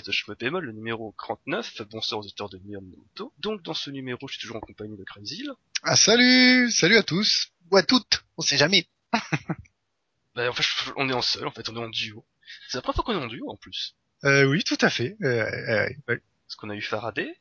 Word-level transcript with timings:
podcast 0.00 0.06
de 0.06 0.12
Cheveux 0.12 0.36
Bémol, 0.38 0.64
le 0.64 0.72
numéro 0.72 1.14
39. 1.18 1.82
Bonsoir 1.90 2.20
aux 2.20 2.24
auditeurs 2.24 2.48
de 2.48 2.58
Neon 2.64 2.80
Naruto. 2.82 3.32
Donc 3.38 3.62
dans 3.62 3.74
ce 3.74 3.90
numéro, 3.90 4.26
je 4.28 4.32
suis 4.34 4.40
toujours 4.40 4.56
en 4.56 4.60
compagnie 4.60 4.96
de 4.96 5.04
Crazy. 5.04 5.46
Ah 5.82 5.96
salut 5.96 6.70
Salut 6.70 6.96
à 6.96 7.02
tous 7.02 7.48
Ou 7.70 7.76
à 7.76 7.82
toutes 7.82 8.24
On 8.36 8.42
sait 8.42 8.56
jamais 8.56 8.86
Bah 10.34 10.48
en 10.48 10.52
fait, 10.52 10.64
on 10.96 11.08
est 11.08 11.12
en 11.12 11.22
seul, 11.22 11.46
en 11.46 11.50
fait, 11.50 11.68
on 11.68 11.76
est 11.76 11.84
en 11.84 11.88
duo. 11.88 12.24
C'est 12.68 12.78
la 12.78 12.82
première 12.82 12.96
fois 12.96 13.04
qu'on 13.04 13.12
est 13.20 13.24
en 13.24 13.26
duo 13.26 13.50
en 13.50 13.56
plus. 13.56 13.94
euh, 14.24 14.44
Oui, 14.44 14.62
tout 14.64 14.78
à 14.80 14.88
fait. 14.90 15.16
Euh, 15.22 15.44
euh, 15.44 15.88
ouais. 16.08 16.20
Parce 16.46 16.56
qu'on 16.56 16.70
a 16.70 16.74
eu 16.74 16.82
Faraday, 16.82 17.34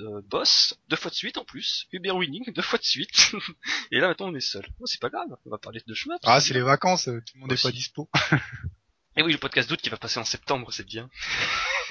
euh, 0.00 0.22
Boss, 0.24 0.74
deux 0.88 0.96
fois 0.96 1.10
de 1.10 1.16
suite 1.16 1.38
en 1.38 1.44
plus, 1.44 1.86
Uber 1.92 2.10
Winning, 2.12 2.52
deux 2.52 2.62
fois 2.62 2.78
de 2.78 2.84
suite. 2.84 3.32
Et 3.92 3.98
là 4.00 4.08
maintenant 4.08 4.28
on 4.30 4.34
est 4.34 4.40
seul. 4.40 4.66
Bon, 4.78 4.86
c'est 4.86 5.00
pas 5.00 5.10
grave, 5.10 5.28
on 5.46 5.50
va 5.50 5.58
parler 5.58 5.80
de 5.86 5.94
chemin. 5.94 6.16
Ah, 6.24 6.40
c'est 6.40 6.54
les 6.54 6.62
vacances, 6.62 7.04
tout 7.04 7.12
le 7.34 7.40
monde 7.40 7.50
n'est 7.50 7.56
pas 7.56 7.70
dispo. 7.70 8.08
Et 9.16 9.22
oui, 9.22 9.32
le 9.32 9.38
podcast 9.38 9.68
d'août 9.68 9.80
qui 9.80 9.90
va 9.90 9.96
passer 9.98 10.18
en 10.20 10.24
septembre, 10.24 10.72
c'est 10.72 10.86
bien. 10.86 11.08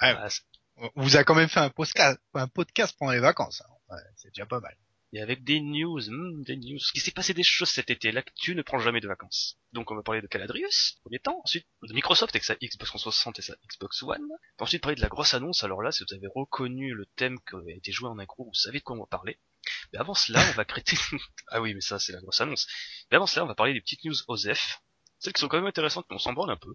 Ouais. 0.00 0.14
Ah, 0.18 0.28
On 0.76 0.90
vous 1.02 1.16
a 1.16 1.22
quand 1.22 1.34
même 1.36 1.48
fait 1.48 1.60
un 1.60 1.70
podcast, 1.70 2.18
un 2.34 2.48
podcast 2.48 2.96
pendant 2.98 3.12
les 3.12 3.20
vacances. 3.20 3.62
hein. 3.62 3.72
Ouais, 3.94 4.02
c'est 4.16 4.28
déjà 4.34 4.46
pas 4.46 4.58
mal. 4.58 4.76
Et 5.12 5.20
avec 5.20 5.44
des 5.44 5.60
news, 5.60 6.00
hmm, 6.10 6.42
des 6.42 6.56
news. 6.56 6.78
Ce 6.80 6.90
qui 6.92 6.98
s'est 7.00 7.10
passé 7.12 7.34
des 7.34 7.42
choses 7.44 7.68
cet 7.68 7.90
été. 7.90 8.10
L'actu 8.10 8.54
ne 8.56 8.62
prend 8.62 8.78
jamais 8.80 9.00
de 9.00 9.06
vacances. 9.06 9.58
Donc 9.72 9.90
on 9.90 9.94
va 9.94 10.02
parler 10.02 10.22
de 10.22 10.26
Caladrius, 10.26 10.96
premier 11.02 11.18
temps. 11.20 11.40
Ensuite, 11.44 11.66
de 11.82 11.92
Microsoft 11.94 12.34
avec 12.34 12.42
sa 12.44 12.54
Xbox 12.56 12.88
360 12.90 13.38
et 13.38 13.42
sa 13.42 13.54
Xbox 13.70 14.02
One. 14.02 14.26
Ensuite, 14.58 14.82
parler 14.82 14.96
de 14.96 15.02
la 15.02 15.08
grosse 15.08 15.34
annonce. 15.34 15.62
Alors 15.62 15.82
là, 15.82 15.92
si 15.92 16.02
vous 16.02 16.14
avez 16.14 16.26
reconnu 16.34 16.94
le 16.94 17.06
thème 17.16 17.38
qui 17.48 17.54
a 17.54 17.76
été 17.76 17.92
joué 17.92 18.08
en 18.08 18.18
incro, 18.18 18.44
vous 18.46 18.54
savez 18.54 18.78
de 18.78 18.84
quoi 18.84 18.96
on 18.96 19.00
va 19.00 19.06
parler. 19.06 19.38
Mais 19.92 19.98
avant 20.00 20.14
cela, 20.14 20.40
on 20.50 20.52
va 20.54 20.64
créer... 20.64 20.82
ah 21.48 21.60
oui, 21.60 21.74
mais 21.74 21.80
ça, 21.82 21.98
c'est 22.00 22.12
la 22.12 22.20
grosse 22.20 22.40
annonce. 22.40 22.66
Mais 23.10 23.16
avant 23.16 23.26
cela, 23.26 23.44
on 23.44 23.48
va 23.48 23.54
parler 23.54 23.74
des 23.74 23.80
petites 23.82 24.02
news 24.04 24.16
OZEF. 24.28 24.80
Celles 25.22 25.32
qui 25.32 25.40
sont 25.40 25.46
quand 25.46 25.58
même 25.58 25.66
intéressantes, 25.66 26.06
mais 26.10 26.16
on 26.16 26.18
s'en 26.18 26.32
branle 26.32 26.50
un 26.50 26.56
peu. 26.56 26.74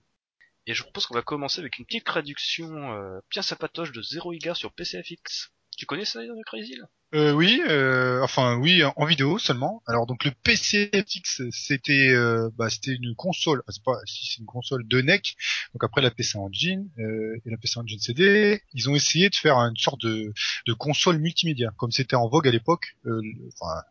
Et 0.67 0.73
je 0.73 0.81
propose 0.84 1.06
qu'on 1.06 1.16
va 1.16 1.22
commencer 1.22 1.59
avec 1.59 1.80
une 1.80 1.86
petite 1.86 2.06
traduction 2.06 2.94
euh, 2.94 3.20
bien 3.30 3.42
sympatoche 3.42 3.92
de 3.92 4.02
Zero 4.02 4.31
Higa 4.31 4.56
sur 4.56 4.72
PCFX. 4.72 5.52
Tu 5.78 5.86
connais 5.86 6.06
ça, 6.06 6.22
Crazy 6.45 6.76
là? 6.78 6.86
Euh, 7.14 7.34
oui, 7.34 7.62
euh, 7.67 8.22
enfin 8.23 8.58
oui, 8.58 8.84
en 8.84 9.06
vidéo 9.06 9.38
seulement. 9.38 9.84
Alors 9.86 10.08
donc 10.08 10.23
le 10.23 10.31
PCFX, 10.44 11.42
c'était 11.52 12.09
euh, 12.09 12.50
bah, 12.58 12.70
c'était 12.70 12.94
une 12.94 13.16
console, 13.16 13.59
enfin, 13.59 13.72
c'est 13.72 13.84
pas 13.84 14.00
si 14.06 14.26
c'est 14.28 14.39
une 14.39 14.45
console 14.45 14.88
de 14.88 15.02
NEC. 15.02 15.36
Donc 15.73 15.84
après 15.84 16.02
la 16.02 16.11
PC 16.11 16.38
Engine 16.38 16.89
euh, 17.00 17.39
et 17.45 17.50
la 17.50 17.58
PC 17.58 17.80
Engine 17.80 18.00
CD, 18.00 18.61
ils 18.73 18.89
ont 18.89 18.95
essayé 18.95 19.30
de 19.30 19.36
faire 19.36 19.58
une 19.58 19.77
sorte 19.77 20.02
de, 20.02 20.33
de 20.66 20.73
console 20.73 21.20
multimédia, 21.20 21.72
comme 21.77 21.92
c'était 21.92 22.16
en 22.16 22.27
vogue 22.27 22.48
à 22.48 22.52
l'époque. 22.52 22.95
Euh, 23.05 23.22
enfin, 23.60 23.82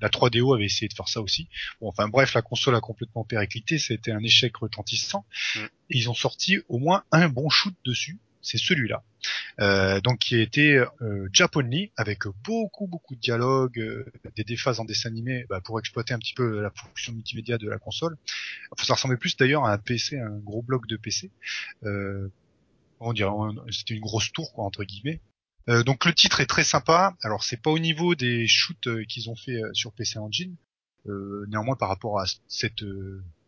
la 0.00 0.08
3DO 0.08 0.54
avait 0.54 0.64
essayé 0.64 0.88
de 0.88 0.94
faire 0.94 1.08
ça 1.08 1.20
aussi. 1.20 1.48
Bon, 1.80 1.88
enfin 1.88 2.08
bref, 2.08 2.34
la 2.34 2.42
console 2.42 2.74
a 2.74 2.80
complètement 2.80 3.24
périclité, 3.24 3.78
ça 3.78 3.92
a 3.92 3.96
été 3.96 4.12
un 4.12 4.22
échec 4.22 4.56
retentissant. 4.56 5.24
Mm. 5.56 5.60
Et 5.90 5.98
ils 5.98 6.10
ont 6.10 6.14
sorti 6.14 6.58
au 6.68 6.78
moins 6.78 7.04
un 7.12 7.28
bon 7.28 7.48
shoot 7.48 7.74
dessus, 7.84 8.18
c'est 8.42 8.58
celui-là. 8.58 9.02
Euh, 9.60 10.00
donc 10.00 10.18
qui 10.18 10.34
a 10.34 10.40
été 10.40 10.84
euh, 11.00 11.28
Japonly 11.32 11.92
avec 11.96 12.24
beaucoup 12.44 12.86
beaucoup 12.86 13.14
de 13.14 13.20
dialogues, 13.20 13.78
euh, 13.78 14.04
des 14.36 14.44
déphases 14.44 14.80
en 14.80 14.84
dessin 14.84 15.08
animé 15.08 15.46
bah, 15.48 15.60
pour 15.62 15.78
exploiter 15.78 16.12
un 16.12 16.18
petit 16.18 16.34
peu 16.34 16.60
la 16.60 16.70
fonction 16.70 17.12
multimédia 17.12 17.56
de 17.56 17.68
la 17.68 17.78
console. 17.78 18.16
Enfin, 18.70 18.84
ça 18.84 18.94
ressemblait 18.94 19.16
plus 19.16 19.36
d'ailleurs 19.36 19.64
à 19.64 19.72
un 19.72 19.78
PC, 19.78 20.18
un 20.18 20.38
gros 20.38 20.62
bloc 20.62 20.86
de 20.86 20.96
PC. 20.96 21.30
Euh, 21.84 22.28
on 23.00 23.12
dirait 23.12 23.30
c'était 23.70 23.94
une 23.94 24.00
grosse 24.00 24.32
tour 24.32 24.52
quoi 24.52 24.64
entre 24.64 24.84
guillemets. 24.84 25.20
Euh, 25.68 25.82
donc 25.82 26.04
le 26.04 26.12
titre 26.12 26.40
est 26.40 26.46
très 26.46 26.64
sympa. 26.64 27.16
Alors 27.22 27.42
c'est 27.44 27.56
pas 27.60 27.70
au 27.70 27.78
niveau 27.78 28.14
des 28.14 28.46
shoots 28.46 28.86
euh, 28.86 29.04
qu'ils 29.04 29.30
ont 29.30 29.36
fait 29.36 29.62
euh, 29.62 29.70
sur 29.72 29.92
PC 29.92 30.18
Engine. 30.18 30.54
Euh, 31.06 31.44
néanmoins 31.48 31.76
par 31.76 31.88
rapport 31.90 32.18
à 32.20 32.24
cette 32.48 32.82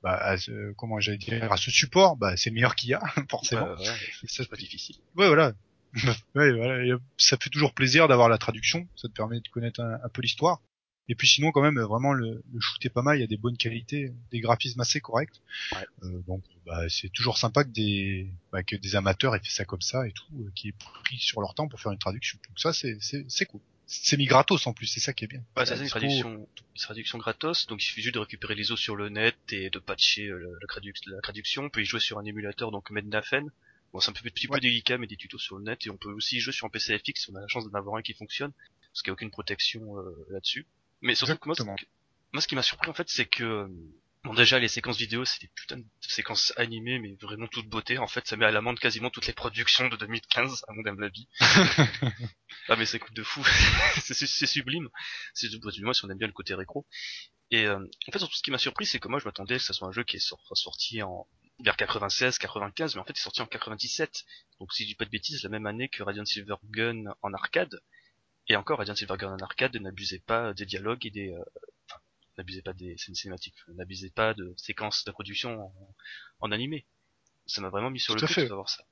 bah, 0.03 0.15
à 0.17 0.37
ce- 0.37 0.73
comment 0.75 1.01
j'allais 1.01 1.17
dire 1.19 1.51
à 1.51 1.57
ce 1.57 1.71
support, 1.71 2.17
bah, 2.17 2.37
c'est 2.37 2.51
le 2.51 2.55
meilleur 2.55 2.75
qu'il 2.77 2.91
y 2.91 2.95
a 2.95 3.01
forcément. 3.31 3.67
Ouais, 3.75 3.85
c'est 4.27 4.49
pas 4.49 4.57
difficile. 4.57 4.97
Ouais, 5.17 5.27
voilà. 5.27 5.53
ouais, 6.35 6.53
voilà. 6.53 6.97
Ça 7.17 7.37
fait 7.41 7.49
toujours 7.51 7.73
plaisir 7.73 8.09
d'avoir 8.09 8.29
la 8.29 8.37
traduction. 8.39 8.87
Ça 8.97 9.09
te 9.09 9.15
permet 9.15 9.41
de 9.41 9.49
connaître 9.49 9.81
un, 9.81 9.95
un 10.05 10.09
peu 10.11 10.21
l'histoire. 10.21 10.61
Et 11.09 11.15
puis 11.15 11.29
sinon, 11.29 11.53
quand 11.53 11.63
même, 11.63 11.79
vraiment, 11.81 12.13
le, 12.13 12.43
le 12.53 12.61
shoot 12.61 12.85
est 12.85 12.91
pas 12.91 13.03
mal. 13.03 13.17
Il 13.19 13.21
y 13.21 13.25
a 13.25 13.29
des 13.29 13.37
bonnes 13.37 13.57
qualités, 13.57 14.13
des 14.33 14.41
graphismes 14.41 14.81
assez 14.81 15.01
corrects. 15.01 15.41
Ouais. 15.73 15.87
Euh, 16.03 16.21
donc, 16.27 16.43
bah, 16.65 16.89
c'est 16.89 17.09
toujours 17.11 17.39
sympa 17.39 17.63
que 17.65 17.71
des, 17.71 18.29
bah, 18.51 18.63
que 18.65 18.75
des 18.77 18.97
amateurs 18.97 19.35
aient 19.37 19.41
fait 19.41 19.51
ça 19.51 19.65
comme 19.65 19.83
ça 19.83 20.07
et 20.09 20.13
tout, 20.13 20.27
euh, 20.41 20.51
qui 20.55 20.69
aient 20.69 20.75
pris 21.05 21.19
sur 21.19 21.41
leur 21.41 21.55
temps 21.55 21.69
pour 21.69 21.81
faire 21.81 21.93
une 21.93 21.99
traduction. 21.99 22.39
Donc 22.49 22.59
ça, 22.59 22.73
c'est, 22.73 22.97
c'est, 23.01 23.25
c'est 23.29 23.47
cool. 23.47 23.61
C'est 23.89 24.17
mis 24.17 24.25
gratos 24.27 24.67
en 24.67 24.73
plus, 24.73 24.89
c'est 24.89 24.99
ça 24.99 25.13
qui 25.13 25.25
est 25.25 25.29
bien. 25.29 25.45
Ouais, 25.57 25.65
ça 25.65 25.77
c'est 25.77 25.85
une 25.85 25.89
traduction, 25.89 26.35
une 26.39 26.47
traduction 26.81 27.19
gratos, 27.19 27.69
donc 27.69 27.81
il 27.81 27.87
suffit 27.87 28.03
juste 28.03 28.15
de 28.17 28.19
récupérer 28.19 28.57
les 28.57 28.73
os 28.73 28.81
sur 28.81 28.97
le 28.97 29.09
net 29.11 29.37
et 29.53 29.71
de 29.71 29.79
patcher 29.79 30.27
euh, 30.27 30.39
le- 30.39 30.59
la, 30.61 30.67
traduc- 30.67 31.09
la 31.09 31.21
traduction. 31.21 31.63
On 31.67 31.71
peut 31.71 31.83
y 31.83 31.85
jouer 31.85 32.01
sur 32.01 32.19
un 32.19 32.25
émulateur, 32.25 32.73
donc 32.73 32.91
Mednafen. 32.91 33.49
Bon, 33.93 34.01
c'est 34.01 34.11
un 34.11 34.13
peu, 34.13 34.29
petit 34.29 34.49
peu 34.49 34.55
Ouais. 34.55 34.61
délicat, 34.61 34.99
mais 34.99 35.07
des 35.07 35.15
tutos 35.17 35.39
sur 35.39 35.57
le 35.57 35.63
net, 35.63 35.87
et 35.87 35.91
on 35.91 35.97
peut 35.97 36.11
aussi 36.11 36.41
jouer 36.41 36.53
sur 36.53 36.67
un 36.67 36.69
PCFX 36.71 37.13
si 37.27 37.31
on 37.31 37.37
a 37.37 37.41
la 37.43 37.47
chance 37.47 37.65
d'en 37.71 37.79
avoir 37.79 37.95
un 37.95 38.03
qui 38.03 38.13
fonctionne, 38.13 38.51
parce 38.93 39.03
qu'il 39.03 39.11
n'y 39.11 39.13
a 39.13 39.15
aucune 39.15 39.31
protection 39.31 39.97
euh, 40.01 40.27
là-dessus. 40.31 40.67
Mais 41.03 41.15
surtout 41.15 41.37
que 41.37 41.47
moi, 41.49 41.55
ce 41.55 41.63
moi, 42.33 42.41
ce 42.43 42.49
qui 42.49 42.55
m'a 42.55 42.63
surpris 42.63 42.91
en 42.91 42.95
fait, 42.95 43.09
c'est 43.09 43.27
que 43.27 43.69
Bon 44.27 44.35
déjà 44.35 44.59
les 44.59 44.67
séquences 44.67 44.99
vidéo 44.99 45.25
c'est 45.25 45.41
des 45.41 45.51
putains 45.55 45.77
de 45.79 45.85
séquences 46.01 46.53
animées 46.57 46.99
mais 46.99 47.15
vraiment 47.21 47.47
toute 47.47 47.69
beauté 47.69 47.97
en 47.99 48.09
fait. 48.09 48.27
Ça 48.27 48.37
met 48.37 48.45
à 48.45 48.51
l'amende 48.51 48.81
quasiment 48.81 49.09
toutes 49.09 49.29
les 49.29 49.33
productions 49.33 49.87
de 49.89 49.95
2015 49.95 50.65
à 50.67 50.73
mon 50.73 51.01
avis. 51.01 51.29
ah 52.69 52.75
mais 52.77 52.87
c'est 52.87 52.99
coup 52.99 53.13
de 53.13 53.23
fou. 53.23 53.45
C'est 54.03 54.47
sublime. 54.47 54.89
C'est 55.33 55.49
du 55.49 55.61
moins 55.85 55.93
si 55.93 56.05
on 56.05 56.11
aime 56.11 56.19
bien 56.19 56.27
le 56.27 56.33
côté 56.33 56.55
récro. 56.55 56.85
Et 57.53 57.67
euh, 57.67 57.79
en 57.79 58.11
fait 58.11 58.19
surtout 58.19 58.35
ce 58.35 58.43
qui 58.43 58.51
m'a 58.51 58.59
surpris 58.59 58.85
c'est 58.85 58.99
que 58.99 59.07
moi 59.07 59.21
je 59.21 59.27
m'attendais 59.27 59.59
que 59.59 59.63
ça 59.63 59.73
soit 59.73 59.87
un 59.87 59.93
jeu 59.93 60.03
qui 60.03 60.17
est 60.17 60.19
sor- 60.19 60.43
sorti 60.55 61.03
en 61.03 61.29
vers 61.61 61.77
96 61.77 62.39
95 62.39 62.97
mais 62.97 63.03
en 63.03 63.05
fait 63.05 63.13
il 63.13 63.21
est 63.21 63.23
sorti 63.23 63.43
en 63.43 63.47
97 63.47 64.25
donc 64.59 64.73
si 64.73 64.83
je 64.83 64.89
dis 64.89 64.95
pas 64.97 65.05
de 65.05 65.11
bêtises 65.11 65.45
la 65.45 65.51
même 65.51 65.67
année 65.67 65.89
que 65.89 66.03
Radiant 66.03 66.25
Silvergun 66.25 67.05
en 67.23 67.33
arcade 67.33 67.81
et 68.49 68.57
encore 68.57 68.79
Radiant 68.79 68.95
Silvergun 68.95 69.33
en 69.33 69.39
arcade 69.39 69.77
n'abusait 69.77 70.23
pas 70.27 70.55
des 70.55 70.67
dialogues 70.67 71.05
et 71.07 71.11
des 71.11 71.33
euh, 71.33 71.45
enfin, 71.89 72.01
n'abusait 72.39 72.63
pas 72.63 72.73
des 72.73 72.97
scènes 72.97 73.15
cinématiques 73.15 73.57
n'abusait 73.69 74.11
pas 74.11 74.35
de 74.35 74.55
séquences 74.57 75.05
de 75.05 75.11
production 75.11 75.61
en, 75.61 75.95
en 76.41 76.53
animé. 76.53 76.87
Ça 77.47 77.61
m'a 77.61 77.71
vraiment 77.71 77.91
mis 77.91 78.01
sur 78.01 78.15
Tout 78.15 78.23
le 78.23 78.27
cul 78.29 78.43
de 78.43 78.49
savoir 78.49 78.69
ça 78.69 78.85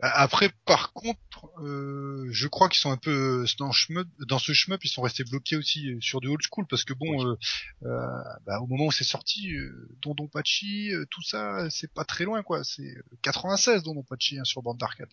Après, 0.00 0.50
par 0.64 0.92
contre, 0.94 1.18
euh, 1.60 2.26
je 2.32 2.48
crois 2.48 2.68
qu'ils 2.68 2.80
sont 2.80 2.90
un 2.90 2.96
peu 2.96 3.44
dans, 3.58 3.66
le 3.68 3.72
shmup- 3.72 4.08
dans 4.26 4.40
ce 4.40 4.52
shmup, 4.52 4.84
ils 4.84 4.88
sont 4.88 5.02
restés 5.02 5.22
bloqués 5.22 5.54
aussi 5.56 5.92
euh, 5.92 6.00
sur 6.00 6.20
du 6.20 6.26
old 6.26 6.40
school 6.42 6.66
parce 6.68 6.82
que 6.84 6.92
bon, 6.92 7.24
euh, 7.24 7.36
euh, 7.84 8.06
bah, 8.44 8.58
au 8.60 8.66
moment 8.66 8.86
où 8.86 8.90
c'est 8.92 9.04
sorti, 9.04 9.54
euh, 9.54 9.88
Dondon 10.02 10.26
Pachi, 10.26 10.92
euh, 10.92 11.04
tout 11.10 11.22
ça, 11.22 11.70
c'est 11.70 11.92
pas 11.92 12.04
très 12.04 12.24
loin 12.24 12.42
quoi. 12.42 12.64
C'est 12.64 12.82
euh, 12.82 13.02
96 13.22 13.84
Dondon 13.84 14.02
Pachi 14.02 14.38
hein, 14.40 14.44
sur 14.44 14.60
bande 14.62 14.78
d'arcade. 14.78 15.10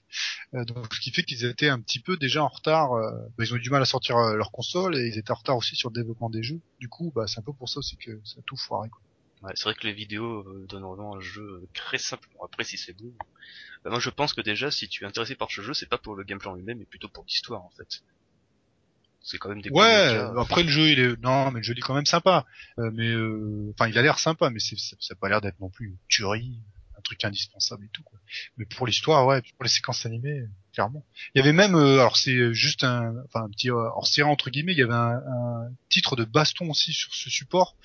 Euh, 0.56 0.65
donc 0.65 0.92
ce 0.94 1.00
qui 1.01 1.12
fait 1.12 1.24
qu'ils 1.24 1.45
étaient 1.45 1.69
un 1.69 1.80
petit 1.81 2.00
peu 2.00 2.18
déjà 2.18 2.44
en 2.44 2.48
retard. 2.48 2.94
euh, 2.94 3.12
bah, 3.38 3.44
ils 3.45 3.53
ont 3.53 3.57
eu 3.57 3.62
du 3.62 3.69
mal 3.69 3.81
à 3.83 3.86
sortir 3.86 4.18
euh, 4.18 4.36
leur 4.38 4.51
console 4.51 4.98
et 4.98 5.07
ils 5.07 5.18
étaient 5.19 5.31
en 5.31 5.36
retard 5.36 5.57
aussi 5.57 5.75
sur 5.75 5.89
le 5.89 5.95
développement 5.95 6.30
des 6.31 6.42
jeux. 6.42 6.62
Du 6.80 6.89
coup, 6.89 7.12
bah 7.15 7.25
c'est 7.27 7.39
un 7.39 7.44
peu 7.44 7.53
pour 7.53 7.69
ça 7.69 7.80
aussi 7.80 7.98
que 7.98 8.19
ça 8.25 8.39
a 8.39 8.44
tout 8.44 8.57
foiré. 8.57 8.89
Quoi. 8.89 9.01
Ouais, 9.41 9.51
c'est 9.56 9.63
vrai 9.63 9.74
que 9.74 9.88
les 9.88 9.94
vidéos 9.94 10.41
euh, 10.41 10.65
donnent 10.68 10.83
vraiment 10.83 11.15
un 11.15 11.21
jeu 11.21 11.41
euh, 11.41 11.68
très 11.74 11.97
simple. 11.97 12.27
Bon, 12.33 12.44
après, 12.44 12.63
si 12.65 12.77
c'est 12.77 12.94
bon. 12.94 13.13
Bah, 13.83 13.89
moi, 13.89 14.00
je 14.00 14.09
pense 14.09 14.33
que 14.33 14.41
déjà, 14.41 14.69
si 14.69 14.89
tu 14.89 15.03
es 15.03 15.07
intéressé 15.07 15.36
par 15.36 15.50
ce 15.50 15.62
jeu, 15.62 15.74
c'est 15.74 15.88
pas 15.88 15.97
pour 15.97 16.15
le 16.15 16.24
gameplay 16.24 16.50
en 16.50 16.56
lui-même, 16.56 16.80
mais 16.80 16.86
plutôt 16.86 17.07
pour 17.07 17.24
l'histoire, 17.25 17.63
en 17.63 17.69
fait. 17.69 18.03
C'est 19.21 19.38
quand 19.38 19.50
même 19.50 19.62
des 19.62 19.69
Ouais, 19.69 20.18
après 20.38 20.63
le 20.63 20.69
jeu 20.69 20.89
il 20.89 21.00
est 21.00 21.21
non 21.21 21.51
mais 21.51 21.59
le 21.59 21.63
jeu 21.63 21.74
il 21.74 21.80
est 21.80 21.81
quand 21.81 21.94
même 21.94 22.06
sympa. 22.06 22.45
Euh, 22.80 22.89
mais 22.94 23.09
euh, 23.09 23.71
enfin 23.74 23.88
il 23.88 23.97
a 23.97 24.01
l'air 24.01 24.18
sympa 24.18 24.50
mais 24.50 24.59
c'est 24.59 24.77
ça, 24.80 24.95
ça 25.00 25.13
a 25.13 25.15
pas 25.15 25.30
l'air 25.30 25.41
d'être 25.41 25.59
non 25.59 25.69
plus 25.69 25.88
une 25.88 25.97
tuerie, 26.07 26.57
truc 27.09 27.25
indispensable 27.25 27.85
et 27.85 27.89
tout. 27.89 28.03
Mais 28.57 28.65
pour 28.65 28.85
l'histoire 28.85 29.25
ouais, 29.25 29.41
pour 29.41 29.63
les 29.63 29.69
séquences 29.69 30.06
animées 30.06 30.45
clairement. 30.73 31.03
Il 31.33 31.39
y 31.39 31.41
avait 31.41 31.53
même 31.53 31.75
euh, 31.75 32.00
alors 32.00 32.17
c'est 32.17 32.53
juste 32.53 32.83
un 32.83 33.15
enfin 33.25 33.45
un 33.45 33.50
petit 33.50 33.71
euh, 33.71 33.89
hors 33.95 34.07
série 34.07 34.29
entre 34.29 34.50
guillemets, 34.50 34.73
il 34.73 34.77
y 34.77 34.83
avait 34.83 34.94
un, 34.94 35.17
un 35.17 35.71
titre 35.89 36.15
de 36.15 36.23
baston 36.23 36.69
aussi 36.69 36.94
sur 36.94 37.13
ce 37.13 37.29
support. 37.29 37.75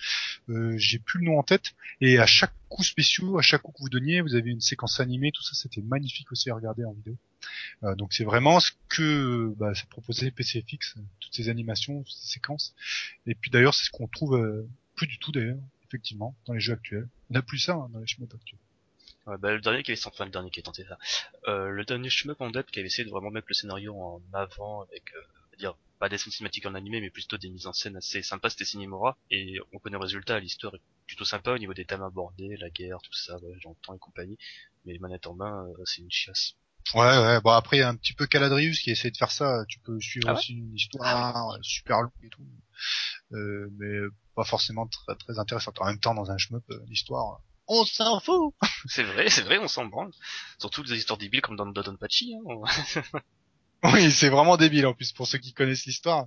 Euh, 0.51 0.75
j'ai 0.77 0.99
plus 0.99 1.21
le 1.21 1.27
nom 1.27 1.39
en 1.39 1.43
tête 1.43 1.75
et 2.01 2.19
à 2.19 2.27
chaque 2.27 2.53
coup 2.69 2.85
spéciaux, 2.85 3.39
à 3.39 3.43
chaque 3.43 3.63
coup 3.63 3.73
que 3.73 3.81
vous 3.81 3.89
donniez, 3.89 4.21
vous 4.21 4.35
avez 4.35 4.51
une 4.51 4.61
séquence 4.61 5.01
animée, 5.01 5.33
tout 5.33 5.43
ça 5.43 5.55
c'était 5.55 5.83
magnifique 5.83 6.31
aussi 6.33 6.51
à 6.51 6.55
regarder 6.55 6.85
en 6.85 6.93
vidéo. 6.93 7.17
Euh, 7.83 7.95
donc 7.95 8.13
c'est 8.13 8.25
vraiment 8.25 8.61
ce 8.61 8.73
que 8.89 9.53
bah, 9.57 9.75
ça 9.75 9.85
proposait 9.87 10.31
PCFX, 10.31 10.97
euh, 10.97 11.01
toutes 11.21 11.35
ces 11.35 11.49
animations, 11.49 12.05
ces 12.07 12.35
séquences. 12.35 12.75
Et 13.27 13.35
puis 13.35 13.51
d'ailleurs 13.51 13.75
c'est 13.75 13.85
ce 13.85 13.91
qu'on 13.91 14.09
trouve 14.09 14.37
euh, 14.37 14.69
plus 14.97 15.07
du 15.07 15.19
tout 15.19 15.33
d'ailleurs, 15.33 15.59
effectivement, 15.89 16.37
dans 16.47 16.55
les 16.55 16.61
jeux 16.61 16.75
actuels. 16.75 17.09
On 17.31 17.35
n'a 17.35 17.43
plus 17.43 17.59
ça 17.59 17.75
hein, 17.75 17.89
dans 17.93 18.01
les 18.01 18.07
shmups 18.07 18.35
actuels. 18.35 18.61
Ouais, 19.27 19.39
bah, 19.39 19.53
le 19.53 19.61
dernier 19.61 19.83
qui 19.83 19.91
avait 19.93 20.07
enfin 20.07 20.25
le 20.27 20.31
dernier 20.31 20.51
qui 20.51 20.61
a 20.61 20.63
tenté 20.63 20.85
ça. 20.85 20.99
Euh, 21.49 21.69
le 21.69 21.85
dernier 21.85 22.11
shmup 22.11 22.41
en 22.41 22.51
date 22.51 22.71
qui 22.71 22.79
avait 22.79 22.89
essayé 22.89 23.05
de 23.05 23.11
vraiment 23.11 23.31
mettre 23.31 23.47
le 23.49 23.55
scénario 23.55 23.95
en 23.99 24.23
avant 24.33 24.83
avec, 24.83 25.15
euh, 25.15 25.21
on 25.21 25.51
va 25.53 25.57
dire, 25.57 25.77
pas 25.99 26.09
des 26.09 26.19
scènes 26.19 26.33
cinématiques 26.33 26.67
en 26.67 26.75
animé, 26.75 27.01
mais 27.01 27.11
plutôt 27.11 27.39
des 27.39 27.49
mises 27.49 27.67
en 27.67 27.73
scène 27.73 27.97
assez 27.97 28.23
sympas, 28.23 28.51
c'était 28.51 28.65
Cinemora. 28.65 29.17
Et 29.31 29.59
on 29.73 29.79
connaît 29.79 29.97
le 29.97 30.03
résultat, 30.03 30.41
l'histoire 30.41 30.75
est 30.75 30.83
plutôt 31.07 31.25
sympa 31.25 31.53
au 31.53 31.59
niveau 31.59 31.73
des 31.75 31.85
thèmes 31.87 32.03
abordés, 32.03 32.57
la 32.59 32.69
guerre, 32.71 32.99
tout 33.03 33.15
ça, 33.15 33.37
ouais, 33.39 33.57
j'entends 33.61 33.95
et 33.95 33.99
compagnie. 33.99 34.37
Mais 34.85 34.99
manette 34.99 35.27
en 35.27 35.35
main, 35.35 35.67
euh, 35.69 35.83
c'est 35.87 36.03
une 36.03 36.11
chiasse. 36.11 36.55
Ouais, 36.95 37.01
ouais. 37.01 37.41
Bon 37.41 37.51
après 37.53 37.79
il 37.79 37.81
y 37.81 37.83
a 37.83 37.89
un 37.89 37.97
petit 37.97 38.13
peu 38.13 38.27
Caladrius 38.27 38.81
qui 38.81 38.91
essaie 38.91 39.11
de 39.11 39.17
faire 39.17 39.31
ça. 39.31 39.65
Tu 39.69 39.79
peux 39.81 39.99
suivre 40.01 40.29
Ah 40.29 40.33
ouais 40.33 40.39
aussi 40.39 40.53
une 40.53 40.75
histoire 40.75 41.53
euh, 41.53 41.59
super 41.63 42.03
longue 42.03 42.13
et 42.23 42.29
tout, 42.29 42.43
euh, 43.33 43.71
mais 43.79 44.01
pas 44.35 44.45
forcément 44.45 44.87
très, 44.87 45.15
très 45.17 45.39
intéressante. 45.39 45.81
En 45.81 45.87
même 45.87 45.99
temps, 45.99 46.15
dans 46.15 46.31
un 46.31 46.37
shmup, 46.37 46.63
euh, 46.71 46.85
l'histoire, 46.89 47.41
On 47.67 47.85
s'en 47.85 48.21
fout. 48.21 48.55
C'est 48.87 49.03
vrai, 49.05 49.31
c'est 49.31 49.43
vrai, 49.43 49.59
on 49.59 49.69
s'en 49.69 49.87
branle. 49.87 50.11
Surtout 50.59 50.83
des 50.83 50.97
histoires 50.97 51.19
débiles 51.19 51.41
comme 51.41 51.57
dans 51.57 51.67
Dodonpachi. 51.67 52.35
Hein. 52.35 53.21
Oui, 53.93 54.11
c'est 54.11 54.31
vraiment 54.31 54.57
débile 54.57 54.87
en 54.87 54.95
plus 54.95 55.13
pour 55.13 55.27
ceux 55.27 55.37
qui 55.37 55.53
connaissent 55.53 55.85
l'histoire. 55.85 56.25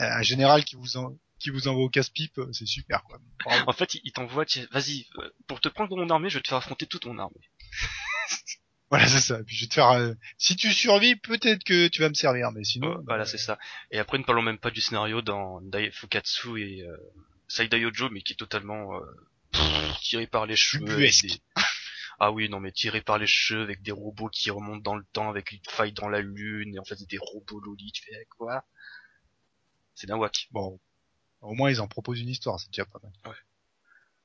Euh, 0.00 0.04
un 0.08 0.22
général 0.22 0.64
qui 0.64 0.76
vous 0.76 0.96
en... 0.96 1.18
qui 1.40 1.50
vous 1.50 1.66
envoie 1.66 1.82
au 1.82 1.88
casse-pipe, 1.88 2.38
euh, 2.38 2.52
c'est 2.52 2.66
super 2.66 3.02
quoi. 3.02 3.18
Bravo. 3.44 3.64
En 3.66 3.72
fait, 3.72 3.94
il 4.04 4.12
t'envoie, 4.12 4.44
vas-y, 4.70 5.06
euh, 5.18 5.28
pour 5.48 5.60
te 5.60 5.68
prendre 5.68 5.96
mon 5.96 6.08
armée, 6.10 6.28
je 6.30 6.38
vais 6.38 6.42
te 6.42 6.48
faire 6.48 6.58
affronter 6.58 6.86
toute 6.86 7.06
mon 7.06 7.18
armée. 7.18 7.50
Voilà, 8.88 9.08
c'est 9.08 9.18
ça. 9.18 9.42
Puis 9.44 9.56
je 9.56 9.62
vais 9.64 9.68
te 9.68 9.74
faire. 9.74 9.90
euh, 9.90 10.14
Si 10.38 10.54
tu 10.54 10.72
survis, 10.72 11.16
peut-être 11.16 11.64
que 11.64 11.88
tu 11.88 12.02
vas 12.02 12.08
me 12.08 12.14
servir, 12.14 12.52
mais 12.52 12.62
sinon. 12.62 12.90
Ouais, 12.90 13.02
voilà, 13.04 13.24
c'est 13.24 13.36
ça. 13.36 13.58
Et 13.90 13.98
après, 13.98 14.16
ne 14.18 14.22
parlons 14.22 14.42
même 14.42 14.58
pas 14.58 14.70
du 14.70 14.80
scénario 14.80 15.22
dans 15.22 15.60
Dai 15.60 15.90
Fukatsu 15.90 16.62
et 16.62 16.82
euh, 16.86 16.96
Saidai 17.48 17.84
mais 18.12 18.20
qui 18.20 18.34
est 18.34 18.36
totalement 18.36 18.94
euh, 18.94 19.00
pff, 19.52 20.00
tiré 20.00 20.26
par 20.26 20.46
les 20.46 20.56
cheveux. 20.56 20.96
des- 21.22 21.40
Ah 22.18 22.32
oui, 22.32 22.48
non, 22.48 22.60
mais 22.60 22.72
tiré 22.72 23.02
par 23.02 23.18
les 23.18 23.26
cheveux 23.26 23.62
avec 23.62 23.82
des 23.82 23.92
robots 23.92 24.28
qui 24.28 24.50
remontent 24.50 24.80
dans 24.80 24.96
le 24.96 25.04
temps 25.12 25.28
avec 25.28 25.52
une 25.52 25.60
faille 25.68 25.92
dans 25.92 26.08
la 26.08 26.20
lune 26.22 26.74
et 26.74 26.78
en 26.78 26.84
fait 26.84 26.96
c'est 26.96 27.08
des 27.10 27.18
robots 27.18 27.60
lolis. 27.60 27.92
Tu 27.92 28.02
fais 28.04 28.26
quoi? 28.38 28.64
C'est 29.94 30.06
d'un 30.06 30.16
whack. 30.16 30.48
Bon, 30.50 30.80
au 31.42 31.54
moins 31.54 31.70
ils 31.70 31.80
en 31.80 31.88
proposent 31.88 32.20
une 32.20 32.28
histoire, 32.30 32.58
c'est 32.58 32.70
déjà 32.70 32.84
pas 32.86 32.98
mal. 33.02 33.12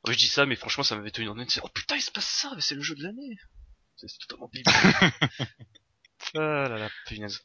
Ouais, 0.06 0.14
je 0.14 0.18
dis 0.18 0.28
ça, 0.28 0.46
mais 0.46 0.56
franchement, 0.56 0.84
ça 0.84 0.96
m'avait 0.96 1.12
tenu 1.12 1.30
en 1.30 1.36
tête. 1.36 1.60
Oh 1.64 1.70
putain, 1.70 1.96
il 1.96 2.02
se 2.02 2.12
passe 2.12 2.26
ça, 2.28 2.52
mais 2.56 2.62
c'est 2.62 2.76
le 2.76 2.82
jeu 2.82 2.96
de 2.96 3.04
l'année. 3.04 3.38
C'est 3.98 4.08
c'est 4.10 4.18
totalement 4.20 4.50
débile. 4.54 4.74
ah 6.36 6.70
là 6.70 6.78
là, 6.78 6.90
punaise. 7.06 7.40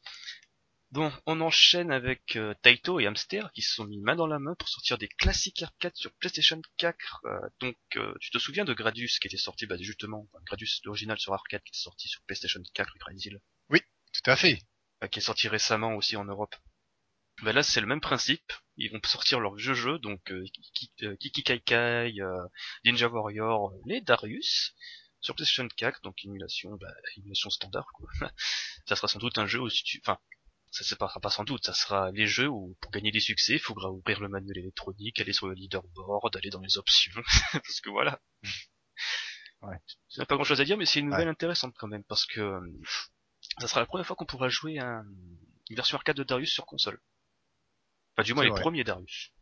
Bon, 0.96 1.12
on 1.26 1.42
enchaîne 1.42 1.92
avec 1.92 2.36
euh, 2.36 2.54
Taito 2.62 2.98
et 3.00 3.06
Hamster 3.06 3.52
qui 3.52 3.60
se 3.60 3.74
sont 3.74 3.84
mis 3.84 3.98
main 3.98 4.16
dans 4.16 4.26
la 4.26 4.38
main 4.38 4.54
pour 4.54 4.70
sortir 4.70 4.96
des 4.96 5.08
classiques 5.08 5.62
arcade 5.62 5.94
sur 5.94 6.10
PlayStation 6.14 6.58
4. 6.78 7.20
Euh, 7.26 7.38
donc, 7.60 7.76
euh, 7.96 8.14
tu 8.18 8.30
te 8.30 8.38
souviens 8.38 8.64
de 8.64 8.72
Gradius 8.72 9.18
qui 9.18 9.26
était 9.26 9.36
sorti, 9.36 9.66
bah 9.66 9.76
justement, 9.78 10.26
enfin, 10.32 10.42
Gradius 10.46 10.80
l'original 10.84 11.18
sur 11.18 11.34
arcade 11.34 11.62
qui 11.64 11.68
était 11.72 11.82
sorti 11.82 12.08
sur 12.08 12.22
PlayStation 12.22 12.62
4, 12.72 12.94
Gradius, 12.98 13.34
Tout 13.70 14.30
à 14.30 14.36
fait. 14.36 14.58
euh, 15.04 15.08
qui 15.08 15.18
est 15.18 15.22
sorti 15.22 15.48
récemment 15.48 15.96
aussi 15.96 16.16
en 16.16 16.24
Europe. 16.24 16.56
Bah 17.42 17.52
là, 17.52 17.62
c'est 17.62 17.82
le 17.82 17.86
même 17.86 18.00
principe. 18.00 18.50
Ils 18.78 18.90
vont 18.90 19.00
sortir 19.04 19.38
leurs 19.38 19.56
vieux 19.56 19.74
jeux, 19.74 19.98
donc 19.98 20.32
euh, 20.32 20.42
Kiki, 21.20 21.42
Kai 21.42 21.60
Kai, 21.60 22.14
euh, 22.22 22.46
Ninja 22.86 23.08
Warrior, 23.08 23.74
les 23.84 24.00
Darius, 24.00 24.72
sur 25.20 25.34
PlayStation 25.34 25.68
4, 25.68 26.00
donc 26.04 26.24
émulation, 26.24 26.70
bah, 26.80 26.94
émulation 27.18 27.50
standard, 27.50 27.88
quoi. 27.92 28.08
ça 28.88 28.96
sera 28.96 29.08
sans 29.08 29.18
doute 29.18 29.36
un 29.36 29.46
jeu 29.46 29.60
où 29.60 29.68
si 29.68 29.84
tu... 29.84 30.00
Enfin, 30.02 30.18
ça 30.76 30.84
se 30.84 30.94
passera 30.94 31.20
pas 31.20 31.30
sans 31.30 31.44
doute, 31.44 31.64
ça 31.64 31.72
sera 31.72 32.10
les 32.12 32.26
jeux 32.26 32.48
où, 32.48 32.76
pour 32.80 32.90
gagner 32.90 33.10
des 33.10 33.20
succès, 33.20 33.54
il 33.54 33.58
faudra 33.58 33.90
ouvrir 33.90 34.20
le 34.20 34.28
manuel 34.28 34.58
électronique, 34.58 35.18
aller 35.20 35.32
sur 35.32 35.48
le 35.48 35.54
leaderboard, 35.54 36.36
aller 36.36 36.50
dans 36.50 36.60
les 36.60 36.76
options, 36.78 37.12
parce 37.52 37.80
que 37.80 37.90
voilà. 37.90 38.20
Ouais. 39.62 39.76
C'est 40.08 40.26
pas 40.26 40.34
grand 40.34 40.44
chose 40.44 40.60
à 40.60 40.64
dire, 40.64 40.76
mais 40.76 40.84
c'est 40.86 41.00
une 41.00 41.06
nouvelle 41.10 41.28
intéressante 41.28 41.74
quand 41.78 41.88
même, 41.88 42.04
parce 42.04 42.26
que 42.26 42.40
euh, 42.40 42.60
ça 43.58 43.68
sera 43.68 43.80
la 43.80 43.86
première 43.86 44.06
fois 44.06 44.16
qu'on 44.16 44.26
pourra 44.26 44.48
jouer 44.48 44.78
un- 44.78 45.04
une 45.70 45.76
version 45.76 45.96
arcade 45.96 46.16
de 46.16 46.24
Darius 46.24 46.52
sur 46.52 46.66
console. 46.66 47.00
Enfin, 48.14 48.24
du 48.24 48.34
moins 48.34 48.44
les 48.44 48.50
vrai. 48.50 48.60
premiers 48.60 48.84
Darius. 48.84 49.32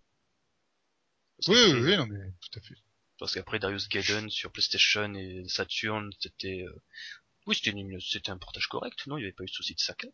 Parce 1.36 1.48
Oui, 1.48 1.72
oui, 1.74 1.80
oui, 1.82 1.96
non 1.96 2.06
mais 2.06 2.32
tout 2.40 2.58
à 2.58 2.62
fait. 2.62 2.74
Parce 3.18 3.34
qu'après 3.34 3.58
Darius 3.58 3.88
Gaiden 3.88 4.30
sur 4.30 4.50
PlayStation 4.52 5.12
et 5.14 5.44
Saturn, 5.48 6.10
c'était, 6.20 6.62
euh, 6.66 6.82
oui, 7.46 7.54
c'était 7.54 7.70
une, 7.70 8.00
c'était 8.00 8.30
un 8.30 8.38
portage 8.38 8.66
correct, 8.68 9.06
non? 9.06 9.16
Il 9.18 9.20
n'y 9.20 9.26
avait 9.26 9.32
pas 9.32 9.44
eu 9.44 9.46
de 9.46 9.52
souci 9.52 9.74
de 9.74 9.80
saccade. 9.80 10.12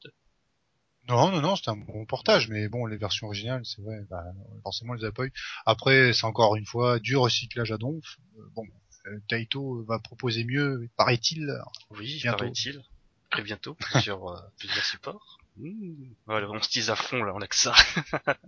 Non, 1.08 1.30
non, 1.30 1.40
non, 1.40 1.56
c'était 1.56 1.70
un 1.70 1.76
bon 1.76 2.04
portage, 2.04 2.48
mais 2.48 2.68
bon, 2.68 2.86
les 2.86 2.96
versions 2.96 3.26
originales, 3.26 3.62
c'est 3.64 3.82
vrai, 3.82 4.00
bah, 4.08 4.22
forcément, 4.62 4.92
on 4.92 4.94
les 4.94 5.04
a 5.04 5.12
pas 5.12 5.24
eu. 5.24 5.32
Après, 5.66 6.12
c'est 6.12 6.24
encore 6.24 6.56
une 6.56 6.66
fois 6.66 6.98
du 7.00 7.16
recyclage 7.16 7.72
à 7.72 7.78
donf. 7.78 8.18
Euh, 8.38 8.42
Bon, 8.54 8.64
euh, 9.06 9.18
Taito 9.28 9.82
va 9.84 9.98
proposer 9.98 10.44
mieux, 10.44 10.88
paraît-il. 10.96 11.52
Oui, 11.90 12.20
paraît-il. 12.22 12.82
Très 13.30 13.42
bientôt, 13.42 13.76
sur 14.02 14.28
euh, 14.28 14.36
plusieurs 14.58 14.84
supports. 14.84 15.38
Mmh. 15.56 15.94
Voilà, 16.26 16.48
on 16.50 16.60
se 16.62 16.68
tease 16.68 16.90
à 16.90 16.96
fond, 16.96 17.22
là, 17.22 17.32
on 17.34 17.40
a 17.40 17.46
que 17.46 17.56
ça. 17.56 17.74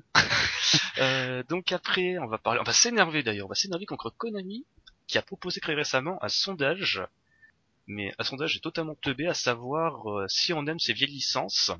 Euh, 0.98 1.42
donc 1.48 1.72
après, 1.72 2.18
on 2.18 2.26
va 2.26 2.38
parler, 2.38 2.60
on 2.60 2.64
va 2.64 2.72
s'énerver 2.72 3.22
d'ailleurs, 3.22 3.46
on 3.46 3.48
va 3.48 3.54
s'énerver 3.54 3.84
contre 3.84 4.08
Konami, 4.10 4.64
qui 5.06 5.18
a 5.18 5.22
proposé 5.22 5.60
très 5.60 5.74
récemment 5.74 6.22
un 6.22 6.28
sondage, 6.28 7.02
mais 7.86 8.14
un 8.18 8.24
sondage 8.24 8.56
est 8.56 8.60
totalement 8.60 8.94
teubé, 8.94 9.26
à 9.26 9.34
savoir 9.34 10.10
euh, 10.10 10.26
si 10.28 10.52
on 10.52 10.66
aime 10.66 10.78
ces 10.78 10.92
vieilles 10.92 11.10
licences, 11.10 11.72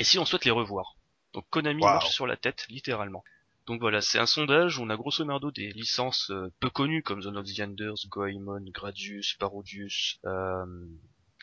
et 0.00 0.04
si 0.04 0.18
on 0.18 0.24
souhaite 0.24 0.44
les 0.44 0.50
revoir? 0.50 0.96
Donc 1.32 1.48
Konami 1.50 1.80
Wow. 1.82 1.90
marche 1.90 2.10
sur 2.10 2.26
la 2.26 2.36
tête, 2.36 2.66
littéralement. 2.68 3.22
Donc 3.66 3.80
voilà, 3.80 4.00
c'est 4.00 4.18
un 4.18 4.26
sondage 4.26 4.78
où 4.78 4.82
on 4.82 4.90
a 4.90 4.96
grosso 4.96 5.24
merdo 5.24 5.52
des 5.52 5.70
licences 5.72 6.30
euh, 6.30 6.52
peu 6.58 6.70
connues 6.70 7.02
comme 7.04 7.22
Zone 7.22 7.36
of 7.36 7.46
the 7.46 7.60
Enders, 7.60 7.94
Goemon, 8.08 8.64
Gradius, 8.72 9.34
Parodius, 9.34 10.18
euh, 10.24 10.64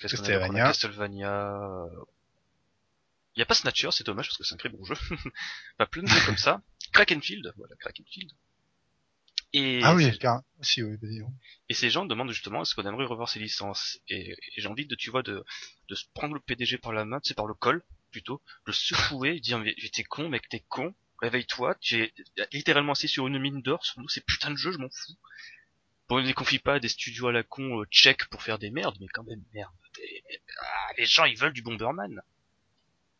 Castlevania. 0.01 0.65
Castlevania. 0.65 1.85
Il 3.35 3.39
y 3.39 3.43
a 3.43 3.45
pas 3.45 3.53
Snatcher, 3.53 3.89
c'est 3.91 4.05
dommage 4.05 4.27
parce 4.27 4.37
que 4.37 4.43
c'est 4.43 4.55
un 4.55 4.57
très 4.57 4.69
bon 4.69 4.83
jeu. 4.83 4.95
pas 5.77 5.85
plein 5.85 6.03
de 6.03 6.07
jeux 6.07 6.25
comme 6.25 6.37
ça. 6.37 6.61
Krakenfield, 6.91 7.53
voilà 7.55 7.75
Krakenfield. 7.79 8.31
Et, 9.53 9.79
Ah 9.83 9.95
oui, 9.95 10.17
car, 10.19 10.41
si, 10.61 10.83
oui, 10.83 10.97
vas-y. 11.01 11.19
non. 11.19 11.31
et 11.69 11.73
ces 11.73 11.89
gens 11.89 12.05
demandent 12.05 12.31
justement 12.31 12.63
est-ce 12.63 12.75
qu'on 12.75 12.85
aimerait 12.85 13.05
revoir 13.05 13.29
ces 13.29 13.39
licences? 13.39 13.99
Et, 14.09 14.31
et 14.31 14.37
j'ai 14.57 14.67
envie 14.67 14.85
de, 14.87 14.95
tu 14.95 15.09
vois, 15.11 15.23
de, 15.23 15.45
de 15.87 15.95
se 15.95 16.03
prendre 16.13 16.33
le 16.33 16.41
PDG 16.41 16.77
par 16.79 16.91
la 16.91 17.05
main, 17.05 17.19
tu 17.21 17.29
sais, 17.29 17.33
par 17.35 17.45
le 17.47 17.53
col, 17.53 17.81
plutôt, 18.11 18.41
de 18.65 18.71
le 18.71 18.73
secouer, 18.73 19.39
dire 19.39 19.59
mais 19.59 19.75
t'es 19.93 20.03
con, 20.03 20.29
mec, 20.29 20.47
t'es 20.49 20.63
con, 20.67 20.93
réveille-toi, 21.21 21.75
tu 21.81 22.01
es 22.03 22.13
littéralement 22.51 22.93
assis 22.93 23.07
sur 23.07 23.27
une 23.27 23.39
mine 23.39 23.61
d'or, 23.61 23.85
sur 23.85 23.99
nous, 24.01 24.09
ces 24.09 24.21
putains 24.21 24.51
de 24.51 24.57
jeux, 24.57 24.71
je 24.71 24.77
m'en 24.77 24.89
fous. 24.89 25.13
Bon, 26.09 26.21
ne 26.21 26.25
les 26.27 26.33
confie 26.33 26.59
pas 26.59 26.75
à 26.75 26.79
des 26.79 26.87
studios 26.89 27.27
à 27.27 27.31
la 27.33 27.43
con 27.43 27.81
euh, 27.81 27.85
tchèques 27.91 28.25
pour 28.29 28.41
faire 28.41 28.59
des 28.59 28.69
merdes, 28.71 28.95
mais 29.01 29.07
quand 29.13 29.23
même, 29.25 29.43
merde. 29.53 29.71
t'es- 29.93 30.23
Ah, 30.61 30.91
les 30.97 31.05
gens, 31.05 31.25
ils 31.25 31.37
veulent 31.37 31.51
du 31.53 31.61
Bomberman. 31.61 32.21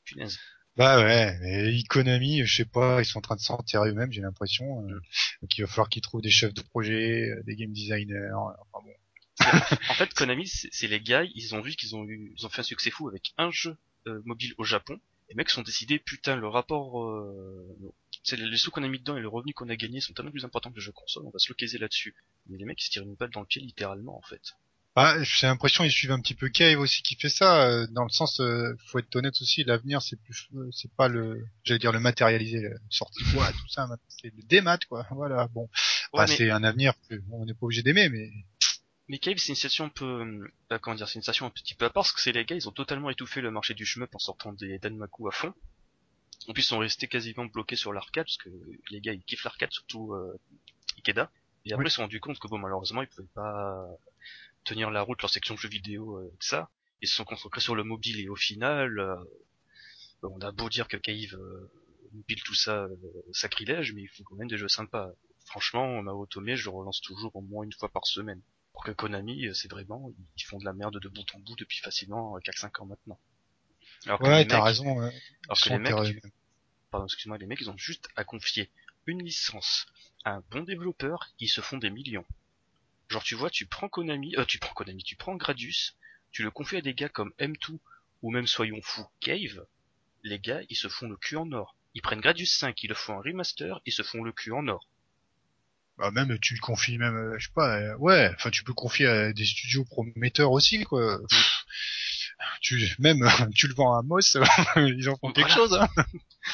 Punaise. 0.05 0.39
Bah 0.77 1.03
ouais, 1.03 1.37
mais 1.41 1.83
Konami, 1.89 2.45
je 2.45 2.55
sais 2.57 2.65
pas, 2.65 3.01
ils 3.01 3.05
sont 3.05 3.17
en 3.17 3.21
train 3.21 3.35
de 3.35 3.41
s'enterrer 3.41 3.89
eux-mêmes, 3.89 4.11
j'ai 4.11 4.21
l'impression. 4.21 4.87
euh, 4.87 5.01
donc 5.41 5.57
il 5.57 5.61
va 5.61 5.67
falloir 5.67 5.89
qu'ils 5.89 6.03
trouvent 6.03 6.21
des 6.21 6.29
chefs 6.29 6.53
de 6.53 6.61
projet, 6.61 7.29
euh, 7.31 7.41
des 7.43 7.55
game 7.55 7.73
designers. 7.73 8.29
Enfin 8.35 8.85
bon. 8.85 8.93
En 9.89 9.93
fait, 9.95 10.13
Konami, 10.13 10.47
c'est 10.47 10.69
c'est 10.71 10.87
les 10.87 11.01
gars, 11.01 11.23
ils 11.23 11.55
ont 11.55 11.61
vu 11.61 11.75
qu'ils 11.75 11.95
ont 11.95 12.05
eu, 12.05 12.31
ils 12.37 12.45
ont 12.45 12.49
fait 12.49 12.61
un 12.61 12.63
succès 12.63 12.91
fou 12.91 13.07
avec 13.09 13.33
un 13.37 13.49
jeu 13.51 13.75
euh, 14.07 14.21
mobile 14.25 14.53
au 14.57 14.63
Japon. 14.63 14.99
Les 15.29 15.35
mecs 15.35 15.49
sont 15.49 15.61
décidés, 15.61 15.99
putain, 15.99 16.35
le 16.37 16.47
rapport, 16.47 17.03
euh, 17.03 17.93
c'est 18.23 18.37
les 18.37 18.57
sous 18.57 18.71
qu'on 18.71 18.83
a 18.83 18.87
mis 18.87 18.99
dedans 18.99 19.17
et 19.17 19.21
le 19.21 19.27
revenu 19.27 19.53
qu'on 19.53 19.69
a 19.69 19.75
gagné 19.75 19.99
sont 19.99 20.13
tellement 20.13 20.31
plus 20.31 20.45
importants 20.45 20.69
que 20.69 20.75
le 20.75 20.81
jeu 20.81 20.91
console, 20.93 21.25
on 21.25 21.29
va 21.29 21.39
se 21.39 21.49
localiser 21.49 21.77
là-dessus. 21.77 22.15
Mais 22.47 22.57
les 22.57 22.65
mecs, 22.65 22.81
ils 22.81 22.85
se 22.85 22.91
tirent 22.91 23.03
une 23.03 23.15
balle 23.15 23.31
dans 23.31 23.41
le 23.41 23.45
pied 23.45 23.61
littéralement, 23.61 24.17
en 24.17 24.21
fait. 24.21 24.41
Bah, 24.97 25.21
j'ai 25.21 25.45
l'impression 25.45 25.83
qu'ils 25.83 25.93
suivent 25.93 26.11
un 26.11 26.19
petit 26.19 26.33
peu 26.33 26.49
Cave 26.49 26.79
aussi 26.79 27.03
qui 27.03 27.15
fait 27.15 27.29
ça, 27.29 27.67
euh, 27.67 27.85
dans 27.91 28.01
le 28.03 28.09
sens, 28.09 28.39
euh, 28.39 28.75
faut 28.87 28.97
être 28.97 29.15
honnête 29.15 29.35
aussi, 29.41 29.63
l'avenir 29.63 30.01
c'est 30.01 30.19
plus, 30.19 30.49
euh, 30.55 30.67
c'est 30.71 30.91
pas 30.93 31.07
le, 31.07 31.45
j'allais 31.63 31.77
dire 31.77 31.91
le 31.91 31.99
matérialisé, 31.99 32.61
le 32.61 32.79
sortie 32.89 33.23
de 33.23 33.31
boîte, 33.31 33.53
tout 33.53 33.69
ça, 33.69 33.87
c'est 34.07 34.33
le 34.35 34.41
démat 34.41 34.79
quoi. 34.89 35.05
Voilà, 35.11 35.47
bon, 35.49 35.69
Ouais, 36.13 36.25
mais, 36.27 36.35
c'est 36.35 36.49
un 36.49 36.63
avenir 36.63 36.95
que 37.07 37.15
bon, 37.27 37.43
on 37.43 37.45
n'est 37.45 37.53
pas 37.53 37.67
obligé 37.67 37.83
d'aimer, 37.83 38.09
mais 38.09 38.31
mais 39.07 39.19
Cave, 39.19 39.37
c'est 39.37 39.49
une 39.49 39.55
situation 39.55 39.85
un 39.85 39.89
peu, 39.89 40.05
euh, 40.05 40.47
bah, 40.69 40.79
comment 40.79 40.95
dire, 40.95 41.07
c'est 41.07 41.19
une 41.19 41.45
un 41.45 41.49
petit 41.49 41.75
peu 41.75 41.85
à 41.85 41.89
part, 41.89 42.03
parce 42.03 42.11
que 42.11 42.21
c'est 42.21 42.31
les 42.31 42.45
gars, 42.45 42.55
ils 42.55 42.67
ont 42.67 42.73
totalement 42.73 43.09
étouffé 43.09 43.41
le 43.41 43.51
marché 43.51 43.73
du 43.73 43.85
shmup 43.85 44.13
en 44.13 44.19
sortant 44.19 44.53
des 44.53 44.79
Danmaku 44.79 45.27
à 45.27 45.31
fond. 45.31 45.53
En 46.47 46.53
plus, 46.53 46.61
ils 46.63 46.65
sont 46.65 46.77
restés 46.79 47.07
quasiment 47.07 47.45
bloqués 47.45 47.75
sur 47.75 47.93
l'arcade, 47.93 48.25
parce 48.25 48.37
que 48.37 48.49
les 48.91 49.01
gars, 49.01 49.13
ils 49.13 49.23
kiffent 49.23 49.43
l'arcade, 49.43 49.71
surtout 49.71 50.13
euh, 50.13 50.39
Ikeda. 50.97 51.31
Et 51.65 51.73
après, 51.73 51.83
Oui. 51.83 51.87
ils 51.87 51.91
se 51.91 51.95
sont 51.97 52.03
rendus 52.03 52.19
compte 52.19 52.39
que 52.39 52.47
bon, 52.47 52.57
malheureusement, 52.57 53.01
ils 53.01 53.07
pouvaient 53.07 53.27
pas 53.33 53.85
tenir 54.63 54.91
la 54.91 55.01
route 55.01 55.21
leur 55.21 55.29
section 55.29 55.55
jeux 55.55 55.69
vidéo 55.69 56.17
euh, 56.17 56.27
avec 56.27 56.43
ça. 56.43 56.69
Ils 57.01 57.07
se 57.07 57.15
sont 57.15 57.25
concentrés 57.25 57.61
sur 57.61 57.75
le 57.75 57.83
mobile 57.83 58.19
et 58.19 58.29
au 58.29 58.35
final, 58.35 58.99
euh, 58.99 59.15
on 60.23 60.39
a 60.41 60.51
beau 60.51 60.69
dire 60.69 60.87
que 60.87 60.97
Cave 60.97 61.33
euh, 61.33 61.71
pile 62.25 62.41
tout 62.43 62.55
ça 62.55 62.83
euh, 62.83 62.95
sacrilège, 63.31 63.93
mais 63.93 64.01
ils 64.03 64.07
font 64.09 64.23
quand 64.23 64.35
même 64.35 64.47
des 64.47 64.57
jeux 64.57 64.67
sympas. 64.67 65.09
Franchement, 65.45 66.01
ma 66.01 66.13
Otome, 66.13 66.55
je 66.55 66.69
relance 66.69 67.01
toujours 67.01 67.35
au 67.35 67.41
moins 67.41 67.63
une 67.63 67.71
fois 67.73 67.89
par 67.89 68.05
semaine. 68.05 68.41
Pour 68.73 68.83
que 68.83 68.91
Konami, 68.91 69.47
euh, 69.47 69.53
c'est 69.53 69.69
vraiment, 69.69 70.11
ils 70.37 70.43
font 70.43 70.57
de 70.59 70.65
la 70.65 70.73
merde 70.73 70.99
de 70.99 71.09
bout 71.09 71.25
en 71.33 71.39
bout 71.39 71.55
depuis 71.55 71.79
facilement 71.79 72.37
4-5 72.39 72.81
ans 72.81 72.85
maintenant. 72.85 73.19
Alors 74.05 74.19
que 74.19 74.25
ouais, 74.25 74.39
les 74.39 74.47
t'as 74.47 74.57
mecs, 74.57 74.65
raison. 74.65 74.99
ouais. 74.99 75.11
alors 75.45 75.59
que 75.59 75.69
les 75.69 75.79
mecs, 75.79 76.21
pardon, 76.91 77.05
excuse-moi, 77.05 77.37
les 77.37 77.47
mecs, 77.47 77.61
ils 77.61 77.69
ont 77.69 77.77
juste 77.77 78.07
à 78.15 78.23
confier 78.23 78.69
une 79.07 79.23
licence 79.23 79.87
à 80.23 80.31
un 80.33 80.43
bon 80.51 80.61
développeur, 80.63 81.29
ils 81.39 81.47
se 81.49 81.61
font 81.61 81.77
des 81.77 81.89
millions. 81.89 82.25
Genre, 83.09 83.23
tu 83.23 83.35
vois, 83.35 83.49
tu 83.49 83.65
prends 83.65 83.89
Konami, 83.89 84.35
euh, 84.37 84.45
tu 84.45 84.59
prends 84.59 84.73
Konami, 84.73 85.03
tu 85.03 85.15
prends 85.15 85.35
Gradius, 85.35 85.95
tu 86.31 86.43
le 86.43 86.51
confies 86.51 86.77
à 86.77 86.81
des 86.81 86.93
gars 86.93 87.09
comme 87.09 87.33
M2, 87.39 87.79
ou 88.21 88.31
même 88.31 88.47
soyons 88.47 88.81
fous, 88.83 89.07
Cave, 89.21 89.65
les 90.23 90.39
gars, 90.39 90.61
ils 90.69 90.75
se 90.75 90.89
font 90.89 91.07
le 91.07 91.15
cul 91.17 91.37
en 91.37 91.51
or. 91.53 91.75
Ils 91.93 92.01
prennent 92.01 92.21
Gradius 92.21 92.51
5, 92.57 92.83
ils 92.83 92.89
le 92.89 92.95
font 92.95 93.13
en 93.15 93.21
remaster, 93.21 93.81
ils 93.85 93.93
se 93.93 94.03
font 94.03 94.23
le 94.23 94.31
cul 94.33 94.51
en 94.51 94.67
or. 94.67 94.87
Bah, 95.97 96.11
même 96.11 96.37
tu 96.39 96.53
le 96.53 96.59
confies 96.59 96.97
même, 96.99 97.15
euh, 97.15 97.35
je 97.39 97.47
sais 97.47 97.53
pas, 97.55 97.77
euh, 97.79 97.95
ouais, 97.97 98.29
enfin 98.35 98.51
tu 98.51 98.63
peux 98.63 98.73
confier 98.73 99.07
à 99.07 99.33
des 99.33 99.45
studios 99.45 99.83
prometteurs 99.83 100.51
aussi 100.51 100.83
quoi. 100.83 101.17
Pff, 101.27 101.65
tu 102.61 102.95
même 102.99 103.19
tu 103.55 103.67
le 103.67 103.73
vends 103.73 103.97
à 103.97 104.03
Moss, 104.03 104.37
ils 104.75 105.09
en 105.09 105.15
font 105.17 105.31
quelque 105.31 105.47
Voilà. 105.47 105.55
chose. 105.55 105.73
Hein. 105.73 105.87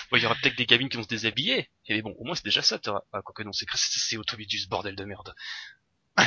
Bon, 0.09 0.17
il 0.17 0.23
y 0.23 0.25
aura 0.25 0.35
peut-être 0.35 0.57
des 0.57 0.65
gamines 0.65 0.88
qui 0.88 0.95
vont 0.95 1.03
se 1.03 1.09
déshabiller, 1.09 1.69
et 1.88 2.01
bon, 2.01 2.15
au 2.19 2.23
moins 2.23 2.35
c'est 2.35 2.45
déjà 2.45 2.62
ça, 2.62 2.79
ah, 3.12 3.21
quoique 3.21 3.43
non, 3.43 3.51
c'est, 3.51 3.65
c'est, 3.75 4.15
Autobidus, 4.17 4.67
bordel 4.69 4.95
de 4.95 5.03
merde. 5.03 5.35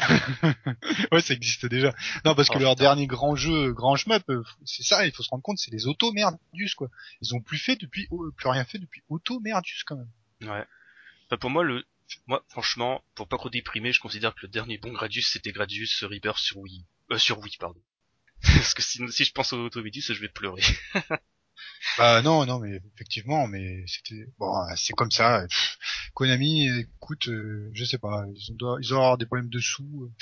ouais, 1.13 1.21
ça 1.21 1.33
existe 1.35 1.67
déjà. 1.67 1.95
Non, 2.25 2.35
parce 2.35 2.49
que 2.49 2.57
Oh, 2.57 2.61
leur 2.61 2.73
putain. 2.75 2.85
dernier 2.85 3.07
grand 3.07 3.37
jeu, 3.37 3.73
grand 3.73 3.97
shmup, 3.97 4.23
euh, 4.31 4.43
c'est 4.65 4.83
ça, 4.83 5.07
il 5.07 5.13
faut 5.13 5.23
se 5.23 5.31
rendre 5.31 5.43
compte, 5.43 5.59
c'est 5.59 5.71
les 5.71 5.87
auto 5.87 6.13
Merdius 6.13 6.75
quoi. 6.75 6.89
Ils 7.23 7.35
ont 7.35 7.41
plus 7.41 7.59
fait 7.59 7.77
depuis, 7.77 8.09
plus 8.37 8.49
rien 8.49 8.65
fait 8.65 8.79
depuis 8.79 9.03
auto 9.09 9.39
Merdius 9.41 9.85
quand 9.85 9.97
même. 9.97 10.11
Ouais. 10.43 10.65
Enfin, 11.27 11.39
pour 11.39 11.51
moi, 11.51 11.63
le, 11.65 11.85
moi, 12.27 12.45
franchement, 12.49 13.05
pour 13.15 13.29
pas 13.29 13.37
trop 13.39 13.51
déprimer, 13.51 13.93
je 13.93 14.01
considère 14.01 14.35
que 14.35 14.41
le 14.43 14.49
dernier 14.49 14.79
bon 14.79 14.93
Gradius, 14.93 15.31
c'était 15.33 15.53
Gradius 15.53 16.05
Rebirth 16.05 16.39
sur 16.39 16.59
Wii. 16.59 16.87
Euh, 17.13 17.19
sur 17.19 17.39
Wii, 17.41 17.57
pardon. 17.59 17.81
Parce 18.43 18.75
que 18.75 18.83
si, 18.83 19.01
si 19.11 19.25
je 19.25 19.33
pense 19.33 19.53
au 19.53 19.65
Automedus, 19.65 20.03
je 20.03 20.21
vais 20.21 20.29
pleurer. 20.29 20.63
Bah 21.99 22.21
non, 22.23 22.45
non, 22.45 22.59
mais 22.59 22.81
effectivement, 22.95 23.47
mais 23.47 23.85
c'était 23.87 24.27
bon, 24.39 24.55
euh, 24.55 24.75
c'est 24.77 24.93
comme 24.93 25.11
ça. 25.11 25.47
Konami, 26.15 26.69
écoute, 26.69 27.29
euh, 27.29 27.71
je 27.75 27.85
sais 27.85 27.99
pas, 27.99 28.25
ils 28.35 28.53
ont, 28.53 28.57
doivent- 28.57 28.79
ils 28.83 28.93
ont 28.95 28.99
avoir 28.99 29.19
des 29.19 29.27
problèmes 29.27 29.49
de 29.49 29.59
sous. 29.61 30.05
euh, 30.05 30.13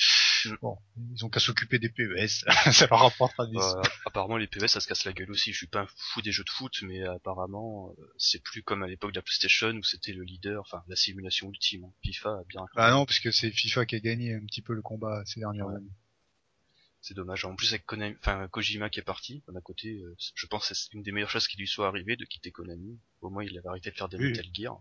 Bon, 0.62 0.78
ils 1.14 1.24
ont 1.24 1.28
qu'à 1.30 1.40
s'occuper 1.40 1.78
des 1.78 1.88
PES, 1.88 2.44
ça 2.72 2.86
leur 2.88 3.00
rapportera 3.00 3.46
des. 3.46 3.56
Euh, 3.56 3.82
apparemment, 4.06 4.36
les 4.36 4.46
PES, 4.46 4.66
ça 4.68 4.80
se 4.80 4.86
casse 4.88 5.04
la 5.04 5.12
gueule 5.12 5.30
aussi. 5.30 5.52
Je 5.52 5.56
suis 5.58 5.66
pas 5.66 5.80
un 5.82 5.86
fou 5.96 6.22
des 6.22 6.32
jeux 6.32 6.44
de 6.44 6.50
foot, 6.50 6.82
mais 6.82 7.02
apparemment, 7.04 7.94
euh, 7.98 8.02
c'est 8.18 8.42
plus 8.42 8.62
comme 8.62 8.82
à 8.82 8.86
l'époque 8.86 9.12
de 9.12 9.18
la 9.18 9.22
PlayStation 9.22 9.70
où 9.70 9.82
c'était 9.82 10.12
le 10.12 10.22
leader, 10.24 10.60
enfin, 10.60 10.82
la 10.88 10.96
simulation 10.96 11.48
ultime. 11.48 11.84
hein. 11.84 11.92
FIFA 12.04 12.30
a 12.30 12.42
bien. 12.48 12.64
Bah 12.74 12.90
non, 12.90 13.04
parce 13.06 13.20
que 13.20 13.30
c'est 13.30 13.50
FIFA 13.50 13.86
qui 13.86 13.96
a 13.96 14.00
gagné 14.00 14.34
un 14.34 14.44
petit 14.46 14.62
peu 14.62 14.74
le 14.74 14.82
combat 14.82 15.22
ces 15.26 15.40
dernières 15.40 15.66
Ouais. 15.66 15.76
années. 15.76 15.90
C'est 17.00 17.14
dommage. 17.14 17.44
En 17.44 17.54
plus, 17.54 17.68
avec 17.68 17.84
Konami, 17.84 18.16
enfin, 18.20 18.48
Kojima 18.48 18.88
qui 18.88 18.98
est 18.98 19.02
parti, 19.02 19.42
d'un 19.48 19.60
côté, 19.60 19.90
euh, 20.00 20.16
je 20.34 20.46
pense 20.46 20.68
que 20.68 20.74
c'est 20.74 20.92
une 20.94 21.02
des 21.02 21.12
meilleures 21.12 21.28
choses 21.28 21.46
qui 21.48 21.58
lui 21.58 21.66
soit 21.68 21.86
arrivée 21.86 22.16
de 22.16 22.24
quitter 22.24 22.50
Konami. 22.50 22.98
Au 23.20 23.28
moins, 23.28 23.44
il 23.44 23.56
avait 23.58 23.68
arrêté 23.68 23.90
de 23.90 23.94
faire 23.96 24.08
des 24.08 24.16
Oui. 24.16 24.28
Metal 24.30 24.46
Gear. 24.54 24.80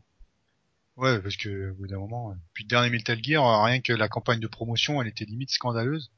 Ouais, 0.95 1.19
parce 1.21 1.35
que 1.37 1.71
au 1.71 1.75
bout 1.75 1.87
d'un 1.87 1.97
moment, 1.97 2.31
euh, 2.31 2.35
puis 2.53 2.63
le 2.65 2.69
dernier 2.69 2.89
Metal 2.89 3.17
Gear, 3.23 3.43
euh, 3.45 3.63
rien 3.65 3.81
que 3.81 3.93
la 3.93 4.07
campagne 4.07 4.39
de 4.39 4.47
promotion, 4.47 5.01
elle 5.01 5.07
était 5.07 5.25
limite 5.25 5.49
scandaleuse 5.51 6.11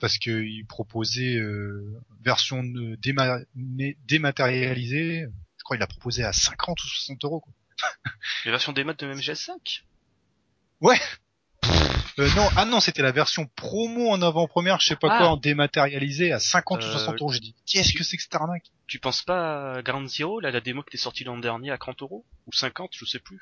parce 0.00 0.16
que 0.18 0.30
il 0.42 0.64
proposait 0.64 1.36
euh, 1.36 2.00
version 2.22 2.62
de- 2.62 2.96
déma- 2.96 3.44
dématérialisée. 4.06 5.26
Je 5.58 5.64
crois 5.64 5.76
qu'il 5.76 5.82
a 5.84 5.88
proposé 5.88 6.24
à 6.24 6.32
50 6.32 6.82
ou 6.82 6.86
60 6.86 7.24
euros. 7.24 7.40
Quoi. 7.40 7.52
Les 8.44 8.50
versions 8.50 8.72
des 8.72 8.84
maths 8.84 9.00
de 9.04 9.12
MGS5 9.12 9.82
Euh, 12.18 12.28
non, 12.34 12.48
ah 12.56 12.64
non, 12.64 12.80
c'était 12.80 13.02
la 13.02 13.12
version 13.12 13.46
promo 13.54 14.10
en 14.10 14.20
avant-première, 14.22 14.80
je 14.80 14.88
sais 14.88 14.96
pas 14.96 15.08
Ah. 15.12 15.18
quoi, 15.18 15.28
en 15.28 15.36
dématérialisé 15.36 16.32
à 16.32 16.40
50 16.40 16.82
ou 16.82 16.86
Euh, 16.86 16.90
60 16.92 17.20
euros. 17.20 17.30
J'ai 17.32 17.38
dit, 17.40 17.54
qu'est-ce 17.66 17.92
que 17.92 18.02
c'est 18.02 18.16
que 18.16 18.22
cette 18.24 18.34
arnaque? 18.34 18.64
Tu 18.88 18.98
penses 18.98 19.22
pas 19.22 19.74
à 19.74 19.82
Ground 19.82 20.08
Zero, 20.08 20.40
là, 20.40 20.50
la 20.50 20.60
démo 20.60 20.82
qui 20.82 20.96
est 20.96 21.00
sortie 21.00 21.22
l'an 21.22 21.38
dernier 21.38 21.70
à 21.70 21.78
30 21.78 22.02
euros? 22.02 22.24
Ou 22.48 22.52
50, 22.52 22.90
je 22.92 23.04
sais 23.04 23.20
plus. 23.20 23.38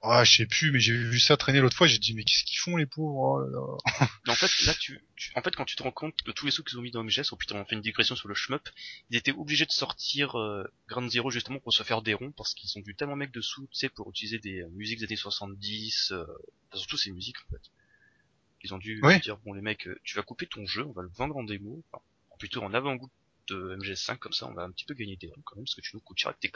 Ah, 0.00 0.22
je 0.22 0.36
sais 0.36 0.46
plus, 0.46 0.70
mais 0.70 0.78
j'ai 0.78 0.92
vu 0.96 1.18
ça 1.18 1.36
traîner 1.36 1.60
l'autre 1.60 1.76
fois. 1.76 1.88
J'ai 1.88 1.98
dit, 1.98 2.14
mais 2.14 2.22
qu'est-ce 2.22 2.44
qu'ils 2.44 2.58
font 2.58 2.76
les 2.76 2.86
pauvres 2.86 3.18
Oh 3.18 3.40
là 3.40 3.50
là. 3.50 4.06
Mais 4.26 4.32
en 4.32 4.36
fait, 4.36 4.50
là, 4.66 4.72
tu, 4.74 5.00
tu- 5.16 5.32
en 5.34 5.42
fait, 5.42 5.56
quand 5.56 5.64
tu 5.64 5.74
te 5.74 5.82
rends 5.82 5.90
compte 5.90 6.14
de 6.24 6.30
tous 6.32 6.46
les 6.46 6.52
sous 6.52 6.62
qu'ils 6.62 6.78
ont 6.78 6.82
mis 6.82 6.90
dans 6.92 7.02
MGS, 7.02 7.32
oh 7.32 7.36
putain, 7.36 7.56
on 7.56 7.64
fait 7.64 7.74
une 7.74 7.80
digression 7.80 8.14
sur 8.14 8.28
le 8.28 8.34
shmup, 8.34 8.68
ils 9.10 9.16
étaient 9.16 9.32
obligés 9.32 9.66
de 9.66 9.72
sortir 9.72 10.38
euh, 10.38 10.64
Zero 11.08 11.30
justement 11.30 11.58
pour 11.58 11.72
se 11.72 11.82
faire 11.82 12.02
des 12.02 12.14
ronds, 12.14 12.30
parce 12.32 12.54
qu'ils 12.54 12.78
ont 12.78 12.82
dû 12.82 12.94
tellement 12.94 13.16
mec 13.16 13.32
de 13.32 13.40
sous, 13.40 13.62
tu 13.72 13.78
sais, 13.78 13.88
pour 13.88 14.08
utiliser 14.10 14.38
des 14.38 14.60
euh, 14.62 14.68
musiques 14.70 14.98
des 15.00 15.06
années 15.06 15.16
70, 15.16 16.12
euh, 16.12 16.22
enfin, 16.68 16.78
surtout 16.78 16.96
ces 16.96 17.10
musiques, 17.10 17.38
en 17.48 17.56
fait. 17.56 17.62
Ils 18.62 18.74
ont 18.74 18.78
dû 18.78 19.00
dire, 19.20 19.36
bon 19.38 19.52
les 19.52 19.62
mecs, 19.62 19.86
euh, 19.88 19.98
tu 20.04 20.14
vas 20.16 20.22
couper 20.22 20.46
ton 20.46 20.64
jeu, 20.66 20.84
on 20.86 20.92
va 20.92 21.02
le 21.02 21.10
vendre 21.16 21.36
en 21.36 21.42
démo, 21.44 21.82
enfin, 21.92 22.02
plutôt 22.38 22.62
en 22.62 22.72
avant-goût 22.72 23.10
de 23.48 23.76
MGS5, 23.76 24.18
comme 24.18 24.32
ça 24.32 24.46
on 24.46 24.54
va 24.54 24.62
un 24.62 24.70
petit 24.70 24.84
peu 24.84 24.94
gagner 24.94 25.16
des 25.16 25.28
ronds 25.28 25.42
quand 25.44 25.56
même, 25.56 25.64
parce 25.64 25.74
que 25.74 25.80
tu 25.80 25.90
nous 25.94 26.00
coûtes 26.00 26.18
cher 26.18 26.28
avec 26.30 26.40
tes. 26.40 26.50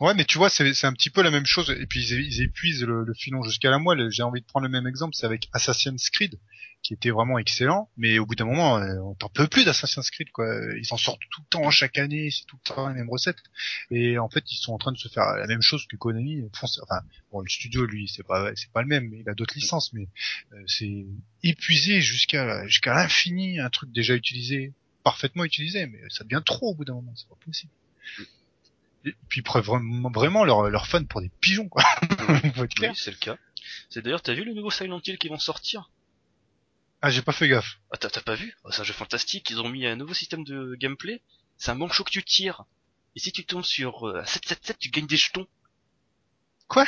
Ouais, 0.00 0.14
mais 0.14 0.24
tu 0.24 0.38
vois, 0.38 0.50
c'est 0.50 0.84
un 0.84 0.92
petit 0.92 1.10
peu 1.10 1.22
la 1.22 1.30
même 1.30 1.46
chose. 1.46 1.70
Et 1.70 1.86
puis 1.86 2.00
ils, 2.00 2.20
ils 2.20 2.42
épuisent 2.42 2.82
le, 2.82 3.04
le 3.04 3.14
filon 3.14 3.42
jusqu'à 3.42 3.70
la 3.70 3.78
moelle. 3.78 4.10
J'ai 4.10 4.22
envie 4.22 4.40
de 4.40 4.46
prendre 4.46 4.64
le 4.64 4.70
même 4.70 4.86
exemple, 4.86 5.14
c'est 5.14 5.26
avec 5.26 5.48
Assassin's 5.52 6.10
Creed, 6.10 6.38
qui 6.82 6.94
était 6.94 7.10
vraiment 7.10 7.38
excellent. 7.38 7.90
Mais 7.96 8.18
au 8.18 8.26
bout 8.26 8.34
d'un 8.34 8.44
moment, 8.44 8.78
euh, 8.78 8.98
on 9.00 9.14
t'en 9.14 9.28
peut 9.28 9.46
plus 9.48 9.64
d'Assassin's 9.64 10.10
Creed, 10.10 10.30
quoi. 10.30 10.46
Ils 10.76 10.92
en 10.92 10.96
sortent 10.96 11.22
tout 11.30 11.40
le 11.42 11.48
temps 11.48 11.70
chaque 11.70 11.98
année, 11.98 12.30
c'est 12.30 12.44
tout 12.44 12.56
le 12.62 12.74
temps 12.74 12.88
les 12.88 12.94
mêmes 12.94 13.10
recettes. 13.10 13.42
Et 13.90 14.18
en 14.18 14.28
fait, 14.28 14.44
ils 14.52 14.56
sont 14.56 14.72
en 14.72 14.78
train 14.78 14.92
de 14.92 14.98
se 14.98 15.08
faire 15.08 15.24
la 15.36 15.46
même 15.46 15.62
chose 15.62 15.86
que 15.86 15.96
Konami. 15.96 16.42
Enfin, 16.52 17.00
bon, 17.32 17.40
le 17.40 17.48
studio, 17.48 17.86
lui, 17.86 18.08
c'est 18.08 18.26
pas 18.26 18.50
c'est 18.54 18.70
pas 18.72 18.82
le 18.82 18.88
même. 18.88 19.12
Il 19.14 19.28
a 19.28 19.34
d'autres 19.34 19.54
licences, 19.54 19.92
mais 19.92 20.08
euh, 20.52 20.62
c'est 20.66 21.06
épuisé 21.42 22.00
jusqu'à 22.00 22.66
jusqu'à 22.66 22.94
l'infini, 22.94 23.60
un 23.60 23.70
truc 23.70 23.90
déjà 23.92 24.14
utilisé, 24.14 24.74
parfaitement 25.06 25.44
utilisé, 25.44 25.86
mais 25.86 26.00
ça 26.08 26.24
devient 26.24 26.42
trop 26.44 26.70
au 26.70 26.74
bout 26.74 26.84
d'un 26.84 26.94
moment. 26.94 27.12
C'est 27.14 27.28
pas 27.28 27.36
possible. 27.44 27.70
Et 29.04 29.14
puis 29.28 29.40
vraiment, 29.40 30.10
vraiment 30.10 30.44
leurs 30.44 30.68
leurs 30.68 30.88
fans 30.88 31.04
pour 31.04 31.20
des 31.20 31.30
pigeons 31.40 31.68
quoi. 31.68 31.84
Clair. 32.74 32.90
Oui, 32.90 32.96
c'est 32.96 33.12
le 33.12 33.16
cas. 33.16 33.38
C'est 33.88 34.02
d'ailleurs, 34.02 34.20
t'as 34.20 34.34
vu 34.34 34.44
le 34.44 34.52
nouveau 34.52 34.72
Silent 34.72 35.00
Hill 35.06 35.16
qui 35.16 35.28
vont 35.28 35.38
sortir? 35.38 35.90
Ah 37.02 37.10
j'ai 37.10 37.22
pas 37.22 37.30
fait 37.30 37.46
gaffe. 37.46 37.78
Ah, 37.92 37.98
t'as 37.98 38.10
t'as 38.10 38.20
pas 38.20 38.34
vu? 38.34 38.56
Oh, 38.64 38.72
C'est 38.72 38.80
un 38.80 38.84
jeu 38.84 38.94
fantastique, 38.94 39.48
ils 39.50 39.60
ont 39.60 39.68
mis 39.68 39.86
un 39.86 39.94
nouveau 39.94 40.12
système 40.12 40.42
de 40.42 40.74
gameplay. 40.74 41.22
C'est 41.56 41.70
un 41.70 41.76
manchot 41.76 42.02
que 42.02 42.10
tu 42.10 42.24
tires. 42.24 42.64
Et 43.14 43.20
si 43.20 43.30
tu 43.30 43.44
tombes 43.46 43.62
sur 43.64 44.08
euh, 44.08 44.24
777, 44.24 44.76
tu 44.80 44.88
gagnes 44.90 45.06
des 45.06 45.16
jetons. 45.16 45.46
Quoi? 46.66 46.84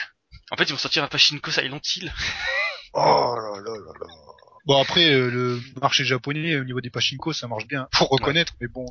En 0.51 0.57
fait, 0.57 0.65
ils 0.65 0.73
vont 0.73 0.79
sortir 0.79 1.05
un 1.05 1.09
Pachinko 1.09 1.53
Silent 1.53 1.81
Hill. 1.95 2.13
Oh 2.95 3.35
là 3.37 3.61
là 3.61 3.71
là 3.77 3.93
là. 4.01 4.28
Bon 4.69 4.77
après 4.81 5.11
euh, 5.13 5.31
le 5.31 5.61
marché 5.81 6.05
japonais 6.05 6.55
au 6.57 6.65
niveau 6.65 6.81
des 6.83 6.91
pachinko 6.91 7.33
ça 7.33 7.49
marche 7.49 7.67
bien, 7.67 7.89
faut 7.95 8.05
reconnaître, 8.05 8.53
mais 8.61 8.69
bon. 8.69 8.85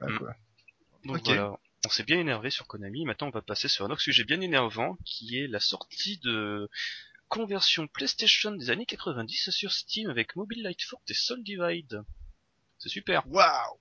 Voilà, 0.00 0.14
Mm. 0.14 0.18
quoi. 0.18 0.34
Donc 1.04 1.24
voilà, 1.26 1.56
on 1.86 1.88
s'est 1.90 2.04
bien 2.04 2.18
énervé 2.20 2.50
sur 2.50 2.66
Konami. 2.66 3.04
Maintenant, 3.04 3.26
on 3.28 3.30
va 3.30 3.42
passer 3.42 3.66
sur 3.68 3.84
un 3.84 3.90
autre 3.90 4.00
sujet 4.00 4.22
bien 4.24 4.40
énervant, 4.40 4.96
qui 5.04 5.38
est 5.38 5.46
la 5.48 5.58
sortie 5.60 6.18
de 6.18 6.68
conversion 7.28 7.86
PlayStation 7.88 8.52
des 8.52 8.70
années 8.70 8.86
90 8.86 9.50
sur 9.50 9.72
Steam 9.72 10.08
avec 10.08 10.34
Mobile 10.36 10.62
Light 10.62 10.82
Force 10.82 11.02
et 11.08 11.14
Soul 11.14 11.42
Divide. 11.42 12.02
C'est 12.78 12.88
super. 12.88 13.22
Waouh. 13.28 13.76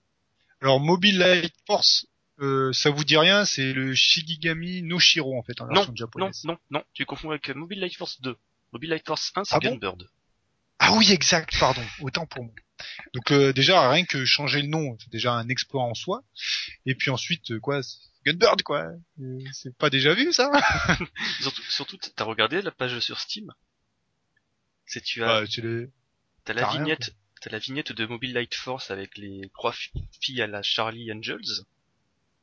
Alors 0.62 0.80
Mobile 0.80 1.20
Light 1.20 1.54
Force, 1.68 2.08
euh, 2.40 2.74
ça 2.74 2.90
vous 2.90 3.04
dit 3.04 3.18
rien, 3.18 3.46
c'est 3.46 3.74
le 3.74 3.94
Shigigami 3.94 4.82
no 4.82 4.98
Shiro 5.00 5.38
en 5.38 5.44
fait 5.44 5.62
en 5.62 5.66
Non, 5.68 5.74
version 5.74 5.92
non, 5.92 5.96
japonaise. 5.96 6.44
non, 6.46 6.58
non, 6.72 6.84
tu 6.94 7.06
confonds 7.06 7.30
avec 7.30 7.50
Mobile 7.50 7.80
Light 7.80 7.96
Force 7.96 8.20
2. 8.22 8.36
Mobile 8.74 8.90
Light 8.90 9.06
Force 9.06 9.32
1, 9.36 9.44
c'est 9.44 9.56
Ah 9.56 9.60
bon? 9.60 9.72
Gunbird. 9.72 10.08
Ah 10.80 10.94
oui, 10.96 11.12
exact, 11.12 11.58
pardon, 11.60 11.84
autant 12.02 12.26
pour 12.26 12.44
moi. 12.44 12.54
Donc 13.14 13.32
euh, 13.32 13.52
déjà 13.54 13.90
rien 13.90 14.06
que 14.06 14.24
changer 14.26 14.62
le 14.62 14.68
nom, 14.68 14.96
c'est 15.00 15.10
déjà 15.10 15.34
un 15.34 15.50
exploit 15.50 15.84
en 15.84 15.94
soi. 15.96 16.24
Et 16.86 16.94
puis 16.96 17.10
ensuite 17.10 17.52
euh, 17.52 17.60
quoi, 17.60 17.82
Gunbird 18.26 18.62
quoi. 18.62 18.92
Euh, 19.20 19.40
c'est 19.54 19.76
pas 19.76 19.90
déjà 19.90 20.14
vu 20.14 20.32
ça 20.32 20.52
Surtout, 21.42 21.64
surtout, 21.64 21.98
t'as 21.98 22.24
regardé 22.24 22.62
la 22.62 22.72
page 22.72 23.00
sur 23.00 23.20
Steam? 23.20 23.52
C'est 24.86 25.02
tu 25.02 25.24
as, 25.24 25.42
Bah, 25.42 25.44
les- 25.58 25.90
t'as 26.46 26.54
la 26.54 26.68
rien, 26.68 26.80
vignette, 26.80 27.16
t'as 27.42 27.50
la 27.50 27.60
vignette 27.60 27.92
de 27.92 28.06
Mobile 28.06 28.34
Light 28.34 28.54
Force 28.56 28.92
avec 28.92 29.18
les 29.18 29.50
trois 29.56 29.72
fi- 29.74 29.92
filles 30.22 30.42
à 30.44 30.48
la 30.48 30.62
Charlie 30.62 31.12
Angels. 31.12 31.66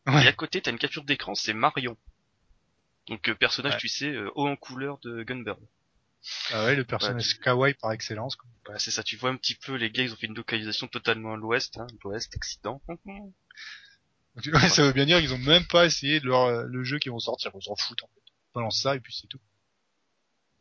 Ouais. 0.06 0.24
Et 0.24 0.28
à 0.28 0.32
côté, 0.32 0.60
t'as 0.60 0.70
une 0.72 0.78
capture 0.78 1.04
d'écran, 1.04 1.34
c'est 1.34 1.54
Marion. 1.54 1.96
Donc 3.06 3.28
euh, 3.28 3.34
personnage, 3.34 3.74
Ouais. 3.74 3.78
tu 3.80 3.88
sais, 3.88 4.14
haut 4.34 4.48
en 4.48 4.56
couleur 4.56 4.98
de 4.98 5.22
Gunbird. 5.22 5.60
Ah 6.50 6.64
ouais, 6.64 6.74
le 6.74 6.84
personnage 6.84 7.38
kawaii 7.40 7.74
par 7.74 7.92
excellence. 7.92 8.36
Quoi. 8.36 8.48
Voilà, 8.64 8.78
c'est 8.78 8.90
ça. 8.90 9.02
Tu 9.02 9.16
vois 9.16 9.30
un 9.30 9.36
petit 9.36 9.54
peu 9.54 9.74
les 9.74 9.90
gars, 9.90 10.02
ils 10.02 10.12
ont 10.12 10.16
fait 10.16 10.26
une 10.26 10.34
localisation 10.34 10.88
totalement 10.88 11.34
à 11.34 11.36
l'ouest, 11.36 11.76
hein, 11.78 11.86
l'ouest, 12.02 12.34
Occident. 12.36 12.80
Donc, 12.88 14.46
ouais, 14.46 14.68
ça 14.68 14.82
veut 14.82 14.92
bien 14.92 15.06
dire 15.06 15.20
qu'ils 15.20 15.32
ont 15.34 15.38
même 15.38 15.66
pas 15.66 15.86
essayé 15.86 16.20
de 16.20 16.26
leur 16.26 16.44
euh, 16.44 16.64
le 16.66 16.82
jeu 16.82 16.98
qui 16.98 17.08
vont 17.08 17.20
sortir, 17.20 17.52
ils 17.54 17.62
s'en 17.62 17.76
foutent 17.76 18.02
en 18.02 18.08
fait. 18.08 18.22
On 18.54 18.60
balance 18.60 18.80
ça 18.82 18.96
et 18.96 19.00
puis 19.00 19.14
c'est 19.14 19.28
tout. 19.28 19.40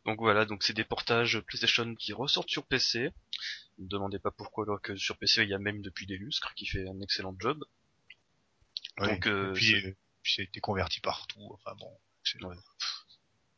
Donc 0.04 0.18
voilà, 0.20 0.44
donc 0.44 0.62
c'est 0.62 0.74
des 0.74 0.84
portages 0.84 1.40
PlayStation 1.40 1.94
qui 1.94 2.12
ressortent 2.12 2.50
sur 2.50 2.66
PC. 2.66 3.10
Ne 3.78 3.84
me 3.84 3.88
demandez 3.88 4.18
pas 4.18 4.30
pourquoi, 4.30 4.64
alors 4.64 4.80
que 4.80 4.94
sur 4.96 5.16
PC 5.16 5.42
il 5.42 5.48
y 5.48 5.54
a 5.54 5.58
même 5.58 5.80
depuis 5.82 6.06
des 6.06 6.18
lustres 6.18 6.54
qui 6.54 6.66
fait 6.66 6.86
un 6.86 7.00
excellent 7.00 7.34
job. 7.40 7.64
Donc, 8.98 9.26
euh, 9.26 9.50
et 9.50 9.54
puis, 9.54 9.74
euh, 9.74 9.96
puis 10.22 10.34
ça 10.34 10.42
a 10.42 10.44
été 10.44 10.60
converti 10.60 11.00
partout. 11.00 11.40
Enfin 11.54 11.74
bon. 11.80 11.90
Ouais. 12.48 12.56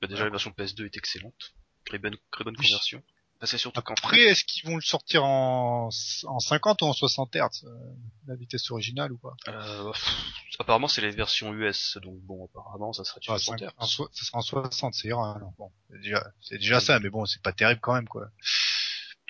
Bah, 0.00 0.06
déjà 0.08 0.20
Ouais. 0.22 0.24
la 0.26 0.30
version 0.30 0.50
PS2 0.50 0.86
est 0.86 0.96
excellente, 0.96 1.54
très 1.86 1.98
bonne, 1.98 2.16
très 2.30 2.44
bonne 2.44 2.56
conversion. 2.56 3.02
Bah, 3.40 3.46
c'est 3.46 3.58
surtout 3.58 3.80
Après, 3.86 4.20
est-ce 4.20 4.44
qu'ils 4.44 4.64
vont 4.66 4.76
le 4.76 4.80
sortir 4.82 5.22
en, 5.24 5.90
en 6.24 6.38
50 6.38 6.80
ou 6.80 6.86
en 6.86 6.92
60 6.94 7.36
Hz 7.36 7.64
euh, 7.64 7.68
La 8.26 8.34
vitesse 8.34 8.70
originale 8.70 9.12
ou 9.12 9.18
pas 9.18 9.34
Euh, 9.48 9.92
apparemment 10.58 10.88
c'est 10.88 11.02
les 11.02 11.10
versions 11.10 11.52
US, 11.52 11.98
donc 12.02 12.16
bon 12.22 12.46
apparemment 12.46 12.94
ça 12.94 13.04
sera 13.04 13.20
du 13.20 13.28
ah, 13.30 13.38
60 13.38 13.58
cinq- 13.58 13.68
Hz. 13.68 14.08
Ça 14.12 14.24
sera 14.24 14.38
en 14.38 14.40
60, 14.40 14.94
c'est 14.94 15.08
ira. 15.08 15.38
Bon, 15.58 15.70
c'est 15.90 15.98
déjà, 16.00 16.26
c'est 16.40 16.56
déjà 16.58 16.80
ça, 16.80 16.98
mais 16.98 17.10
bon, 17.10 17.26
c'est 17.26 17.42
pas 17.42 17.52
terrible 17.52 17.80
quand 17.82 17.92
même 17.94 18.08
quoi. 18.08 18.30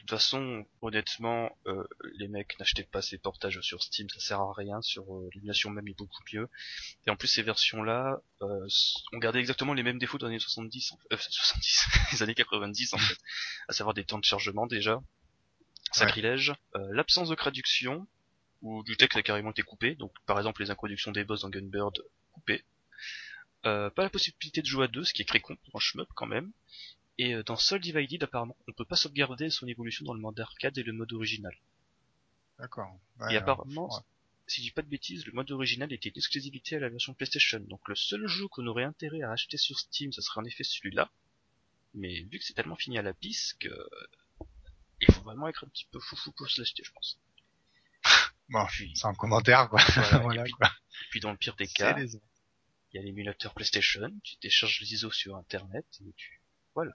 De 0.06 0.10
toute 0.10 0.20
façon, 0.20 0.64
honnêtement, 0.82 1.58
euh, 1.66 1.82
les 2.14 2.28
mecs 2.28 2.56
n'achetez 2.60 2.84
pas 2.84 3.02
ces 3.02 3.18
portages 3.18 3.60
sur 3.60 3.82
Steam, 3.82 4.08
ça 4.08 4.20
sert 4.20 4.40
à 4.40 4.52
rien, 4.52 4.80
sur 4.80 5.02
euh, 5.12 5.28
l'émulation 5.34 5.70
même 5.70 5.88
est 5.88 5.98
beaucoup 5.98 6.22
mieux. 6.32 6.48
Et 7.08 7.10
en 7.10 7.16
plus 7.16 7.26
ces 7.26 7.42
versions-là 7.42 8.20
euh, 8.40 8.68
ont 9.12 9.18
gardé 9.18 9.40
exactement 9.40 9.74
les 9.74 9.82
mêmes 9.82 9.98
défauts 9.98 10.18
des 10.18 10.26
années 10.26 10.38
70, 10.38 10.92
en 10.92 10.98
fait. 10.98 11.14
Euh, 11.14 11.18
70, 11.18 11.86
les 12.12 12.22
années 12.22 12.36
90 12.36 12.94
en 12.94 12.98
fait, 12.98 13.16
à 13.66 13.72
savoir 13.72 13.94
des 13.94 14.04
temps 14.04 14.20
de 14.20 14.24
chargement 14.24 14.68
déjà, 14.68 15.02
sacrilège, 15.90 16.54
euh, 16.76 16.88
l'absence 16.92 17.28
de 17.28 17.34
traduction, 17.34 18.06
où 18.62 18.84
du 18.84 18.96
texte 18.96 19.18
a 19.18 19.24
carrément 19.24 19.50
été 19.50 19.62
coupé, 19.62 19.96
donc 19.96 20.12
par 20.24 20.38
exemple 20.38 20.62
les 20.62 20.70
introductions 20.70 21.10
des 21.10 21.24
boss 21.24 21.40
dans 21.40 21.50
Gunbird 21.50 22.04
coupées, 22.30 22.64
euh, 23.64 23.90
pas 23.90 24.04
la 24.04 24.10
possibilité 24.10 24.62
de 24.62 24.66
jouer 24.66 24.84
à 24.84 24.88
deux, 24.88 25.02
ce 25.02 25.12
qui 25.12 25.22
est 25.22 25.24
très 25.24 25.40
con 25.40 25.56
pour 25.56 25.74
un 25.74 25.80
shmup 25.80 26.08
quand 26.14 26.26
même, 26.26 26.52
Et 27.18 27.34
euh, 27.34 27.42
dans 27.42 27.56
Soul 27.56 27.80
Divided, 27.80 28.22
apparemment, 28.22 28.56
on 28.68 28.72
peut 28.72 28.84
pas 28.84 28.96
sauvegarder 28.96 29.48
son 29.50 29.66
évolution 29.66 30.04
dans 30.04 30.14
le 30.14 30.20
mode 30.20 30.38
arcade 30.40 30.76
et 30.78 30.82
le 30.82 30.92
mode 30.92 31.12
original. 31.12 31.54
D'accord. 32.58 32.98
et 33.30 33.36
apparemment, 33.36 33.88
ouais. 33.94 34.00
si 34.46 34.60
je 34.62 34.66
dis 34.66 34.70
pas 34.72 34.82
de 34.82 34.88
bêtises, 34.88 35.26
le 35.26 35.32
mode 35.32 35.50
original 35.50 35.92
était 35.92 36.08
une 36.08 36.16
exclusivité 36.16 36.76
à 36.76 36.80
la 36.80 36.88
version 36.88 37.12
PlayStation. 37.14 37.60
Donc 37.60 37.86
le 37.88 37.94
seul 37.94 38.26
jeu 38.26 38.48
qu'on 38.48 38.66
aurait 38.66 38.84
intérêt 38.84 39.22
à 39.22 39.30
acheter 39.32 39.56
sur 39.58 39.78
Steam, 39.78 40.12
ce 40.12 40.22
serait 40.22 40.40
en 40.40 40.44
effet 40.44 40.64
celui-là. 40.64 41.10
Mais 41.94 42.22
vu 42.30 42.38
que 42.38 42.44
c'est 42.44 42.54
tellement 42.54 42.76
fini 42.76 42.98
à 42.98 43.02
la 43.02 43.12
pisse 43.14 43.54
que 43.60 43.68
il 45.00 45.12
faut 45.12 45.20
vraiment 45.22 45.48
être 45.48 45.64
un 45.64 45.68
petit 45.68 45.86
peu 45.90 46.00
foufou 46.00 46.32
pour 46.32 46.48
se 46.50 46.60
l'acheter, 46.60 46.82
je 46.84 46.92
pense. 46.92 47.18
Bon, 48.48 48.64
c'est 48.94 49.04
un 49.06 49.14
commentaire 49.14 49.68
quoi. 49.68 49.80
Voilà, 49.94 50.18
Voilà, 50.22 50.40
et 50.42 50.44
puis- 50.44 50.52
quoi. 50.52 50.70
puis 51.10 51.20
dans 51.20 51.32
le 51.32 51.36
pire 51.36 51.56
des 51.56 51.66
cas, 51.66 51.98
il 51.98 52.10
y 52.94 52.98
a 52.98 53.02
l'émulateur 53.02 53.52
PlayStation, 53.54 54.08
tu 54.22 54.36
télécharges 54.36 54.80
les 54.80 54.94
ISO 54.94 55.10
sur 55.10 55.34
internet 55.36 55.84
et 56.06 56.12
tu 56.16 56.40
voilà. 56.74 56.92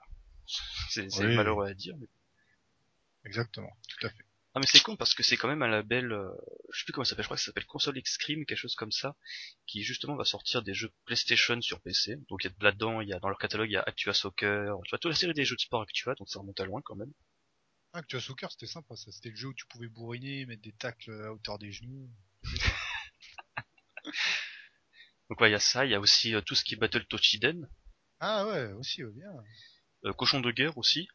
C'est 0.90 1.08
Oui. 1.20 1.36
malheureux 1.36 1.68
à 1.68 1.74
dire, 1.74 1.96
mais 2.00 2.08
Exactement, 3.26 3.72
tout 3.88 4.06
à 4.08 4.10
fait. 4.10 4.26
Ah 4.54 4.60
mais 4.60 4.66
c'est 4.68 4.82
con 4.82 4.98
parce 4.98 5.14
que 5.14 5.24
c'est 5.24 5.38
quand 5.38 5.48
même 5.48 5.62
un 5.62 5.68
label, 5.70 6.12
euh, 6.12 6.30
je 6.74 6.80
sais 6.80 6.84
plus 6.86 6.92
comment 6.92 7.06
ça 7.06 7.12
s'appelle, 7.12 7.24
je 7.24 7.28
crois 7.28 7.38
que 7.38 7.42
ça 7.42 7.46
s'appelle 7.48 7.66
Console 7.66 8.02
Xtreme, 8.02 8.46
quelque 8.46 8.58
chose 8.58 8.76
comme 8.76 8.92
ça, 8.92 9.16
qui 9.66 9.82
justement 9.84 10.18
va 10.18 10.26
sortir 10.26 10.62
des 10.62 10.74
jeux 10.74 10.92
PlayStation 11.06 11.62
sur 11.62 11.80
PC. 11.82 12.18
Donc 12.30 12.44
il 12.44 12.48
y 12.48 12.50
a 12.50 12.54
là-dedans, 12.64 13.00
il 13.00 13.08
y 13.08 13.14
a 13.14 13.20
dans 13.20 13.30
leur 13.30 13.38
catalogue, 13.38 13.70
il 13.70 13.74
y 13.74 13.78
a 13.78 13.82
Actua 13.84 14.14
Soccer, 14.14 14.76
tu 14.84 14.90
vois 14.90 15.00
toute 15.00 15.12
la 15.12 15.16
série 15.16 15.34
des 15.34 15.46
jeux 15.46 15.56
de 15.56 15.62
sport 15.62 15.84
Actua, 15.84 16.16
donc 16.16 16.28
ça 16.30 16.40
remonte 16.40 16.60
à 16.60 16.66
loin 16.66 16.82
quand 16.84 16.96
même. 16.96 17.14
As 17.94 18.04
Soccer, 18.20 18.52
c'était 18.52 18.68
sympa 18.68 18.96
ça. 18.98 19.12
C'était 19.12 19.30
le 19.30 19.36
jeu 19.36 19.48
où 19.50 19.54
tu 19.54 19.66
pouvais 19.68 19.88
bourriner, 19.88 20.46
mettre 20.46 20.62
des 20.64 20.74
tacles 20.74 21.12
à 21.24 21.32
hauteur 21.32 21.58
des 21.58 21.72
genoux. 21.72 22.10
Donc 25.30 25.40
ouais, 25.40 25.50
il 25.50 25.54
y 25.54 25.56
a 25.56 25.60
ça, 25.60 25.86
il 25.86 25.92
y 25.92 25.96
a 25.96 26.00
aussi 26.02 26.36
euh, 26.36 26.42
tout 26.42 26.56
ce 26.56 26.64
qui 26.66 26.74
est 26.74 26.78
Battle 26.78 27.06
Tochiden, 27.06 27.70
Ah 28.20 28.46
ouais, 28.48 28.74
aussi, 28.74 29.04
ouais, 29.04 29.12
bien. 29.14 29.32
Euh, 30.06 30.14
Cochon 30.14 30.42
de 30.42 30.52
guerre 30.52 30.78
aussi, 30.78 31.08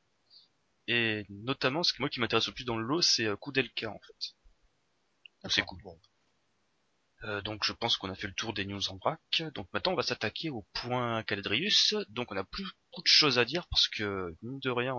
et 0.88 1.24
notamment 1.28 1.82
ce 1.82 1.92
que 1.92 2.00
moi 2.00 2.08
qui 2.08 2.20
m'intéresse 2.20 2.46
le 2.46 2.54
plus 2.54 2.64
dans 2.64 2.76
le 2.76 2.84
lot, 2.84 3.02
c'est 3.02 3.26
euh, 3.26 3.36
Koudelka 3.36 3.90
en 3.90 3.98
fait. 3.98 4.34
Donc, 5.42 5.52
C'est 5.52 5.62
cool. 5.62 5.82
Bon. 5.82 6.00
Euh, 7.24 7.40
donc 7.40 7.64
je 7.64 7.72
pense 7.72 7.96
qu'on 7.96 8.10
a 8.10 8.14
fait 8.14 8.26
le 8.26 8.34
tour 8.34 8.52
des 8.52 8.64
news 8.64 8.88
en 8.90 8.96
vrac. 8.98 9.42
Donc 9.54 9.68
maintenant 9.72 9.92
on 9.92 9.96
va 9.96 10.02
s'attaquer 10.02 10.50
au 10.50 10.66
point 10.74 11.22
Caladrius. 11.24 11.94
Donc 12.10 12.30
on 12.30 12.36
a 12.36 12.44
plus 12.44 12.64
beaucoup 12.64 13.02
de 13.02 13.08
choses 13.08 13.38
à 13.38 13.44
dire 13.44 13.66
parce 13.68 13.88
que 13.88 14.36
mine 14.42 14.60
de 14.60 14.70
rien, 14.70 14.94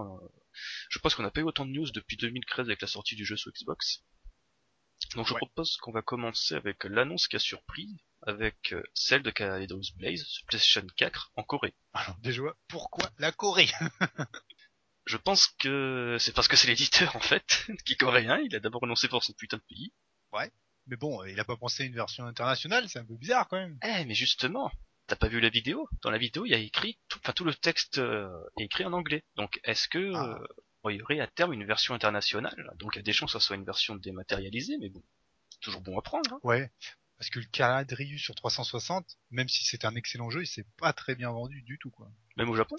je 0.90 1.00
pense 1.00 1.16
qu'on 1.16 1.24
n'a 1.24 1.32
pas 1.32 1.42
eu 1.42 1.46
autant 1.46 1.66
de 1.66 1.72
news 1.72 1.90
depuis 1.92 2.18
2013 2.18 2.68
avec 2.68 2.82
la 2.82 2.88
sortie 2.88 3.16
du 3.16 3.26
jeu 3.26 3.38
sur 3.38 3.52
Xbox. 3.52 4.04
Donc 5.16 5.28
je 5.28 5.34
Ouais. 5.34 5.40
propose 5.40 5.78
qu'on 5.78 5.92
va 5.92 6.02
commencer 6.02 6.56
avec 6.56 6.84
l'annonce 6.84 7.28
qui 7.28 7.36
a 7.36 7.40
surpris, 7.40 7.98
avec 8.24 8.74
euh, 8.74 8.84
celle 8.94 9.24
de 9.24 9.32
Caladrius 9.32 9.94
Blaze 9.96 10.24
sur 10.26 10.46
PlayStation 10.48 10.86
4 10.98 11.32
en 11.36 11.44
Corée. 11.44 11.76
Alors, 11.94 12.18
déjà, 12.20 12.42
pourquoi 12.68 13.10
la 13.18 13.32
Corée? 13.32 13.70
Je 15.06 15.16
pense 15.18 15.48
que 15.48 16.18
c'est 16.20 16.34
parce 16.34 16.48
que 16.50 16.58
c'est 16.58 16.68
l'éditeur 16.68 17.16
en 17.16 17.22
fait 17.22 17.66
qui 17.86 17.94
est 17.94 17.96
coréen. 17.96 18.40
Il 18.44 18.56
a 18.56 18.60
d'abord 18.60 18.84
annoncé 18.84 19.08
pour 19.08 19.24
son 19.24 19.34
putain 19.34 19.58
de 19.58 19.64
pays. 19.64 19.94
Mais 20.90 20.96
bon, 20.96 21.24
il 21.26 21.38
a 21.40 21.44
pas 21.44 21.58
pensé 21.58 21.84
à 21.84 21.86
une 21.86 21.96
version 21.96 22.26
internationale, 22.26 22.88
c'est 22.88 23.00
un 23.00 23.06
peu 23.06 23.16
bizarre 23.18 23.48
quand 23.50 23.58
même. 23.58 23.78
Eh 23.84 24.06
mais 24.06 24.14
justement, 24.14 24.72
t'as 25.08 25.18
pas 25.18 25.28
vu 25.28 25.42
la 25.42 25.50
vidéo? 25.50 25.90
Dans 26.02 26.12
la 26.12 26.18
vidéo, 26.18 26.46
il 26.46 26.52
y 26.52 26.56
a 26.56 26.60
écrit, 26.60 26.98
tout, 27.10 27.20
enfin 27.22 27.34
tout 27.34 27.44
le 27.44 27.54
texte 27.54 27.98
euh, 27.98 28.30
est 28.58 28.64
écrit 28.64 28.86
en 28.86 28.94
anglais. 28.94 29.24
Donc 29.36 29.60
est-ce 29.66 29.90
que 29.90 30.14
Ah. 30.16 30.38
euh, 30.40 30.48
il 30.90 30.98
y 30.98 31.02
aurait 31.02 31.20
à 31.20 31.28
terme 31.28 31.54
une 31.54 31.66
version 31.66 31.94
internationale 31.94 32.72
Donc 32.78 32.96
il 32.96 32.98
y 32.98 33.00
a 33.00 33.04
des 33.04 33.14
chances 33.14 33.34
que 33.34 33.40
ça 33.40 33.46
soit 33.46 33.56
une 33.56 33.66
version 33.66 33.96
dématérialisée, 33.96 34.78
mais 34.80 34.90
bon, 34.90 35.04
toujours 35.62 35.82
bon 35.82 35.98
à 35.98 36.02
prendre. 36.02 36.34
Hein. 36.34 36.40
Ouais. 36.44 36.72
Parce 37.18 37.30
que 37.30 37.40
le 37.40 37.46
Caladrius 37.46 38.22
sur 38.22 38.36
360, 38.36 39.18
même 39.32 39.50
si 39.50 39.66
c'est 39.66 39.86
un 39.86 39.96
excellent 39.96 40.30
jeu, 40.30 40.44
il 40.44 40.48
s'est 40.48 40.68
pas 40.78 40.94
très 40.94 41.16
bien 41.16 41.32
vendu 41.32 41.62
du 41.64 41.80
tout, 41.80 41.90
quoi. 41.90 42.12
Même 42.38 42.50
au 42.50 42.56
Japon? 42.56 42.76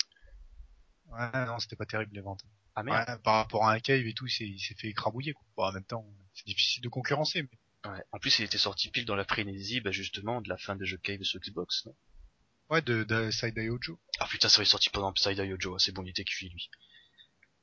Ouais, 1.06 1.46
non, 1.46 1.58
c'était 1.58 1.76
pas 1.76 1.86
terrible 1.86 2.14
les 2.14 2.20
ventes. 2.20 2.44
Ah 2.76 2.84
merde. 2.84 3.08
Ouais, 3.08 3.18
par 3.24 3.34
rapport 3.34 3.66
à 3.66 3.72
un 3.72 3.80
cave 3.80 4.06
et 4.06 4.14
tout, 4.14 4.26
il 4.26 4.60
s'est 4.60 4.74
fait 4.74 4.88
écrabouiller, 4.88 5.32
quoi. 5.32 5.44
Bon, 5.56 5.64
en 5.64 5.72
même 5.72 5.84
temps, 5.84 6.06
c'est 6.34 6.46
difficile 6.46 6.82
de 6.82 6.88
concurrencer, 6.88 7.42
mais 7.42 7.58
Ouais. 7.84 8.02
En 8.12 8.18
plus, 8.18 8.38
il 8.38 8.44
était 8.44 8.58
sorti 8.58 8.90
pile 8.90 9.04
dans 9.04 9.14
la 9.14 9.24
frénésie, 9.24 9.80
bah 9.80 9.92
justement, 9.92 10.40
de 10.40 10.48
la 10.48 10.56
fin 10.56 10.74
des 10.76 10.84
jeux 10.84 10.98
Cave 10.98 11.22
sur 11.22 11.40
Xbox. 11.40 11.86
Non? 11.86 11.94
Ouais, 12.70 12.82
de, 12.82 13.04
de 13.04 13.30
Side 13.30 13.58
Ojo. 13.58 14.00
ah 14.18 14.26
putain, 14.26 14.48
ça 14.48 14.60
va 14.60 14.64
sorti 14.64 14.90
pendant 14.90 15.12
Psyda 15.12 15.44
Yojo. 15.44 15.78
C'est 15.78 15.92
bon, 15.92 16.02
il 16.02 16.10
était 16.10 16.24
cuit 16.24 16.50
lui. 16.50 16.70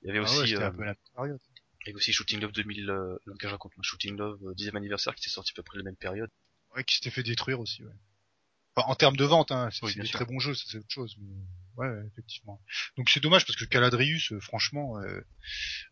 Il 0.04 0.08
y 0.08 0.10
avait 0.12 0.20
Ah 0.20 0.24
aussi, 0.24 0.56
ouais, 0.56 0.62
euh, 0.62 0.68
un 0.68 0.72
peu 0.72 0.84
la 0.84 0.96
période. 1.16 1.40
il 1.82 1.88
y 1.88 1.90
avait 1.90 1.96
aussi 1.98 2.14
Shooting 2.14 2.40
Love 2.40 2.52
2000, 2.52 2.90
euh, 2.90 3.18
non, 3.28 3.36
que 3.36 3.48
je 3.48 3.52
raconte, 3.52 3.74
Shooting 3.82 4.16
Love 4.18 4.40
euh, 4.46 4.54
10e 4.54 4.76
anniversaire 4.76 5.16
qui 5.16 5.24
était 5.24 5.30
sorti 5.34 5.52
à 5.52 5.56
peu 5.56 5.64
près 5.64 5.78
la 5.78 5.84
même 5.84 5.96
période. 5.96 6.30
Ouais, 6.76 6.84
qui 6.84 6.96
s'était 6.96 7.10
fait 7.12 7.24
détruire 7.24 7.60
aussi, 7.60 7.84
ouais. 7.84 7.92
Enfin, 8.76 8.90
en 8.90 8.96
termes 8.96 9.16
de 9.16 9.24
vente, 9.24 9.52
hein, 9.52 9.70
c'est 9.72 9.86
Oui, 9.86 9.96
des 9.96 10.06
sûr. 10.06 10.18
très 10.20 10.26
bons 10.26 10.40
jeux, 10.40 10.54
ça 10.54 10.66
c'est 10.68 10.78
autre 10.80 10.90
chose, 10.90 11.16
mais 11.22 11.34
ouais, 11.78 12.06
effectivement. 12.12 12.62
Donc 12.98 13.10
c'est 13.10 13.22
dommage 13.22 13.46
parce 13.46 13.56
que 13.58 13.64
Caladrius, 13.64 14.34
euh, 14.34 14.40
franchement, 14.42 15.00
euh, 15.00 15.22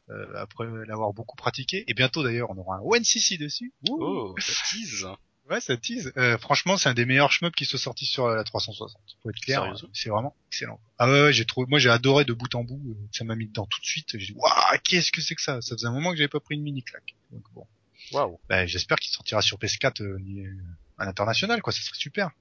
euh, 0.10 0.36
après 0.36 0.66
l'avoir 0.86 1.14
beaucoup 1.14 1.38
pratiqué, 1.38 1.86
et 1.88 1.94
bientôt 1.94 2.24
d'ailleurs 2.24 2.50
on 2.50 2.58
aura 2.58 2.76
un 2.78 2.82
OneCC 2.82 3.38
dessus. 3.40 3.74
Ouh. 3.90 3.98
Oh, 4.02 4.36
tease. 4.70 5.08
Ouais, 5.50 5.60
ça 5.60 5.76
tease. 5.76 6.14
Euh, 6.18 6.38
franchement, 6.38 6.78
c'est 6.78 6.88
un 6.90 6.94
des 6.94 7.06
meilleurs 7.06 7.32
shmups 7.32 7.54
qui 7.56 7.66
soit 7.66 7.78
sorti 7.80 8.06
sur 8.06 8.28
la 8.30 8.44
360. 8.44 9.02
Faut 9.22 9.30
être 9.30 9.40
clair, 9.42 9.62
Sérieusement 9.64 9.90
c'est 9.94 10.10
vraiment 10.10 10.36
excellent. 10.50 10.80
Ah 10.98 11.08
ouais, 11.10 11.22
ouais, 11.24 11.34
j'ai 11.34 11.46
trouvé, 11.46 11.68
moi 11.70 11.80
j'ai 11.80 11.90
adoré 11.90 12.24
de 12.24 12.32
bout 12.34 12.54
en 12.56 12.64
bout. 12.64 12.82
euh, 12.92 13.08
Ça 13.12 13.26
m'a 13.26 13.36
mis 13.36 13.48
dedans 13.48 13.66
tout 13.66 13.82
de 13.82 13.86
suite. 13.86 14.18
J'ai 14.18 14.28
dit 14.28 14.34
waouh, 14.36 14.54
qu'est-ce 14.86 15.12
que 15.12 15.22
c'est 15.22 15.36
que 15.36 15.42
ça? 15.42 15.62
Ça 15.62 15.76
faisait 15.76 15.88
un 15.88 15.92
moment 15.92 16.12
que 16.12 16.18
j'avais 16.18 16.30
pas 16.30 16.40
pris 16.40 16.56
une 16.56 16.62
mini 16.64 16.82
claque. 16.82 17.16
Donc 17.32 17.44
bon, 17.54 17.68
Waouh. 18.14 18.40
bah, 18.48 18.66
j'espère 18.66 18.98
qu'il 18.98 19.12
sortira 19.12 19.42
sur 19.42 19.58
PS4 19.58 20.02
euh, 20.02 20.18
euh, 20.18 20.54
à 20.98 21.06
l'international, 21.06 21.62
quoi. 21.62 21.74
Ça 21.74 21.82
serait 21.82 21.98
super. 21.98 22.32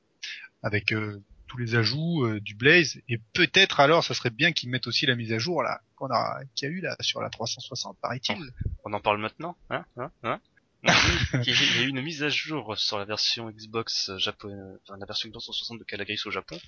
Avec 0.62 0.93
euh, 0.93 1.21
tous 1.49 1.59
les 1.59 1.75
ajouts 1.75 2.25
euh, 2.25 2.41
du 2.41 2.55
Blaze 2.55 3.01
et 3.09 3.19
peut-être 3.33 3.81
alors, 3.81 4.05
ça 4.05 4.15
serait 4.15 4.31
bien 4.31 4.53
qu'ils 4.53 4.71
mettent 4.71 4.87
aussi 4.87 5.07
la 5.07 5.17
mise 5.17 5.33
à 5.33 5.38
jour 5.38 5.62
là 5.65 5.81
qu'on 5.97 6.07
a, 6.11 6.41
qu'il 6.55 6.69
y 6.69 6.73
a 6.73 6.75
eu 6.75 6.81
là 6.81 6.97
sur 7.01 7.21
la 7.21 7.31
360, 7.31 7.99
paraît-il. 8.01 8.37
On 8.85 8.93
en 8.93 9.01
parle 9.01 9.19
maintenant, 9.19 9.57
hein, 9.71 9.85
hein, 9.97 10.11
hein 10.23 10.41
il 10.85 11.45
y 11.45 11.79
a 11.79 11.83
eu 11.83 11.88
une 11.88 12.03
mise 12.03 12.23
à 12.23 12.29
jour 12.29 12.77
sur 12.77 12.99
la 12.99 13.05
version 13.05 13.51
Xbox 13.51 14.11
japonaise, 14.16 14.79
enfin 14.83 14.99
la 14.99 15.07
version 15.07 15.29
Xbox 15.29 15.45
360 15.45 15.79
de 15.79 15.85
Calagris 15.85 16.21
au 16.27 16.31
Japon, 16.31 16.59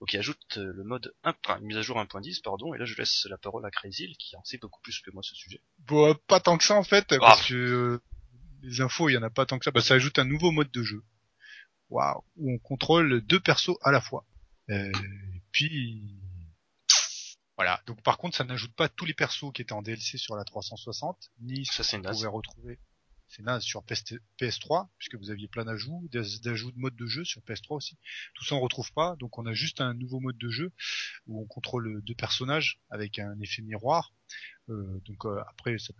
donc 0.00 0.12
il 0.12 0.18
ajoute 0.18 0.58
euh, 0.58 0.72
le 0.72 0.84
mode 0.84 1.14
1, 1.24 1.34
enfin, 1.44 1.58
une 1.58 1.66
mise 1.66 1.76
à 1.76 1.82
jour 1.82 1.98
1.10 1.98 2.42
pardon, 2.42 2.74
et 2.74 2.78
là 2.78 2.84
je 2.84 2.94
laisse 2.96 3.26
la 3.28 3.38
parole 3.38 3.66
à 3.66 3.70
Crazy 3.70 4.14
qui 4.18 4.36
en 4.36 4.44
sait 4.44 4.58
beaucoup 4.58 4.80
plus 4.82 5.00
que 5.00 5.10
moi 5.10 5.22
ce 5.22 5.34
sujet. 5.34 5.60
Bon, 5.80 6.10
euh, 6.10 6.14
pas 6.28 6.40
tant 6.40 6.56
que 6.58 6.64
ça 6.64 6.76
en 6.76 6.84
fait, 6.84 7.06
parce 7.18 7.48
que 7.48 7.54
euh, 7.54 8.02
les 8.62 8.80
infos, 8.80 9.08
il 9.08 9.14
y 9.14 9.16
en 9.16 9.22
a 9.22 9.30
pas 9.30 9.46
tant 9.46 9.58
que 9.58 9.64
ça. 9.64 9.70
Bah, 9.70 9.80
ça 9.80 9.94
ajoute 9.94 10.18
un 10.18 10.24
nouveau 10.24 10.50
mode 10.50 10.70
de 10.70 10.82
jeu. 10.82 11.02
Waouh, 11.88 12.22
où 12.36 12.52
on 12.52 12.58
contrôle 12.58 13.20
deux 13.22 13.40
persos 13.40 13.76
à 13.82 13.92
la 13.92 14.00
fois. 14.00 14.26
Euh, 14.70 14.90
et 14.90 15.42
puis 15.52 16.16
voilà. 17.56 17.80
Donc 17.86 18.02
par 18.02 18.18
contre, 18.18 18.36
ça 18.36 18.44
n'ajoute 18.44 18.74
pas 18.74 18.88
tous 18.88 19.04
les 19.04 19.14
persos 19.14 19.52
qui 19.52 19.62
étaient 19.62 19.72
en 19.72 19.82
DLC 19.82 20.18
sur 20.18 20.36
la 20.36 20.44
360, 20.44 21.30
ni 21.40 21.64
Ça 21.64 21.98
naze. 21.98 22.16
pouvez 22.16 22.28
retrouver. 22.28 22.78
C'est 23.28 23.42
naze 23.42 23.62
sur 23.64 23.82
PS 23.84 24.04
PS3, 24.38 24.88
puisque 24.98 25.16
vous 25.16 25.30
aviez 25.30 25.48
plein 25.48 25.64
d'ajouts, 25.64 26.08
d'aj- 26.12 26.40
d'ajouts 26.40 26.70
de 26.72 26.78
mode 26.78 26.94
de 26.96 27.06
jeu 27.06 27.24
sur 27.24 27.42
PS3 27.42 27.74
aussi. 27.76 27.98
Tout 28.34 28.44
ça 28.44 28.54
on 28.54 28.60
retrouve 28.60 28.92
pas, 28.92 29.16
donc 29.16 29.38
on 29.38 29.46
a 29.46 29.52
juste 29.52 29.80
un 29.80 29.94
nouveau 29.94 30.20
mode 30.20 30.38
de 30.38 30.48
jeu 30.48 30.72
où 31.26 31.40
on 31.42 31.46
contrôle 31.46 32.02
deux 32.04 32.14
personnages 32.14 32.80
avec 32.90 33.18
un 33.18 33.38
effet 33.40 33.62
miroir. 33.62 34.12
Euh, 34.68 35.00
donc 35.04 35.24
euh, 35.26 35.40
après, 35.48 35.78
ça 35.78 35.92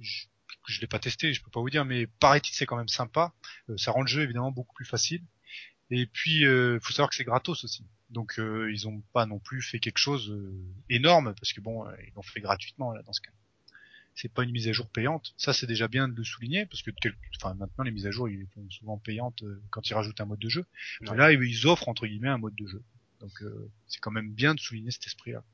je, 0.00 0.26
je 0.66 0.80
l'ai 0.80 0.86
pas 0.86 0.98
testé, 0.98 1.32
je 1.34 1.42
peux 1.42 1.50
pas 1.50 1.60
vous 1.60 1.70
dire, 1.70 1.84
mais 1.84 2.06
paraît-il 2.06 2.54
c'est 2.54 2.66
quand 2.66 2.76
même 2.76 2.88
sympa. 2.88 3.34
Euh, 3.70 3.76
ça 3.76 3.90
rend 3.90 4.02
le 4.02 4.08
jeu 4.08 4.22
évidemment 4.22 4.52
beaucoup 4.52 4.74
plus 4.74 4.84
facile. 4.86 5.22
Et 5.90 6.06
puis, 6.06 6.44
faut 6.82 6.92
savoir 6.92 7.08
que 7.08 7.16
c'est 7.16 7.24
gratos 7.24 7.64
aussi. 7.64 7.86
Donc 8.10 8.34
ils 8.38 8.86
ont 8.88 9.00
pas 9.14 9.24
non 9.26 9.38
plus 9.38 9.62
fait 9.62 9.80
quelque 9.80 9.98
chose 9.98 10.36
énorme 10.90 11.34
parce 11.34 11.52
que 11.54 11.60
bon, 11.62 11.84
ils 12.06 12.12
l'ont 12.14 12.22
fait 12.22 12.40
gratuitement 12.40 12.92
là 12.92 13.02
dans 13.02 13.12
ce 13.14 13.22
cas. 13.22 13.30
C'est 14.20 14.32
pas 14.32 14.42
une 14.42 14.50
mise 14.50 14.66
à 14.66 14.72
jour 14.72 14.88
payante. 14.88 15.32
Ça 15.36 15.52
c'est 15.52 15.66
déjà 15.68 15.86
bien 15.86 16.08
de 16.08 16.16
le 16.16 16.24
souligner 16.24 16.66
parce 16.66 16.82
que 16.82 16.90
enfin 17.36 17.54
maintenant 17.54 17.84
les 17.84 17.92
mises 17.92 18.06
à 18.06 18.10
jour 18.10 18.28
ils 18.28 18.48
sont 18.52 18.68
souvent 18.68 18.98
payantes 18.98 19.42
euh, 19.44 19.62
quand 19.70 19.88
ils 19.88 19.94
rajoutent 19.94 20.20
un 20.20 20.24
mode 20.24 20.40
de 20.40 20.48
jeu. 20.48 20.64
Ouais. 21.02 21.16
là 21.16 21.32
ils 21.32 21.66
offrent 21.68 21.88
entre 21.88 22.06
guillemets 22.06 22.28
un 22.28 22.38
mode 22.38 22.56
de 22.56 22.66
jeu. 22.66 22.82
Donc 23.20 23.42
euh, 23.42 23.70
c'est 23.86 24.00
quand 24.00 24.10
même 24.10 24.32
bien 24.32 24.54
de 24.56 24.60
souligner 24.60 24.90
cet 24.90 25.06
esprit-là. 25.06 25.44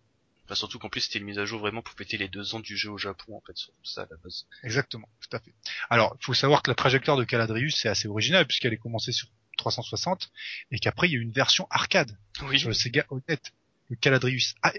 Enfin, 0.47 0.55
surtout 0.55 0.79
qu'en 0.79 0.89
plus 0.89 1.03
c'était 1.03 1.19
une 1.19 1.25
mise 1.27 1.39
à 1.39 1.45
jour 1.45 1.61
vraiment 1.61 1.83
pour 1.83 1.95
fêter 1.95 2.17
les 2.17 2.29
deux 2.29 2.55
ans 2.55 2.61
du 2.61 2.77
jeu 2.77 2.91
au 2.91 2.99
Japon 2.99 3.37
en 3.37 3.41
fait, 3.47 3.57
sur 3.57 3.73
ça 3.83 4.03
à 4.03 4.07
la 4.11 4.17
base. 4.17 4.47
Exactement, 4.63 5.09
tout 5.21 5.35
à 5.37 5.41
fait. 5.41 5.53
Alors, 5.91 6.17
il 6.21 6.25
faut 6.25 6.35
savoir 6.35 6.63
que 6.63 6.71
la 6.71 6.75
trajectoire 6.75 7.17
de 7.19 7.25
Caladrius 7.25 7.77
c'est 7.77 7.89
assez 7.89 8.09
original 8.09 8.47
puisqu'elle 8.47 8.73
est 8.73 8.79
commencée 8.79 9.13
sur 9.13 9.29
360 9.59 10.31
et 10.71 10.79
qu'après 10.79 11.09
il 11.09 11.13
y 11.13 11.15
a 11.17 11.19
eu 11.19 11.23
une 11.23 11.33
version 11.33 11.67
arcade 11.71 12.17
Oui. 12.43 12.59
sur 12.59 12.69
le 12.69 12.75
Sega 12.75 13.07
Honnête, 13.11 13.53
le 13.91 13.97
Caladrius 13.97 14.55
A- 14.63 14.73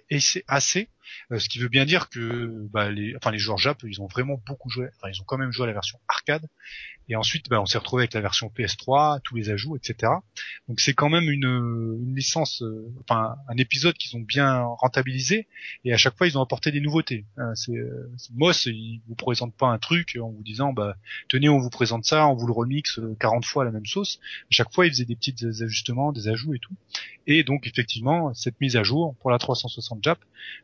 AC, 0.48 0.88
ce 1.32 1.50
qui 1.50 1.60
veut 1.60 1.70
bien 1.70 1.86
dire 1.86 2.10
que 2.10 2.68
bah, 2.72 2.91
les, 2.91 3.15
enfin 3.15 3.32
les 3.32 3.38
joueurs 3.38 3.58
Jap 3.58 3.84
ils 3.84 4.02
ont 4.02 4.08
vraiment 4.08 4.41
beaucoup 4.46 4.70
joué, 4.70 4.88
enfin 4.98 5.10
ils 5.13 5.22
ont 5.22 5.26
quand 5.26 5.38
même 5.38 5.52
joué 5.52 5.63
à 5.63 5.68
la 5.68 5.74
version 5.74 6.00
arcade 6.08 6.48
et 7.08 7.15
ensuite 7.15 7.50
bah, 7.50 7.62
on 7.62 7.65
s'est 7.65 7.78
retrouvé 7.78 8.02
avec 8.02 8.13
la 8.13 8.22
version 8.22 8.52
PS3, 8.56 9.20
tous 9.24 9.36
les 9.36 9.50
ajouts, 9.50 9.76
etc. 9.76 10.12
Donc 10.68 10.80
c'est 10.80 10.94
quand 10.94 11.10
même 11.10 11.30
une, 11.30 12.00
une 12.02 12.15
licence, 12.15 12.62
euh, 12.63 12.91
enfin 13.02 13.36
un 13.48 13.58
épisode 13.58 13.96
qu'ils 13.96 14.18
ont 14.18 14.22
bien 14.22 14.63
rentabilisé 14.63 15.48
et 15.84 15.94
à 15.94 15.98
chaque 15.98 16.18
fois 16.18 16.28
ils 16.28 16.38
ont 16.38 16.41
apporté 16.41 16.72
des 16.72 16.82
nouveautés. 16.82 17.26
Hein, 17.38 17.54
euh, 17.70 18.10
Moss 18.34 18.65
il 18.65 19.02
vous 19.08 19.15
présente 19.15 19.56
pas 19.56 19.68
un 19.68 19.78
truc 19.78 20.18
en 20.22 20.30
vous 20.30 20.44
disant 20.44 20.74
bah 20.74 20.98
tenez 21.30 21.50
on 21.50 21.60
vous 21.60 21.70
présente 21.70 22.06
ça, 22.06 22.28
on 22.28 22.36
vous 22.36 22.48
le 22.48 22.54
remixe 22.54 23.00
euh, 23.00 23.15
40 23.20 23.46
fois 23.46 23.63
à 23.63 23.65
la 23.65 23.72
même 23.72 23.86
sauce. 23.86 24.20
À 24.44 24.52
chaque 24.52 24.74
fois 24.74 24.86
il 24.86 24.91
faisait 24.91 25.06
des 25.06 25.15
petits 25.15 25.36
ajustements, 25.46 26.12
des 26.12 26.28
ajouts 26.28 26.54
et 26.54 26.60
tout. 26.60 26.74
Et 27.28 27.44
donc 27.44 27.68
effectivement 27.68 28.34
cette 28.34 28.60
mise 28.62 28.76
à 28.76 28.84
jour 28.84 29.15
pour 29.20 29.32
la 29.32 29.38
360 29.38 30.04
Jap, 30.04 30.20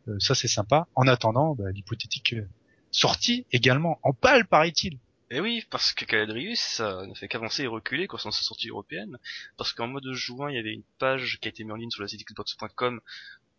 euh, 0.08 0.17
ça 0.33 0.41
c'est 0.41 0.47
sympa. 0.47 0.87
En 0.95 1.07
attendant, 1.07 1.55
bah, 1.55 1.71
l'hypothétique 1.71 2.33
euh, 2.33 2.47
sortie 2.91 3.45
également 3.51 3.99
en 4.03 4.13
pâle 4.13 4.47
paraît-il. 4.47 4.97
Et 5.29 5.39
oui, 5.39 5.65
parce 5.69 5.93
que 5.93 6.03
Caladrius, 6.03 6.81
ne 6.81 7.13
fait 7.13 7.29
qu'avancer 7.29 7.63
et 7.63 7.67
reculer 7.67 8.05
concernant 8.07 8.33
sa 8.33 8.43
sortie 8.43 8.69
européenne. 8.69 9.17
Parce 9.55 9.71
qu'en 9.71 9.87
mois 9.87 10.01
de 10.01 10.11
juin, 10.11 10.49
il 10.51 10.55
y 10.55 10.59
avait 10.59 10.73
une 10.73 10.83
page 10.99 11.39
qui 11.39 11.47
a 11.47 11.49
été 11.49 11.63
mise 11.63 11.71
en 11.71 11.75
ligne 11.77 11.89
sur 11.89 12.01
le 12.01 12.07
site 12.09 12.25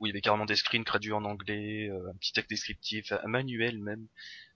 où 0.02 0.06
il 0.06 0.08
y 0.08 0.12
avait 0.12 0.20
carrément 0.20 0.46
des 0.46 0.56
screens 0.56 0.84
traduits 0.84 1.12
en 1.12 1.24
anglais, 1.24 1.88
euh, 1.88 2.10
un 2.10 2.14
petit 2.16 2.32
texte 2.32 2.50
descriptif, 2.50 3.12
un 3.12 3.28
manuel 3.28 3.78
même. 3.78 4.06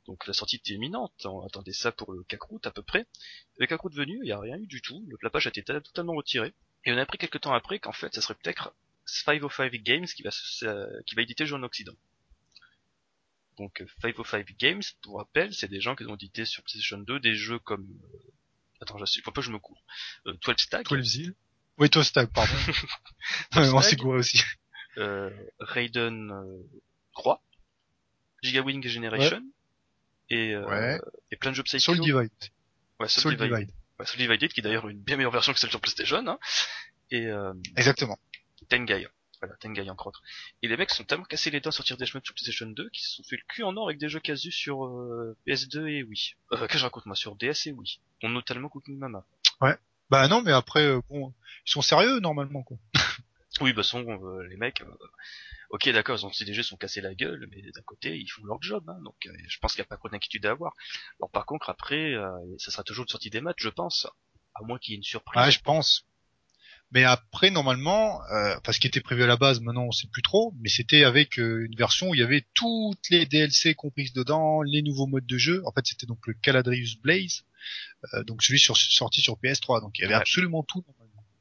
Donc 0.06 0.26
la 0.26 0.32
sortie 0.32 0.56
était 0.56 0.74
imminente, 0.74 1.24
on 1.24 1.44
attendait 1.46 1.72
ça 1.72 1.92
pour 1.92 2.12
le 2.12 2.22
Kakrut 2.24 2.66
à 2.66 2.70
peu 2.70 2.82
près. 2.82 3.06
Le 3.58 3.66
Kakrut 3.66 3.94
venu, 3.94 4.18
il 4.22 4.26
n'y 4.26 4.32
a 4.32 4.40
rien 4.40 4.56
eu 4.56 4.66
du 4.66 4.80
tout, 4.82 5.06
la 5.22 5.30
page 5.30 5.46
a 5.46 5.50
été 5.50 5.62
totalement 5.62 6.14
retirée. 6.14 6.52
Et 6.84 6.92
on 6.92 6.98
a 6.98 7.02
appris 7.02 7.18
quelques 7.18 7.40
temps 7.40 7.54
après 7.54 7.78
qu'en 7.78 7.92
fait 7.92 8.14
ça 8.14 8.20
serait 8.20 8.34
peut-être 8.34 8.74
505 9.06 9.72
Games 9.82 10.06
qui 10.06 10.22
va, 10.22 10.30
qui 11.06 11.14
va 11.14 11.22
éditer 11.22 11.44
le 11.44 11.48
jeu 11.48 11.56
en 11.56 11.62
Occident. 11.62 11.94
Donc 13.58 13.82
505 14.02 14.46
Games, 14.58 14.82
pour 15.02 15.18
rappel, 15.18 15.54
c'est 15.54 15.68
des 15.68 15.80
gens 15.80 15.96
qui 15.96 16.04
ont 16.04 16.14
édité 16.14 16.44
sur 16.44 16.62
PlayStation 16.62 16.98
2 16.98 17.20
des 17.20 17.34
jeux 17.34 17.58
comme... 17.58 17.86
Euh, 18.14 18.18
attends, 18.82 18.98
je 18.98 19.04
sais 19.06 19.22
pas, 19.22 19.40
je 19.40 19.50
me 19.50 19.58
cours. 19.58 19.82
Euh, 20.26 20.34
12 20.44 20.56
Stag. 20.58 20.86
12 20.86 21.02
Zil. 21.04 21.34
Oui, 21.78 21.88
12 21.88 22.06
Stag, 22.06 22.28
pardon. 22.28 22.52
on 23.56 23.80
s'est 23.80 23.96
couru 23.96 24.18
aussi. 24.18 24.42
Euh, 24.98 25.30
Raiden 25.58 26.30
euh, 26.30 26.62
Croix, 27.14 27.42
Gigawing 28.42 28.86
Generation, 28.86 29.42
et, 30.30 30.54
euh, 30.54 30.66
Ouais. 30.66 31.00
et 31.30 31.36
plein 31.36 31.50
de 31.50 31.56
jeux 31.56 31.62
Psycho. 31.62 31.94
Soul 31.94 32.00
Divide. 32.00 32.30
Ouais, 33.00 33.08
Soul, 33.08 33.22
Soul 33.22 33.36
Divide. 33.36 33.52
Divide. 33.54 33.70
Ouais, 33.98 34.06
Soul 34.06 34.18
Divided, 34.18 34.52
qui 34.52 34.60
est 34.60 34.62
d'ailleurs 34.62 34.88
une 34.88 35.00
bien 35.00 35.16
meilleure 35.16 35.32
version 35.32 35.52
que 35.52 35.58
celle 35.58 35.70
sur 35.70 35.80
PlayStation, 35.80 36.26
hein. 36.26 36.38
Et 37.10 37.26
euh, 37.26 37.52
Exactement. 37.76 38.18
Tengai. 38.68 39.06
Voilà, 39.40 39.54
Tengai 39.56 39.88
encore 39.90 40.08
autre. 40.08 40.22
Et 40.62 40.68
les 40.68 40.76
mecs 40.76 40.90
sont 40.90 41.04
tellement 41.04 41.24
cassés 41.24 41.50
les 41.50 41.60
dents 41.60 41.68
à 41.68 41.72
sortir 41.72 41.96
des 41.96 42.06
chemins 42.06 42.22
sur 42.24 42.34
PlayStation 42.34 42.66
2 42.66 42.90
qu'ils 42.90 43.04
se 43.04 43.16
sont 43.16 43.22
fait 43.24 43.36
le 43.36 43.42
cul 43.48 43.62
en 43.62 43.76
or 43.76 43.88
avec 43.88 43.98
des 43.98 44.08
jeux 44.08 44.20
casus 44.20 44.54
sur 44.54 44.86
euh, 44.86 45.36
PS2 45.46 45.86
et 45.88 46.02
Wii. 46.02 46.34
Euh, 46.52 46.56
qu'est-ce 46.56 46.72
que 46.72 46.78
je 46.78 46.84
raconte 46.84 47.06
moi 47.06 47.16
sur 47.16 47.36
DS 47.36 47.66
et 47.66 47.72
Wii? 47.72 48.00
Dont 48.22 48.30
notamment 48.30 48.68
Cooking 48.68 48.98
Mama. 48.98 49.26
Bah 50.08 50.28
non, 50.28 50.40
mais 50.40 50.52
après, 50.52 50.84
euh, 50.84 51.00
bon, 51.08 51.34
ils 51.66 51.70
sont 51.70 51.82
sérieux 51.82 52.20
normalement 52.20 52.62
quoi. 52.62 52.78
Oui, 53.62 53.72
bah 53.72 53.82
son, 53.82 54.06
euh, 54.06 54.46
les 54.48 54.56
mecs, 54.58 54.82
euh, 54.82 54.96
ok 55.70 55.88
d'accord, 55.88 56.18
ils 56.18 56.26
ont 56.26 56.30
des 56.44 56.52
jeux 56.52 56.62
sont 56.62 56.76
cassés 56.76 57.00
la 57.00 57.14
gueule, 57.14 57.48
mais 57.50 57.62
d'un 57.62 57.82
côté 57.86 58.14
ils 58.14 58.28
font 58.28 58.44
leur 58.44 58.60
job, 58.60 58.84
hein, 58.86 59.00
donc 59.02 59.16
euh, 59.26 59.32
je 59.48 59.58
pense 59.58 59.72
qu'il 59.72 59.80
n'y 59.80 59.86
a 59.86 59.88
pas 59.88 59.96
trop 59.96 60.10
d'inquiétude 60.10 60.44
à 60.44 60.50
avoir. 60.50 60.74
Alors 61.18 61.30
par 61.30 61.46
contre 61.46 61.70
après, 61.70 62.12
euh, 62.12 62.28
ça 62.58 62.70
sera 62.70 62.82
toujours 62.82 63.04
une 63.04 63.08
sortie 63.08 63.30
des 63.30 63.40
matchs, 63.40 63.62
je 63.62 63.70
pense, 63.70 64.06
à 64.54 64.62
moins 64.62 64.78
qu'il 64.78 64.92
y 64.92 64.94
ait 64.94 64.98
une 64.98 65.04
surprise. 65.04 65.42
Ouais, 65.42 65.50
je 65.50 65.62
pense. 65.62 66.05
Mais 66.92 67.02
après, 67.04 67.50
normalement, 67.50 68.22
euh, 68.32 68.54
enfin, 68.58 68.72
ce 68.72 68.78
qui 68.78 68.86
était 68.86 69.00
prévu 69.00 69.22
à 69.24 69.26
la 69.26 69.36
base, 69.36 69.60
maintenant 69.60 69.84
on 69.84 69.90
sait 69.92 70.06
plus 70.06 70.22
trop, 70.22 70.54
mais 70.60 70.68
c'était 70.68 71.02
avec 71.04 71.38
euh, 71.38 71.66
une 71.66 71.74
version 71.74 72.10
où 72.10 72.14
il 72.14 72.20
y 72.20 72.22
avait 72.22 72.46
toutes 72.54 73.10
les 73.10 73.26
DLC 73.26 73.74
comprises 73.74 74.12
dedans, 74.12 74.62
les 74.62 74.82
nouveaux 74.82 75.06
modes 75.06 75.26
de 75.26 75.36
jeu. 75.38 75.62
En 75.66 75.72
fait, 75.72 75.84
c'était 75.86 76.06
donc 76.06 76.24
le 76.26 76.34
Caladrius 76.34 76.96
Blaze, 76.98 77.42
euh, 78.14 78.22
donc 78.24 78.42
celui 78.42 78.58
sur, 78.60 78.76
sorti 78.76 79.20
sur 79.20 79.34
PS3. 79.34 79.80
Donc 79.80 79.98
il 79.98 80.02
y 80.02 80.04
avait 80.04 80.14
Ouais. 80.14 80.20
absolument 80.20 80.62
tout. 80.62 80.84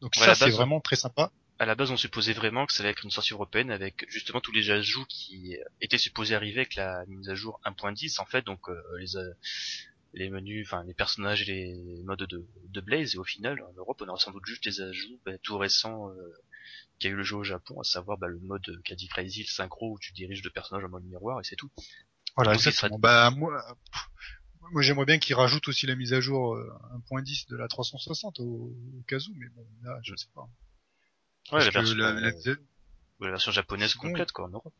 Donc 0.01 0.13
Ouais, 0.17 0.25
ça, 0.25 0.35
c'est 0.35 0.49
vraiment 0.49 0.81
très 0.81 0.95
sympa. 0.95 1.31
à 1.59 1.65
la 1.65 1.75
base, 1.75 1.89
on 1.91 1.95
supposait 1.97 2.33
vraiment 2.33 2.65
que 2.65 2.73
ça 2.73 2.81
allait 2.83 2.91
être 2.91 3.05
une 3.05 3.11
sortie 3.11 3.33
européenne 3.33 3.71
avec 3.71 4.05
justement 4.09 4.41
tous 4.41 4.51
les 4.51 4.71
ajouts 4.71 5.05
qui 5.07 5.55
étaient 5.79 5.97
supposés 5.99 6.35
arriver 6.35 6.61
avec 6.61 6.75
la 6.75 7.05
mise 7.07 7.29
à 7.29 7.35
jour 7.35 7.61
1.10 7.65 8.19
en 8.19 8.25
fait, 8.25 8.45
donc 8.45 8.67
euh, 8.67 8.81
les 8.99 9.15
euh, 9.15 9.31
les 10.15 10.29
menus, 10.29 10.65
enfin 10.67 10.83
les 10.85 10.93
personnages 10.93 11.47
et 11.49 11.53
les 11.53 12.03
modes 12.03 12.23
de, 12.27 12.47
de 12.69 12.81
Blaze 12.81 13.15
et 13.15 13.17
au 13.17 13.23
final 13.23 13.61
en 13.61 13.73
Europe 13.73 14.01
on 14.01 14.07
aura 14.07 14.17
sans 14.19 14.31
doute 14.31 14.45
juste 14.45 14.63
des 14.63 14.81
ajouts 14.81 15.19
bah, 15.25 15.37
tout 15.43 15.57
récents 15.57 16.09
euh, 16.09 16.31
qui 16.99 17.07
a 17.07 17.09
eu 17.11 17.15
le 17.15 17.23
jeu 17.23 17.35
au 17.35 17.43
Japon, 17.43 17.79
à 17.79 17.83
savoir 17.83 18.17
bah, 18.17 18.27
le 18.27 18.39
mode 18.39 18.63
Caddy 18.85 19.07
Crazy, 19.07 19.41
le 19.41 19.47
synchro 19.47 19.91
où 19.93 19.99
tu 19.99 20.13
diriges 20.13 20.41
deux 20.41 20.49
personnages 20.49 20.85
en 20.85 20.89
mode 20.89 21.03
miroir 21.03 21.39
et 21.39 21.43
c'est 21.43 21.57
tout. 21.57 21.69
Voilà, 22.35 22.53
Donc, 22.53 22.61
sera- 22.61 22.89
Bah 22.99 23.29
moi, 23.31 23.61
pff, 23.91 24.01
moi 24.71 24.81
j'aimerais 24.81 25.05
bien 25.05 25.19
qu'ils 25.19 25.35
rajoutent 25.35 25.67
aussi 25.67 25.85
la 25.85 25.95
mise 25.95 26.13
à 26.13 26.21
jour 26.21 26.55
euh, 26.55 26.69
1.10 27.11 27.49
de 27.49 27.57
la 27.57 27.67
360 27.67 28.39
au, 28.39 28.43
au 28.43 29.03
cas 29.07 29.17
où, 29.17 29.33
mais 29.37 29.47
bon, 29.49 29.65
là, 29.83 29.99
je 30.03 30.15
sais 30.15 30.27
pas. 30.33 30.47
Ouais, 31.51 31.59
la 31.65 31.69
version, 31.71 31.95
la- 31.97 32.07
euh, 32.09 32.19
la- 32.21 33.25
la 33.27 33.31
version 33.31 33.51
japonaise 33.51 33.93
complète 33.95 34.31
quoi 34.31 34.45
en 34.45 34.49
Europe. 34.49 34.73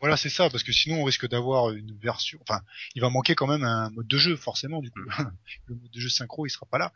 Voilà, 0.00 0.16
c'est 0.16 0.28
ça, 0.28 0.50
parce 0.50 0.62
que 0.62 0.72
sinon 0.72 1.00
on 1.00 1.04
risque 1.04 1.26
d'avoir 1.26 1.70
une 1.70 1.96
version. 1.98 2.38
Enfin, 2.42 2.60
il 2.94 3.00
va 3.00 3.08
manquer 3.08 3.34
quand 3.34 3.46
même 3.46 3.64
un 3.64 3.88
mode 3.90 4.06
de 4.06 4.18
jeu, 4.18 4.36
forcément. 4.36 4.80
Du 4.82 4.90
coup, 4.90 5.00
le 5.66 5.74
mode 5.74 5.90
de 5.90 6.00
jeu 6.00 6.08
synchro, 6.08 6.46
il 6.46 6.50
sera 6.50 6.66
pas 6.66 6.78
là. 6.78 6.92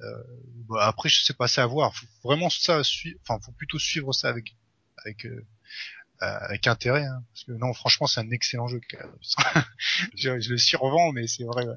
Euh, 0.00 0.22
bah, 0.68 0.86
après, 0.86 1.08
je 1.08 1.22
sais 1.22 1.32
pas, 1.34 1.48
c'est 1.48 1.62
à 1.62 1.66
voir. 1.66 1.94
Faut 1.96 2.06
vraiment 2.24 2.50
ça, 2.50 2.84
suivre. 2.84 3.18
Enfin, 3.22 3.40
faut 3.42 3.52
plutôt 3.52 3.78
suivre 3.78 4.12
ça 4.12 4.28
avec 4.28 4.54
avec 4.98 5.24
euh, 5.24 5.44
avec 6.20 6.66
intérêt, 6.66 7.04
hein, 7.04 7.24
parce 7.32 7.44
que 7.44 7.52
non, 7.52 7.72
franchement, 7.72 8.06
c'est 8.06 8.20
un 8.20 8.30
excellent 8.30 8.68
jeu. 8.68 8.80
Je, 10.14 10.38
je 10.40 10.50
le 10.50 10.58
survends, 10.58 11.12
mais 11.12 11.26
c'est 11.26 11.44
vrai. 11.44 11.66
Ouais. 11.66 11.74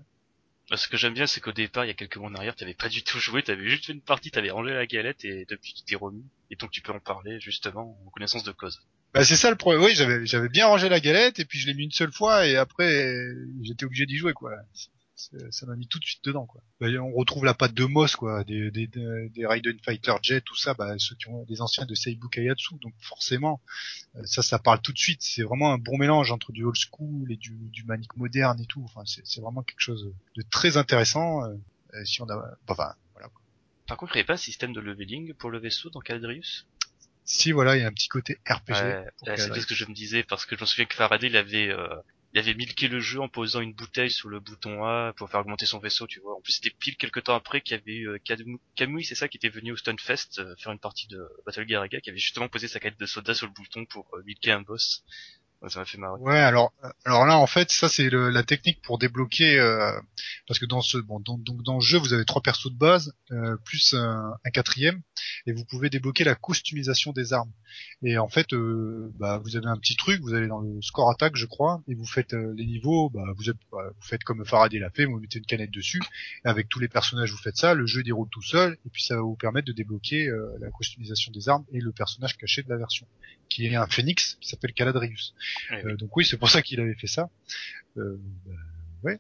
Bah, 0.69 0.77
ce 0.77 0.87
que 0.87 0.97
j'aime 0.97 1.13
bien, 1.13 1.27
c'est 1.27 1.41
qu'au 1.41 1.51
départ, 1.51 1.85
il 1.85 1.89
y 1.89 1.91
a 1.91 1.93
quelques 1.93 2.17
mois 2.17 2.29
en 2.29 2.35
arrière, 2.35 2.55
t'avais 2.55 2.73
pas 2.73 2.89
du 2.89 3.03
tout 3.03 3.19
joué, 3.19 3.43
t'avais 3.43 3.69
juste 3.69 3.85
fait 3.85 3.93
une 3.93 4.01
partie, 4.01 4.31
t'avais 4.31 4.49
rangé 4.49 4.73
la 4.73 4.87
galette 4.87 5.23
et 5.23 5.45
depuis 5.45 5.73
tu 5.73 5.83
t'es 5.83 5.95
remis. 5.95 6.25
Et 6.49 6.55
donc 6.55 6.71
tu 6.71 6.81
peux 6.81 6.91
en 6.91 6.99
parler 6.99 7.39
justement 7.39 7.97
en 8.05 8.09
connaissance 8.09 8.43
de 8.43 8.51
cause. 8.51 8.81
Bah, 9.15 9.23
c'est 9.23 9.37
ça 9.37 9.49
le 9.49 9.55
problème. 9.55 9.81
Oui, 9.81 9.95
j'avais 9.95 10.25
j'avais 10.25 10.49
bien 10.49 10.67
rangé 10.67 10.89
la 10.89 10.99
galette 10.99 11.39
et 11.39 11.45
puis 11.45 11.57
je 11.57 11.67
l'ai 11.67 11.73
mis 11.73 11.85
une 11.85 11.91
seule 11.91 12.11
fois 12.11 12.45
et 12.45 12.57
après 12.57 13.29
j'étais 13.61 13.85
obligé 13.85 14.05
d'y 14.05 14.17
jouer 14.17 14.33
quoi. 14.33 14.51
Ça 15.15 15.65
m'a 15.65 15.77
mis 15.77 15.87
tout 15.87 15.99
de 15.99 16.03
suite 16.03 16.21
dedans 16.25 16.45
quoi. 16.45 16.61
Bah, 16.81 16.87
on 17.01 17.13
retrouve 17.13 17.45
la 17.45 17.53
patte 17.53 17.73
de 17.73 17.85
Moss 17.85 18.17
quoi, 18.17 18.43
des 18.43 18.71
des 18.71 18.87
des, 18.87 19.45
Raiden 19.45 19.79
Fighter 19.85 20.11
Jet 20.21 20.41
tout 20.41 20.57
ça, 20.57 20.73
bah 20.73 20.93
ceux 20.97 21.15
qui 21.15 21.29
ont 21.29 21.45
des 21.45 21.61
anciens 21.61 21.85
de 21.85 21.95
Seibu 21.95 22.27
Kayatsu 22.27 22.75
donc 22.81 22.93
forcément 22.99 23.61
euh, 24.17 24.25
ça 24.25 24.41
ça 24.41 24.59
parle 24.59 24.81
tout 24.81 24.91
de 24.91 24.99
suite. 24.99 25.21
C'est 25.21 25.43
vraiment 25.43 25.71
un 25.71 25.77
bon 25.77 25.97
mélange 25.97 26.33
entre 26.33 26.51
du 26.51 26.65
old 26.65 26.75
school 26.75 27.31
et 27.31 27.37
du 27.37 27.55
du 27.71 27.85
manique 27.85 28.17
moderne 28.17 28.59
et 28.59 28.65
tout. 28.65 28.83
Enfin 28.83 29.03
c'est 29.05 29.39
vraiment 29.39 29.63
quelque 29.63 29.79
chose 29.79 30.13
de 30.35 30.43
très 30.51 30.75
intéressant. 30.75 31.41
euh, 31.45 31.55
si 32.03 32.21
on 32.21 32.25
a 32.29 32.35
enfin 32.67 32.93
voilà. 33.13 33.29
Par 33.87 33.97
contre, 33.97 34.15
il 34.15 34.17
n'y 34.17 34.21
avait 34.21 34.27
pas 34.27 34.33
un 34.33 34.37
système 34.37 34.73
de 34.73 34.81
leveling 34.81 35.33
pour 35.35 35.51
le 35.51 35.59
vaisseau 35.59 35.89
dans 35.91 35.99
Caladrius 35.99 36.65
Si 37.25 37.51
voilà 37.51 37.75
il 37.75 37.81
y 37.81 37.83
a 37.83 37.87
un 37.87 37.91
petit 37.91 38.07
côté 38.07 38.37
RPG. 38.47 38.69
Ouais, 38.69 39.05
c'est 39.35 39.51
bien 39.51 39.61
ce 39.61 39.65
que 39.65 39.75
je 39.75 39.85
me 39.85 39.93
disais, 39.93 40.23
parce 40.23 40.45
que 40.45 40.55
je 40.55 40.61
me 40.61 40.65
souviens 40.65 40.85
que 40.85 40.93
Faraday, 40.95 41.27
il 41.27 41.35
avait, 41.35 41.69
euh, 41.69 41.87
il 42.33 42.39
avait 42.39 42.53
milqué 42.53 42.87
le 42.87 42.99
jeu 42.99 43.19
en 43.19 43.27
posant 43.27 43.61
une 43.61 43.73
bouteille 43.73 44.11
sur 44.11 44.29
le 44.29 44.39
bouton 44.39 44.85
A 44.85 45.11
pour 45.17 45.29
faire 45.29 45.39
augmenter 45.39 45.65
son 45.65 45.79
vaisseau, 45.79 46.05
tu 46.05 46.19
vois. 46.19 46.35
En 46.35 46.41
plus, 46.41 46.53
c'était 46.53 46.69
pile 46.69 46.97
quelques 46.97 47.23
temps 47.23 47.35
après 47.35 47.61
qu'il 47.61 47.77
y 47.77 47.79
avait 47.79 47.95
eu 47.95 48.19
Camus, 48.23 48.59
Camus, 48.75 49.03
c'est 49.05 49.15
ça, 49.15 49.27
qui 49.27 49.37
était 49.37 49.49
venu 49.49 49.71
au 49.71 49.75
Stunfest 49.75 50.37
euh, 50.37 50.55
faire 50.59 50.71
une 50.71 50.79
partie 50.79 51.07
de 51.07 51.27
Battle 51.47 51.65
Garaga, 51.65 51.99
qui 51.99 52.11
avait 52.11 52.19
justement 52.19 52.47
posé 52.47 52.67
sa 52.67 52.79
canette 52.79 52.99
de 52.99 53.05
soda 53.07 53.33
sur 53.33 53.47
le 53.47 53.53
bouton 53.53 53.85
pour 53.85 54.07
euh, 54.13 54.21
milquer 54.23 54.51
un 54.51 54.61
boss. 54.61 55.03
Ça 55.67 55.79
m'a 55.79 55.85
fait 55.85 55.97
marrer. 55.97 56.21
Ouais, 56.21 56.37
alors 56.37 56.73
alors 57.05 57.25
là 57.25 57.37
en 57.37 57.47
fait 57.47 57.71
ça 57.71 57.89
c'est 57.89 58.09
la 58.09 58.43
technique 58.43 58.81
pour 58.81 58.97
débloquer 58.97 59.59
euh, 59.59 59.91
parce 60.47 60.59
que 60.59 60.65
dans 60.65 60.81
ce 60.81 60.97
bon 60.97 61.19
dans, 61.19 61.37
donc 61.37 61.63
dans 61.63 61.75
le 61.75 61.81
jeu 61.81 61.97
vous 61.97 62.13
avez 62.13 62.25
trois 62.25 62.41
persos 62.41 62.71
de 62.71 62.77
base 62.77 63.13
euh, 63.31 63.57
plus 63.65 63.93
un, 63.93 64.33
un 64.43 64.49
quatrième 64.51 65.01
et 65.47 65.53
vous 65.53 65.65
pouvez 65.65 65.89
débloquer 65.89 66.23
la 66.23 66.35
customisation 66.35 67.13
des 67.13 67.33
armes 67.33 67.51
et 68.03 68.17
en 68.17 68.27
fait 68.27 68.53
euh, 68.53 69.11
bah, 69.17 69.39
vous 69.43 69.55
avez 69.55 69.67
un 69.67 69.77
petit 69.77 69.95
truc 69.95 70.21
vous 70.21 70.33
allez 70.33 70.47
dans 70.47 70.59
le 70.59 70.81
score 70.81 71.09
attaque 71.09 71.35
je 71.35 71.45
crois 71.45 71.81
et 71.87 71.95
vous 71.95 72.05
faites 72.05 72.33
euh, 72.33 72.53
les 72.55 72.65
niveaux 72.65 73.09
bah, 73.09 73.23
vous 73.35 73.49
êtes 73.49 73.57
bah, 73.71 73.89
vous 73.89 74.07
faites 74.07 74.23
comme 74.23 74.45
Faraday 74.45 74.79
l'a 74.79 74.89
fait 74.89 75.05
vous 75.05 75.19
mettez 75.19 75.39
une 75.39 75.45
canette 75.45 75.71
dessus 75.71 76.01
et 76.45 76.47
avec 76.47 76.69
tous 76.69 76.79
les 76.79 76.87
personnages 76.87 77.31
vous 77.31 77.37
faites 77.37 77.57
ça 77.57 77.73
le 77.73 77.85
jeu 77.87 78.03
déroule 78.03 78.29
tout 78.29 78.41
seul 78.43 78.77
et 78.85 78.89
puis 78.89 79.03
ça 79.03 79.15
va 79.15 79.21
vous 79.21 79.35
permettre 79.35 79.67
de 79.67 79.73
débloquer 79.73 80.27
euh, 80.27 80.55
la 80.59 80.69
customisation 80.71 81.31
des 81.31 81.49
armes 81.49 81.65
et 81.71 81.79
le 81.79 81.91
personnage 81.91 82.37
caché 82.37 82.61
de 82.61 82.69
la 82.69 82.77
version 82.77 83.07
qui 83.55 83.67
est 83.67 83.75
un 83.75 83.87
phénix 83.87 84.37
qui 84.41 84.49
s'appelle 84.49 84.73
Caladrius 84.73 85.33
oui. 85.71 85.77
euh, 85.85 85.95
donc 85.95 86.15
oui, 86.17 86.25
c'est 86.25 86.37
pour 86.37 86.49
ça 86.49 86.61
qu'il 86.61 86.79
avait 86.81 86.95
fait 86.95 87.07
ça. 87.07 87.29
Euh, 87.97 88.19
bah, 88.45 88.51
ouais, 89.03 89.19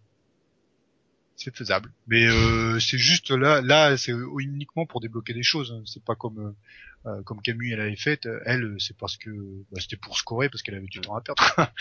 c'est 1.45 1.55
faisable. 1.55 1.91
Mais 2.07 2.27
euh, 2.27 2.79
c'est 2.79 2.97
juste 2.97 3.29
là, 3.31 3.61
là, 3.61 3.95
c'est 3.97 4.11
uniquement 4.39 4.85
pour 4.85 4.99
débloquer 5.01 5.33
des 5.33 5.43
choses. 5.43 5.71
hein. 5.71 5.83
C'est 5.85 6.03
pas 6.03 6.15
comme 6.15 6.39
euh, 6.39 7.09
euh, 7.09 7.21
comme 7.23 7.41
Camus 7.41 7.71
elle 7.71 7.81
avait 7.81 7.95
fait. 7.95 8.27
Elle, 8.45 8.75
c'est 8.79 8.97
parce 8.97 9.15
que 9.17 9.29
bah, 9.71 9.79
c'était 9.79 9.95
pour 9.97 10.17
scorer 10.17 10.49
parce 10.49 10.61
qu'elle 10.63 10.75
avait 10.75 10.87
du 10.87 10.99
temps 11.01 11.15
à 11.15 11.21
perdre. 11.21 11.43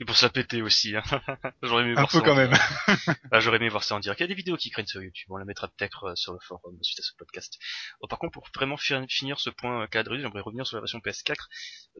Et 0.00 0.04
pour 0.04 0.16
ça 0.16 0.28
péter 0.28 0.62
aussi, 0.62 0.94
hein. 0.94 1.02
J'aurais 1.62 1.82
aimé 1.82 1.92
Un 1.92 1.94
voir 2.06 2.08
peu 2.08 2.18
ça 2.18 2.22
en 2.22 2.24
quand 2.24 2.36
même. 2.36 2.50
direct. 2.52 3.20
Ah, 3.32 3.40
j'aurais 3.40 3.56
aimé 3.56 3.68
voir 3.68 3.82
ça 3.82 3.94
en 3.96 4.00
direct. 4.00 4.20
Il 4.20 4.24
y 4.24 4.26
a 4.26 4.28
des 4.28 4.34
vidéos 4.34 4.56
qui 4.56 4.70
craignent 4.70 4.86
sur 4.86 5.02
YouTube. 5.02 5.26
On 5.30 5.38
la 5.38 5.44
mettra 5.44 5.66
peut-être 5.68 6.04
euh, 6.04 6.14
sur 6.14 6.32
le 6.34 6.38
forum 6.46 6.76
suite 6.82 7.00
à 7.00 7.02
ce 7.02 7.12
podcast. 7.16 7.58
Bon, 8.00 8.06
par 8.06 8.18
contre, 8.20 8.32
pour 8.32 8.46
vraiment 8.54 8.76
fi- 8.76 8.94
finir 9.08 9.40
ce 9.40 9.50
point 9.50 9.82
euh, 9.82 9.86
cadre, 9.88 10.16
j'aimerais 10.16 10.40
revenir 10.42 10.66
sur 10.66 10.76
la 10.76 10.82
version 10.82 10.98
PS4. 11.00 11.34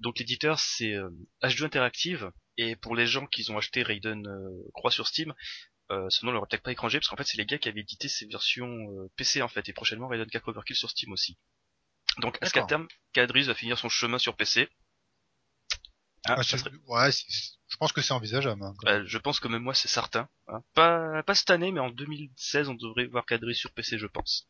Donc 0.01 0.19
l'éditeur, 0.21 0.61
c'est 0.61 0.93
euh, 0.95 1.09
H2 1.43 1.65
Interactive. 1.65 2.31
Et 2.59 2.77
pour 2.77 2.95
les 2.95 3.07
gens 3.07 3.27
qui 3.27 3.51
ont 3.51 3.57
acheté 3.59 3.83
Raiden 3.83 4.27
euh, 4.29 4.71
Croix 4.75 4.91
sur 4.93 5.07
Steam, 5.09 5.33
euh, 5.93 6.07
ce 6.11 6.25
nom 6.27 6.33
leur 6.33 6.47
est 6.51 6.59
pas 6.59 6.73
étranger, 6.73 6.99
parce 6.99 7.09
qu'en 7.09 7.17
fait, 7.17 7.25
c'est 7.27 7.37
les 7.39 7.47
gars 7.47 7.59
qui 7.59 7.69
avaient 7.69 7.81
édité 7.81 8.09
ces 8.09 8.27
versions 8.27 8.67
euh, 8.67 9.11
PC, 9.17 9.43
en 9.43 9.49
fait. 9.49 9.69
Et 9.69 9.73
prochainement, 9.73 10.09
Raiden 10.09 10.29
4 10.29 10.49
Overkill 10.49 10.77
sur 10.77 10.91
Steam 10.91 11.13
aussi. 11.13 11.37
Donc, 12.19 12.39
est-ce 12.43 12.53
qu'à 12.53 12.61
terme, 12.67 12.89
Cadrius 13.13 13.47
va 13.47 13.55
finir 13.55 13.79
son 13.79 13.89
chemin 13.89 14.19
sur 14.19 14.37
PC 14.37 14.69
Ah, 16.27 16.37
Ah, 16.39 16.43
serait- 16.43 16.71
Ouais, 16.87 17.11
je 17.11 17.77
pense 17.79 17.93
que 17.93 18.01
c'est 18.01 18.13
envisageable. 18.13 18.63
hein. 18.63 18.75
Euh, 18.87 19.03
je 19.07 19.19
pense 19.19 19.41
que 19.41 19.49
même 19.49 19.63
moi 19.63 19.75
c'est 19.75 19.89
certain. 19.89 20.29
hein. 20.49 20.63
Pas, 20.75 21.23
pas 21.25 21.35
cette 21.35 21.51
année, 21.51 21.73
mais 21.73 21.81
en 21.81 21.91
2016 21.91 22.69
on 22.69 22.75
devrait 22.75 23.07
voir 23.07 23.27
cadré 23.27 23.55
sur 23.55 23.73
PC, 23.73 23.99
je 23.99 24.07
pense. 24.07 24.47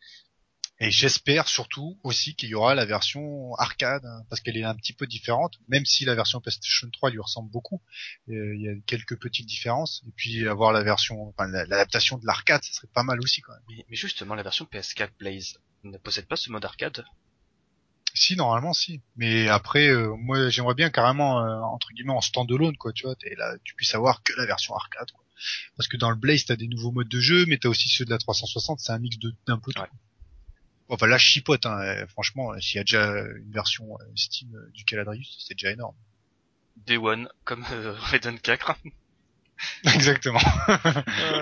Et 0.82 0.90
j'espère 0.90 1.46
surtout 1.46 1.96
aussi 2.02 2.34
qu'il 2.34 2.48
y 2.48 2.56
aura 2.56 2.74
la 2.74 2.84
version 2.84 3.54
arcade, 3.54 4.04
hein, 4.04 4.24
parce 4.28 4.40
qu'elle 4.40 4.56
est 4.56 4.64
un 4.64 4.74
petit 4.74 4.92
peu 4.92 5.06
différente, 5.06 5.54
même 5.68 5.84
si 5.84 6.04
la 6.04 6.16
version 6.16 6.40
PlayStation 6.40 6.88
3 6.92 7.10
lui 7.10 7.20
ressemble 7.20 7.52
beaucoup. 7.52 7.80
Euh, 8.28 8.56
il 8.56 8.62
y 8.62 8.68
a 8.68 8.72
quelques 8.84 9.16
petites 9.16 9.46
différences. 9.46 10.02
Et 10.08 10.10
puis 10.16 10.48
avoir 10.48 10.72
la 10.72 10.82
version, 10.82 11.28
enfin 11.28 11.46
l'adaptation 11.46 12.18
de 12.18 12.26
l'arcade, 12.26 12.64
ça 12.64 12.72
serait 12.72 12.88
pas 12.92 13.04
mal 13.04 13.20
aussi 13.20 13.42
quand 13.42 13.52
même. 13.52 13.62
Mais, 13.68 13.84
mais 13.90 13.96
justement, 13.96 14.34
la 14.34 14.42
version 14.42 14.64
PS4 14.64 15.10
Blaze 15.20 15.60
ne 15.84 15.98
possède 15.98 16.26
pas 16.26 16.34
ce 16.34 16.50
mode 16.50 16.64
arcade? 16.64 17.04
Si 18.14 18.34
normalement 18.34 18.74
si, 18.74 19.00
mais 19.14 19.48
après 19.48 19.86
euh, 19.88 20.14
moi 20.16 20.50
j'aimerais 20.50 20.74
bien 20.74 20.90
carrément 20.90 21.40
euh, 21.40 21.60
entre 21.60 21.88
guillemets 21.92 22.12
en 22.12 22.20
standalone 22.20 22.76
quoi, 22.76 22.92
tu 22.92 23.06
vois, 23.06 23.14
et 23.22 23.34
là 23.36 23.54
tu 23.64 23.74
puisses 23.74 23.94
avoir 23.94 24.22
que 24.22 24.34
la 24.34 24.44
version 24.44 24.74
arcade 24.74 25.10
quoi. 25.12 25.24
Parce 25.76 25.88
que 25.88 25.96
dans 25.96 26.10
le 26.10 26.16
Blaze 26.16 26.44
t'as 26.44 26.56
des 26.56 26.68
nouveaux 26.68 26.90
modes 26.90 27.08
de 27.08 27.20
jeu, 27.20 27.46
mais 27.46 27.56
t'as 27.56 27.70
aussi 27.70 27.88
ceux 27.88 28.04
de 28.04 28.10
la 28.10 28.18
360, 28.18 28.80
c'est 28.80 28.92
un 28.92 28.98
mix 28.98 29.18
de 29.18 29.32
d'un 29.46 29.58
peu 29.58 29.72
tout. 29.72 29.82
Enfin 30.92 31.06
là 31.06 31.16
je 31.16 31.24
chipote, 31.24 31.64
hein, 31.64 31.80
euh, 31.80 32.06
franchement 32.06 32.52
s'il 32.60 32.76
y 32.76 32.80
a 32.80 32.84
déjà 32.84 33.12
une 33.12 33.50
version 33.50 33.96
Steam 34.14 34.50
du 34.74 34.84
Caladrius, 34.84 35.42
c'est 35.48 35.54
déjà 35.54 35.70
énorme. 35.70 35.96
Day 36.76 36.98
One 36.98 37.30
comme 37.44 37.64
Raiden 38.10 38.38
4. 38.38 38.76
Exactement. 39.84 40.40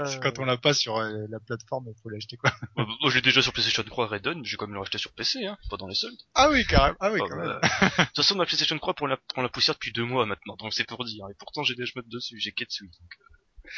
c'est 0.07 0.23
quand 0.23 0.39
on 0.39 0.45
l'a 0.45 0.57
pas 0.57 0.73
sur 0.73 0.99
euh, 0.99 1.27
la 1.29 1.41
plateforme, 1.41 1.87
il 1.89 2.01
faut 2.01 2.11
l'acheter 2.11 2.37
quoi. 2.37 2.53
Moi 2.77 3.11
j'ai 3.11 3.23
déjà 3.23 3.43
sur 3.43 3.53
PlayStation 3.53 3.83
3 3.83 4.07
Raiden, 4.07 4.45
j'ai 4.45 4.57
quand 4.57 4.69
même 4.69 4.79
l'acheté 4.79 4.99
sur 4.99 5.11
PC, 5.13 5.45
hein, 5.45 5.59
pas 5.69 5.77
dans 5.77 5.89
les 5.89 5.97
soldes. 5.97 6.21
Ah 6.37 6.49
oui, 6.51 6.65
carrément. 6.65 6.97
Ah 7.01 7.11
oui, 7.11 7.19
quand 7.19 7.37
même. 7.37 7.49
De 7.49 8.05
toute 8.05 8.17
façon, 8.17 8.37
ma 8.37 8.47
PlayStation 8.47 8.79
3 8.79 8.95
pour 8.95 9.09
la, 9.09 9.17
pour 9.17 9.43
la 9.43 9.49
poussière 9.49 9.75
depuis 9.75 9.91
deux 9.91 10.05
mois 10.05 10.27
maintenant, 10.27 10.55
donc 10.57 10.73
c'est 10.75 10.87
pour 10.87 11.05
dire. 11.05 11.27
Et 11.29 11.35
pourtant 11.35 11.65
j'ai 11.65 11.75
des 11.75 11.87
jeux 11.87 12.03
dessus, 12.07 12.39
j'ai 12.39 12.53
Ketsui. 12.53 12.87
Donc, 12.89 13.11
euh... 13.21 13.71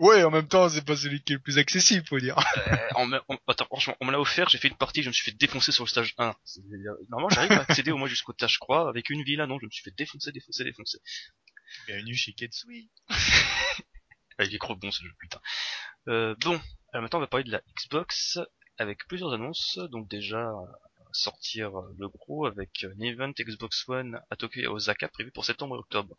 Ouais, 0.00 0.24
en 0.24 0.30
même 0.30 0.48
temps, 0.48 0.66
c'est 0.70 0.82
pas 0.82 0.96
celui 0.96 1.22
qui 1.22 1.34
est 1.34 1.36
le 1.36 1.42
plus 1.42 1.58
accessible, 1.58 2.06
faut 2.06 2.18
dire. 2.18 2.34
Euh, 2.38 2.76
on 2.96 3.12
attends, 3.46 3.66
franchement, 3.66 3.94
on 4.00 4.06
me 4.06 4.12
l'a 4.12 4.18
offert, 4.18 4.48
j'ai 4.48 4.56
fait 4.56 4.68
une 4.68 4.76
partie, 4.76 5.02
je 5.02 5.08
me 5.08 5.12
suis 5.12 5.30
fait 5.30 5.36
défoncer 5.36 5.72
sur 5.72 5.84
le 5.84 5.90
stage 5.90 6.14
1. 6.16 6.34
Normalement, 7.10 7.28
j'arrive 7.28 7.52
à 7.52 7.60
accéder 7.60 7.90
au 7.90 7.98
moins 7.98 8.08
jusqu'au 8.08 8.32
tâche 8.32 8.58
croix 8.58 8.88
avec 8.88 9.10
une 9.10 9.22
vie 9.22 9.36
là, 9.36 9.46
non, 9.46 9.58
je 9.60 9.66
me 9.66 9.70
suis 9.70 9.82
fait 9.82 9.94
défoncer, 9.94 10.32
défoncer, 10.32 10.64
défoncer. 10.64 10.98
Bienvenue 11.86 12.14
chez 12.14 12.32
Ketsui. 12.32 12.88
ah, 14.38 14.44
il 14.44 14.54
est 14.54 14.58
trop 14.58 14.74
bon 14.74 14.90
ce 14.90 15.02
jeu, 15.02 15.12
putain. 15.18 15.40
Euh, 16.08 16.34
bon, 16.40 16.58
alors 16.94 17.02
maintenant 17.02 17.18
on 17.18 17.22
va 17.22 17.26
parler 17.26 17.44
de 17.44 17.52
la 17.52 17.60
Xbox 17.76 18.38
avec 18.78 19.06
plusieurs 19.06 19.34
annonces. 19.34 19.78
Donc 19.92 20.08
déjà 20.08 20.50
sortir 21.12 21.72
le 21.98 22.08
gros 22.08 22.46
avec 22.46 22.84
un 22.84 23.00
event 23.02 23.32
Xbox 23.38 23.86
One 23.86 24.18
à 24.30 24.36
Tokyo 24.36 24.62
et 24.62 24.66
à 24.66 24.72
Osaka 24.72 25.08
prévu 25.08 25.30
pour 25.30 25.44
septembre 25.44 25.76
et 25.76 25.78
octobre. 25.78 26.16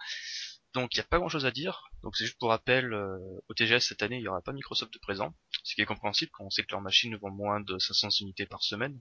Donc 0.73 0.95
il 0.95 0.99
n'y 0.99 1.01
a 1.01 1.07
pas 1.07 1.17
grand 1.17 1.29
chose 1.29 1.45
à 1.45 1.51
dire. 1.51 1.89
Donc 2.03 2.15
c'est 2.15 2.25
juste 2.25 2.39
pour 2.39 2.49
rappel, 2.49 2.93
euh, 2.93 3.17
au 3.49 3.53
TGS 3.53 3.81
cette 3.81 4.03
année 4.03 4.17
il 4.17 4.21
n'y 4.21 4.27
aura 4.27 4.41
pas 4.41 4.53
Microsoft 4.53 4.93
de 4.93 4.99
présent, 4.99 5.33
ce 5.63 5.75
qui 5.75 5.81
est 5.81 5.85
compréhensible 5.85 6.31
quand 6.33 6.45
on 6.45 6.49
sait 6.49 6.63
que 6.63 6.71
leurs 6.71 6.81
machines 6.81 7.15
vendent 7.17 7.35
moins 7.35 7.59
de 7.59 7.77
500 7.77 8.09
unités 8.21 8.45
par 8.45 8.63
semaine. 8.63 8.99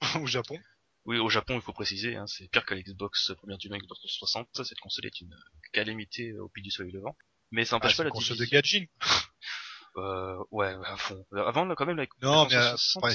au 0.20 0.26
Japon 0.26 0.58
oui, 1.04 1.18
au 1.18 1.28
Japon, 1.28 1.56
il 1.56 1.60
faut 1.60 1.72
préciser, 1.72 2.14
hein, 2.14 2.26
c'est 2.28 2.48
pire 2.48 2.64
que 2.64 2.74
l'Xbox 2.74 3.32
première 3.36 3.58
du 3.58 3.68
Xbox 3.68 4.00
360. 4.02 4.64
Cette 4.64 4.78
console 4.78 5.06
est 5.06 5.20
une 5.20 5.36
calamité 5.72 6.32
au 6.38 6.48
pied 6.48 6.62
du 6.62 6.70
soleil 6.70 6.92
levant. 6.92 7.16
Mais 7.50 7.64
ça 7.64 7.76
n'empêche 7.76 7.94
ah, 7.94 7.96
pas 7.98 8.04
la 8.04 8.10
console 8.10 8.36
de 8.36 8.44
gadget. 8.44 8.88
euh, 9.96 10.36
ouais, 10.52 10.74
à 10.84 10.96
fond. 10.96 11.26
Avant, 11.32 11.68
quand 11.74 11.86
même, 11.86 11.96
la, 11.96 12.06
non, 12.22 12.44
mais 12.44 12.50
360, 12.50 13.02
ouais. 13.02 13.14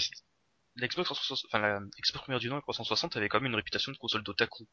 l'Xbox 0.76 1.06
360, 1.06 1.50
enfin, 1.50 1.60
la 1.60 1.80
Xbox 1.80 2.24
première 2.24 2.40
du 2.40 2.50
nom 2.50 2.60
360 2.60 3.16
avait 3.16 3.30
quand 3.30 3.40
même 3.40 3.52
une 3.52 3.56
réputation 3.56 3.92
de 3.94 3.98
console 3.98 4.24
d'otaku. 4.24 4.68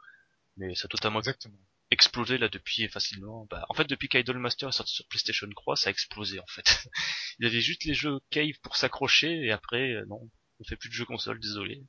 Mais 0.57 0.74
ça 0.74 0.87
a 0.87 0.88
totalement 0.88 1.20
Exactement. 1.20 1.59
Explosé 1.94 2.38
là 2.38 2.48
depuis 2.48 2.88
facilement. 2.88 3.46
Bah, 3.50 3.64
en 3.68 3.74
fait, 3.74 3.87
depuis 3.87 4.09
qu'Idol 4.09 4.38
Master 4.38 4.68
est 4.68 4.72
sorti 4.72 4.94
sur 4.94 5.07
PlayStation 5.09 5.48
3, 5.48 5.76
ça 5.76 5.88
a 5.88 5.90
explosé 5.90 6.40
en 6.40 6.46
fait. 6.46 6.64
Il 7.38 7.46
y 7.46 7.48
avait 7.48 7.61
juste 7.61 7.85
les 7.85 7.94
jeux 7.94 8.20
Cave 8.30 8.59
pour 8.62 8.76
s'accrocher 8.76 9.44
et 9.44 9.50
après, 9.52 9.92
euh, 9.92 10.04
non, 10.07 10.30
on 10.61 10.64
fait 10.64 10.76
plus 10.76 10.88
de 10.90 10.94
jeux 10.94 11.07
console, 11.07 11.40
désolé. 11.40 11.83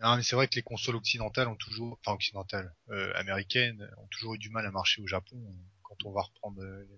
Non, 0.00 0.16
mais 0.16 0.22
c'est 0.22 0.34
vrai 0.34 0.48
que 0.48 0.54
les 0.54 0.62
consoles 0.62 0.96
occidentales 0.96 1.48
ont 1.48 1.56
toujours, 1.56 1.98
enfin 2.00 2.14
occidentales, 2.14 2.74
euh, 2.88 3.12
américaines, 3.16 3.86
ont 3.98 4.06
toujours 4.06 4.34
eu 4.34 4.38
du 4.38 4.48
mal 4.48 4.64
à 4.64 4.70
marcher 4.70 5.02
au 5.02 5.06
Japon. 5.06 5.36
Quand 5.82 5.96
on 6.06 6.12
va 6.12 6.22
reprendre 6.22 6.62
euh, 6.62 6.88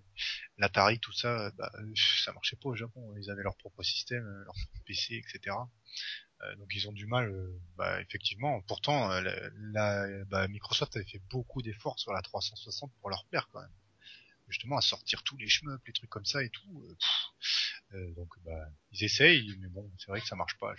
l'Atari, 0.57 0.99
tout 0.99 1.11
ça, 1.11 1.51
bah, 1.57 1.69
ça 2.23 2.31
marchait 2.31 2.55
pas 2.55 2.69
au 2.69 2.75
Japon. 2.75 3.13
Ils 3.17 3.29
avaient 3.29 3.43
leur 3.43 3.57
propre 3.57 3.83
système, 3.83 4.25
euh, 4.25 4.45
leur 4.45 4.53
propre 4.53 4.85
PC, 4.85 5.15
etc. 5.15 5.55
Euh, 6.43 6.55
donc 6.55 6.69
ils 6.75 6.87
ont 6.87 6.91
du 6.91 7.05
mal, 7.05 7.29
euh, 7.29 7.59
bah, 7.77 8.01
effectivement. 8.01 8.61
Pourtant, 8.63 9.11
euh, 9.11 9.21
la, 9.21 9.49
la 10.07 10.25
bah, 10.25 10.47
Microsoft 10.47 10.95
avait 10.95 11.05
fait 11.05 11.21
beaucoup 11.29 11.61
d'efforts 11.61 11.99
sur 11.99 12.13
la 12.13 12.21
360 12.21 12.91
pour 12.99 13.09
leur 13.09 13.25
plaire 13.25 13.49
quand 13.51 13.61
même. 13.61 13.71
Justement 14.49 14.77
à 14.77 14.81
sortir 14.81 15.23
tous 15.23 15.37
les 15.37 15.47
shmups, 15.47 15.81
les 15.87 15.93
trucs 15.93 16.09
comme 16.09 16.25
ça 16.25 16.43
et 16.43 16.49
tout. 16.49 16.97
donc 18.15 18.29
bah, 18.43 18.69
ils 18.91 19.03
essayent, 19.03 19.55
mais 19.59 19.69
bon, 19.69 19.89
c'est 19.97 20.07
vrai 20.07 20.19
que 20.21 20.27
ça 20.27 20.35
marche 20.35 20.57
pas. 20.57 20.73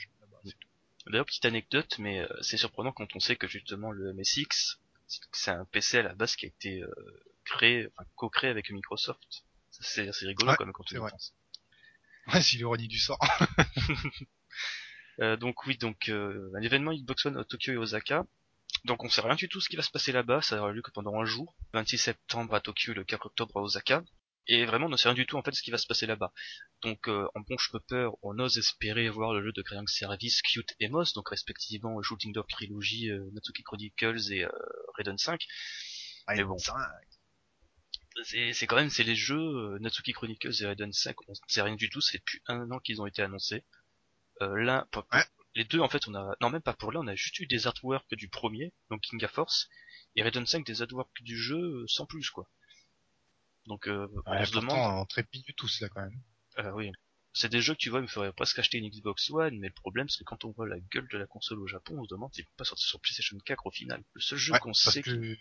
c'est 0.45 0.59
tout. 0.59 0.69
D'ailleurs, 1.07 1.27
petite 1.27 1.45
anecdote, 1.45 1.99
mais 1.99 2.21
euh, 2.21 2.29
c'est 2.41 2.57
surprenant 2.57 2.93
quand 2.93 3.15
on 3.15 3.21
sait 3.21 3.37
que 3.37 3.47
justement 3.47 3.91
le 3.91 4.15
MSX, 4.15 4.79
c'est 5.33 5.51
un 5.51 5.65
PC 5.67 5.99
à 5.99 6.03
la 6.03 6.15
base 6.15 6.35
qui 6.35 6.47
a 6.47 6.49
été 6.49 6.83
euh, 6.83 7.25
créé, 7.45 7.89
enfin 7.89 8.09
co-créé 8.17 8.49
avec 8.49 8.71
Microsoft. 8.71 9.45
C'est 9.71 10.09
assez 10.09 10.27
rigolo 10.27 10.53
ouais, 10.53 10.57
quand 10.57 10.65
même 10.65 10.73
quand 10.73 10.85
on 10.93 11.07
y 11.07 11.11
pense. 11.11 11.35
Ouais, 12.33 12.41
c'est 12.41 12.57
l'ironie 12.57 12.89
du 12.89 12.99
sort. 12.99 13.19
euh, 15.21 15.37
donc 15.37 15.67
oui, 15.67 15.77
donc 15.77 16.09
euh, 16.09 16.51
un 16.57 16.63
événement 16.63 16.93
Xbox 16.93 17.27
One 17.27 17.37
à 17.39 17.45
Tokyo 17.45 17.73
et 17.73 17.77
Osaka. 17.77 18.25
Donc 18.85 19.05
on 19.05 19.09
sait 19.09 19.21
rien 19.23 19.35
du 19.35 19.49
tout 19.49 19.61
ce 19.61 19.69
qui 19.69 19.77
va 19.77 19.83
se 19.83 19.91
passer 19.91 20.13
là-bas, 20.13 20.43
ça 20.43 20.61
aura 20.61 20.73
lieu 20.73 20.83
que 20.83 20.91
pendant 20.91 21.19
un 21.19 21.25
jour, 21.25 21.55
26 21.73 21.99
septembre 21.99 22.55
à 22.55 22.61
Tokyo, 22.61 22.93
le 22.93 23.05
4 23.05 23.27
octobre 23.27 23.57
à 23.57 23.63
Osaka. 23.63 24.03
Et 24.47 24.67
vraiment, 24.67 24.87
on 24.87 24.91
ne 24.91 24.97
sait 24.97 25.09
rien 25.09 25.15
du 25.15 25.27
tout 25.27 25.39
en 25.39 25.43
fait 25.43 25.53
ce 25.53 25.63
qui 25.63 25.71
va 25.71 25.79
se 25.79 25.87
passer 25.87 26.05
là-bas. 26.07 26.33
Donc, 26.83 27.09
euh, 27.09 27.27
en 27.35 27.41
bon 27.41 27.57
peur, 27.89 28.15
on 28.23 28.39
ose 28.39 28.59
espérer 28.59 29.09
voir 29.09 29.33
le 29.33 29.43
jeu 29.43 29.53
de 29.53 29.63
Crying 29.63 29.87
Service, 29.89 30.43
Cute 30.43 30.75
et 30.81 30.89
Moss, 30.89 31.15
donc 31.15 31.31
respectivement 31.31 32.01
Shooting 32.03 32.33
Dog 32.33 32.47
Trilogy, 32.49 33.11
euh, 33.11 33.31
Natsuki 33.33 33.63
Chronicles 33.63 34.33
et 34.33 34.45
euh, 34.45 34.51
Raiden 34.97 35.17
5. 35.17 35.41
Ah, 36.27 36.35
Mais 36.35 36.45
bon, 36.45 36.57
c'est 38.23 38.67
quand 38.67 38.77
même 38.77 38.91
c'est 38.91 39.03
les 39.03 39.17
jeux 39.17 39.37
euh, 39.37 39.79
Natsuki 39.81 40.13
Chronicles 40.13 40.63
et 40.63 40.67
Raiden 40.67 40.93
5, 40.93 41.17
on 41.27 41.33
ne 41.33 41.37
sait 41.49 41.63
rien 41.63 41.75
du 41.75 41.89
tout, 41.89 42.01
c'est 42.01 42.19
depuis 42.19 42.41
un 42.47 42.71
an 42.71 42.79
qu'ils 42.81 43.01
ont 43.01 43.07
été 43.07 43.23
annoncés. 43.23 43.65
Euh, 44.43 44.57
l'un, 44.57 44.87
ouais. 45.13 45.25
les 45.55 45.65
deux 45.65 45.81
en 45.81 45.89
fait, 45.89 46.09
on 46.09 46.15
a 46.15 46.37
non 46.41 46.51
même 46.51 46.63
pas 46.63 46.75
pour 46.75 46.93
l'un, 46.93 47.01
on 47.01 47.07
a 47.07 47.15
juste 47.15 47.39
eu 47.41 47.47
des 47.47 47.67
artworks 47.67 48.15
du 48.15 48.29
premier, 48.29 48.73
donc 48.91 49.03
King 49.03 49.25
of 49.25 49.31
Force, 49.31 49.69
et 50.17 50.23
Raiden 50.23 50.47
5 50.47 50.67
des 50.67 50.83
artworks 50.83 51.23
du 51.23 51.37
jeu 51.37 51.59
euh, 51.59 51.85
sans 51.87 52.07
plus 52.07 52.31
quoi. 52.31 52.49
Donc 53.67 53.89
euh, 53.89 54.07
ouais, 54.27 54.39
on 54.41 54.45
se 54.45 54.53
demande. 54.53 55.03
On 55.03 55.07
trépigne 55.07 55.45
tous 55.57 55.81
là 55.81 55.89
quand 55.89 56.03
même. 56.03 56.21
Euh, 56.59 56.71
oui. 56.73 56.91
C'est 57.33 57.49
des 57.49 57.61
jeux 57.61 57.75
que 57.75 57.79
tu 57.79 57.91
vois, 57.91 57.99
il 57.99 58.03
me 58.03 58.09
ferait 58.09 58.33
presque 58.33 58.61
acheter 58.61 58.79
une 58.79 58.89
Xbox 58.89 59.29
One, 59.31 59.59
mais 59.59 59.69
le 59.69 59.75
problème 59.75 60.09
c'est 60.09 60.21
que 60.21 60.25
quand 60.25 60.45
on 60.45 60.53
voit 60.53 60.69
la 60.69 60.79
gueule 60.79 61.09
de 61.11 61.19
la 61.19 61.27
console 61.27 61.61
au 61.61 61.67
Japon, 61.67 61.97
on 61.99 62.05
se 62.05 62.09
demande 62.09 62.33
s'ils 62.33 62.45
vont 62.45 62.51
pas 62.57 62.65
sortir 62.65 62.87
sur 62.87 63.01
PlayStation 63.01 63.37
4 63.39 63.67
au 63.67 63.71
final. 63.71 64.05
Le 64.13 64.21
seul 64.21 64.39
jeu 64.39 64.53
ouais, 64.53 64.61
qu'on 64.61 64.73
sait. 64.73 65.03
Que... 65.03 65.37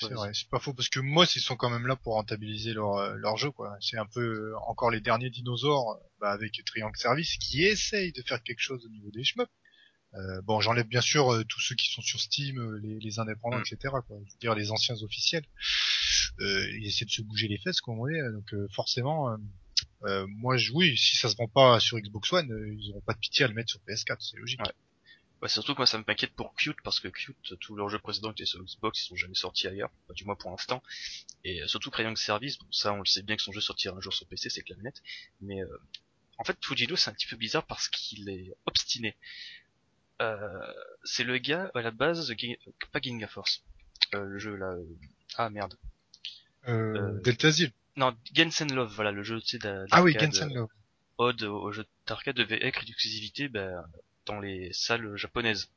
C'est 0.00 0.14
vrai, 0.14 0.30
c'est 0.32 0.48
pas 0.48 0.58
faux 0.58 0.72
parce 0.72 0.88
que 0.88 1.00
moi 1.00 1.26
ils 1.34 1.40
sont 1.40 1.56
quand 1.56 1.70
même 1.70 1.86
là 1.86 1.96
pour 1.96 2.14
rentabiliser 2.14 2.72
leur 2.72 3.14
leur 3.16 3.36
jeu 3.36 3.50
quoi. 3.50 3.76
C'est 3.80 3.98
un 3.98 4.06
peu 4.06 4.54
encore 4.66 4.90
les 4.90 5.00
derniers 5.00 5.30
dinosaures 5.30 6.00
bah, 6.20 6.30
avec 6.30 6.62
Triangle 6.64 6.96
Service 6.96 7.36
qui 7.36 7.64
essayent 7.64 8.12
de 8.12 8.22
faire 8.22 8.42
quelque 8.42 8.60
chose 8.60 8.84
au 8.86 8.88
niveau 8.88 9.10
des 9.10 9.24
shmups. 9.24 9.50
Euh, 10.14 10.40
bon, 10.42 10.60
j'enlève 10.60 10.86
bien 10.86 11.00
sûr 11.00 11.32
euh, 11.32 11.44
tous 11.44 11.60
ceux 11.60 11.76
qui 11.76 11.90
sont 11.90 12.02
sur 12.02 12.20
Steam, 12.20 12.58
euh, 12.58 12.80
les, 12.82 12.98
les 12.98 13.18
indépendants, 13.20 13.58
mm. 13.58 13.64
etc. 13.72 13.94
Quoi. 14.06 14.16
Je 14.26 14.32
veux 14.32 14.38
dire 14.40 14.54
les 14.54 14.70
anciens 14.72 14.96
officiels. 15.02 15.44
Euh, 16.40 16.70
ils 16.78 16.86
essaient 16.86 17.04
de 17.04 17.10
se 17.10 17.22
bouger 17.22 17.48
les 17.48 17.58
fesses 17.58 17.80
comme 17.80 18.00
on 18.00 18.06
donc 18.32 18.54
forcément, 18.72 19.36
moi, 20.02 20.56
je, 20.56 20.72
oui, 20.72 20.96
si 20.96 21.16
ça 21.16 21.28
se 21.28 21.36
vend 21.36 21.48
pas 21.48 21.78
sur 21.80 21.98
Xbox 21.98 22.32
One, 22.32 22.48
ils 22.78 22.90
auront 22.90 23.02
pas 23.02 23.12
de 23.12 23.18
pitié 23.18 23.44
à 23.44 23.48
le 23.48 23.54
mettre 23.54 23.70
sur 23.70 23.80
PS4, 23.86 24.16
c'est 24.20 24.38
logique. 24.38 24.60
Ouais. 24.60 24.72
Ouais, 25.42 25.48
surtout 25.48 25.72
que 25.72 25.78
moi 25.78 25.86
ça 25.86 25.96
m'inquiète 25.98 26.34
pour 26.34 26.54
Cute 26.54 26.76
parce 26.84 27.00
que 27.00 27.08
Cute, 27.08 27.54
tous 27.60 27.74
leurs 27.74 27.88
jeux 27.88 27.98
précédents 27.98 28.30
étaient 28.30 28.44
sur 28.44 28.62
Xbox, 28.62 29.00
ils 29.00 29.06
sont 29.06 29.16
jamais 29.16 29.34
sortis 29.34 29.68
ailleurs, 29.68 29.90
enfin, 30.04 30.12
du 30.12 30.24
moins 30.24 30.36
pour 30.36 30.50
l'instant. 30.50 30.82
Et 31.44 31.66
surtout 31.66 31.90
Crying 31.90 32.16
Service, 32.16 32.58
bon 32.58 32.66
ça 32.70 32.92
on 32.92 32.98
le 32.98 33.06
sait 33.06 33.22
bien 33.22 33.36
que 33.36 33.42
son 33.42 33.52
jeu 33.52 33.62
sortira 33.62 33.96
un 33.96 34.00
jour 34.00 34.12
sur 34.12 34.26
PC, 34.26 34.50
c'est 34.50 34.62
clarinette. 34.62 35.02
Mais 35.40 35.62
euh, 35.62 35.80
en 36.36 36.44
fait 36.44 36.58
Fujino 36.62 36.94
c'est 36.94 37.10
un 37.10 37.14
petit 37.14 37.26
peu 37.26 37.36
bizarre 37.36 37.66
parce 37.66 37.88
qu'il 37.88 38.28
est 38.28 38.54
obstiné. 38.66 39.16
Euh, 40.20 40.36
c'est 41.04 41.24
le 41.24 41.38
gars 41.38 41.70
à 41.74 41.80
la 41.80 41.90
base, 41.90 42.28
de 42.28 42.34
Ging... 42.34 42.56
pas 42.92 43.00
Ginga 43.00 43.26
Force, 43.26 43.64
euh, 44.14 44.24
le 44.24 44.38
jeu 44.38 44.56
là, 44.56 44.76
ah 45.36 45.48
merde. 45.48 45.74
Euh, 46.68 47.18
Delta 47.22 47.50
Zil. 47.50 47.72
Non, 47.96 48.14
Gensen 48.34 48.74
Love, 48.74 48.92
voilà 48.94 49.10
le 49.10 49.22
jeu 49.22 49.40
tu 49.40 49.58
sais 49.58 49.68
Ah 49.90 50.02
oui, 50.02 50.14
Gensen 50.18 50.52
Love. 50.52 50.68
Ode 51.16 51.42
au 51.44 51.72
jeu 51.72 51.86
d'arcade 52.06 52.36
devait 52.36 52.62
être 52.62 52.84
d'exclusivité, 52.84 53.48
ben 53.48 53.82
dans 54.26 54.40
les 54.40 54.72
salles 54.72 55.16
japonaises. 55.16 55.70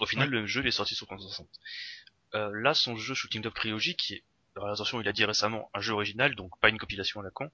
Au 0.00 0.06
final, 0.06 0.28
ouais. 0.28 0.40
le 0.40 0.46
jeu 0.46 0.62
il 0.62 0.68
est 0.68 0.72
sorti 0.72 0.94
sur 0.94 1.06
360. 1.06 1.48
Euh, 2.34 2.50
là, 2.54 2.74
son 2.74 2.96
jeu 2.96 3.14
Shooting 3.14 3.42
Dog 3.42 3.54
Trilogy, 3.54 3.96
qui 3.96 4.14
est, 4.14 4.24
alors 4.56 4.70
attention, 4.70 5.00
il 5.00 5.08
a 5.08 5.12
dit 5.12 5.24
récemment 5.24 5.70
un 5.74 5.80
jeu 5.80 5.92
original, 5.92 6.34
donc 6.34 6.58
pas 6.60 6.68
une 6.68 6.78
compilation 6.78 7.20
à 7.20 7.22
la 7.22 7.30
con, 7.30 7.50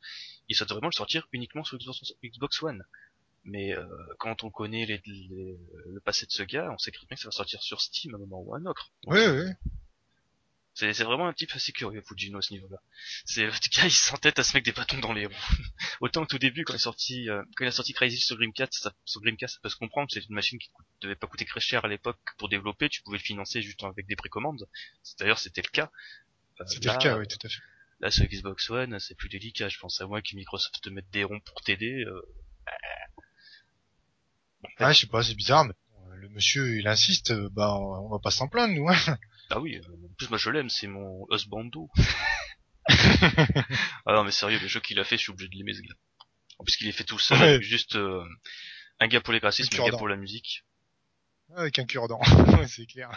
il 0.49 0.57
souhaite 0.57 0.71
vraiment 0.71 0.89
le 0.89 0.93
sortir 0.93 1.29
uniquement 1.33 1.65
sur 1.65 1.79
Xbox 2.23 2.63
One. 2.63 2.85
Mais 3.45 3.77
euh, 3.77 3.87
quand 4.19 4.43
on 4.43 4.51
connaît 4.51 4.87
les, 4.87 5.03
les, 5.05 5.59
le 5.87 6.01
passé 6.01 6.25
de 6.25 6.33
ce 6.33 6.43
gars, 6.43 6.71
on 6.73 6.79
sait 6.79 6.91
très 6.91 7.07
bien 7.07 7.15
que 7.15 7.21
ça 7.21 7.29
va 7.29 7.33
sortir 7.33 7.63
sur 7.63 7.81
Steam 7.83 8.15
à 8.15 8.17
un 8.17 8.21
moment 8.21 8.41
ou 8.41 8.55
à 8.55 8.59
un 8.59 8.65
autre. 8.65 8.91
Donc, 9.03 9.15
oui, 9.15 9.21
oui. 9.27 9.51
C'est 10.77 10.93
c'est 10.93 11.05
vraiment 11.05 11.29
un 11.29 11.33
type 11.33 11.51
assez 11.55 11.71
curieux, 11.73 12.03
Fujino, 12.03 12.39
à 12.39 12.43
ce 12.43 12.53
niveau-là. 12.53 12.79
C'est 13.25 13.43
le 13.45 13.51
gars, 13.51 13.57
il 13.87 13.91
s'entête 13.93 14.39
à 14.39 14.43
se 14.45 14.55
mettre 14.57 14.65
des 14.65 14.73
bâtons 14.73 14.99
dans 14.99 15.13
les 15.13 15.27
roues. 15.27 15.35
Autant 16.01 16.23
que 16.25 16.29
tout 16.31 16.39
début, 16.39 16.65
quand 16.65 16.73
il 16.73 16.77
est 16.77 16.79
sorti, 16.81 17.31
euh, 17.31 17.43
quand 17.57 17.65
il 17.65 17.69
a 17.69 17.73
sorti 17.73 17.93
Crazy 17.93 18.19
sur 18.19 18.37
Dreamcast, 18.37 18.75
ça, 18.75 18.93
sur 19.05 19.21
Dreamcast, 19.21 19.55
ça 19.55 19.61
peut 19.63 19.69
se 19.69 19.77
comprendre, 19.77 20.09
c'est 20.13 20.25
une 20.25 20.35
machine 20.35 20.59
qui 20.59 20.71
devait 21.01 21.15
pas 21.15 21.27
coûter 21.29 21.45
très 21.45 21.61
cher 21.61 21.85
à 21.85 21.89
l'époque 21.89 22.19
pour 22.39 22.49
développer, 22.49 22.89
tu 22.89 23.03
pouvais 23.03 23.19
le 23.19 23.23
financer 23.23 23.63
juste 23.63 23.83
avec 23.85 24.07
des 24.07 24.17
précommandes. 24.17 24.67
C'est- 25.05 25.19
D'ailleurs, 25.21 25.39
c'était 25.39 25.63
le 25.63 25.71
cas. 25.71 25.91
Euh, 26.61 26.65
C'était 26.67 26.89
le 26.93 26.99
cas, 26.99 27.19
oui, 27.19 27.27
tout 27.29 27.39
à 27.45 27.49
fait. 27.49 27.61
Là, 28.01 28.11
sur 28.11 28.25
Xbox 28.27 28.69
One, 28.71 28.99
c'est 28.99 29.15
plus 29.15 29.29
délicat. 29.29 29.69
Je 29.69 29.79
pense 29.79 30.01
à 30.01 30.07
moins 30.09 30.21
que 30.23 30.35
Microsoft 30.35 30.81
te 30.83 30.89
mette 30.91 31.09
des 31.11 31.23
ronds 31.25 31.41
pour 31.41 31.61
t'aider. 31.63 32.05
euh, 32.05 32.21
Ah, 34.79 34.93
je 34.93 35.01
sais 35.01 35.07
pas, 35.07 35.23
c'est 35.23 35.35
bizarre, 35.35 35.65
mais 35.67 35.75
le 36.17 36.29
monsieur, 36.31 36.79
il 36.79 36.87
insiste, 36.89 37.31
euh, 37.31 37.49
bah, 37.53 37.75
on 37.77 38.09
va 38.11 38.19
pas 38.19 38.31
s'en 38.31 38.49
plaindre, 38.49 38.75
nous, 38.75 38.89
hein. 38.89 39.19
Ah 39.51 39.61
oui, 39.61 39.77
euh, 39.77 40.07
en 40.07 40.15
plus 40.17 40.29
moi 40.31 40.39
je 40.39 40.51
l'aime, 40.51 40.69
c'est 40.71 40.87
mon 40.87 41.27
husbando. 41.31 41.89
ah 42.89 44.13
non 44.15 44.25
mais 44.25 44.31
sérieux, 44.31 44.59
le 44.61 44.69
jeu 44.69 44.81
qu'il 44.81 44.99
a 44.99 45.05
fait, 45.05 45.17
je 45.17 45.23
suis 45.23 45.33
obligé 45.33 45.49
de 45.49 45.57
l'aimer 45.57 45.75
ce 45.75 45.83
gars. 45.83 45.95
En 46.59 46.65
plus 46.65 46.77
qu'il 46.77 46.89
est 46.89 46.93
fait 46.93 47.05
tout 47.05 47.19
seul, 47.19 47.39
Ouais. 47.41 47.63
juste 47.63 47.97
euh, 47.97 48.25
un 49.01 49.09
gars 49.09 49.21
pour 49.21 49.33
les 49.33 49.41
graphismes, 49.41 49.75
un 49.81 49.87
gars 49.91 49.97
pour 49.97 50.09
la 50.09 50.17
musique. 50.17 50.65
Avec 51.57 51.79
un 51.79 51.85
cure-dent, 51.85 52.21
c'est 52.69 52.87
clair. 52.87 53.11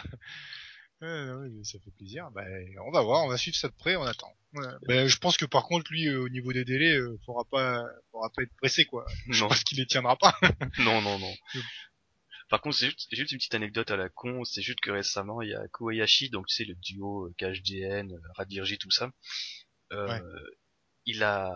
Ça 1.00 1.78
fait 1.84 1.90
plaisir. 1.96 2.30
Bah, 2.32 2.42
on 2.86 2.90
va 2.90 3.02
voir, 3.02 3.24
on 3.24 3.28
va 3.28 3.36
suivre 3.36 3.56
ça 3.56 3.68
de 3.68 3.74
près, 3.74 3.94
on 3.96 4.02
attend. 4.02 4.32
Ouais. 4.54 4.66
Bah, 4.88 5.06
je 5.06 5.16
pense 5.18 5.36
que 5.36 5.44
par 5.44 5.64
contre, 5.64 5.92
lui, 5.92 6.08
euh, 6.08 6.22
au 6.22 6.28
niveau 6.28 6.52
des 6.52 6.64
délais, 6.64 6.94
euh, 6.96 7.16
faudra 7.24 7.44
pas, 7.44 7.84
faudra 8.10 8.30
pas 8.34 8.42
être 8.42 8.54
pressé, 8.56 8.84
quoi. 8.84 9.06
Je 9.30 9.44
pense 9.44 9.62
qu'il 9.62 9.78
les 9.78 9.86
tiendra 9.86 10.16
pas. 10.16 10.36
non, 10.78 11.00
non, 11.00 11.18
non. 11.18 11.32
Par 12.48 12.60
contre, 12.60 12.76
c'est 12.76 12.86
juste, 12.86 13.06
juste 13.12 13.32
une 13.32 13.38
petite 13.38 13.54
anecdote 13.54 13.90
à 13.90 13.96
la 13.96 14.08
con, 14.08 14.44
c'est 14.44 14.62
juste 14.62 14.80
que 14.80 14.90
récemment, 14.90 15.42
il 15.42 15.50
y 15.50 15.54
a 15.54 15.66
Kobayashi, 15.68 16.30
donc 16.30 16.46
tu 16.46 16.54
sais, 16.56 16.64
le 16.64 16.74
duo 16.76 17.26
euh, 17.26 17.34
KHDN, 17.38 18.12
euh, 18.12 18.18
Radirji, 18.36 18.78
tout 18.78 18.90
ça. 18.90 19.10
Euh, 19.92 20.06
Ouais. 20.08 20.20
il 21.06 21.22
a, 21.22 21.50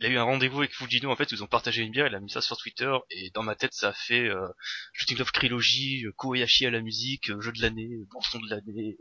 il 0.00 0.06
a 0.06 0.08
eu 0.08 0.18
un 0.18 0.22
rendez-vous 0.24 0.58
avec 0.58 0.72
Fujino, 0.74 1.10
en 1.10 1.16
fait, 1.16 1.30
où 1.30 1.34
ils 1.34 1.42
ont 1.44 1.48
partagé 1.48 1.82
une 1.82 1.90
bière, 1.92 2.06
il 2.08 2.14
a 2.14 2.20
mis 2.20 2.30
ça 2.30 2.40
sur 2.40 2.56
Twitter, 2.56 2.92
et 3.10 3.30
dans 3.34 3.42
ma 3.42 3.54
tête, 3.56 3.74
ça 3.74 3.88
a 3.90 3.92
fait, 3.92 4.28
euh, 4.28 4.46
Shooting 4.92 5.18
Love 5.18 5.32
Trilogy, 5.32 6.04
euh, 6.06 6.12
Kobayashi 6.16 6.66
à 6.66 6.70
la 6.70 6.80
musique, 6.80 7.26
jeu 7.40 7.52
de 7.52 7.60
l'année, 7.62 7.88
bon 8.10 8.20
de 8.40 8.50
l'année, 8.50 8.96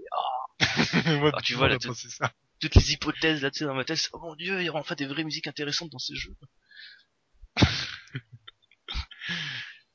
Moi, 1.19 1.31
Ah, 1.33 1.41
tu 1.41 1.55
vois, 1.55 1.67
là, 1.67 1.77
ça. 1.79 2.31
toutes 2.59 2.75
les 2.75 2.91
hypothèses 2.93 3.41
là, 3.41 3.51
tu 3.51 3.59
sais, 3.59 3.65
dans 3.65 3.73
ma 3.73 3.83
tête, 3.83 4.09
oh 4.13 4.19
mon 4.19 4.35
dieu, 4.35 4.59
il 4.61 4.65
y 4.65 4.69
aura 4.69 4.79
enfin 4.79 4.95
des 4.95 5.05
vraies 5.05 5.23
musiques 5.23 5.47
intéressantes 5.47 5.89
dans 5.91 5.99
ces 5.99 6.15
jeux. 6.15 6.35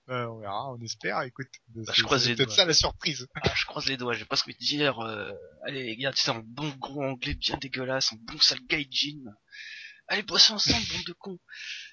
Ouais, 0.09 0.23
on 0.25 0.39
verra, 0.39 0.73
on 0.73 0.81
espère, 0.81 1.21
écoute. 1.23 1.49
Bah, 1.69 1.83
je 1.89 1.93
C'est- 1.97 2.03
croise 2.03 2.23
c'est 2.23 2.31
les 2.31 2.37
peut-être 2.37 2.49
doigts. 2.49 2.57
ça 2.57 2.65
la 2.65 2.73
surprise. 2.73 3.29
Ah, 3.35 3.53
je 3.55 3.65
croise 3.67 3.87
les 3.87 3.97
doigts, 3.99 4.15
j'ai 4.15 4.25
presque 4.25 4.47
envie 4.47 4.55
de 4.55 4.59
dire, 4.65 4.99
euh, 5.01 5.31
allez 5.67 5.85
les 5.85 5.97
gars, 5.97 6.13
tu 6.13 6.23
sais, 6.23 6.31
un 6.31 6.43
bon 6.45 6.71
gros 6.79 7.03
anglais 7.05 7.35
bien 7.35 7.59
dégueulasse, 7.59 8.13
un 8.15 8.17
bon 8.23 8.39
sale 8.41 8.61
gaijin. 8.67 9.21
Allez, 10.07 10.23
bossez 10.23 10.53
ensemble, 10.55 10.83
bande 10.95 11.05
de 11.07 11.13
cons. 11.13 11.39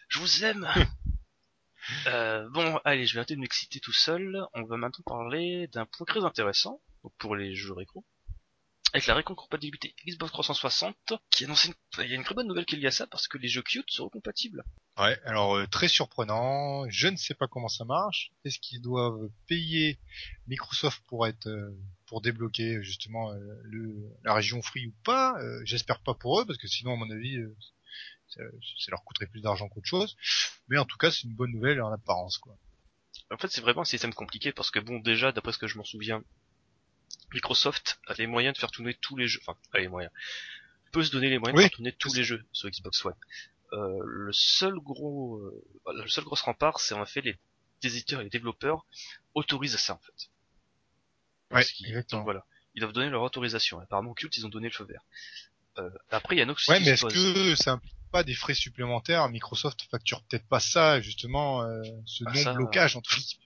Je 0.09 0.19
vous 0.19 0.43
aime. 0.45 0.65
Euh, 2.07 2.49
bon, 2.49 2.79
allez, 2.83 3.05
je 3.05 3.13
vais 3.13 3.19
arrêter 3.19 3.35
de 3.35 3.41
m'exciter 3.41 3.79
tout 3.79 3.93
seul. 3.93 4.43
On 4.55 4.63
va 4.63 4.75
maintenant 4.75 5.03
parler 5.05 5.67
d'un 5.67 5.85
point 5.85 6.05
très 6.07 6.23
intéressant 6.25 6.81
pour 7.19 7.35
les 7.35 7.53
jeux 7.53 7.73
rétro. 7.73 8.03
Avec 8.95 9.07
la 9.07 9.15
rétrocompatibilité 9.15 9.93
Xbox 10.07 10.31
360, 10.31 10.95
qui 11.29 11.43
annonce 11.43 11.65
une... 11.65 11.73
Il 11.97 12.07
y 12.07 12.13
a 12.13 12.15
une 12.15 12.23
très 12.23 12.33
bonne 12.33 12.47
nouvelle 12.47 12.65
qu'il 12.65 12.79
y 12.79 12.87
a 12.87 12.91
ça, 12.91 13.05
parce 13.07 13.27
que 13.27 13.37
les 13.37 13.49
jeux 13.49 13.61
cute 13.61 13.91
seront 13.91 14.07
compatibles. 14.07 14.63
Ouais, 14.97 15.19
alors 15.25 15.57
euh, 15.57 15.67
très 15.67 15.89
surprenant. 15.89 16.89
Je 16.89 17.09
ne 17.09 17.17
sais 17.17 17.33
pas 17.33 17.49
comment 17.49 17.67
ça 17.67 17.83
marche. 17.83 18.31
Est-ce 18.45 18.57
qu'ils 18.57 18.81
doivent 18.81 19.29
payer 19.47 19.99
Microsoft 20.47 21.03
pour 21.07 21.27
être 21.27 21.47
euh, 21.47 21.77
pour 22.05 22.21
débloquer 22.21 22.81
justement 22.83 23.33
euh, 23.33 23.59
le 23.63 23.97
la 24.23 24.33
région 24.33 24.61
free 24.61 24.87
ou 24.87 24.93
pas? 25.03 25.37
Euh, 25.41 25.59
J'espère 25.65 25.99
pas 25.99 26.13
pour 26.13 26.39
eux 26.39 26.45
parce 26.45 26.57
que 26.57 26.67
sinon 26.69 26.93
à 26.93 26.95
mon 26.95 27.11
avis 27.11 27.35
euh, 27.35 27.53
ça, 28.29 28.43
ça 28.79 28.91
leur 28.91 29.03
coûterait 29.03 29.27
plus 29.27 29.41
d'argent 29.41 29.67
qu'autre 29.67 29.89
chose. 29.89 30.15
Mais 30.69 30.77
en 30.77 30.85
tout 30.85 30.97
cas 30.97 31.11
c'est 31.11 31.23
une 31.23 31.35
bonne 31.35 31.51
nouvelle 31.51 31.81
en 31.81 31.91
apparence 31.91 32.37
quoi. 32.37 32.57
En 33.31 33.37
fait, 33.37 33.47
c'est 33.49 33.61
vraiment 33.61 33.81
un 33.81 33.85
système 33.85 34.13
compliqué 34.13 34.51
parce 34.51 34.71
que 34.71 34.79
bon, 34.79 34.99
déjà, 34.99 35.31
d'après 35.31 35.51
ce 35.51 35.57
que 35.57 35.67
je 35.67 35.77
m'en 35.77 35.83
souviens, 35.83 36.23
Microsoft 37.33 37.99
a 38.07 38.13
les 38.13 38.27
moyens 38.27 38.53
de 38.55 38.59
faire 38.59 38.71
tourner 38.71 38.93
tous 38.95 39.17
les 39.17 39.27
jeux. 39.27 39.39
Enfin, 39.45 39.57
a 39.73 39.79
les 39.79 39.87
moyens. 39.87 40.11
Peut 40.91 41.03
se 41.03 41.11
donner 41.11 41.29
les 41.29 41.39
moyens 41.39 41.57
Oui. 41.57 41.63
de 41.65 41.69
faire 41.69 41.75
tourner 41.77 41.91
tous 41.93 42.13
les 42.15 42.23
jeux 42.23 42.45
sur 42.51 42.69
Xbox 42.69 43.03
One. 43.05 43.13
Euh, 43.73 43.99
le 44.05 44.31
seul 44.31 44.75
gros, 44.75 45.37
euh, 45.37 45.63
le 46.03 46.07
seul 46.07 46.23
gros 46.23 46.35
rempart, 46.35 46.79
c'est 46.79 46.93
en 46.93 47.05
fait 47.05 47.21
les 47.21 47.37
éditeurs 47.83 48.21
et 48.21 48.23
les 48.25 48.29
développeurs 48.29 48.85
autorisent 49.33 49.77
ça 49.77 49.93
en 49.95 49.99
fait. 49.99 50.29
Ouais, 51.51 51.61
Parce 51.61 51.73
exactement. 51.81 52.19
Donc 52.21 52.25
voilà, 52.25 52.45
ils 52.73 52.79
doivent 52.79 52.93
donner 52.93 53.09
leur 53.09 53.21
autorisation. 53.23 53.79
Apparemment, 53.79 54.13
Cult, 54.13 54.35
ils 54.37 54.45
ont 54.45 54.49
donné 54.49 54.67
le 54.67 54.73
feu 54.73 54.85
vert. 54.85 55.01
Euh, 55.77 55.89
après, 56.09 56.35
il 56.35 56.39
y 56.39 56.41
a 56.41 56.47
souci 56.47 56.71
Ouais, 56.71 56.79
mais 56.79 56.87
est-ce 56.87 57.05
que 57.05 57.55
ça 57.55 57.73
implique 57.73 57.93
pas 58.11 58.23
des 58.23 58.33
frais 58.33 58.53
supplémentaires? 58.53 59.27
Microsoft 59.29 59.81
facture 59.91 60.23
peut-être 60.23 60.47
pas 60.47 60.61
ça 60.61 61.01
justement 61.01 61.63
euh, 61.63 61.81
ce 62.05 62.23
Ah, 62.27 62.31
non 62.33 62.43
ça- 62.43 62.53
blocage 62.53 62.95
entre 62.95 63.13
guillemets. 63.15 63.44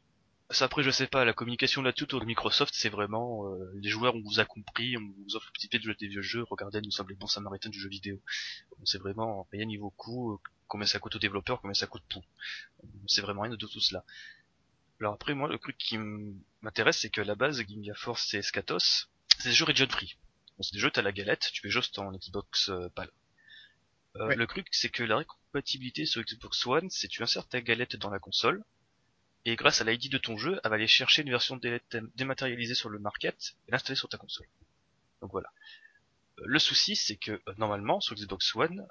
Ça 0.51 0.65
après 0.65 0.81
je 0.81 0.89
sais 0.89 1.05
pas, 1.05 1.25
la 1.25 1.33
communication 1.33 1.83
là-dessus 1.83 2.05
autour 2.05 2.21
de 2.21 2.25
Microsoft 2.25 2.73
c'est 2.75 2.89
vraiment 2.89 3.47
euh, 3.47 3.71
les 3.75 3.89
joueurs 3.89 4.15
on 4.15 4.21
vous 4.21 4.39
a 4.39 4.45
compris, 4.45 4.97
on 4.97 5.01
vous 5.01 5.35
offre 5.35 5.45
le 5.47 5.51
petit 5.53 5.67
peu 5.67 5.77
de 5.77 5.93
des 5.93 6.07
vieux 6.07 6.23
jeux, 6.23 6.43
regardez 6.49 6.81
nous 6.81 6.89
sommes 6.89 7.07
les 7.07 7.15
bons 7.15 7.27
samaritains 7.27 7.69
du 7.69 7.79
jeu 7.79 7.87
vidéo. 7.87 8.19
On 8.81 8.85
sait 8.85 8.97
vraiment 8.97 9.47
rien 9.51 9.65
niveau 9.65 9.91
coût, 9.91 10.33
euh, 10.33 10.37
combien 10.67 10.87
ça 10.87 10.97
coûte 10.97 11.15
aux 11.15 11.19
développeurs, 11.19 11.61
combien 11.61 11.75
ça 11.75 11.85
coûte 11.85 12.03
tout. 12.09 12.23
On 12.83 13.07
sait 13.07 13.21
vraiment 13.21 13.43
rien 13.43 13.51
de 13.51 13.57
tout 13.57 13.79
cela. 13.79 14.03
Alors 14.99 15.13
après 15.13 15.35
moi 15.35 15.47
le 15.47 15.59
truc 15.59 15.77
qui 15.77 15.99
m'intéresse 16.61 16.97
c'est 16.97 17.11
que 17.11 17.21
à 17.21 17.25
la 17.25 17.35
base 17.35 17.61
Ginga 17.67 17.93
Force 17.93 18.33
et 18.33 18.41
Skatos, 18.41 19.07
c'est 19.37 19.49
des 19.49 19.55
jeux 19.55 19.65
region 19.65 19.87
free. 19.87 20.17
Bon, 20.57 20.63
c'est 20.63 20.73
des 20.73 20.79
jeux 20.79 20.89
t'as 20.89 21.03
la 21.03 21.11
galette, 21.11 21.49
tu 21.53 21.61
peux 21.61 21.69
juste 21.69 21.99
en 21.99 22.11
Xbox 22.11 22.69
euh, 22.69 22.89
PAL. 22.95 23.11
Euh, 24.15 24.25
Ouais. 24.25 24.35
Le 24.35 24.47
truc 24.47 24.67
c'est 24.71 24.89
que 24.89 25.03
la 25.03 25.23
compatibilité 25.23 26.07
sur 26.07 26.23
Xbox 26.23 26.65
One 26.65 26.89
c'est 26.89 27.07
tu 27.07 27.21
insères 27.21 27.47
ta 27.47 27.61
galette 27.61 27.95
dans 27.97 28.09
la 28.09 28.17
console, 28.17 28.63
et 29.45 29.55
grâce 29.55 29.81
à 29.81 29.83
l'ID 29.85 30.09
de 30.11 30.17
ton 30.17 30.37
jeu, 30.37 30.59
elle 30.63 30.69
va 30.69 30.75
aller 30.75 30.87
chercher 30.87 31.21
une 31.23 31.29
version 31.29 31.57
dé- 31.57 31.81
dématérialisée 32.15 32.75
sur 32.75 32.89
le 32.89 32.99
market 32.99 33.55
et 33.67 33.71
l'installer 33.71 33.95
sur 33.97 34.09
ta 34.09 34.17
console. 34.17 34.47
Donc 35.21 35.31
voilà. 35.31 35.49
Euh, 36.39 36.43
Le 36.45 36.59
souci, 36.59 36.95
c'est 36.95 37.15
que 37.17 37.31
euh, 37.31 37.53
normalement, 37.57 37.99
sur 38.01 38.15
Xbox 38.15 38.55
One, 38.55 38.85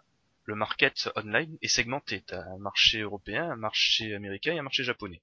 le 0.44 0.54
market 0.54 1.10
online 1.16 1.56
est 1.62 1.68
segmenté. 1.68 2.22
T'as 2.26 2.42
un 2.42 2.58
marché 2.58 3.00
européen, 3.00 3.50
un 3.50 3.56
marché 3.56 4.14
américain 4.14 4.54
et 4.54 4.58
un 4.58 4.62
marché 4.62 4.84
japonais. 4.84 5.20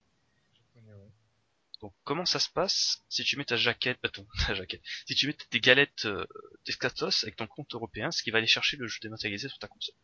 Donc 1.81 1.93
comment 2.03 2.25
ça 2.25 2.39
se 2.39 2.49
passe 2.49 3.03
si 3.09 3.23
tu 3.23 3.35
mets 3.37 3.45
ta 3.45 3.57
jaquette, 3.57 3.99
attends, 4.03 4.25
ta 4.47 4.53
jaquette, 4.53 4.81
si 5.07 5.13
tu 5.15 5.27
mets 5.27 5.33
tes 5.33 5.59
galettes 5.59 6.05
euh, 6.05 6.25
d'Escatos 6.65 7.23
avec 7.23 7.35
ton 7.35 7.47
compte 7.47 7.73
européen, 7.73 8.11
ce 8.11 8.23
qui 8.23 8.31
va 8.31 8.37
aller 8.37 8.47
chercher 8.47 8.77
le 8.77 8.87
jeu 8.87 8.99
dématérialisé 9.01 9.49
sur 9.49 9.59
ta 9.59 9.67
console? 9.67 9.95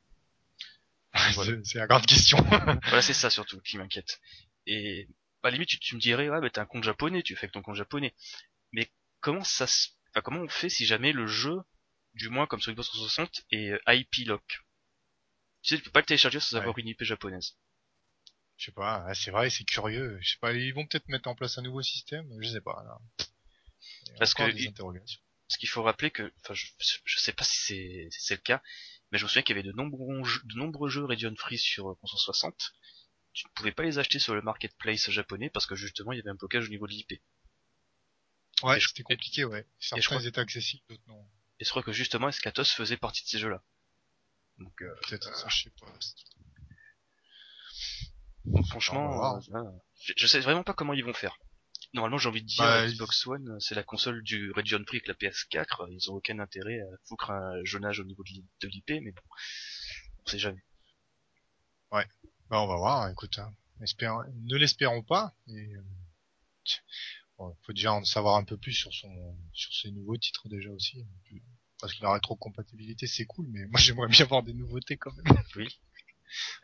Voilà. 1.36 1.52
C'est- 1.64 1.66
C'est 1.66 1.78
la 1.80 1.88
grande 1.88 2.06
question. 2.06 2.38
Voilà, 2.38 3.02
c'est 3.02 3.14
ça 3.14 3.30
surtout 3.30 3.60
qui 3.62 3.78
m'inquiète. 3.78 4.20
Et 4.66 5.08
à 5.44 5.48
la 5.50 5.52
limite, 5.52 5.70
tu, 5.70 5.80
tu 5.80 5.96
me 5.96 6.02
dirais, 6.02 6.30
ouais, 6.30 6.42
mais 6.42 6.50
t'as 6.50 6.64
un 6.64 6.66
compte 6.66 6.84
japonais, 6.84 7.24
tu 7.24 7.36
fais 7.36 7.46
avec 7.46 7.54
ton 7.54 7.62
compte 7.62 7.76
japonais. 7.76 8.14
Mais 8.74 8.92
comment 9.22 9.44
ça 9.44 9.68
se, 9.68 9.90
enfin, 10.12 10.22
comment 10.22 10.42
on 10.42 10.50
fait 10.50 10.70
si 10.70 10.86
jamais 10.86 11.14
le 11.14 11.28
jeu, 11.28 11.58
du 12.16 12.30
moins 12.30 12.48
comme 12.48 12.62
sur 12.62 12.72
Xbox 12.74 12.90
360, 12.90 13.44
est 13.52 13.72
euh, 13.72 13.80
IP 13.96 14.26
lock? 14.28 14.62
Tu 15.64 15.70
sais, 15.72 15.78
tu 15.78 15.84
peux 15.86 15.90
pas 15.92 16.02
le 16.02 16.06
télécharger 16.06 16.40
sans 16.40 16.58
Ouais. 16.58 16.62
avoir 16.62 16.78
une 16.78 16.88
IP 16.88 17.04
japonaise. 17.04 17.56
Je 18.56 18.66
sais 18.68 18.72
pas, 18.72 19.14
c'est 19.14 19.32
vrai, 19.32 19.50
c'est 19.50 19.66
curieux. 19.66 20.18
Je 20.22 20.30
sais 20.32 20.38
pas, 20.40 20.54
ils 20.54 20.74
vont 20.74 20.86
peut-être 20.88 21.10
mettre 21.10 21.28
en 21.28 21.36
place 21.36 21.58
un 21.58 21.64
nouveau 21.64 21.82
système, 21.82 22.30
je 22.40 22.48
sais 22.48 22.62
pas. 22.62 22.82
Là. 22.86 22.98
Parce 24.18 24.34
que 24.34 24.44
il- 24.44 24.74
qu'il 25.60 25.68
faut 25.70 25.84
rappeler 25.84 26.12
que, 26.12 26.32
enfin, 26.44 26.54
je, 26.54 26.66
je 27.04 27.20
sais 27.20 27.34
pas 27.34 27.44
si 27.44 27.58
c'est 27.58 28.08
si 28.12 28.22
c'est 28.26 28.36
le 28.36 28.42
cas, 28.42 28.62
mais 29.12 29.18
je 29.18 29.26
me 29.26 29.28
souviens 29.30 29.42
qu'il 29.44 29.56
y 29.58 29.60
avait 29.60 29.68
de 29.68 29.74
nombreux 29.76 30.24
jeux, 30.24 30.42
de 30.46 30.56
nombreux 30.56 30.90
jeux 30.90 31.04
region 31.06 31.34
free 31.38 31.58
sur 31.58 31.90
euh, 31.92 31.96
console 31.96 32.20
60. 32.20 32.72
Tu 33.34 33.48
ne 33.48 33.52
pouvais 33.54 33.72
pas 33.72 33.84
les 33.84 33.98
acheter 33.98 34.20
sur 34.20 34.36
le 34.36 34.42
marketplace 34.42 35.10
japonais 35.10 35.50
parce 35.50 35.66
que 35.66 35.76
justement 35.76 36.12
il 36.12 36.18
y 36.18 36.20
avait 36.20 36.30
un 36.30 36.36
blocage 36.36 36.66
au 36.66 36.70
niveau 36.70 36.86
de 36.88 36.92
l'IP. 36.92 37.22
Ouais, 38.64 38.80
je- 38.80 38.90
c'était 38.90 39.04
compliqué, 39.04 39.46
ouais. 39.46 39.66
Certains 39.80 40.02
crois- 40.06 40.26
étaient 40.26 40.40
accessibles, 40.40 40.84
d'autres 40.90 41.02
non. 41.08 41.26
Et 41.60 41.64
je 41.66 41.70
crois 41.70 41.82
que 41.84 41.92
justement 41.94 42.28
Escatos 42.30 42.66
faisait 42.72 42.98
partie 42.98 43.24
de 43.24 43.30
ces 43.30 43.40
jeux-là. 43.40 43.64
Donc, 44.58 44.82
euh, 44.82 44.94
Peut-être, 45.08 45.36
ça, 45.36 45.48
je 45.50 45.64
sais 45.64 45.70
pas. 45.80 45.88
donc, 48.46 48.66
franchement, 48.68 49.10
va 49.10 49.16
voir. 49.16 49.66
euh, 49.66 49.72
je, 50.04 50.14
je 50.18 50.28
sais 50.28 50.40
vraiment 50.40 50.64
pas 50.64 50.74
comment 50.74 50.94
ils 50.94 51.04
vont 51.06 51.14
faire. 51.14 51.38
Normalement, 51.94 52.18
j'ai 52.18 52.30
envie 52.30 52.42
de 52.42 52.48
dire, 52.48 52.64
Bah, 52.64 52.88
Xbox 52.88 53.26
One, 53.28 53.50
euh, 53.50 53.60
c'est 53.60 53.76
la 53.76 53.84
console 53.84 54.22
du 54.24 54.52
region 54.52 54.84
free 54.86 54.98
avec 54.98 55.08
la 55.08 55.14
PS4. 55.16 55.88
Ils 55.92 56.10
ont 56.12 56.16
aucun 56.16 56.40
intérêt 56.40 56.80
à 56.80 56.86
foutre 57.06 57.32
un 57.32 57.64
jonage 57.64 58.00
au 58.00 58.04
niveau 58.04 58.24
de 58.24 58.30
l'I- 58.30 58.46
de 58.62 58.68
l'IP, 58.68 59.00
mais 59.02 59.12
bon, 59.12 59.22
on 60.26 60.30
sait 60.30 60.40
jamais. 60.40 60.64
Bah, 62.52 62.62
on 62.62 62.68
va 62.68 62.76
voir, 62.76 63.10
écoute. 63.10 63.40
Hein. 63.40 63.52
Espérons- 63.82 64.26
Ne 64.44 64.58
l'espérons 64.58 65.02
pas. 65.04 65.34
Et, 65.48 65.74
euh, 65.74 65.82
bon, 67.38 67.56
faut 67.64 67.72
déjà 67.74 67.94
en 67.94 68.04
savoir 68.04 68.36
un 68.36 68.44
peu 68.44 68.58
plus 68.58 68.74
sur 68.74 68.94
son, 68.94 69.38
sur 69.54 69.74
ses 69.74 69.90
nouveaux 69.92 70.18
titres 70.18 70.50
déjà 70.50 70.70
aussi. 70.70 71.04
Parce 71.80 71.94
que 71.96 72.04
la 72.04 72.12
rétrocompatibilité 72.14 73.08
c'est 73.08 73.26
cool, 73.26 73.48
mais 73.50 73.66
moi 73.68 73.80
j'aimerais 73.80 74.10
bien 74.10 74.26
voir 74.26 74.44
des 74.44 74.54
nouveautés 74.54 74.98
quand 74.98 75.14
même. 75.16 75.38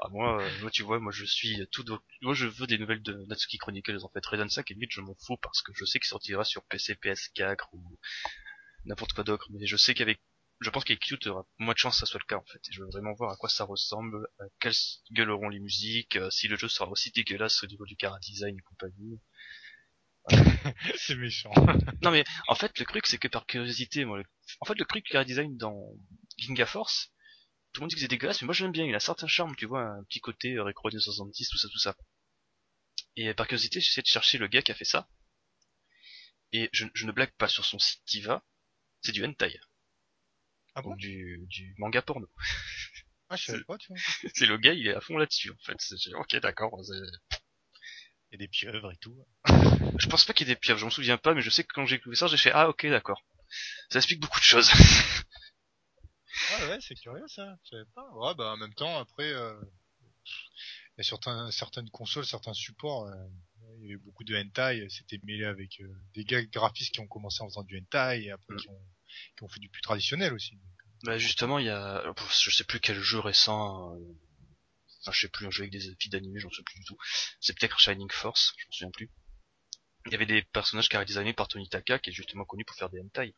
Ah, 0.01 0.07
moi, 0.09 0.41
euh, 0.41 0.61
moi, 0.61 0.69
tu 0.71 0.83
vois, 0.83 0.99
moi, 0.99 1.11
je 1.11 1.25
suis 1.25 1.59
tout, 1.71 1.83
moi, 2.21 2.33
je 2.33 2.47
veux 2.47 2.67
des 2.67 2.77
nouvelles 2.77 3.01
de 3.01 3.25
Natsuki 3.27 3.57
Chronicles, 3.57 3.99
en 4.03 4.09
fait. 4.09 4.25
Raiden 4.25 4.49
5, 4.49 4.69
et 4.71 4.73
limite, 4.73 4.91
je 4.93 5.01
m'en 5.01 5.15
fous 5.15 5.35
parce 5.41 5.61
que 5.61 5.71
je 5.75 5.83
sais 5.85 5.99
qu'il 5.99 6.07
sortira 6.07 6.43
sur 6.45 6.63
PC, 6.65 6.95
PS4 6.95 7.67
ou 7.73 7.97
n'importe 8.85 9.13
quoi 9.13 9.23
d'autre. 9.25 9.47
Mais 9.51 9.65
je 9.65 9.75
sais 9.75 9.93
qu'avec, 9.93 10.19
je 10.59 10.69
pense 10.69 10.83
qu'avec 10.83 11.01
Cute, 11.01 11.25
il 11.25 11.27
y 11.27 11.31
aura 11.31 11.45
moins 11.59 11.73
de 11.73 11.79
chance 11.79 11.95
que 11.95 11.99
ça 12.01 12.05
soit 12.05 12.19
le 12.21 12.27
cas 12.27 12.37
en 12.37 12.45
fait. 12.45 12.59
Et 12.69 12.73
je 12.73 12.81
veux 12.81 12.87
vraiment 12.91 13.13
voir 13.13 13.31
à 13.31 13.37
quoi 13.37 13.49
ça 13.49 13.63
ressemble, 13.65 14.27
à 14.39 14.45
quelle 14.59 14.73
gueule 15.11 15.31
auront 15.31 15.49
les 15.49 15.59
musiques, 15.59 16.15
euh, 16.17 16.29
si 16.31 16.47
le 16.47 16.57
jeu 16.57 16.67
sera 16.69 16.89
aussi 16.89 17.11
dégueulasse 17.11 17.63
au 17.63 17.67
niveau 17.67 17.85
du 17.85 17.95
cara 17.95 18.19
design 18.19 18.57
et 18.57 18.61
compagnie. 18.61 19.19
c'est 20.97 21.15
méchant. 21.15 21.51
Non 22.03 22.11
mais 22.11 22.23
en 22.47 22.55
fait 22.55 22.77
le 22.79 22.85
truc 22.85 23.07
c'est 23.07 23.17
que 23.17 23.27
par 23.27 23.45
curiosité, 23.45 24.05
moi, 24.05 24.17
le- 24.19 24.25
en 24.61 24.65
fait 24.65 24.77
le 24.77 24.85
truc 24.85 25.05
cara 25.05 25.23
design 25.25 25.57
dans 25.57 25.93
Ginga 26.37 26.65
Force, 26.65 27.11
tout 27.73 27.81
le 27.81 27.85
monde 27.85 27.89
dit 27.91 27.95
que 27.95 28.01
c'est 28.01 28.07
dégueulasse, 28.09 28.41
mais 28.41 28.47
moi 28.47 28.55
j'aime 28.55 28.71
bien, 28.71 28.85
il 28.85 28.93
a 28.93 28.97
un 28.97 28.99
certain 28.99 29.27
charme, 29.27 29.55
tu 29.57 29.65
vois, 29.67 29.83
un 29.83 30.03
petit 30.05 30.21
côté 30.21 30.55
euh, 30.55 30.63
rétro 30.63 30.89
des 30.91 30.99
70, 30.99 31.49
tout 31.49 31.57
ça, 31.59 31.69
tout 31.69 31.79
ça. 31.79 31.95
Et 33.17 33.33
par 33.33 33.47
curiosité, 33.47 33.81
j'essaie 33.81 34.01
de 34.01 34.07
chercher 34.07 34.37
le 34.37 34.47
gars 34.47 34.61
qui 34.61 34.71
a 34.71 34.73
fait 34.73 34.85
ça. 34.85 35.09
Et 36.51 36.69
je, 36.73 36.85
je 36.93 37.05
ne 37.05 37.13
blague 37.13 37.31
pas 37.37 37.47
sur 37.47 37.63
son 37.63 37.79
site 37.79 38.03
Tiva, 38.03 38.43
c'est 39.01 39.13
du 39.13 39.25
hentai, 39.25 39.59
Ah 40.77 40.81
bon 40.83 40.91
donc 40.91 40.99
du, 40.99 41.39
du 41.47 41.73
manga 41.79 42.01
porno. 42.03 42.27
Ah, 43.29 43.35
je 43.35 43.45
savais 43.45 43.63
pas, 43.63 43.77
tu 43.79 43.87
vois. 43.87 43.97
c'est 44.35 44.45
le 44.45 44.57
gars, 44.57 44.73
il 44.73 44.87
est 44.87 44.93
à 44.93 45.01
fond 45.01 45.17
là-dessus 45.17 45.49
en 45.51 45.57
fait. 45.65 45.75
C'est- 45.79 45.97
j'ai- 45.97 46.13
Ok 46.13 46.35
d'accord. 46.37 46.77
c'est- 46.85 46.93
Il 48.29 48.33
y 48.33 48.35
a 48.35 48.37
des 48.37 48.47
pieuvres 48.47 48.91
et 48.91 48.97
tout. 48.97 49.17
Je 49.99 50.07
pense 50.07 50.25
pas 50.25 50.33
qu'il 50.33 50.47
y 50.47 50.51
ait 50.51 50.53
des 50.53 50.59
pieuvres, 50.59 50.79
je 50.79 50.85
m'en 50.85 50.91
souviens 50.91 51.17
pas, 51.17 51.33
mais 51.33 51.41
je 51.41 51.49
sais 51.49 51.63
que 51.63 51.73
quand 51.73 51.85
j'ai 51.87 51.95
écouté 51.95 52.15
ça, 52.15 52.27
j'ai 52.27 52.37
fait 52.37 52.51
ah 52.53 52.69
ok 52.69 52.85
d'accord. 52.87 53.23
Ça 53.89 53.97
explique 53.99 54.19
beaucoup 54.19 54.39
de 54.39 54.43
choses. 54.45 54.69
Ouais, 56.61 56.69
ouais, 56.69 56.77
c'est 56.81 56.95
curieux 56.95 57.27
ça. 57.27 57.57
Je 57.63 57.69
savais 57.69 57.89
pas. 57.95 58.07
Ouais, 58.13 58.33
bah 58.35 58.51
en 58.53 58.57
même 58.57 58.73
temps, 58.73 58.97
après, 58.99 59.31
euh, 59.33 59.59
il 60.25 60.97
y 60.97 61.01
a 61.01 61.03
certains, 61.03 61.49
certaines 61.51 61.89
consoles, 61.89 62.25
certains 62.25 62.53
supports, 62.53 63.05
euh, 63.07 63.27
il 63.79 63.83
y 63.83 63.93
avait 63.93 63.97
beaucoup 64.03 64.23
de 64.23 64.35
hentai, 64.35 64.87
c'était 64.89 65.19
mêlé 65.23 65.45
avec 65.45 65.81
euh, 65.81 65.87
des 66.13 66.23
gars 66.25 66.43
graphistes 66.43 66.93
qui 66.93 66.99
ont 66.99 67.07
commencé 67.07 67.41
en 67.41 67.47
faisant 67.47 67.63
du 67.63 67.77
hentai 67.79 68.23
et 68.25 68.31
après 68.31 68.53
Mm. 68.53 68.57
qui, 68.57 68.69
ont, 68.69 68.81
qui 69.37 69.43
ont 69.43 69.47
fait 69.47 69.59
du 69.59 69.69
plus 69.69 69.81
traditionnel 69.81 70.33
aussi. 70.33 70.57
Bah 71.03 71.17
justement, 71.17 71.59
il 71.59 71.65
y 71.65 71.69
a, 71.69 72.03
je 72.39 72.49
sais 72.49 72.63
plus 72.63 72.79
quel 72.79 72.99
jeu 72.99 73.19
récent, 73.19 73.93
euh, 73.95 73.99
enfin 75.01 75.11
je 75.11 75.21
sais 75.21 75.29
plus, 75.29 75.45
un 75.45 75.51
jeu 75.51 75.61
avec 75.63 75.71
des 75.71 75.95
filles 75.99 76.09
d'animé, 76.09 76.39
j'en 76.39 76.49
sais 76.49 76.63
plus 76.63 76.79
du 76.79 76.85
tout. 76.85 76.97
C'est 77.39 77.57
peut-être 77.57 77.79
Shining 77.79 78.11
Force, 78.11 78.53
je 78.57 78.65
m'en 78.65 78.71
souviens 78.71 78.91
plus. 78.91 79.11
Il 80.07 80.13
y 80.13 80.15
avait 80.15 80.25
des 80.25 80.41
personnages 80.41 80.89
carré 80.89 81.05
designés 81.05 81.33
par 81.33 81.47
Tony 81.47 81.69
Taka, 81.69 81.99
qui 81.99 82.09
est 82.09 82.13
justement 82.13 82.45
connu 82.45 82.65
pour 82.65 82.75
faire 82.75 82.89
des 82.89 83.01
hentai. 83.01 83.35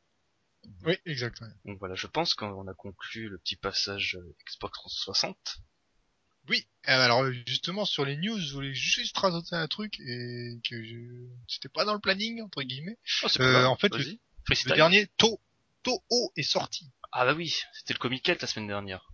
Oui, 0.83 0.97
exact. 1.05 1.41
ouais. 1.41 1.47
Donc 1.65 1.79
voilà, 1.79 1.95
je 1.95 2.07
pense 2.07 2.33
qu'on 2.33 2.67
a 2.67 2.73
conclu 2.73 3.29
le 3.29 3.37
petit 3.39 3.55
passage 3.55 4.15
euh, 4.15 4.35
Xbox 4.47 4.77
360. 4.77 5.61
Oui, 6.47 6.67
euh, 6.87 6.91
alors 6.91 7.29
justement 7.45 7.85
sur 7.85 8.05
les 8.05 8.17
news, 8.17 8.39
je 8.39 8.53
voulais 8.53 8.73
juste 8.73 9.17
rajouter 9.17 9.55
un 9.55 9.67
truc 9.67 9.99
et 9.99 10.59
que 10.67 10.83
je... 10.83 10.95
c'était 11.47 11.69
pas 11.69 11.85
dans 11.85 11.93
le 11.93 11.99
planning 11.99 12.41
entre 12.41 12.63
guillemets. 12.63 12.97
Oh, 13.23 13.27
Euh, 13.39 13.65
en 13.65 13.75
fait. 13.77 13.93
Le 13.93 14.17
Freestyle. 14.45 14.73
dernier 14.73 15.07
To 15.17 15.39
Toho 15.83 16.31
est 16.35 16.43
sorti. 16.43 16.89
Ah 17.11 17.25
bah 17.25 17.33
oui, 17.33 17.55
c'était 17.73 17.93
le 17.93 17.99
Comic 17.99 18.27
la 18.27 18.47
semaine 18.47 18.67
dernière. 18.67 19.09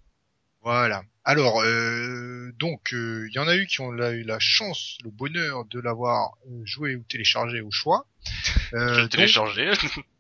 Voilà. 0.61 1.03
Alors, 1.24 1.61
euh, 1.61 2.51
donc, 2.57 2.89
il 2.91 3.30
y 3.32 3.39
en 3.39 3.47
a 3.47 3.55
eu 3.55 3.68
qui 3.68 3.82
ont 3.82 3.91
la- 3.91 4.11
eu 4.11 4.24
la 4.24 4.39
chance, 4.39 4.97
le 5.03 5.11
bonheur 5.11 5.66
de 5.66 5.80
l'avoir 5.80 6.34
euh, 6.49 6.61
joué 6.66 6.95
ou 6.95 7.03
téléchargé 7.03 7.61
au 7.61 7.72
choix. 7.72 8.07
Euh, 8.74 9.07
téléchargé. 9.07 9.72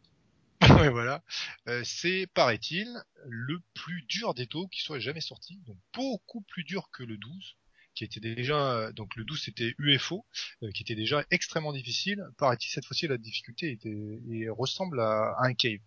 ouais, 0.69 0.89
voilà. 0.89 1.23
Euh, 1.67 1.81
c'est, 1.83 2.27
paraît-il, 2.33 2.87
le 3.27 3.59
plus 3.73 4.03
dur 4.03 4.33
des 4.33 4.47
taux 4.47 4.67
qui 4.67 4.81
soit 4.81 4.99
jamais 4.99 5.19
sorti. 5.21 5.59
Donc, 5.67 5.77
beaucoup 5.93 6.41
plus 6.41 6.63
dur 6.63 6.89
que 6.91 7.03
le 7.03 7.17
12, 7.17 7.55
qui 7.95 8.03
était 8.03 8.19
déjà, 8.19 8.91
donc 8.93 9.15
le 9.15 9.23
12 9.23 9.41
c'était 9.41 9.73
UFO, 9.79 10.25
euh, 10.63 10.71
qui 10.71 10.83
était 10.83 10.95
déjà 10.95 11.23
extrêmement 11.31 11.73
difficile. 11.73 12.23
Paraît-il, 12.37 12.69
cette 12.69 12.85
fois-ci, 12.85 13.07
la 13.07 13.17
difficulté 13.17 13.71
était, 13.71 13.89
et 14.31 14.49
ressemble 14.49 14.99
à, 14.99 15.33
à 15.39 15.45
un 15.47 15.53
cave. 15.53 15.79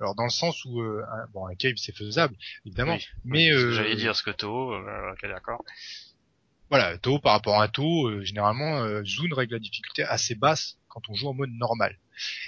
Alors, 0.00 0.14
dans 0.14 0.24
le 0.24 0.30
sens 0.30 0.64
où, 0.64 0.80
euh, 0.80 1.02
un, 1.10 1.26
bon, 1.32 1.46
un 1.46 1.54
cave 1.54 1.74
c'est 1.76 1.96
faisable, 1.96 2.36
évidemment, 2.66 2.94
Oui, 2.96 3.06
mais, 3.24 3.54
oui, 3.54 3.60
euh, 3.62 3.72
j'allais 3.72 3.96
dire 3.96 4.14
ce 4.16 4.22
que 4.22 4.30
Toho, 4.30 4.74
euh, 4.74 5.12
ok 5.12 5.22
d'accord. 5.28 5.64
Voilà, 6.70 6.96
taux 6.98 7.18
par 7.18 7.32
rapport 7.32 7.60
à 7.60 7.64
un 7.64 7.68
taux, 7.68 8.08
euh, 8.08 8.24
généralement, 8.24 8.82
euh, 8.82 9.04
Zune 9.04 9.34
règle 9.34 9.54
la 9.54 9.58
difficulté 9.58 10.04
assez 10.04 10.34
basse 10.34 10.78
quand 10.88 11.02
on 11.10 11.14
joue 11.14 11.28
en 11.28 11.34
mode 11.34 11.50
normal. 11.52 11.98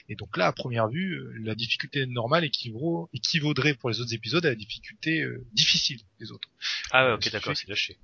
Et 0.08 0.14
donc 0.16 0.36
là, 0.36 0.46
à 0.46 0.52
première 0.52 0.88
vue, 0.88 1.14
euh, 1.14 1.34
la 1.42 1.54
difficulté 1.54 2.06
normale 2.06 2.44
équivaut, 2.44 3.08
équivaudrait 3.12 3.74
pour 3.74 3.90
les 3.90 4.00
autres 4.00 4.14
épisodes 4.14 4.44
à 4.46 4.50
la 4.50 4.54
difficulté 4.54 5.20
euh, 5.20 5.44
difficile 5.52 6.00
des 6.20 6.32
autres. 6.32 6.48
Ah 6.90 7.04
ouais, 7.04 7.10
Euh, 7.12 7.14
ok 7.16 7.30
d'accord, 7.32 7.56
c'est 7.56 7.68
lâché. 7.68 7.98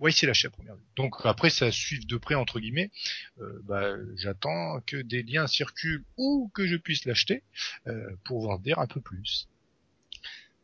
Ouais, 0.00 0.10
c'est 0.10 0.26
lâché 0.26 0.48
à 0.48 0.50
première 0.50 0.74
vue. 0.74 0.82
Donc 0.96 1.14
après, 1.24 1.50
ça 1.50 1.70
suive 1.70 2.06
de 2.06 2.16
près 2.16 2.34
entre 2.34 2.58
guillemets. 2.60 2.90
Euh, 3.40 3.60
bah, 3.62 3.94
j'attends 4.16 4.80
que 4.80 4.96
des 4.96 5.22
liens 5.22 5.46
circulent 5.46 6.04
ou 6.16 6.50
que 6.52 6.66
je 6.66 6.76
puisse 6.76 7.04
l'acheter 7.04 7.42
euh, 7.86 8.16
pour 8.24 8.50
en 8.50 8.58
dire 8.58 8.78
un 8.80 8.86
peu 8.86 9.00
plus. 9.00 9.48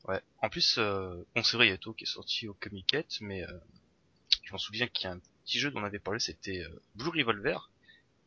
Ouais. 0.09 0.20
En 0.43 0.49
plus, 0.49 0.76
euh, 0.78 1.24
bon 1.35 1.43
c'est 1.43 1.57
vrai, 1.57 1.66
il 1.68 1.70
y 1.70 1.72
a 1.72 1.78
Toho 1.78 1.95
qui 1.95 2.05
est 2.05 2.07
sorti 2.07 2.49
au 2.49 2.55
Comiquette, 2.55 3.18
mais 3.20 3.45
euh, 3.45 3.53
je 4.45 4.53
m'en 4.53 4.59
souviens 4.59 4.89
qu'il 4.89 5.05
y 5.05 5.07
a 5.07 5.12
un 5.12 5.20
petit 5.45 5.61
jeu 5.61 5.70
dont 5.70 5.81
on 5.81 5.85
avait 5.85 5.99
parlé, 6.01 6.18
c'était 6.18 6.64
euh, 6.64 6.83
Blue 6.97 7.11
Revolver. 7.11 7.70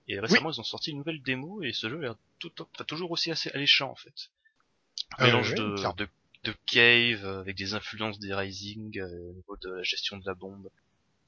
Et 0.08 0.20
récemment, 0.20 0.52
ils 0.52 0.60
ont 0.60 0.64
sorti 0.66 0.92
une 0.92 0.98
nouvelle 0.98 1.22
démo 1.22 1.64
et 1.64 1.74
ce 1.74 1.90
jeu 1.90 1.98
a 1.98 2.02
l'air 2.02 2.16
tout, 2.40 2.52
enfin, 2.62 2.84
toujours 2.86 3.12
aussi 3.12 3.32
assez 3.32 3.50
alléchant 3.52 3.90
en 3.90 3.96
fait. 3.96 4.30
Un 5.18 5.24
Euh, 5.24 5.28
mélange 5.28 5.50
ouais, 5.52 5.56
de, 5.56 5.94
de, 5.98 6.08
de 6.44 6.56
cave 6.66 7.26
avec 7.26 7.56
des 7.58 7.74
influences 7.74 8.20
des 8.20 8.34
Rising 8.34 9.00
euh, 9.00 9.30
au 9.30 9.34
niveau 9.34 9.58
de 9.58 9.70
la 9.70 9.84
gestion 9.84 10.18
de 10.18 10.26
la 10.26 10.34
bombe. 10.34 10.70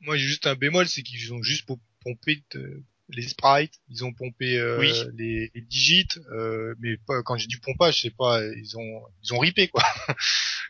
Moi, 0.01 0.17
j'ai 0.17 0.25
juste 0.27 0.47
un 0.47 0.55
bémol, 0.55 0.87
c'est 0.87 1.01
qu'ils 1.03 1.33
ont 1.33 1.41
juste 1.41 1.65
po- 1.65 1.79
pompé 2.01 2.43
de- 2.51 2.83
les 3.09 3.21
sprites, 3.27 3.73
ils 3.89 4.03
ont 4.03 4.13
pompé 4.13 4.57
euh, 4.57 4.79
Oui. 4.79 4.91
les, 5.15 5.51
les 5.53 5.61
digits, 5.61 6.07
euh, 6.31 6.73
mais 6.79 6.97
pas, 6.97 7.21
quand 7.23 7.37
j'ai 7.37 7.45
du 7.47 7.59
pompage, 7.59 8.01
c'est 8.01 8.15
pas, 8.15 8.43
ils 8.55 8.77
ont, 8.77 9.01
ils 9.23 9.33
ont 9.33 9.39
ripé 9.39 9.67
quoi. 9.67 9.83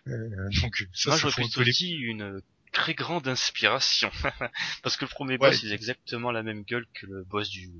Euh, 0.07 0.29
donc 0.61 0.85
ça, 0.93 1.09
Moi, 1.09 1.17
ça 1.19 1.27
un 1.29 1.31
plutôt 1.31 1.63
les- 1.63 1.71
dit 1.71 1.93
une 1.93 2.39
très 2.71 2.93
grande 2.93 3.27
inspiration. 3.27 4.11
Parce 4.83 4.97
que 4.97 5.05
le 5.05 5.09
premier 5.09 5.31
Ouais. 5.33 5.49
boss, 5.49 5.63
il 5.63 5.71
a 5.71 5.73
exactement 5.75 6.31
la 6.31 6.43
même 6.43 6.61
gueule 6.63 6.85
que 6.93 7.07
le 7.07 7.23
boss 7.23 7.49
du 7.49 7.71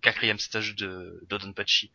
quatrième 0.00 0.38
stage 0.38 0.76
de 0.76 1.20
Dodonpachi. 1.28 1.90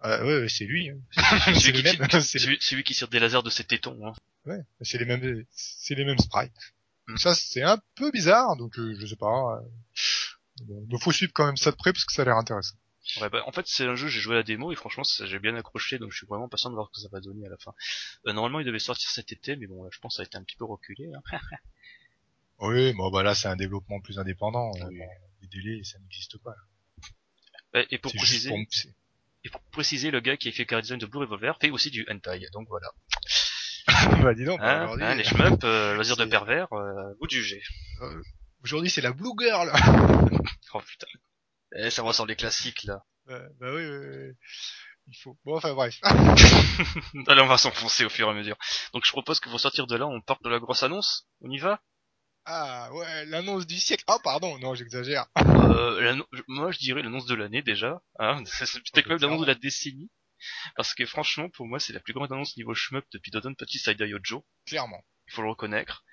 Ah, 0.00 0.24
ouais, 0.24 0.40
ouais, 0.40 0.48
c'est 0.48 0.64
lui. 0.64 0.88
hein. 0.88 0.96
C'est 2.22 2.38
celui 2.38 2.82
qui 2.82 2.94
tire 2.94 3.08
des 3.08 3.18
lasers 3.18 3.42
de 3.42 3.50
ses 3.50 3.64
tétons. 3.64 3.98
Hein. 4.06 4.14
ouais, 4.46 4.60
c'est 4.80 4.96
les 4.96 5.04
mêmes, 5.04 5.44
c'est 5.52 5.94
les 5.94 6.06
mêmes 6.06 6.18
sprites. 6.18 6.52
Donc 7.08 7.18
ça, 7.18 7.34
c'est 7.34 7.62
un 7.62 7.78
peu 7.94 8.10
bizarre, 8.10 8.56
donc 8.56 8.78
euh, 8.78 8.94
je 9.00 9.06
sais 9.06 9.16
pas. 9.16 9.26
euh, 9.56 9.60
bon, 10.64 10.86
il 10.90 11.02
faut 11.02 11.12
suivre 11.12 11.32
quand 11.34 11.46
même 11.46 11.56
ça 11.56 11.70
de 11.70 11.76
près 11.76 11.92
parce 11.92 12.04
que 12.04 12.12
ça 12.12 12.22
a 12.22 12.24
l'air 12.26 12.36
intéressant. 12.36 12.76
Ouais, 13.22 13.30
bah, 13.30 13.42
en 13.46 13.52
fait, 13.52 13.66
c'est 13.66 13.86
un 13.86 13.94
jeu, 13.94 14.08
j'ai 14.08 14.20
joué 14.20 14.34
à 14.34 14.38
la 14.38 14.42
démo 14.42 14.70
et 14.70 14.76
franchement, 14.76 15.02
ça- 15.04 15.24
j'ai 15.24 15.38
bien 15.38 15.56
accroché, 15.56 15.98
donc 15.98 16.12
je 16.12 16.18
suis 16.18 16.26
vraiment 16.26 16.48
patient 16.50 16.68
de 16.68 16.74
voir 16.74 16.88
ce 16.92 17.00
que 17.00 17.02
ça 17.02 17.08
va 17.10 17.20
donner 17.20 17.46
à 17.46 17.48
la 17.48 17.56
fin. 17.56 17.72
Euh, 18.26 18.34
normalement, 18.34 18.60
il 18.60 18.66
devait 18.66 18.78
sortir 18.78 19.08
cet 19.10 19.32
été, 19.32 19.56
mais 19.56 19.66
bon, 19.66 19.82
là, 19.82 19.88
je 19.90 19.98
pense 19.98 20.12
que 20.12 20.16
ça 20.16 20.22
a 20.22 20.26
été 20.26 20.36
un 20.36 20.42
petit 20.42 20.56
peu 20.56 20.64
reculé. 20.66 21.10
Hein. 21.14 21.22
Oui, 22.60 22.92
bon 22.94 23.08
bah 23.12 23.22
là, 23.22 23.36
c'est 23.36 23.46
un 23.46 23.54
développement 23.54 24.00
plus 24.00 24.18
indépendant. 24.18 24.72
euh, 24.82 24.88
Oui. 24.88 24.98
bon, 24.98 25.06
les 25.42 25.46
délais, 25.48 25.84
ça 25.84 25.96
n'existe 26.00 26.38
pas. 26.38 26.56
Ouais, 27.72 27.86
Et 27.92 27.98
pour 27.98 28.10
juste 28.10 28.24
préciser, 28.24 28.48
pour, 28.48 28.58
c'est- 28.70 28.94
et 29.44 29.48
pour 29.50 29.60
préciser, 29.70 30.10
le 30.10 30.18
gars 30.20 30.36
qui 30.36 30.48
a 30.48 30.52
fait 30.52 30.66
car 30.66 30.82
design 30.82 30.98
de 30.98 31.06
Blue 31.06 31.20
Revolver 31.20 31.56
fait 31.60 31.70
aussi 31.70 31.90
du 31.92 32.04
hentai, 32.10 32.48
donc 32.52 32.66
voilà. 32.68 32.88
bah 34.22 34.34
dis 34.34 34.44
donc, 34.44 34.60
Hein, 34.62 34.84
aujourd'hui, 34.84 35.04
hein, 35.04 35.14
les 35.14 35.24
shmups, 35.24 35.64
euh, 35.64 35.94
loisirs 35.96 36.16
de 36.16 36.24
c'est- 36.24 36.30
pervers, 36.30 36.72
euh, 36.72 37.14
vous 37.20 37.26
de 37.26 37.30
juger. 37.32 37.62
euh, 38.02 38.22
aujourd'hui 38.64 38.90
c'est 38.90 39.00
la 39.00 39.12
Blue 39.12 39.30
Girl. 39.38 39.70
Oh 40.74 40.80
putain. 40.80 41.06
Eh, 41.76 41.90
ça 41.90 42.02
ressemble 42.02 42.30
les 42.30 42.36
classiques 42.36 42.84
là. 42.84 43.02
Euh, 43.28 43.46
bah 43.60 43.66
oui, 43.74 43.84
oui, 43.86 43.98
oui. 44.06 44.32
il 45.08 45.16
faut. 45.22 45.36
Bon, 45.44 45.56
enfin 45.56 45.74
bref. 45.74 45.98
Allez, 47.26 47.42
on 47.42 47.46
va 47.46 47.58
s'enfoncer 47.58 48.04
au 48.04 48.08
fur 48.08 48.26
et 48.26 48.30
à 48.30 48.34
mesure. 48.34 48.56
Donc 48.94 49.04
je 49.04 49.10
propose 49.12 49.38
que 49.40 49.48
pour 49.50 49.60
sortir 49.60 49.86
de 49.86 49.96
là, 49.96 50.06
on 50.06 50.20
parte 50.22 50.42
de 50.42 50.48
la 50.48 50.58
grosse 50.58 50.82
annonce. 50.82 51.26
On 51.42 51.50
y 51.50 51.58
va? 51.58 51.80
Ah 52.46 52.88
ouais, 52.94 53.26
l'annonce 53.26 53.66
du 53.66 53.78
siècle. 53.78 54.04
Ah 54.06 54.16
pardon, 54.24 54.58
non, 54.58 54.74
j'exagère. 54.74 55.26
euh, 55.36 56.00
l'annon- 56.00 56.24
Moi, 56.46 56.72
je 56.72 56.78
dirais 56.78 57.02
l'annonce 57.02 57.26
de 57.26 57.34
l'année 57.34 57.60
déjà. 57.60 58.00
Hein 58.18 58.42
c'est 58.46 58.64
peut-être 58.80 59.06
bah, 59.08 59.14
même 59.16 59.20
l'annonce 59.22 59.42
de 59.42 59.46
la 59.46 59.54
décennie. 59.54 60.10
Parce 60.76 60.94
que 60.94 61.06
franchement, 61.06 61.48
pour 61.50 61.66
moi, 61.66 61.80
c'est 61.80 61.92
la 61.92 62.00
plus 62.00 62.12
grande 62.12 62.32
annonce 62.32 62.56
niveau 62.56 62.74
shmup 62.74 63.04
depuis 63.12 63.30
Dodon 63.30 63.54
Petit 63.54 63.78
Side 63.78 64.00
Yojo. 64.00 64.46
Clairement. 64.66 65.04
Il 65.26 65.32
faut 65.34 65.42
le 65.42 65.50
reconnaître. 65.50 66.04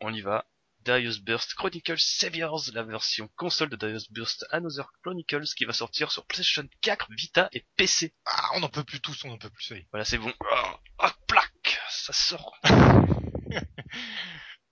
On 0.00 0.12
y 0.12 0.20
va. 0.20 0.46
Darius 0.84 1.20
Burst 1.20 1.54
Chronicles 1.54 1.98
Saviors, 1.98 2.70
la 2.74 2.82
version 2.82 3.28
console 3.36 3.70
de 3.70 3.76
Darius 3.76 4.12
Burst 4.12 4.44
Another 4.50 4.92
Chronicles 5.02 5.54
qui 5.56 5.64
va 5.64 5.72
sortir 5.72 6.12
sur 6.12 6.26
PlayStation 6.26 6.68
4, 6.82 7.08
Vita 7.10 7.48
et 7.52 7.64
PC. 7.76 8.12
Ah, 8.26 8.50
on 8.54 8.60
n'en 8.60 8.68
peut 8.68 8.84
plus 8.84 9.00
tous, 9.00 9.24
on 9.24 9.28
n'en 9.28 9.38
peut 9.38 9.48
plus. 9.48 9.64
Ça 9.64 9.76
y 9.76 9.78
est. 9.78 9.86
Voilà, 9.90 10.04
c'est 10.04 10.18
bon. 10.18 10.32
Ah, 10.52 10.78
ah, 10.98 11.14
plaque 11.26 11.80
Ça 11.90 12.12
sort. 12.12 12.60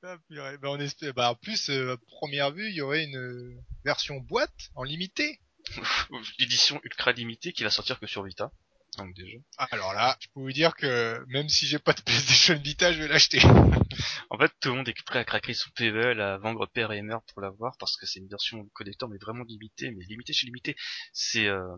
Ah, 0.04 0.16
purée. 0.28 0.58
Bah, 0.58 0.68
on 0.70 0.80
espère. 0.80 1.14
Bah 1.14 1.30
en 1.30 1.36
plus, 1.36 1.70
euh, 1.70 1.92
à 1.92 1.96
première 1.96 2.50
vue, 2.50 2.68
il 2.68 2.74
y 2.74 2.80
aurait 2.80 3.04
une 3.04 3.16
euh, 3.16 3.54
version 3.84 4.16
boîte 4.16 4.70
en 4.74 4.82
limité. 4.82 5.40
L'édition 6.40 6.80
ultra 6.82 7.12
limitée 7.12 7.52
qui 7.52 7.62
va 7.62 7.70
sortir 7.70 8.00
que 8.00 8.08
sur 8.08 8.24
Vita. 8.24 8.50
Donc 8.98 9.14
déjà. 9.14 9.38
Alors 9.70 9.94
là, 9.94 10.16
je 10.20 10.28
peux 10.34 10.40
vous 10.40 10.52
dire 10.52 10.74
que 10.74 11.24
même 11.28 11.48
si 11.48 11.66
j'ai 11.66 11.78
pas 11.78 11.92
de 11.94 12.02
PlayStation 12.02 12.54
Vita, 12.58 12.92
je 12.92 13.02
vais 13.02 13.08
l'acheter. 13.08 13.40
En 14.30 14.38
fait, 14.38 14.50
tout 14.60 14.70
le 14.70 14.76
monde 14.76 14.88
est 14.88 15.02
prêt 15.04 15.18
à 15.18 15.24
craquer 15.24 15.52
son 15.52 15.70
PVL, 15.70 16.20
à 16.20 16.38
vendre 16.38 16.66
père 16.66 16.92
et 16.92 17.02
mère 17.02 17.20
pour 17.22 17.42
l'avoir, 17.42 17.76
parce 17.78 17.96
que 17.98 18.06
c'est 18.06 18.20
une 18.20 18.28
version 18.28 18.64
collector, 18.72 19.08
mais 19.08 19.18
vraiment 19.18 19.44
limitée, 19.44 19.90
mais 19.90 20.04
limitée 20.06 20.32
chez 20.32 20.46
limitée. 20.46 20.76
C'est, 21.12 21.46
euh, 21.46 21.76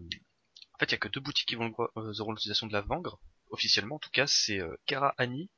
En 0.75 0.79
fait, 0.79 0.87
il 0.87 0.93
y 0.93 0.95
a 0.95 0.99
que 0.99 1.09
deux 1.09 1.21
boutiques 1.21 1.49
qui 1.49 1.57
vont 1.57 1.75
euh, 1.97 2.13
auront 2.21 2.33
l'utilisation 2.33 2.69
de 2.69 2.73
la 2.73 2.83
vendre, 2.83 3.19
officiellement 3.51 3.97
en 3.97 3.99
tout 3.99 4.11
cas, 4.11 4.27
c'est 4.29 4.61
euh, 4.61 4.77
Kara 4.87 5.15
Annie 5.19 5.51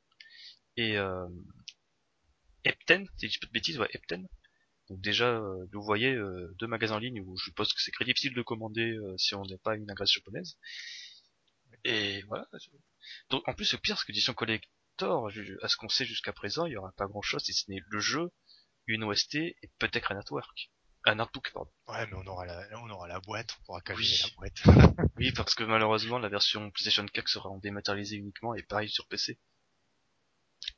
et 0.77 0.97
euh, 0.97 1.27
Epten, 2.65 3.07
si 3.17 3.27
je 3.29 3.33
dis 3.33 3.39
pas 3.39 3.47
de 3.47 3.53
bêtises, 3.53 3.79
ouais, 3.79 3.89
Epten. 3.93 4.27
Donc 4.89 5.01
déjà, 5.01 5.29
euh, 5.29 5.67
vous 5.73 5.83
voyez 5.83 6.13
euh, 6.15 6.55
deux 6.59 6.67
magasins 6.67 6.97
en 6.97 6.99
ligne 6.99 7.21
où 7.21 7.37
je 7.37 7.45
suppose 7.45 7.73
que 7.73 7.83
c'est 7.83 7.91
très 7.91 8.05
difficile 8.05 8.35
de 8.35 8.43
commander 8.43 8.93
euh, 8.93 9.17
si 9.19 9.35
on 9.35 9.45
n'est 9.45 9.59
pas 9.59 9.77
une 9.77 9.91
adresse 9.91 10.13
japonaise. 10.13 10.57
Et 11.89 12.23
voilà. 12.23 12.47
Donc 13.31 13.47
en 13.49 13.55
plus, 13.55 13.73
le 13.73 13.79
pire, 13.79 13.97
c'est 13.99 14.07
que 14.07 14.13
l'édition 14.13 14.35
collector, 14.35 15.29
à 15.63 15.69
ce 15.69 15.77
qu'on 15.77 15.89
sait 15.89 16.05
jusqu'à 16.05 16.33
présent, 16.33 16.67
il 16.67 16.73
y 16.73 16.77
aura 16.77 16.93
pas 16.97 17.07
grand-chose 17.07 17.43
si 17.45 17.53
ce 17.53 17.71
n'est 17.71 17.81
le 17.89 18.01
jeu, 18.01 18.31
une 18.87 19.05
OST 19.05 19.37
et 19.37 19.57
peut-être 19.79 20.11
un 20.13 20.17
artwork. 20.17 20.71
Un 21.05 21.21
artbook, 21.21 21.53
pardon. 21.53 21.71
Ouais, 21.87 22.05
mais 22.09 22.15
on 22.15 22.27
aura 22.27 22.47
la, 22.47 22.67
on 22.83 22.91
aura 22.91 23.07
la 23.07 23.21
boîte, 23.21 23.55
on 23.61 23.65
pourra 23.67 23.81
caler 23.83 23.99
Oui. 24.01 24.21
la 24.25 24.29
boîte. 24.37 24.63
Oui, 25.17 25.31
parce 25.33 25.55
que 25.55 25.63
malheureusement, 25.63 26.19
la 26.19 26.29
version 26.29 26.71
PlayStation 26.73 27.07
4 27.07 27.29
sera 27.29 27.49
en 27.49 27.59
dématérialisé 27.59 28.17
uniquement 28.17 28.55
et 28.55 28.63
pareil 28.65 28.89
sur 28.89 29.07
PC. 29.07 29.39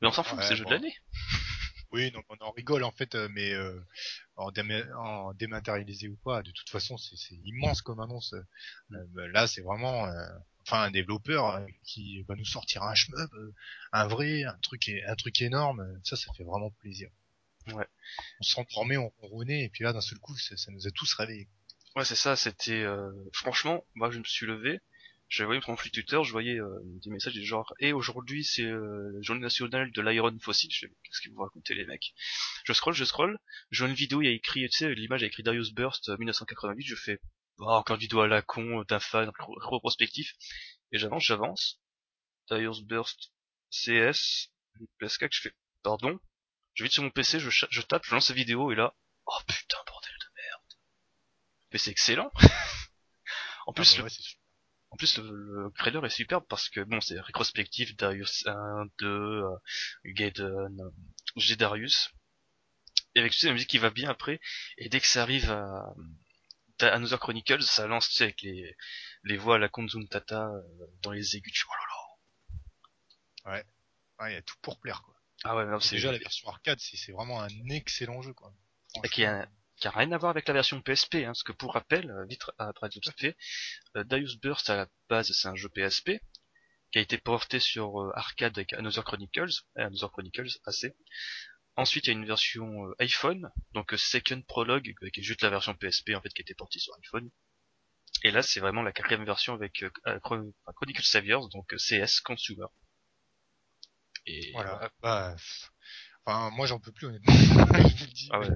Mais 0.03 0.09
on 0.09 0.13
s'en 0.13 0.23
fout, 0.23 0.39
Ouais, 0.39 0.45
c'est 0.45 0.51
le 0.51 0.57
jeu 0.57 0.65
de 0.67 0.71
l'année. 0.71 0.95
Oui, 1.91 2.11
donc 2.11 2.27
on 2.29 2.37
en 2.45 2.51
rigole 2.51 2.85
en 2.85 2.91
fait, 2.93 3.15
euh, 3.15 3.29
mais 3.33 3.55
euh, 3.55 3.81
en, 4.37 4.51
déma- 4.51 4.93
en 4.99 5.33
dématérialisé 5.33 6.09
ou 6.09 6.17
pas, 6.19 6.43
de 6.43 6.51
toute 6.51 6.69
façon 6.69 6.99
c'est 6.99 7.35
immense 7.45 7.81
comme 7.81 7.99
annonce. 8.01 8.35
Euh, 8.93 9.29
là 9.33 9.47
c'est 9.47 9.63
vraiment, 9.63 10.05
euh, 10.07 10.29
enfin 10.69 10.83
un 10.83 10.91
développeur 10.91 11.57
euh, 11.57 11.67
qui 11.83 12.23
va 12.29 12.35
nous 12.37 12.45
sortir 12.45 12.83
un 12.83 12.95
shmup, 12.95 13.33
euh, 13.33 13.55
un 13.93 14.07
vrai, 14.07 14.45
un 14.45 14.59
truc, 14.63 14.91
un 15.07 15.17
truc 15.17 15.41
énorme. 15.41 15.81
euh, 15.81 15.99
Ça, 16.05 16.17
ça 16.17 16.31
fait 16.35 16.45
vraiment 16.45 16.71
plaisir. 16.81 17.09
Ouais. 17.69 17.87
On 18.41 18.45
s'endormait, 18.45 18.97
on 18.99 19.09
ronronnait, 19.21 19.65
et 19.65 19.69
puis 19.71 19.85
là 19.85 19.93
d'un 19.93 20.01
seul 20.01 20.19
coup, 20.19 20.37
ça, 20.37 20.57
ça 20.57 20.71
nous 20.71 20.87
a 20.87 20.91
tous 20.91 21.13
réveillés. 21.15 21.49
Ouais, 21.97 22.05
c'est 22.05 22.15
ça, 22.15 22.37
c'était... 22.37 22.83
euh, 22.83 23.11
Franchement, 23.33 23.85
moi 23.95 24.11
je 24.11 24.19
me 24.19 24.25
suis 24.25 24.47
levé, 24.47 24.81
voyais 25.43 25.61
sur 25.61 25.71
mon 25.71 25.77
flux 25.77 25.91
Twitter, 25.91 26.19
je 26.23 26.33
voyais 26.33 26.59
euh, 26.59 26.81
des 27.05 27.11
messages 27.11 27.35
du 27.35 27.45
genre 27.45 27.75
«Et 27.81 27.93
aujourd'hui 27.93 28.45
c'est 28.45 28.63
euh, 28.63 29.11
la 29.15 29.23
journée 29.23 29.43
nationale 29.43 29.91
de 29.93 30.01
l'iron 30.03 30.35
fossile», 30.41 30.71
je 30.73 30.87
fais 30.87 30.93
«Qu'est-ce 31.05 31.21
qu'ils 31.21 31.33
vous 31.33 31.43
racontez 31.43 31.75
les 31.75 31.85
mecs?» 31.85 32.15
Je 32.65 32.73
scroll, 32.73 32.95
je 32.95 33.05
scroll, 33.05 33.39
je 33.71 33.81
vois 33.83 33.91
une 33.91 33.97
vidéo, 33.97 34.23
il 34.23 34.27
y 34.27 34.29
a 34.29 34.33
écrit, 34.33 34.69
tu 34.71 34.79
sais, 34.79 34.95
l'image 34.95 35.23
a 35.23 35.27
écrit 35.27 35.43
Darius 35.43 35.73
Burst 35.73 36.09
euh, 36.09 36.17
1988, 36.19 36.87
je 36.87 36.95
fais 36.95 37.21
«Oh, 37.59 37.67
encore 37.67 37.97
une 37.97 38.01
vidéo 38.01 38.21
à 38.21 38.29
la 38.29 38.43
con, 38.43 38.81
euh, 38.81 38.85
d'un 38.85 39.01
fan, 39.01 39.31
retrospectif», 39.39 40.35
et 40.93 40.99
j'avance, 40.99 41.25
j'avance, 41.25 41.81
Darius 42.49 42.83
Burst 42.83 43.33
CS, 43.71 44.51
PS4, 45.01 45.29
je 45.33 45.41
fais 45.41 45.55
«Pardon?» 45.83 46.19
Je 46.75 46.85
vais 46.85 46.91
sur 46.91 47.03
mon 47.03 47.11
PC, 47.11 47.41
je, 47.41 47.81
tape, 47.83 48.05
je 48.05 48.15
lance 48.15 48.29
la 48.29 48.37
vidéo, 48.37 48.71
et 48.71 48.77
là, 48.77 48.95
oh 49.27 49.39
putain, 49.49 49.79
bordel 49.87 50.13
de 50.21 50.27
merde. 50.37 50.81
Mais 51.73 51.79
c'est 51.79 51.91
excellent. 51.91 52.31
en 53.67 53.73
plus, 53.73 53.95
Ah, 53.99 54.03
bah 54.03 54.05
le, 54.05 54.05
ouais, 54.05 54.17
en 54.91 54.97
plus 54.97 55.19
le, 55.19 55.65
le 55.65 55.73
trailer 55.77 56.05
est 56.07 56.11
superbe 56.11 56.45
parce 56.49 56.69
que 56.69 56.81
bon, 56.81 57.01
c'est 57.01 57.19
rétrospectif, 57.21 57.97
Darius 57.97 58.47
1, 58.47 58.87
2, 59.01 59.07
euh, 59.07 59.49
Gaiden, 60.05 60.81
euh, 60.81 60.91
j'ai 61.35 61.57
Darius. 61.57 62.11
Et 63.17 63.21
avec 63.21 63.33
tu 63.33 63.39
sais, 63.39 63.49
la 63.49 63.55
musique 63.55 63.71
qui 63.71 63.79
va 63.79 63.91
bien 63.91 64.09
après, 64.09 64.41
et 64.77 64.89
dès 64.89 65.01
que 65.01 65.07
ça 65.09 65.23
arrive 65.23 65.51
à 65.51 65.93
Another 66.83 67.19
Chronicles, 67.19 67.63
ça 67.63 67.87
lance, 67.87 68.09
tu 68.09 68.17
sais, 68.17 68.25
avec 68.25 68.43
les, 68.43 68.77
les 69.25 69.37
voix 69.37 69.57
à 69.57 69.59
la 69.59 69.69
Konzun 69.69 70.05
Tata 70.07 70.49
euh, 70.49 70.63
dans 71.03 71.13
les 71.13 71.37
aigus, 71.37 71.65
oh 71.69 71.73
là 71.73 71.85
là. 71.87 71.99
Ouais, 74.21 74.31
il 74.31 74.35
y 74.35 74.37
a 74.37 74.43
tout 74.43 74.57
pour 74.63 74.79
plaire 74.79 75.03
quoi. 75.03 75.15
Ah 75.45 75.57
ouais, 75.57 75.65
non, 75.67 75.79
c'est 75.81 75.97
déjà 75.97 76.11
la 76.11 76.19
version 76.19 76.49
arcade, 76.49 76.81
c'est 76.81 77.13
vraiment 77.13 77.41
un 77.41 77.49
excellent 77.71 78.21
jeu 78.23 78.33
quoi. 78.35 78.53
Et 79.05 79.09
qui 79.09 79.25
a, 79.25 79.49
qui 79.77 79.87
a 79.87 79.91
rien 79.91 80.11
à 80.13 80.19
voir 80.19 80.31
avec 80.31 80.49
la 80.49 80.55
version 80.55 80.83
PSP, 80.83 81.17
hein, 81.17 81.27
parce 81.27 81.45
que 81.45 81.53
pour 81.53 81.75
rappel, 81.75 82.11
euh, 82.11 82.25
vite 82.27 82.43
après 82.59 82.89
vite 82.89 83.09
fait, 83.19 83.37
euh, 83.97 84.05
Darius 84.05 84.37
Burst 84.41 84.69
à 84.71 84.77
la 84.77 84.89
base 85.09 85.33
c'est 85.33 85.49
un 85.49 85.55
jeu 85.55 85.69
PSP 85.69 86.21
qui 86.91 86.99
a 86.99 87.03
été 87.03 87.19
porté 87.19 87.61
sur 87.61 88.01
euh, 88.01 88.13
arcade 88.15 88.59
avec 88.59 88.73
Another 88.73 89.05
Chronicles, 89.05 89.63
euh, 89.79 89.87
Another 89.87 90.11
Chronicles 90.11 90.59
AC. 90.65 90.93
Ensuite 91.79 92.07
il 92.07 92.11
y 92.11 92.17
a 92.17 92.19
une 92.19 92.27
version 92.27 92.87
euh, 92.89 92.95
iPhone, 92.99 93.51
donc 93.73 93.95
euh, 93.95 93.97
Second 93.97 94.43
Prologue, 94.43 94.95
euh, 95.03 95.11
qui 95.11 95.21
est 95.21 95.23
juste 95.23 95.43
la 95.43 95.51
version 95.51 95.75
PSP 95.75 96.11
en 96.17 96.21
fait 96.21 96.29
qui 96.31 96.43
a 96.43 96.45
été 96.45 96.55
portée 96.55 96.81
sur 96.81 96.93
iPhone. 97.05 97.31
Et 98.25 98.33
là 98.33 98.43
c'est 98.43 98.59
vraiment 98.59 98.83
la 98.83 98.91
quatrième 98.93 99.25
version 99.25 99.55
avec 99.55 99.85
Chron- 100.25 100.53
enfin, 100.65 100.73
Chronicles 100.75 101.05
Saviors, 101.05 101.49
donc 101.51 101.73
CS 101.77 102.21
Consumer. 102.21 102.67
Et 104.27 104.51
Voilà. 104.53 104.91
Bah, 105.01 105.35
pff, 105.37 105.71
enfin, 106.25 106.51
moi 106.51 106.67
j'en 106.67 106.81
peux 106.81 106.91
plus 106.93 107.07
honnêtement. 107.07 107.33
Je 107.33 107.97
vous 107.97 108.05
le 108.05 108.13
dis, 108.13 108.29
Ah 108.33 108.41
ouais. 108.41 108.49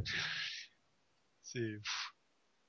C'est, 1.43 1.77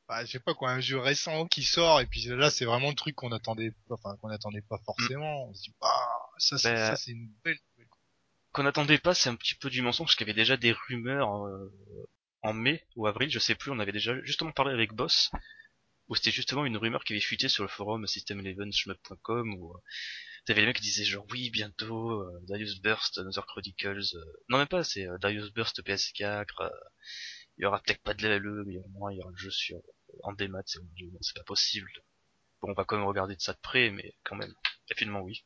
bah, 0.08 0.24
je 0.26 0.32
sais 0.34 0.40
pas 0.40 0.54
quoi, 0.54 0.70
un 0.72 0.82
jeu 0.82 1.00
récent 1.00 1.48
qui 1.48 1.64
sort 1.64 2.02
et 2.02 2.06
puis 2.06 2.22
là 2.26 2.52
c'est 2.52 2.66
vraiment 2.66 2.90
le 2.90 2.96
truc 2.96 3.16
qu'on 3.16 3.32
attendait, 3.32 3.74
enfin 3.90 4.16
qu'on 4.18 4.30
attendait 4.30 4.62
pas 4.62 4.78
forcément. 4.86 5.48
On 5.48 5.54
se 5.54 5.64
dit, 5.64 5.74
bah, 5.82 6.30
ça 6.38 6.58
c'est 6.58 6.74
Bah, 6.74 6.88
ça 6.90 6.96
c'est 6.96 7.12
une 7.12 7.32
belle. 7.44 7.58
Qu'on 8.54 8.64
n'attendait 8.64 9.00
pas, 9.00 9.14
c'est 9.14 9.30
un 9.30 9.36
petit 9.36 9.56
peu 9.56 9.70
du 9.70 9.82
mensonge, 9.82 10.08
parce 10.08 10.16
qu'il 10.16 10.28
y 10.28 10.30
avait 10.30 10.40
déjà 10.40 10.58
des 10.58 10.72
rumeurs 10.72 11.46
euh, 11.46 11.74
en 12.44 12.54
mai 12.54 12.86
ou 12.96 13.08
avril, 13.08 13.30
je 13.30 13.40
sais 13.40 13.56
plus, 13.56 13.72
on 13.72 13.80
avait 13.80 13.92
déjà 13.92 14.16
justement 14.24 14.52
parlé 14.52 14.74
avec 14.74 14.94
Boss, 14.94 15.32
où 16.08 16.16
c'était 16.16 16.32
justement 16.32 16.66
une 16.66 16.78
rumeur 16.78 17.04
qui 17.04 17.14
avait 17.14 17.22
fuité 17.22 17.50
sur 17.50 17.64
le 17.64 17.70
forum 17.70 18.06
system11shmup.com, 18.06 19.56
où 19.56 19.74
euh, 19.74 19.80
t'avais 20.46 20.62
les 20.62 20.68
mecs 20.68 20.76
qui 20.78 20.84
disaient 20.84 21.06
genre 21.06 21.26
oui 21.32 21.50
bientôt 21.50 22.12
euh, 22.12 22.40
Darius 22.48 22.82
Burst, 22.82 23.18
Another 23.18 23.46
Chronicles, 23.46 24.16
euh, 24.16 24.26
non 24.50 24.58
même 24.58 24.68
pas, 24.68 24.84
c'est 24.84 25.08
euh, 25.08 25.18
Darius 25.18 25.52
Burst 25.54 25.82
PS4, 25.84 26.46
euh, 26.62 26.70
il 27.58 27.64
y 27.64 27.66
aura 27.66 27.82
peut-être 27.82 28.02
pas 28.04 28.14
de 28.14 28.28
LLE, 28.28 28.64
mais 28.66 28.78
au 28.78 28.88
moins 28.90 29.12
il 29.12 29.18
y 29.18 29.22
aura 29.22 29.32
le 29.32 29.38
jeu 29.38 29.52
sur 29.52 29.80
en 30.24 30.34
démat, 30.34 30.62
c'est 30.66 31.36
pas 31.36 31.44
possible. 31.44 31.92
Bon, 32.62 32.70
on 32.70 32.74
va 32.74 32.86
quand 32.86 32.98
même 32.98 33.06
regarder 33.06 33.36
de 33.36 33.42
ça 33.42 33.54
de 33.54 33.60
près, 33.60 33.90
mais 33.90 34.16
quand 34.24 34.36
même, 34.36 34.54
finalement 34.96 35.22
oui. 35.22 35.44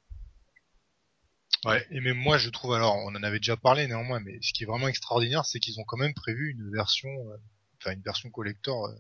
Ouais. 1.66 1.86
Et 1.92 2.00
même 2.02 2.18
moi 2.18 2.38
je 2.38 2.50
trouve 2.50 2.74
alors, 2.74 2.96
on 2.98 3.16
en 3.16 3.24
avait 3.24 3.40
déjà 3.40 3.58
parlé 3.58 3.88
néanmoins, 3.88 4.20
mais 4.20 4.38
ce 4.42 4.54
qui 4.54 4.64
est 4.64 4.68
vraiment 4.68 4.88
extraordinaire, 4.88 5.46
c'est 5.46 5.60
qu'ils 5.60 5.80
ont 5.80 5.84
quand 5.86 5.98
même 5.98 6.14
prévu 6.14 6.52
une 6.52 6.72
version, 6.72 7.10
euh, 7.10 7.38
enfin 7.82 7.94
une 7.94 8.02
version 8.02 8.30
collector 8.30 8.86
euh, 8.88 8.96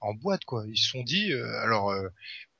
en 0.00 0.14
boîte 0.14 0.44
quoi. 0.44 0.64
Ils 0.68 0.76
se 0.78 0.88
sont 0.90 1.02
dit, 1.02 1.32
euh, 1.32 1.60
alors. 1.62 1.90
euh, 1.90 2.08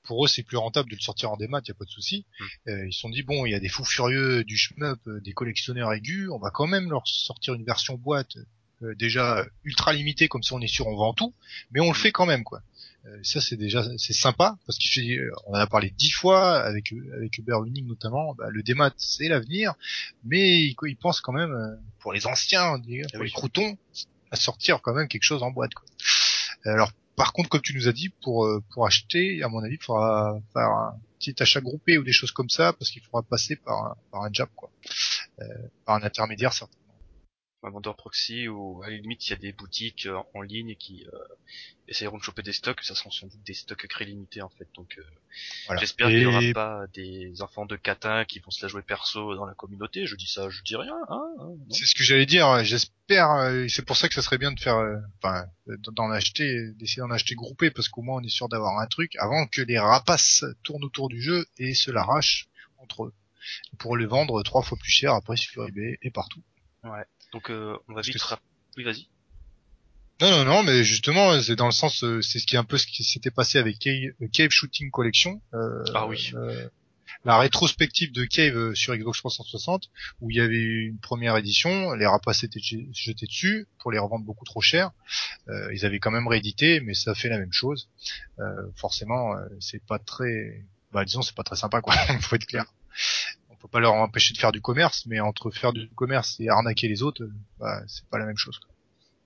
pour 0.06 0.22
eux, 0.22 0.28
c'est 0.28 0.42
plus 0.42 0.58
rentable 0.58 0.90
de 0.90 0.96
le 0.96 1.00
sortir 1.00 1.30
en 1.30 1.38
démat, 1.38 1.62
y 1.66 1.70
a 1.70 1.74
pas 1.74 1.86
de 1.86 1.90
souci. 1.90 2.26
Euh, 2.68 2.86
ils 2.86 2.92
se 2.92 3.00
sont 3.00 3.08
dit 3.08 3.22
bon, 3.22 3.46
il 3.46 3.52
y 3.52 3.54
a 3.54 3.58
des 3.58 3.70
fous 3.70 3.86
furieux 3.86 4.44
du 4.44 4.54
shmup, 4.58 5.00
euh, 5.06 5.18
des 5.22 5.32
collectionneurs 5.32 5.94
aigus, 5.94 6.28
on 6.30 6.38
va 6.38 6.50
quand 6.50 6.66
même 6.66 6.90
leur 6.90 7.08
sortir 7.08 7.54
une 7.54 7.64
version 7.64 7.94
boîte 7.94 8.36
euh, 8.82 8.94
déjà 8.96 9.46
ultra 9.62 9.94
limitée, 9.94 10.28
comme 10.28 10.42
ça 10.42 10.56
on 10.56 10.60
est 10.60 10.66
sûr 10.66 10.86
on 10.88 10.94
vend 10.94 11.14
tout, 11.14 11.32
mais 11.70 11.80
on 11.80 11.88
le 11.88 11.94
fait 11.94 12.12
quand 12.12 12.26
même 12.26 12.44
quoi. 12.44 12.60
Euh, 13.06 13.18
ça 13.22 13.40
c'est 13.40 13.56
déjà 13.56 13.84
c'est 13.98 14.12
sympa 14.14 14.56
parce 14.66 14.78
qu'il 14.78 14.90
fait, 14.90 15.18
euh, 15.18 15.30
on 15.46 15.52
en 15.52 15.58
a 15.58 15.66
parlé 15.66 15.90
dix 15.90 16.10
fois 16.10 16.58
avec 16.60 16.92
avec 17.14 17.36
Uber 17.36 17.54
Winning 17.54 17.86
notamment, 17.86 18.34
bah, 18.34 18.46
le 18.50 18.62
démat 18.62 18.92
c'est 18.96 19.28
l'avenir, 19.28 19.74
mais 20.24 20.62
ils, 20.62 20.76
ils 20.86 20.96
pensent 20.96 21.20
quand 21.20 21.32
même 21.32 21.52
euh, 21.52 21.76
pour 21.98 22.12
les 22.12 22.26
anciens, 22.26 22.80
pour 23.12 23.22
les 23.24 23.30
croutons, 23.30 23.76
à 24.30 24.36
sortir 24.36 24.80
quand 24.82 24.94
même 24.94 25.08
quelque 25.08 25.24
chose 25.24 25.42
en 25.42 25.50
boîte 25.50 25.74
quoi. 25.74 25.86
Alors 26.64 26.92
par 27.16 27.32
contre, 27.32 27.48
comme 27.48 27.62
tu 27.62 27.74
nous 27.76 27.88
as 27.88 27.92
dit, 27.92 28.08
pour 28.22 28.48
pour 28.72 28.86
acheter, 28.86 29.42
à 29.42 29.48
mon 29.48 29.62
avis, 29.62 29.74
il 29.74 29.82
faudra 29.82 30.40
faire 30.52 30.68
un 30.68 30.98
petit 31.18 31.42
achat 31.42 31.60
groupé 31.60 31.98
ou 31.98 32.04
des 32.04 32.12
choses 32.12 32.32
comme 32.32 32.50
ça, 32.50 32.72
parce 32.72 32.90
qu'il 32.90 33.02
faudra 33.02 33.22
passer 33.22 33.56
par 33.56 33.84
un, 33.84 33.96
par 34.10 34.22
un 34.22 34.30
jab, 34.32 34.48
quoi, 34.54 34.70
euh, 35.40 35.44
par 35.84 35.96
un 35.96 36.02
intermédiaire 36.02 36.52
certainement. 36.52 36.83
Un 37.64 37.70
vendeur 37.70 37.96
proxy 37.96 38.48
ou 38.48 38.82
à 38.82 38.90
la 38.90 38.96
limite 38.96 39.26
il 39.26 39.30
y 39.30 39.32
a 39.32 39.36
des 39.36 39.52
boutiques 39.52 40.06
euh, 40.06 40.18
en 40.34 40.42
ligne 40.42 40.74
qui 40.76 41.06
euh, 41.12 41.18
essaieront 41.88 42.18
de 42.18 42.22
choper 42.22 42.42
des 42.42 42.52
stocks, 42.52 42.82
ça 42.82 42.94
seront 42.94 43.10
sans 43.10 43.26
doute 43.26 43.42
des 43.44 43.54
stocks 43.54 43.86
très 43.88 44.04
limités 44.04 44.42
en 44.42 44.48
fait. 44.50 44.68
Donc 44.74 44.96
euh, 44.98 45.02
Voilà. 45.66 45.80
j'espère 45.80 46.08
qu'il 46.08 46.20
y 46.20 46.26
aura 46.26 46.40
pas 46.54 46.86
des 46.94 47.40
enfants 47.42 47.66
de 47.66 47.76
catin 47.76 48.24
qui 48.24 48.38
vont 48.40 48.50
se 48.50 48.64
la 48.64 48.68
jouer 48.68 48.82
perso 48.82 49.34
dans 49.34 49.46
la 49.46 49.54
communauté. 49.54 50.06
Je 50.06 50.16
dis 50.16 50.26
ça, 50.26 50.48
je 50.50 50.62
dis 50.62 50.76
rien. 50.76 50.96
Hein, 51.08 51.22
hein. 51.40 51.48
C'est 51.70 51.86
ce 51.86 51.94
que 51.94 52.02
j'allais 52.04 52.26
dire. 52.26 52.64
J'espère. 52.64 53.30
euh, 53.30 53.66
C'est 53.68 53.84
pour 53.84 53.96
ça 53.96 54.08
que 54.08 54.14
ça 54.14 54.22
serait 54.22 54.38
bien 54.38 54.52
de 54.52 54.60
faire, 54.60 54.76
euh, 54.76 54.96
enfin, 55.22 55.46
euh, 55.68 55.76
d'en 55.92 56.10
acheter, 56.10 56.70
d'essayer 56.74 57.00
d'en 57.00 57.10
acheter 57.10 57.34
groupé, 57.34 57.70
parce 57.70 57.88
qu'au 57.88 58.02
moins 58.02 58.20
on 58.20 58.24
est 58.24 58.28
sûr 58.28 58.48
d'avoir 58.48 58.78
un 58.78 58.86
truc 58.86 59.16
avant 59.16 59.46
que 59.46 59.62
les 59.62 59.78
rapaces 59.78 60.44
tournent 60.62 60.84
autour 60.84 61.08
du 61.08 61.20
jeu 61.20 61.46
et 61.58 61.74
se 61.74 61.90
l'arrachent 61.90 62.46
entre 62.78 63.04
eux 63.04 63.14
pour 63.78 63.96
le 63.96 64.06
vendre 64.06 64.42
trois 64.42 64.62
fois 64.62 64.78
plus 64.78 64.90
cher 64.90 65.12
après 65.12 65.36
sur 65.36 65.66
eBay 65.68 65.98
et 66.02 66.10
partout. 66.10 66.42
Donc 67.34 67.50
euh, 67.50 67.76
on 67.88 67.92
va 67.94 68.00
vite. 68.00 68.16
Oui, 68.78 68.84
vas-y. 68.84 69.08
Non, 70.20 70.30
non, 70.30 70.44
non, 70.44 70.62
mais 70.62 70.84
justement, 70.84 71.40
c'est 71.42 71.56
dans 71.56 71.66
le 71.66 71.72
sens, 71.72 72.04
euh, 72.04 72.22
c'est 72.22 72.38
ce 72.38 72.46
qui 72.46 72.54
est 72.54 72.58
un 72.58 72.64
peu 72.64 72.78
ce 72.78 72.86
qui 72.86 73.02
s'était 73.02 73.32
passé 73.32 73.58
avec 73.58 73.78
Cave, 73.80 74.12
euh, 74.22 74.28
Cave 74.32 74.50
Shooting 74.50 74.90
Collection. 74.92 75.42
euh, 75.52 75.82
Ah 75.94 76.06
oui. 76.06 76.30
euh, 76.34 76.68
la 77.24 77.36
rétrospective 77.38 78.12
de 78.12 78.24
Cave 78.24 78.56
euh, 78.56 78.74
sur 78.76 78.94
Xbox 78.96 79.18
360, 79.18 79.90
où 80.20 80.30
il 80.30 80.36
y 80.36 80.40
avait 80.40 80.56
une 80.56 80.98
première 81.00 81.36
édition, 81.36 81.92
les 81.94 82.06
rapaces 82.06 82.44
étaient 82.44 82.60
jetés 82.60 83.26
dessus 83.26 83.66
pour 83.80 83.90
les 83.90 83.98
revendre 83.98 84.24
beaucoup 84.24 84.44
trop 84.44 84.60
cher. 84.60 84.92
Euh, 85.48 85.74
ils 85.74 85.84
avaient 85.84 85.98
quand 85.98 86.12
même 86.12 86.28
réédité, 86.28 86.78
mais 86.80 86.94
ça 86.94 87.14
fait 87.16 87.28
la 87.28 87.38
même 87.38 87.52
chose. 87.52 87.88
Euh, 88.38 88.44
forcément, 88.76 89.34
c'est 89.58 89.84
pas 89.84 89.98
très, 89.98 90.62
bah 90.92 91.04
disons, 91.04 91.22
c'est 91.22 91.34
pas 91.34 91.42
très 91.44 91.56
sympa, 91.56 91.80
quoi. 91.80 91.94
Faut 92.20 92.36
être 92.36 92.46
clair. 92.46 92.66
Peut 93.64 93.70
pas 93.70 93.80
leur 93.80 93.94
empêcher 93.94 94.34
de 94.34 94.38
faire 94.38 94.52
du 94.52 94.60
commerce, 94.60 95.06
mais 95.06 95.20
entre 95.20 95.50
faire 95.50 95.72
du 95.72 95.88
commerce 95.94 96.38
et 96.38 96.50
arnaquer 96.50 96.86
les 96.86 97.02
autres, 97.02 97.22
euh, 97.22 97.32
bah, 97.58 97.80
c'est 97.86 98.06
pas 98.10 98.18
la 98.18 98.26
même 98.26 98.36
chose. 98.36 98.60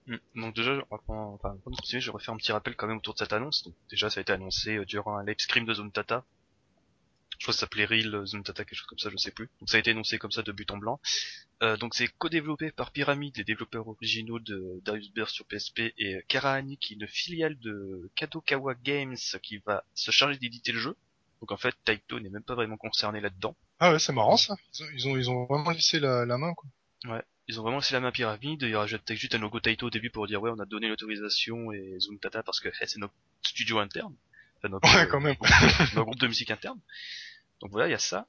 Mm. 0.06 0.16
Donc 0.36 0.54
déjà, 0.54 0.80
enfin, 0.90 1.36
avant 1.42 1.58
continuer, 1.64 2.00
je 2.00 2.12
refaire 2.12 2.34
un 2.34 2.36
petit 2.36 2.52
rappel 2.52 2.76
quand 2.76 2.86
même 2.86 2.98
autour 2.98 3.14
de 3.14 3.18
cette 3.18 3.32
annonce. 3.32 3.64
Donc 3.64 3.74
déjà, 3.90 4.10
ça 4.10 4.20
a 4.20 4.22
été 4.22 4.32
annoncé 4.32 4.76
euh, 4.76 4.84
durant 4.84 5.16
un 5.16 5.24
live 5.24 5.40
stream 5.40 5.64
de 5.64 5.74
Zone 5.74 5.90
Tata. 5.90 6.24
Je 7.36 7.46
crois 7.46 7.52
que 7.52 7.58
ça 7.58 7.60
s'appelait 7.62 7.84
Real 7.84 8.26
Zone 8.26 8.44
Tata, 8.44 8.64
quelque 8.64 8.78
chose 8.78 8.86
comme 8.86 9.00
ça, 9.00 9.10
je 9.10 9.16
sais 9.16 9.32
plus. 9.32 9.50
Donc 9.58 9.70
ça 9.70 9.76
a 9.76 9.80
été 9.80 9.90
annoncé 9.90 10.18
comme 10.18 10.30
ça 10.30 10.42
de 10.42 10.52
but 10.52 10.70
en 10.70 10.76
blanc. 10.76 11.00
Euh, 11.64 11.76
donc 11.76 11.96
c'est 11.96 12.06
co-développé 12.06 12.70
par 12.70 12.92
Pyramid, 12.92 13.36
les 13.36 13.42
développeurs 13.42 13.88
originaux 13.88 14.38
de 14.38 14.80
Darius 14.84 15.12
Burst 15.12 15.34
sur 15.34 15.46
PSP, 15.46 15.92
et 15.98 16.22
Karaani, 16.28 16.78
qui 16.78 16.92
est 16.92 16.96
une 16.96 17.08
filiale 17.08 17.58
de 17.58 18.08
Kadokawa 18.14 18.76
Games, 18.84 19.16
qui 19.42 19.58
va 19.66 19.82
se 19.94 20.12
charger 20.12 20.38
d'éditer 20.38 20.70
le 20.70 20.78
jeu. 20.78 20.96
Donc 21.40 21.50
en 21.50 21.56
fait, 21.56 21.74
Taito 21.84 22.20
n'est 22.20 22.30
même 22.30 22.44
pas 22.44 22.54
vraiment 22.54 22.76
concerné 22.76 23.20
là-dedans. 23.20 23.56
Ah 23.80 23.92
ouais, 23.92 23.98
c'est 23.98 24.12
marrant 24.12 24.36
ça. 24.36 24.56
Ils 24.94 25.08
ont, 25.08 25.16
ils 25.16 25.30
ont, 25.30 25.44
vraiment 25.46 25.70
laissé 25.70 26.00
la, 26.00 26.26
la 26.26 26.38
main 26.38 26.54
quoi. 26.54 26.68
Ouais, 27.04 27.22
ils 27.46 27.58
ont 27.60 27.62
vraiment 27.62 27.78
laissé 27.78 27.94
la 27.94 28.00
main 28.00 28.10
Pyramide, 28.10 28.62
ils 28.62 28.76
rajoutent 28.76 29.12
juste 29.12 29.34
un 29.34 29.38
logo 29.38 29.60
Taito 29.60 29.86
au 29.86 29.90
début 29.90 30.10
pour 30.10 30.26
dire 30.26 30.42
ouais 30.42 30.50
on 30.50 30.58
a 30.58 30.66
donné 30.66 30.88
l'autorisation 30.88 31.72
et 31.72 31.96
Zoom 32.00 32.18
Tata 32.18 32.42
parce 32.42 32.60
que 32.60 32.68
eh, 32.68 32.86
c'est 32.86 32.98
notre 32.98 33.14
studio 33.42 33.78
interne. 33.78 34.14
Enfin, 34.58 34.68
notre, 34.68 34.94
Ouais, 34.94 35.06
quand 35.08 35.20
même. 35.20 35.36
notre 35.40 36.02
groupe 36.02 36.18
de 36.18 36.26
musique 36.26 36.50
interne. 36.50 36.80
Donc 37.60 37.70
voilà, 37.70 37.88
il 37.88 37.92
y 37.92 37.94
a 37.94 37.98
ça. 37.98 38.26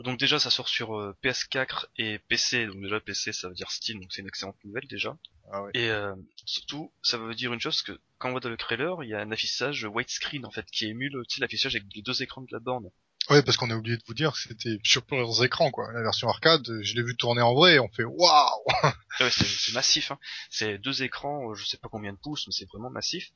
Donc 0.00 0.18
déjà 0.18 0.38
ça 0.38 0.50
sort 0.50 0.68
sur 0.68 0.98
euh, 0.98 1.16
PS4 1.22 1.86
et 1.98 2.18
PC, 2.18 2.66
donc 2.66 2.80
déjà 2.80 3.00
PC 3.00 3.32
ça 3.32 3.48
veut 3.48 3.54
dire 3.54 3.70
Steam, 3.70 4.00
donc 4.00 4.12
c'est 4.12 4.22
une 4.22 4.28
excellente 4.28 4.56
nouvelle 4.64 4.86
déjà. 4.88 5.16
Ah 5.52 5.62
ouais. 5.62 5.70
Et 5.74 5.90
euh, 5.90 6.14
surtout, 6.44 6.90
ça 7.02 7.16
veut 7.16 7.34
dire 7.34 7.52
une 7.52 7.60
chose 7.60 7.82
que 7.82 8.00
quand 8.18 8.28
on 8.28 8.32
voit 8.32 8.40
dans 8.40 8.48
le 8.48 8.56
trailer, 8.56 9.04
il 9.04 9.10
y 9.10 9.14
a 9.14 9.20
un 9.20 9.30
affichage 9.30 9.84
widescreen 9.84 10.44
en 10.46 10.50
fait 10.50 10.66
qui 10.66 10.86
émule 10.86 11.22
l'affichage 11.38 11.76
avec 11.76 11.86
les 11.94 12.02
deux 12.02 12.22
écrans 12.22 12.42
de 12.42 12.48
la 12.50 12.58
borne. 12.58 12.90
Ouais, 13.30 13.42
parce 13.42 13.56
qu'on 13.56 13.70
a 13.70 13.74
oublié 13.74 13.96
de 13.96 14.02
vous 14.06 14.12
dire 14.12 14.32
que 14.32 14.38
c'était 14.38 14.78
sur 14.84 15.02
plusieurs 15.02 15.42
écrans 15.44 15.70
quoi. 15.70 15.90
La 15.92 16.02
version 16.02 16.28
arcade, 16.28 16.62
je 16.82 16.94
l'ai 16.94 17.02
vu 17.02 17.16
tourner 17.16 17.40
en 17.40 17.54
vrai, 17.54 17.74
et 17.74 17.80
on 17.80 17.88
fait 17.88 18.04
waouh. 18.04 18.64
Ouais, 19.20 19.30
c'est, 19.30 19.72
massif. 19.72 20.10
Hein. 20.10 20.18
C'est 20.50 20.76
deux 20.78 21.02
écrans, 21.02 21.50
euh, 21.50 21.54
je 21.54 21.64
sais 21.64 21.78
pas 21.78 21.88
combien 21.88 22.12
de 22.12 22.18
pouces, 22.18 22.46
mais 22.46 22.52
c'est 22.52 22.66
vraiment 22.66 22.90
massif. 22.90 23.30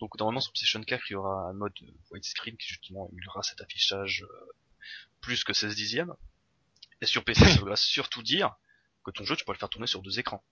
Donc 0.00 0.18
normalement 0.18 0.40
sur 0.40 0.52
PlayStation 0.52 0.82
4, 0.82 1.02
il 1.10 1.12
y 1.12 1.16
aura 1.16 1.50
un 1.50 1.52
mode 1.52 1.72
euh, 1.82 1.92
widescreen 2.10 2.56
qui 2.56 2.66
justement 2.66 3.08
émulera 3.12 3.42
cet 3.42 3.60
affichage 3.60 4.24
euh, 4.28 4.52
plus 5.20 5.44
que 5.44 5.52
16 5.52 5.74
dixièmes. 5.76 6.14
Et 7.00 7.06
sur 7.06 7.24
PC, 7.24 7.44
ça 7.44 7.60
veut 7.60 7.76
surtout 7.76 8.22
dire 8.22 8.56
que 9.04 9.10
ton 9.12 9.24
jeu, 9.24 9.36
tu 9.36 9.44
peux 9.44 9.52
le 9.52 9.58
faire 9.58 9.68
tourner 9.68 9.86
sur 9.86 10.02
deux 10.02 10.18
écrans, 10.18 10.42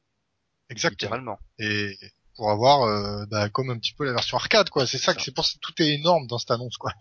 Exactement. 0.68 0.94
littéralement. 0.94 1.38
Et 1.58 1.96
pour 2.36 2.50
avoir, 2.50 2.82
euh, 2.82 3.24
bah, 3.26 3.48
comme 3.48 3.70
un 3.70 3.78
petit 3.78 3.94
peu 3.94 4.04
la 4.04 4.12
version 4.12 4.36
arcade 4.36 4.70
quoi. 4.70 4.86
C'est 4.86 4.98
ça, 4.98 5.06
Ça. 5.06 5.14
que 5.14 5.22
c'est 5.22 5.34
pour 5.34 5.44
ça 5.44 5.54
que 5.54 5.60
tout 5.60 5.82
est 5.82 5.94
énorme 5.94 6.26
dans 6.26 6.38
cette 6.38 6.50
annonce 6.50 6.76
quoi. 6.76 6.92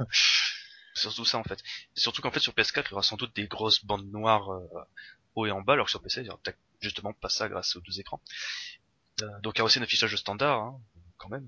C'est 0.96 1.02
surtout 1.02 1.26
ça 1.26 1.38
en 1.38 1.44
fait. 1.44 1.62
Surtout 1.94 2.22
qu'en 2.22 2.32
fait 2.32 2.40
sur 2.40 2.54
PS4, 2.54 2.86
il 2.88 2.92
y 2.92 2.94
aura 2.94 3.04
sans 3.04 3.18
doute 3.18 3.36
des 3.36 3.48
grosses 3.48 3.84
bandes 3.86 4.10
noires 4.12 4.52
euh, 4.52 4.66
haut 5.36 5.46
et 5.46 5.52
en 5.52 5.62
bas, 5.62 5.74
alors 5.74 5.86
que 5.86 5.92
sur 5.92 6.02
PC, 6.02 6.22
il 6.22 6.28
y 6.28 6.30
aura 6.30 6.40
peut-être 6.42 6.58
justement 6.80 7.14
pas 7.14 7.30
ça 7.30 7.50
grâce 7.50 7.76
aux 7.76 7.82
deux 7.82 8.00
écrans. 8.00 8.22
Euh, 9.22 9.40
donc 9.42 9.56
il 9.56 9.60
y 9.60 9.62
a 9.62 9.66
aussi 9.66 9.80
un 9.80 9.84
affichage 9.84 10.16
standard, 10.16 10.62
hein, 10.62 10.82
quand 11.18 11.30
même. 11.30 11.48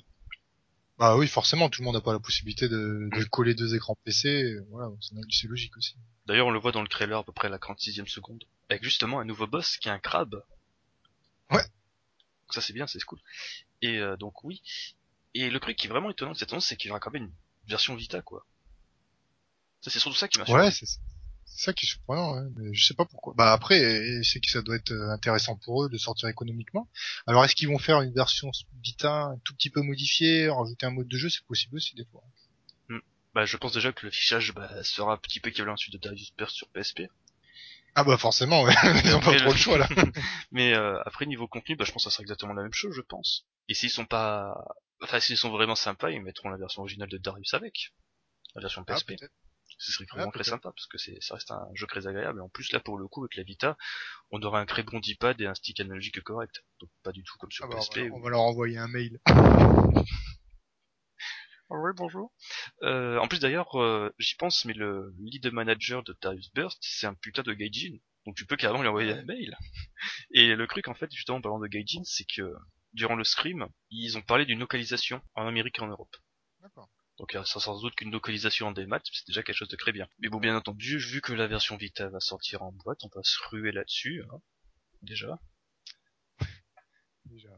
Bah 0.98 1.16
oui, 1.16 1.28
forcément, 1.28 1.70
tout 1.70 1.82
le 1.82 1.86
monde 1.86 1.96
n'a 1.96 2.02
pas 2.02 2.12
la 2.12 2.20
possibilité 2.20 2.68
de, 2.68 3.08
de 3.12 3.24
coller 3.26 3.54
deux 3.54 3.76
écrans 3.76 3.96
PC. 4.04 4.58
Voilà, 4.70 4.90
c'est 5.00 5.16
c'est 5.30 5.48
logique 5.48 5.78
aussi. 5.78 5.96
D'ailleurs, 6.26 6.48
on 6.48 6.52
le 6.52 6.60
voit 6.60 6.72
dans 6.72 6.82
le 6.82 6.88
trailer 6.88 7.20
à 7.20 7.24
peu 7.24 7.32
près 7.32 7.48
à 7.48 7.52
la 7.52 7.60
46e 7.60 8.08
seconde, 8.08 8.44
avec 8.70 8.84
justement 8.84 9.20
un 9.20 9.26
nouveau 9.26 9.48
boss 9.48 9.78
qui 9.78 9.88
est 9.88 9.92
un 9.92 10.00
crabe. 10.00 10.44
Ouais. 11.52 11.62
Donc 11.62 12.54
ça 12.54 12.62
c'est 12.62 12.74
bien, 12.74 12.88
c'est 12.88 13.02
cool. 13.04 13.20
Et 13.82 14.00
euh, 14.00 14.18
donc 14.18 14.44
oui. 14.44 14.62
Et 15.34 15.50
le 15.50 15.60
truc 15.60 15.78
qui 15.78 15.88
est 15.88 15.90
vraiment 15.90 16.10
étonnant 16.10 16.32
de 16.32 16.38
cette 16.38 16.52
annonce, 16.52 16.66
c'est 16.66 16.76
qu'il 16.76 16.88
y 16.88 16.92
aura 16.92 17.00
quand 17.00 17.12
même 17.12 17.26
une 17.26 17.34
version 17.68 17.96
Vita, 17.96 18.22
quoi. 18.22 18.46
Ça 19.82 19.90
c'est 19.92 20.00
surtout 20.00 20.18
ça 20.18 20.28
qui 20.28 20.38
m'a 20.40 20.46
Ouais, 20.46 20.72
surpris. 20.72 20.88
c'est 20.88 21.00
c'est 21.50 21.64
ça 21.66 21.74
qui 21.74 21.86
est 21.86 21.90
surprenant. 21.90 22.36
Ouais. 22.36 22.50
Mais 22.58 22.74
je 22.74 22.86
sais 22.86 22.94
pas 22.94 23.06
pourquoi. 23.06 23.34
Bah 23.38 23.52
après, 23.54 24.22
c'est 24.24 24.40
que 24.42 24.50
ça 24.50 24.62
doit 24.62 24.76
être 24.76 24.92
euh, 24.92 25.10
intéressant 25.12 25.56
pour 25.56 25.84
eux 25.86 25.90
de 25.90 25.98
sortir 25.98 26.28
économiquement. 26.30 26.88
Alors 27.26 27.44
est-ce 27.46 27.56
qu'ils 27.56 27.70
vont 27.70 27.80
faire 27.80 28.02
une 28.02 28.14
version 28.14 28.52
Vita 28.84 29.24
un 29.24 29.38
tout 29.44 29.54
petit 29.56 29.70
peu 29.70 29.82
modifiée, 29.82 30.50
rajouter 30.50 30.86
un 30.86 30.92
mode 30.92 31.08
de 31.08 31.18
jeu, 31.18 31.30
c'est 31.30 31.44
possible 31.46 31.78
aussi 31.78 31.96
des 31.96 32.06
fois. 32.06 32.22
Bah 33.34 33.46
je 33.46 33.56
pense 33.56 33.74
déjà 33.74 33.92
que 33.94 34.04
le 34.06 34.12
fichage 34.12 34.52
bah, 34.56 34.84
sera 34.84 35.14
un 35.14 35.18
petit 35.18 35.40
peu 35.40 35.50
équivalent 35.50 35.74
à 35.76 35.78
celui 35.78 35.92
de 35.92 36.00
Darius 36.00 36.34
Burst 36.36 36.56
sur 36.56 36.68
PSP. 36.70 37.02
Ah 37.94 38.04
bah 38.04 38.18
forcément, 38.18 38.64
ouais. 38.64 38.74
ils 39.06 39.14
ont 39.14 39.20
pas 39.20 39.36
trop 39.38 39.52
le 39.52 39.56
choix 39.58 39.78
là. 39.78 39.88
Mais 40.52 40.74
euh, 40.74 41.00
après 41.06 41.28
niveau 41.28 41.48
contenu, 41.48 41.76
bah 41.76 41.86
je 41.86 41.92
pense 41.92 42.04
que 42.04 42.10
ça 42.10 42.14
sera 42.16 42.24
exactement 42.24 42.54
la 42.54 42.64
même 42.64 42.74
chose, 42.74 42.94
je 42.96 43.02
pense. 43.02 43.46
Et 43.70 43.76
s'ils 43.76 43.92
sont 43.92 44.06
pas, 44.06 44.56
enfin 45.04 45.20
s'ils 45.20 45.38
sont 45.38 45.52
vraiment 45.52 45.76
sympas, 45.76 46.10
ils 46.10 46.22
mettront 46.22 46.50
la 46.50 46.58
version 46.58 46.82
originale 46.82 47.10
de 47.10 47.18
Darius 47.20 47.54
avec, 47.54 47.94
la 48.56 48.62
version 48.62 48.84
Ah, 48.88 48.94
PSP. 48.96 49.08
peut-être. 49.18 49.32
Ce 49.80 49.92
serait 49.92 50.06
vraiment 50.12 50.30
Ah, 50.30 50.34
très 50.34 50.44
sympa 50.44 50.72
parce 50.72 50.88
que 50.88 50.98
c'est, 50.98 51.18
ça 51.22 51.36
reste 51.36 51.52
un 51.52 51.68
jeu 51.76 51.86
très 51.88 52.08
agréable. 52.08 52.40
Et 52.40 52.42
en 52.42 52.50
plus 52.50 52.72
là 52.72 52.80
pour 52.80 52.98
le 52.98 53.08
coup 53.08 53.24
avec 53.24 53.36
la 53.36 53.44
Vita, 53.44 53.78
on 54.32 54.42
aura 54.42 54.60
un 54.60 54.66
très 54.66 54.84
bon 54.84 55.00
D-pad 55.00 55.40
et 55.40 55.46
un 55.46 55.54
stick 55.56 55.80
analogique 55.80 56.22
correct. 56.22 56.64
Donc 56.80 56.90
pas 57.04 57.12
du 57.12 57.24
tout 57.24 57.36
comme 57.38 57.52
sur 57.52 57.66
Ah 57.66 57.68
bah, 57.70 57.78
PSP. 57.78 57.98
on, 57.98 58.10
va, 58.10 58.16
on 58.16 58.20
va 58.22 58.30
leur 58.32 58.42
envoyer 58.42 58.78
un 58.78 58.88
mail. 58.88 59.20
Ah 61.70 61.76
ouais, 61.80 61.92
bonjour. 61.98 62.32
Euh, 62.84 63.18
en 63.18 63.28
plus 63.28 63.40
d'ailleurs, 63.40 63.76
euh, 63.82 64.10
j'y 64.20 64.36
pense, 64.36 64.64
mais 64.64 64.74
le 64.74 65.14
lead 65.20 65.52
manager 65.52 66.02
de 66.02 66.18
Darius 66.22 66.50
Burst, 66.54 66.78
c'est 66.82 67.08
un 67.08 67.14
putain 67.14 67.42
de 67.44 67.54
gaijin. 67.54 67.98
Donc 68.26 68.36
tu 68.38 68.46
peux 68.46 68.56
carrément 68.56 68.82
lui 68.82 68.88
envoyer 68.88 69.12
un 69.12 69.24
mail. 69.26 69.54
Et 70.32 70.56
le 70.56 70.68
truc 70.68 70.88
en 70.88 70.94
fait, 70.94 71.12
justement 71.12 71.40
en 71.40 71.42
parlant 71.42 71.60
de 71.60 71.68
gaijin, 71.68 72.02
c'est 72.06 72.24
que 72.26 72.54
durant 72.94 73.16
le 73.16 73.26
stream, 73.26 73.68
ils 73.90 74.18
ont 74.18 74.22
parlé 74.22 74.46
d'une 74.46 74.60
localisation 74.60 75.22
en 75.36 75.46
Amérique 75.46 75.80
et 75.80 75.82
en 75.82 75.88
Europe. 75.88 76.16
Donc 77.18 77.34
il 77.34 77.36
y 77.36 77.40
a 77.40 77.46
sans 77.46 77.80
doute 77.82 77.96
qu'une 77.96 78.12
localisation 78.12 78.68
en 78.68 78.72
démat, 78.72 79.00
c'est 79.12 79.26
déjà 79.28 79.42
quelque 79.44 79.56
chose 79.56 79.68
de 79.70 79.76
très 79.76 79.92
bien. 79.92 80.08
Mais 80.20 80.30
bon, 80.30 80.40
bien 80.40 80.56
entendu, 80.56 80.98
vu 81.00 81.20
que 81.22 81.34
la 81.34 81.48
version 81.48 81.76
Vita 81.76 82.10
va 82.10 82.20
sortir 82.20 82.62
en 82.62 82.72
boîte, 82.72 83.00
on 83.04 83.10
va 83.10 83.24
se 83.24 83.38
ruer 83.50 83.72
là-dessus, 83.72 84.24
hein, 84.32 84.42
déjà. 85.02 85.40
Déjà. 87.26 87.50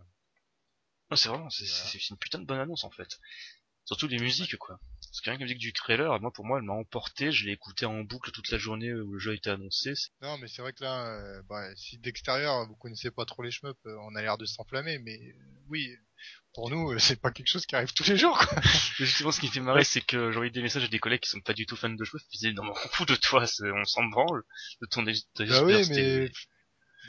Non, 1.11 1.17
c'est 1.17 1.29
vraiment, 1.29 1.49
c'est 1.49 1.65
Voilà. 1.65 1.83
c'est- 1.85 1.99
c'est 1.99 2.09
une 2.09 2.17
putain 2.17 2.39
de 2.39 2.45
bonne 2.45 2.59
annonce 2.59 2.83
en 2.83 2.91
fait. 2.91 3.19
Surtout 3.85 4.07
les 4.07 4.19
musiques 4.19 4.57
quoi. 4.57 4.79
Parce 5.09 5.21
que 5.21 5.29
rien 5.29 5.37
que 5.37 5.41
la 5.41 5.45
musique 5.45 5.59
du 5.59 5.73
trailer, 5.73 6.19
moi 6.21 6.31
pour 6.31 6.45
moi 6.45 6.59
elle 6.59 6.65
m'a 6.65 6.73
emporté, 6.73 7.31
je 7.31 7.45
l'ai 7.45 7.53
écouté 7.53 7.85
en 7.85 8.03
boucle 8.03 8.31
toute 8.31 8.51
la 8.51 8.57
journée 8.57 8.93
où 8.93 9.13
le 9.13 9.19
jeu 9.19 9.31
a 9.31 9.33
été 9.33 9.49
annoncé. 9.49 9.93
Non, 10.21 10.37
mais 10.37 10.47
c'est 10.47 10.61
vrai 10.61 10.73
que 10.73 10.83
là, 10.83 11.07
euh, 11.07 11.41
bah, 11.49 11.75
si 11.75 11.97
d'extérieur 11.97 12.67
vous 12.67 12.75
connaissez 12.75 13.09
pas 13.09 13.25
trop 13.25 13.41
les 13.41 13.51
shmups, 13.51 13.79
euh, 13.87 13.95
on 14.03 14.15
a 14.15 14.21
l'air 14.21 14.37
de 14.37 14.45
s'enflammer, 14.45 14.99
mais 14.99 15.19
euh, 15.19 15.33
oui, 15.67 15.89
pour 16.53 16.69
nous, 16.69 16.91
euh, 16.91 16.99
c'est 16.99 17.19
pas 17.19 17.31
quelque 17.31 17.47
chose 17.47 17.65
qui 17.65 17.75
arrive 17.75 17.93
tous 17.93 18.07
les 18.07 18.17
jours. 18.17 18.37
Quoi. 18.37 18.59
Mais 18.99 19.05
justement 19.05 19.31
ce 19.31 19.39
qui 19.39 19.47
me 19.47 19.51
fait 19.51 19.59
marrer 19.61 19.83
c'est 19.83 20.01
que 20.01 20.31
j'aurais 20.31 20.49
des 20.49 20.61
messages 20.61 20.83
à 20.83 20.87
des 20.87 20.99
collègues 20.99 21.21
qui 21.21 21.29
sont 21.29 21.41
pas 21.41 21.53
du 21.53 21.65
tout 21.65 21.75
fans 21.75 21.89
de 21.89 22.03
jeux, 22.03 22.19
ils 22.31 22.37
disaient 22.37 22.53
non 22.53 22.63
mais 22.63 22.71
on 22.71 22.89
fout 22.89 23.07
de 23.07 23.15
toi, 23.15 23.45
on 23.61 23.85
s'en 23.85 24.03
branle 24.05 24.43
de 24.81 24.87
ton 24.87 25.03
de 25.03 25.13
Bah 25.37 25.63
oui, 25.63 25.89
mais 25.89 26.31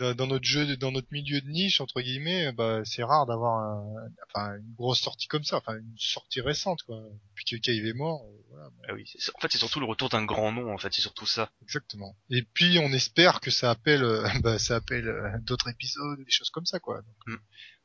dans, 0.01 0.15
dans 0.15 0.27
notre 0.27 0.45
jeu, 0.45 0.77
dans 0.77 0.91
notre 0.91 1.09
milieu 1.13 1.41
de 1.41 1.49
niche 1.49 1.81
entre 1.81 2.01
guillemets, 2.01 2.51
bah 2.53 2.81
c'est 2.85 3.05
rare 3.05 3.27
d'avoir 3.27 3.59
un, 3.61 4.09
enfin 4.29 4.57
une 4.57 4.75
grosse 4.75 5.01
sortie 5.01 5.29
comme 5.29 5.45
ça, 5.45 5.59
enfin 5.59 5.77
une 5.77 5.95
sortie 5.99 6.41
récente 6.41 6.83
quoi. 6.83 7.01
Puis 7.35 7.45
que 7.45 7.57
Cave 7.57 7.85
est 7.87 7.93
mort, 7.93 8.25
euh, 8.25 8.43
voilà. 8.49 8.71
Ah 8.89 8.95
oui, 8.95 9.05
c'est- 9.07 9.31
en 9.35 9.39
fait 9.41 9.53
c'est 9.53 9.59
surtout 9.59 9.79
le 9.81 9.87
retour 9.87 10.09
d'un 10.09 10.25
grand 10.25 10.51
nom 10.53 10.73
en 10.73 10.79
fait, 10.79 10.93
c'est 10.93 11.03
surtout 11.03 11.27
ça. 11.27 11.53
exactement. 11.63 12.17
Et 12.31 12.43
puis 12.43 12.79
on 12.81 12.93
espère 12.93 13.41
que 13.41 13.51
ça 13.51 13.71
appelle, 13.71 14.03
euh, 14.03 14.23
bah 14.45 14.59
ça 14.59 14.77
appelle 14.77 15.07
euh, 15.09 15.31
d'autres 15.43 15.69
épisodes, 15.69 16.19
des 16.25 16.31
choses 16.31 16.51
comme 16.51 16.67
ça 16.67 16.81
quoi. 16.81 17.03
Donc, 17.03 17.17
Mm. 17.27 17.37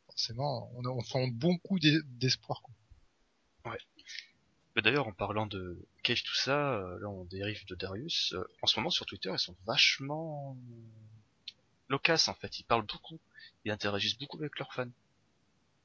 Forcément, 0.08 0.72
on, 0.76 0.86
on 0.86 1.02
sent 1.02 1.30
bon 1.34 1.58
coup 1.58 1.78
d'e- 1.78 2.02
d'espoir. 2.06 2.62
quoi. 2.62 3.76
Mais 4.76 4.82
D'ailleurs, 4.82 5.08
en 5.08 5.14
parlant 5.14 5.46
de 5.46 5.78
Cave, 6.04 6.22
tout 6.24 6.36
ça, 6.36 6.80
là 7.02 7.08
on 7.10 7.26
dérive 7.26 7.66
de 7.68 7.76
Darius. 7.76 8.34
en 8.62 8.68
ce 8.68 8.78
moment 8.80 8.90
sur 8.90 9.06
Twitter, 9.06 9.30
ils 9.34 9.40
sont 9.40 9.56
vachement 9.66 10.58
loquaces 11.90 12.28
en 12.28 12.34
fait. 12.36 12.60
Ils 12.60 12.64
parlent 12.66 12.86
beaucoup, 12.86 13.20
ils 13.66 13.72
interagissent 13.72 14.18
beaucoup 14.18 14.38
avec 14.40 14.58
leurs 14.60 14.74
fans. 14.74 14.90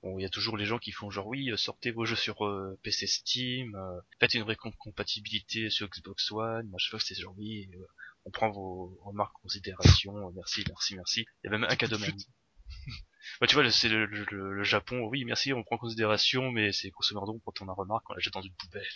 Bon, 0.03 0.19
il 0.19 0.23
y 0.23 0.27
a 0.27 0.31
toujours 0.31 0.57
les 0.57 0.65
gens 0.65 0.79
qui 0.79 0.93
font 0.93 1.11
genre 1.11 1.27
oui, 1.27 1.51
euh, 1.51 1.57
sortez 1.59 1.91
vos 1.91 2.07
jeux 2.07 2.17
sur 2.17 2.47
euh, 2.47 2.79
PC 2.83 3.07
Steam, 3.07 3.75
euh, 3.75 4.01
faites 4.19 4.35
une 4.35 4.43
vraie 4.45 4.57
com- 4.57 4.73
compatibilité 4.79 5.69
sur 5.71 5.89
Xbox 5.89 6.31
One. 6.33 6.69
Moi, 6.69 6.79
je 6.81 6.87
sais 6.87 6.91
pas 6.97 7.01
c'est 7.01 7.15
genre 7.15 7.35
oui, 7.37 7.69
euh, 7.75 7.87
on 8.25 8.31
prend 8.31 8.51
vos 8.51 8.99
remarques 9.05 9.37
en 9.39 9.43
considération, 9.43 10.17
euh, 10.17 10.31
merci, 10.35 10.65
merci, 10.69 10.95
merci. 10.97 11.21
Il 11.45 11.47
y 11.47 11.49
a 11.49 11.51
même 11.59 11.65
un 11.65 11.77
cas 11.77 11.87
de 11.87 11.97
bah, 13.41 13.47
tu 13.47 13.55
vois, 13.55 13.71
c'est 13.71 13.89
le, 13.89 14.07
le- 14.07 14.25
le- 14.31 14.55
le 14.55 14.65
Japon, 14.65 15.07
oui, 15.09 15.25
merci, 15.25 15.53
on 15.53 15.63
prend 15.63 15.77
en 15.77 15.79
considération, 15.79 16.51
mais 16.51 16.73
c'est 16.73 16.91
grosso 16.91 17.15
modo, 17.15 17.33
on 17.35 17.39
prend 17.39 17.53
ton 17.53 17.73
remarque, 17.75 18.09
on 18.11 18.15
la 18.15 18.21
jette 18.21 18.33
dans 18.35 18.43
une 18.43 18.55
poubelle. 18.55 18.87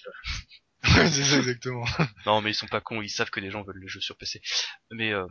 Ouais, 0.85 1.11
c'est 1.11 1.25
ça 1.25 1.39
exactement. 1.39 1.85
Non, 2.27 2.41
mais 2.41 2.51
ils 2.51 2.55
sont 2.55 2.67
pas 2.67 2.81
cons, 2.81 3.03
ils 3.03 3.11
savent 3.11 3.31
que 3.31 3.41
les 3.41 3.51
gens 3.51 3.63
veulent 3.63 3.79
le 3.81 3.89
jeu 3.89 4.01
sur 4.01 4.17
PC. 4.17 4.41
Mais 4.91 5.13
euh, 5.13 5.27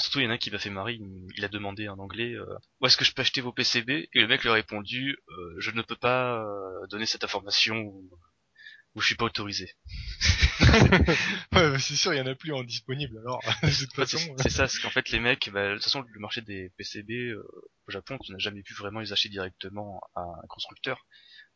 surtout, 0.00 0.20
il 0.20 0.24
y 0.24 0.26
en 0.26 0.30
a 0.30 0.34
un 0.34 0.38
qui 0.38 0.50
m'a 0.50 0.58
fait 0.58 0.70
marrer, 0.70 0.98
il, 1.36 1.44
a 1.44 1.48
demandé 1.48 1.88
en 1.88 1.98
anglais 1.98 2.32
euh, 2.34 2.46
où 2.80 2.86
est-ce 2.86 2.96
que 2.96 3.04
je 3.04 3.12
peux 3.12 3.22
acheter 3.22 3.40
vos 3.40 3.52
PCB 3.52 4.08
Et 4.12 4.20
le 4.20 4.26
mec 4.26 4.42
lui 4.42 4.50
a 4.50 4.54
répondu 4.54 5.16
euh, 5.28 5.54
je 5.58 5.70
ne 5.70 5.82
peux 5.82 5.96
pas 5.96 6.42
euh, 6.42 6.86
donner 6.88 7.06
cette 7.06 7.24
information 7.24 7.76
où, 7.76 8.10
où 8.94 9.00
je 9.00 9.06
suis 9.06 9.16
pas 9.16 9.26
autorisé. 9.26 9.74
Ouais, 11.52 11.78
c'est 11.78 11.96
sûr, 11.96 12.14
il 12.14 12.18
y 12.18 12.20
en 12.20 12.26
a 12.26 12.34
plus 12.34 12.52
en 12.52 12.62
disponible. 12.62 13.18
Alors, 13.18 13.42
façon, 13.94 14.18
c'est 14.36 14.42
c'est 14.42 14.50
ça, 14.50 14.68
c'est 14.68 14.80
qu'en 14.80 14.90
fait 14.90 15.10
les 15.10 15.18
mecs, 15.18 15.50
bah, 15.50 15.70
de 15.70 15.74
toute 15.74 15.84
façon 15.84 16.02
le 16.02 16.20
marché 16.20 16.42
des 16.42 16.70
PCB 16.76 17.30
euh, 17.30 17.42
au 17.88 17.90
Japon, 17.90 18.18
tu 18.18 18.32
n'as 18.32 18.38
jamais 18.38 18.62
pu 18.62 18.74
vraiment 18.74 19.00
les 19.00 19.12
acheter 19.12 19.28
directement 19.28 20.00
à 20.14 20.20
un 20.20 20.46
constructeur. 20.48 21.06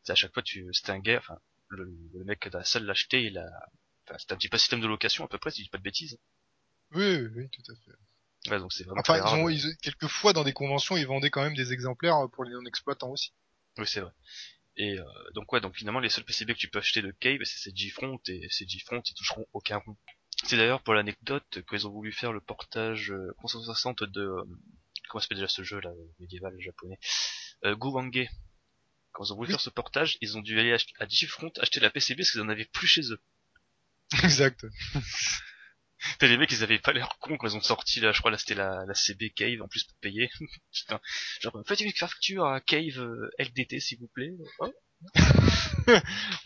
C'est 0.02 0.12
à 0.12 0.16
chaque 0.16 0.34
fois 0.34 0.42
tu 0.42 0.66
c'était 0.72 0.92
un 0.92 0.98
gars, 0.98 1.18
enfin 1.18 1.38
le, 1.68 1.84
le 2.12 2.24
mec 2.24 2.48
de 2.48 2.58
la 2.58 2.64
salle 2.64 2.84
l'achetait, 2.84 3.24
il 3.24 3.38
a, 3.38 3.46
enfin 4.06 4.18
c'était 4.18 4.34
un 4.34 4.36
petit 4.36 4.48
peu 4.48 4.58
système 4.58 4.80
de 4.80 4.86
location 4.86 5.24
à 5.24 5.28
peu 5.28 5.38
près 5.38 5.50
si 5.50 5.60
je 5.60 5.66
dis 5.66 5.70
pas 5.70 5.78
de 5.78 5.82
bêtises. 5.82 6.18
oui, 6.92 7.16
oui, 7.16 7.28
oui, 7.36 7.48
tout 7.50 7.72
à 7.72 7.74
fait. 7.76 7.96
Ouais, 8.50 8.58
donc 8.58 8.72
c'est 8.72 8.84
vraiment 8.84 9.00
Enfin, 9.00 9.16
ils 9.16 9.34
ont, 9.34 9.48
ils, 9.48 9.76
quelquefois 9.78 10.32
dans 10.32 10.44
des 10.44 10.52
conventions, 10.52 10.96
ils 10.96 11.06
vendaient 11.06 11.30
quand 11.30 11.42
même 11.42 11.54
des 11.54 11.72
exemplaires 11.72 12.28
pour 12.32 12.44
les 12.44 12.52
non-exploitants 12.52 13.10
aussi. 13.10 13.32
Oui, 13.78 13.86
c'est 13.86 14.00
vrai. 14.00 14.12
Et 14.76 14.98
euh, 14.98 15.04
donc 15.34 15.52
ouais, 15.52 15.60
donc 15.60 15.74
finalement 15.76 16.00
les 16.00 16.08
seuls 16.10 16.24
PCB 16.24 16.54
que 16.54 16.58
tu 16.58 16.68
peux 16.68 16.78
acheter 16.80 17.00
de 17.00 17.12
Cave, 17.12 17.38
c'est 17.44 17.58
ces 17.70 17.74
G-Front 17.74 18.18
et 18.28 18.46
ces 18.50 18.66
G-Front 18.66 19.00
ils 19.08 19.14
toucheront 19.14 19.46
aucun 19.52 19.78
rond. 19.78 19.96
C'est 20.44 20.56
d'ailleurs 20.56 20.82
pour 20.82 20.94
l'anecdote 20.94 21.64
qu'ils 21.68 21.86
ont 21.86 21.90
voulu 21.90 22.12
faire 22.12 22.32
le 22.32 22.40
portage 22.40 23.12
euh, 23.12 23.32
360 23.38 24.02
de 24.04 24.20
euh, 24.20 24.42
comment 25.08 25.20
s'appelle 25.20 25.38
déjà 25.38 25.48
ce 25.48 25.62
jeu 25.62 25.80
là 25.80 25.90
médiéval 26.18 26.54
japonais? 26.60 26.98
Euh, 27.64 27.76
Guwange. 27.76 28.26
Quand 29.12 29.24
ils 29.24 29.32
ont 29.32 29.36
voulu 29.36 29.46
Oui. 29.46 29.52
faire 29.52 29.60
ce 29.60 29.70
portage, 29.70 30.18
ils 30.20 30.36
ont 30.36 30.40
dû 30.42 30.58
aller 30.58 30.76
à 30.98 31.06
G-Front 31.08 31.52
acheter 31.60 31.78
la 31.78 31.88
PCB 31.90 32.18
parce 32.18 32.32
qu'ils 32.32 32.40
en 32.40 32.48
avaient 32.48 32.64
plus 32.64 32.88
chez 32.88 33.12
eux. 33.12 33.20
exact. 34.24 34.66
T'as 36.18 36.26
les 36.26 36.36
mecs, 36.36 36.50
ils 36.52 36.62
avaient 36.62 36.78
pas 36.78 36.92
l'air 36.92 37.08
cons 37.20 37.36
quand 37.36 37.48
ils 37.48 37.56
ont 37.56 37.60
sorti 37.60 38.00
là, 38.00 38.12
je 38.12 38.18
crois 38.18 38.30
là 38.30 38.38
c'était 38.38 38.54
la, 38.54 38.84
la 38.86 38.94
CB 38.94 39.30
Cave 39.30 39.62
en 39.62 39.68
plus 39.68 39.84
pour 39.84 39.96
payer. 39.98 40.30
Putain, 40.72 41.00
genre 41.40 41.62
faites 41.66 41.80
une 41.80 41.92
facture 41.92 42.44
à 42.46 42.60
Cave 42.60 42.98
euh, 42.98 43.30
LDT 43.38 43.80
s'il 43.80 43.98
vous 43.98 44.08
plaît. 44.08 44.32
Oh. 44.58 44.72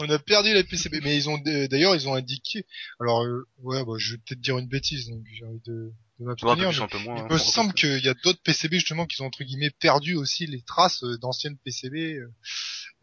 On 0.00 0.10
a 0.10 0.18
perdu 0.18 0.52
la 0.52 0.64
PCB, 0.64 1.00
mais 1.02 1.16
ils 1.16 1.28
ont 1.28 1.38
d'ailleurs 1.38 1.94
ils 1.94 2.08
ont 2.08 2.14
indiqué. 2.14 2.66
Alors 3.00 3.24
euh, 3.24 3.46
ouais, 3.58 3.84
bah, 3.84 3.92
je 3.98 4.12
vais 4.12 4.18
peut-être 4.18 4.40
dire 4.40 4.58
une 4.58 4.66
bêtise, 4.68 5.08
donc 5.08 5.22
j'ai 5.32 5.44
envie 5.44 5.60
de, 5.66 5.92
de 6.18 6.24
Ouais, 6.24 6.32
un 6.32 6.36
peu 6.36 6.46
m'abstenir. 6.46 7.16
il 7.16 7.20
hein. 7.20 7.28
me 7.30 7.38
semble 7.38 7.72
qu'il 7.74 8.04
y 8.04 8.08
a 8.08 8.14
d'autres 8.24 8.42
PCB 8.42 8.74
justement 8.74 9.06
qui 9.06 9.22
ont 9.22 9.26
entre 9.26 9.44
guillemets 9.44 9.70
perdu 9.70 10.16
aussi 10.16 10.46
les 10.46 10.62
traces 10.62 11.04
euh, 11.04 11.16
d'anciennes 11.18 11.56
PCB. 11.64 12.14
euh, 12.16 12.26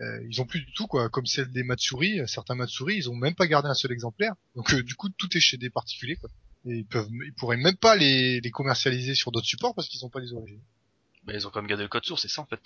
euh, 0.01 0.27
ils 0.29 0.41
ont 0.41 0.45
plus 0.45 0.59
du 0.59 0.73
tout 0.73 0.87
quoi, 0.87 1.07
comme 1.09 1.25
celle 1.25 1.49
des 1.53 1.63
Matsuri. 1.63 2.19
euh, 2.19 2.27
Certains 2.27 2.55
Matsuri, 2.55 2.97
ils 2.97 3.09
ont 3.09 3.15
même 3.15 3.35
pas 3.35 3.47
gardé 3.47 3.69
un 3.69 3.73
seul 3.73 3.93
exemplaire. 3.93 4.33
Donc 4.55 4.73
euh, 4.73 4.83
du 4.83 4.95
coup 4.95 5.07
tout 5.09 5.29
est 5.37 5.39
chez 5.39 5.55
des 5.57 5.69
particuliers 5.69 6.17
quoi. 6.17 6.29
Et 6.67 6.77
ils 6.77 6.85
peuvent, 6.85 7.07
ils 7.25 7.33
pourraient 7.33 7.57
même 7.57 7.77
pas 7.77 7.95
les, 7.95 8.39
les 8.41 8.51
commercialiser 8.51 9.13
sur 9.15 9.31
d'autres 9.31 9.45
supports 9.47 9.75
parce 9.75 9.87
qu'ils 9.87 10.03
ont 10.05 10.09
pas 10.09 10.19
les 10.19 10.33
origines. 10.33 10.61
Bah, 11.23 11.33
ils 11.33 11.47
ont 11.47 11.49
quand 11.49 11.59
même 11.59 11.67
gardé 11.67 11.83
le 11.83 11.89
code 11.89 12.05
source, 12.05 12.21
c'est 12.21 12.27
ça 12.27 12.41
en 12.41 12.45
fait. 12.45 12.61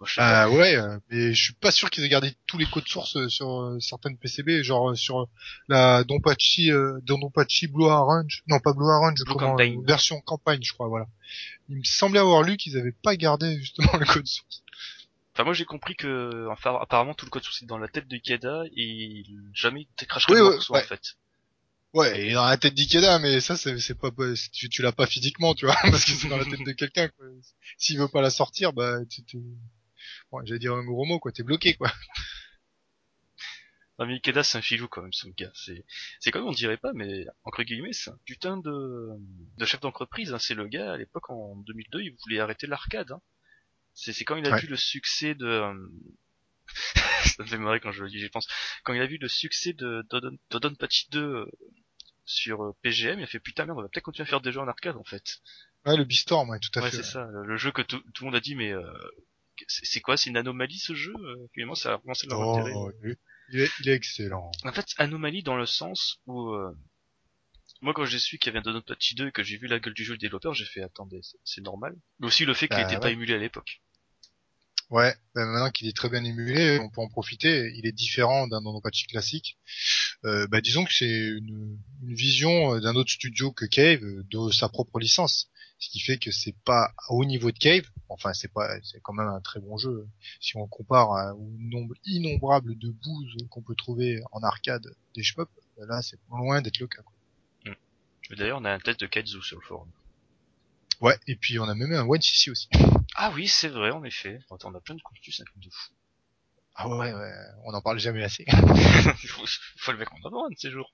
Moi, 0.00 0.08
je. 0.08 0.14
Ah 0.18 0.50
ouais, 0.50 0.74
euh, 0.76 0.98
mais 1.08 1.32
je 1.32 1.40
suis 1.40 1.52
pas 1.54 1.70
sûr 1.70 1.88
qu'ils 1.88 2.02
aient 2.04 2.08
gardé 2.08 2.34
tous 2.48 2.58
les 2.58 2.66
codes 2.66 2.86
sources 2.88 3.16
euh, 3.16 3.28
sur 3.28 3.60
euh, 3.62 3.78
certaines 3.80 4.18
PCB, 4.18 4.62
genre 4.64 4.96
sur 4.96 5.28
la 5.68 6.02
Donpachi, 6.02 6.72
euh, 6.72 6.98
Donpachi 7.04 7.68
Blue 7.68 7.84
Orange, 7.84 8.42
non 8.48 8.58
pas 8.58 8.72
Blue 8.72 8.86
Orange, 8.86 9.20
Blue 9.24 9.34
comment, 9.34 9.50
Campaign. 9.52 9.78
euh, 9.78 9.86
version 9.86 10.20
campagne, 10.20 10.60
je 10.62 10.72
crois, 10.72 10.88
voilà. 10.88 11.06
Il 11.68 11.76
me 11.76 11.84
semblait 11.84 12.18
avoir 12.18 12.42
lu 12.42 12.56
qu'ils 12.56 12.76
avaient 12.76 12.90
pas 12.92 13.14
gardé 13.16 13.56
justement 13.58 13.92
le 13.98 14.04
code 14.06 14.26
source. 14.26 14.62
Enfin, 15.34 15.44
moi 15.44 15.52
j'ai 15.54 15.64
compris 15.64 15.94
que 15.94 16.48
enfin, 16.50 16.76
apparemment 16.80 17.14
tout 17.14 17.24
le 17.26 17.30
code 17.30 17.44
source 17.44 17.62
est 17.62 17.66
dans 17.66 17.78
la 17.78 17.88
tête 17.88 18.08
de 18.08 18.16
Ikeda 18.16 18.64
et 18.76 19.24
jamais 19.54 19.86
il 20.00 20.06
cracherait 20.08 20.32
Oui, 20.32 20.38
le 20.40 20.44
ouais, 20.48 20.56
ouais. 20.70 20.80
en 20.82 20.86
fait. 20.86 21.16
Ouais, 21.94 22.26
et 22.28 22.32
dans 22.34 22.44
la 22.44 22.56
tête 22.58 22.74
d'Ikeda, 22.74 23.18
mais 23.18 23.40
ça 23.40 23.56
c'est 23.56 23.94
pas 23.98 24.10
tu, 24.52 24.68
tu 24.68 24.82
l'as 24.82 24.92
pas 24.92 25.06
physiquement, 25.06 25.54
tu 25.54 25.64
vois, 25.66 25.74
parce 25.82 26.04
que 26.04 26.12
c'est 26.12 26.28
dans 26.28 26.36
la 26.36 26.44
tête 26.44 26.62
de 26.64 26.72
quelqu'un. 26.72 27.08
quoi. 27.08 27.26
S'il 27.78 27.98
veut 27.98 28.08
pas 28.08 28.20
la 28.20 28.30
sortir, 28.30 28.72
bah 28.74 28.98
tu 29.08 29.24
t'es, 29.24 29.38
bon, 30.30 30.44
j'allais 30.44 30.58
dire 30.58 30.74
un 30.74 30.84
gros 30.84 31.04
mot 31.06 31.18
quoi, 31.18 31.32
t'es 31.32 31.42
bloqué 31.42 31.74
quoi. 31.74 31.90
Non 33.98 34.04
mais 34.06 34.14
Ikeda 34.16 34.42
c'est 34.42 34.58
un 34.58 34.62
filou 34.62 34.88
quand 34.88 35.00
même 35.00 35.12
son 35.14 35.30
gars. 35.30 35.50
C'est 35.54 35.86
c'est 36.20 36.30
comme 36.30 36.46
on 36.46 36.52
dirait 36.52 36.76
pas 36.76 36.92
mais 36.94 37.24
entre 37.44 37.62
guillemets 37.62 37.94
c'est 37.94 38.10
un 38.10 38.18
putain 38.26 38.58
de 38.58 39.08
de 39.56 39.64
chef 39.64 39.80
d'entreprise. 39.80 40.34
Hein. 40.34 40.38
C'est 40.38 40.52
le 40.54 40.68
gars 40.68 40.92
à 40.92 40.96
l'époque 40.98 41.30
en 41.30 41.56
2002 41.56 42.02
il 42.02 42.14
voulait 42.22 42.40
arrêter 42.40 42.66
l'arcade. 42.66 43.10
Hein. 43.12 43.22
C'est 43.94 44.12
c'est 44.12 44.24
quand 44.26 44.36
il 44.36 44.46
a 44.46 44.50
Ouais. 44.50 44.60
vu 44.60 44.66
le 44.66 44.76
succès 44.76 45.34
de 45.34 45.62
ça 47.36 47.42
me 47.42 47.48
fait 47.48 47.58
marrer 47.58 47.80
quand 47.80 47.92
je 47.92 48.02
le 48.02 48.10
dis 48.10 48.18
j'y 48.20 48.28
pense. 48.28 48.46
Quand 48.84 48.92
il 48.94 49.00
a 49.00 49.06
vu 49.06 49.18
le 49.18 49.28
succès 49.28 49.72
de 49.72 50.04
Dodon, 50.10 50.36
Dodonpachi 50.50 51.08
2 51.10 51.20
euh, 51.22 51.46
sur 52.24 52.62
euh, 52.64 52.72
PGM, 52.82 53.18
il 53.20 53.24
a 53.24 53.26
fait 53.26 53.40
putain 53.40 53.66
merde 53.66 53.78
on 53.78 53.82
va 53.82 53.88
peut-être 53.88 54.04
continuer 54.04 54.26
à 54.26 54.30
faire 54.30 54.40
des 54.40 54.52
jeux 54.52 54.60
en 54.60 54.68
arcade 54.68 54.96
en 54.96 55.04
fait. 55.04 55.24
Ouais, 55.84 55.96
le 55.96 56.04
Beastorm, 56.04 56.50
ouais, 56.50 56.58
tout 56.58 56.76
à 56.78 56.82
Ouais, 56.82 56.90
fait. 56.90 56.96
c'est 56.96 57.02
ça. 57.04 57.28
Le, 57.44 57.56
jeu 57.56 57.70
que 57.70 57.82
tout, 57.82 58.00
tout 58.12 58.24
le 58.24 58.26
monde 58.26 58.34
a 58.34 58.40
dit, 58.40 58.56
mais 58.56 58.72
euh, 58.72 58.82
c'est 59.68 60.00
quoi 60.00 60.16
C'est 60.16 60.30
une 60.30 60.36
anomalie 60.36 60.78
ce 60.78 60.94
jeu 60.94 61.12
Euh, 61.16 61.46
Finalement, 61.54 61.76
ça 61.76 61.94
a 61.94 61.98
commencé 61.98 62.26
leur 62.26 62.42
intérêt. 62.42 62.72
Oh, 62.74 62.90
il 63.52 63.60
est, 63.60 63.70
il 63.80 63.88
est 63.88 63.94
excellent. 63.94 64.50
En 64.64 64.72
fait, 64.72 64.86
anomalie 64.98 65.44
dans 65.44 65.56
le 65.56 65.66
sens 65.66 66.18
où 66.26 66.50
euh, 66.50 66.72
moi, 67.82 67.92
quand 67.94 68.04
j'ai 68.04 68.18
su 68.18 68.38
qu'il 68.38 68.52
y 68.52 68.56
avait 68.56 68.66
un 68.66 68.72
Donut 68.72 68.82
2 69.16 69.28
et 69.28 69.32
que 69.32 69.44
j'ai 69.44 69.56
vu 69.58 69.68
la 69.68 69.78
gueule 69.78 69.94
du 69.94 70.04
jeu 70.04 70.14
le 70.14 70.18
développeur, 70.18 70.54
j'ai 70.54 70.64
fait 70.64 70.82
attendez, 70.82 71.20
c'est- 71.44 71.60
normal. 71.60 71.94
Mais 72.18 72.26
aussi 72.26 72.44
le 72.44 72.54
fait 72.54 72.66
qu'il 72.66 72.76
Bah, 72.78 72.82
n'était 72.84 72.98
pas 72.98 73.06
ouais. 73.06 73.12
émulé 73.12 73.34
à 73.34 73.38
l'époque. 73.38 73.80
Ouais, 74.90 75.12
bah 75.34 75.44
maintenant 75.44 75.70
qu'il 75.70 75.88
est 75.88 75.96
très 75.96 76.08
bien 76.08 76.22
émulé, 76.22 76.78
on 76.80 76.88
peut 76.90 77.00
en 77.00 77.08
profiter. 77.08 77.72
Il 77.74 77.86
est 77.86 77.92
différent 77.92 78.46
d'un 78.46 78.62
Donpachi 78.62 79.06
classique. 79.08 79.58
Euh, 80.24 80.46
bah 80.46 80.60
disons 80.60 80.84
que 80.84 80.92
c'est 80.94 81.08
une, 81.08 81.76
une 82.04 82.14
vision 82.14 82.74
euh, 82.76 82.80
d'un 82.80 82.94
autre 82.94 83.10
studio 83.10 83.50
que 83.50 83.64
Cave, 83.64 84.04
euh, 84.04 84.24
de 84.30 84.50
sa 84.52 84.68
propre 84.68 85.00
licence. 85.00 85.48
Ce 85.78 85.90
qui 85.90 85.98
fait 86.00 86.18
que 86.18 86.30
c'est 86.30 86.54
pas 86.64 86.94
au 87.10 87.24
niveau 87.24 87.50
de 87.50 87.58
Cave. 87.58 87.84
Enfin, 88.08 88.32
c'est 88.32 88.50
pas, 88.52 88.68
c'est 88.84 89.00
quand 89.02 89.12
même 89.12 89.26
un 89.28 89.40
très 89.40 89.58
bon 89.60 89.76
jeu. 89.76 90.06
Si 90.40 90.56
on 90.56 90.66
compare 90.68 91.12
à- 91.12 91.34
au 91.34 91.50
nombre 91.58 91.94
innombrable 92.04 92.78
de 92.78 92.88
bouses 92.90 93.36
qu'on 93.50 93.62
peut 93.62 93.74
trouver 93.74 94.20
en 94.30 94.40
arcade 94.42 94.86
des 95.16 95.22
shmups, 95.24 95.50
là 95.78 96.00
c'est 96.00 96.18
loin 96.30 96.62
d'être 96.62 96.78
le 96.78 96.86
cas. 96.86 97.02
quoi. 97.02 97.12
Mais 98.30 98.36
D'ailleurs, 98.36 98.58
on 98.60 98.64
a 98.64 98.72
un 98.72 98.78
test 98.78 99.00
de 99.00 99.06
Kaizu 99.06 99.42
sur 99.42 99.58
le 99.58 99.66
forum. 99.66 99.88
Ouais, 101.00 101.18
et 101.26 101.36
puis 101.36 101.58
on 101.58 101.64
a 101.64 101.74
même 101.74 101.92
un 101.92 102.06
One 102.06 102.22
CC 102.22 102.50
aussi. 102.50 102.68
Ah 103.18 103.30
oui, 103.34 103.48
c'est 103.48 103.68
vrai, 103.68 103.90
en 103.90 104.04
effet. 104.04 104.38
Attends, 104.50 104.70
on 104.70 104.74
a 104.74 104.80
plein 104.80 104.94
de 104.94 105.02
contenus, 105.02 105.36
c'est 105.36 105.42
un 105.42 105.46
truc 105.46 105.62
de 105.62 105.70
fou. 105.70 105.92
Ah 106.74 106.88
ouais, 106.88 107.12
ouais, 107.12 107.32
on 107.64 107.72
en 107.72 107.80
parle 107.80 107.98
jamais 107.98 108.22
assez. 108.22 108.44
Il 109.22 109.28
faut, 109.28 109.44
faut 109.78 109.92
le 109.92 109.98
mettre 109.98 110.12
en 110.14 110.26
avant 110.28 110.46
un 110.46 110.50
de 110.50 110.56
ces 110.58 110.70
jours. 110.70 110.90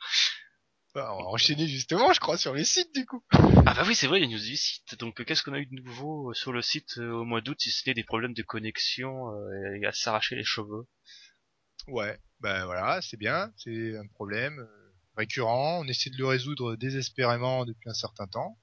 Bah, 0.95 1.13
on 1.15 1.23
va 1.23 1.29
enchaîner 1.31 1.67
justement, 1.67 2.13
je 2.13 2.21
crois, 2.21 2.37
sur 2.37 2.55
les 2.55 2.65
sites 2.65 2.95
du 2.95 3.05
coup. 3.07 3.25
Ah 3.67 3.75
bah 3.75 3.83
oui, 3.87 3.95
c'est 3.95 4.07
vrai, 4.07 4.19
il 4.19 4.23
y 4.23 4.25
a 4.25 4.27
une 4.29 4.33
news 4.37 4.45
du 4.45 4.57
site. 4.57 4.97
Donc, 4.99 5.21
euh, 5.21 5.25
qu'est-ce 5.25 5.43
qu'on 5.43 5.55
a 5.55 5.59
eu 5.59 5.67
de 5.67 5.75
nouveau 5.75 6.31
euh, 6.31 6.35
sur 6.35 6.53
le 6.53 6.63
site 6.63 6.99
euh, 6.99 7.11
au 7.13 7.25
mois 7.25 7.41
d'août, 7.41 7.57
si 7.61 7.71
ce 7.71 7.89
n'est 7.89 7.95
des 7.95 8.05
problèmes 8.05 8.35
de 8.35 8.43
connexion 8.43 9.31
euh, 9.33 9.79
et 9.81 9.87
à 9.87 9.93
s'arracher 9.93 10.37
les 10.37 10.45
cheveux? 10.45 10.87
Ouais, 11.89 12.19
ben 12.41 12.65
voilà, 12.67 13.01
c'est 13.03 13.17
bien, 13.17 13.53
c'est 13.57 13.97
un 13.97 14.07
problème 14.09 14.67
récurrent, 15.17 15.81
on 15.81 15.89
essaie 15.89 16.11
de 16.11 16.17
le 16.19 16.27
résoudre 16.27 16.77
désespérément 16.77 17.65
depuis 17.65 17.91
un 17.91 17.95
certain 17.95 18.27
temps. 18.27 18.59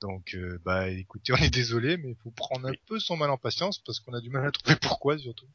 Donc 0.00 0.34
euh, 0.34 0.58
bah 0.64 0.88
écoutez, 0.88 1.32
on 1.34 1.36
est 1.36 1.50
désolé, 1.50 1.96
mais 1.96 2.10
il 2.10 2.16
faut 2.16 2.30
prendre 2.30 2.66
un 2.66 2.70
Oui. 2.70 2.80
peu 2.86 2.98
son 2.98 3.16
mal 3.16 3.30
en 3.30 3.38
patience 3.38 3.78
parce 3.80 4.00
qu'on 4.00 4.14
a 4.14 4.20
du 4.20 4.30
mal 4.30 4.46
à 4.46 4.50
trouver 4.50 4.76
pourquoi 4.76 5.18
surtout. 5.18 5.48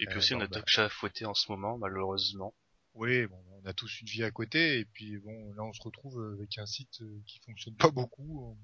Et 0.00 0.06
puis 0.06 0.16
Euh, 0.16 0.18
aussi, 0.18 0.34
on 0.34 0.40
a 0.40 0.46
bah. 0.46 0.56
d'autres 0.56 0.68
chats 0.68 0.84
à 0.86 0.88
fouetter 0.88 1.24
en 1.26 1.34
ce 1.34 1.50
moment, 1.50 1.78
malheureusement. 1.78 2.54
Oui, 2.94 3.26
bon, 3.26 3.38
on 3.62 3.66
a 3.68 3.72
tous 3.72 4.00
une 4.00 4.08
vie 4.08 4.24
à 4.24 4.30
côté 4.32 4.78
et 4.80 4.84
puis 4.84 5.18
bon, 5.18 5.52
là 5.54 5.62
on 5.62 5.72
se 5.72 5.82
retrouve 5.82 6.34
avec 6.36 6.58
un 6.58 6.66
site 6.66 7.00
euh, 7.02 7.20
qui 7.26 7.38
fonctionne 7.40 7.76
pas 7.76 7.90
beaucoup. 7.92 8.58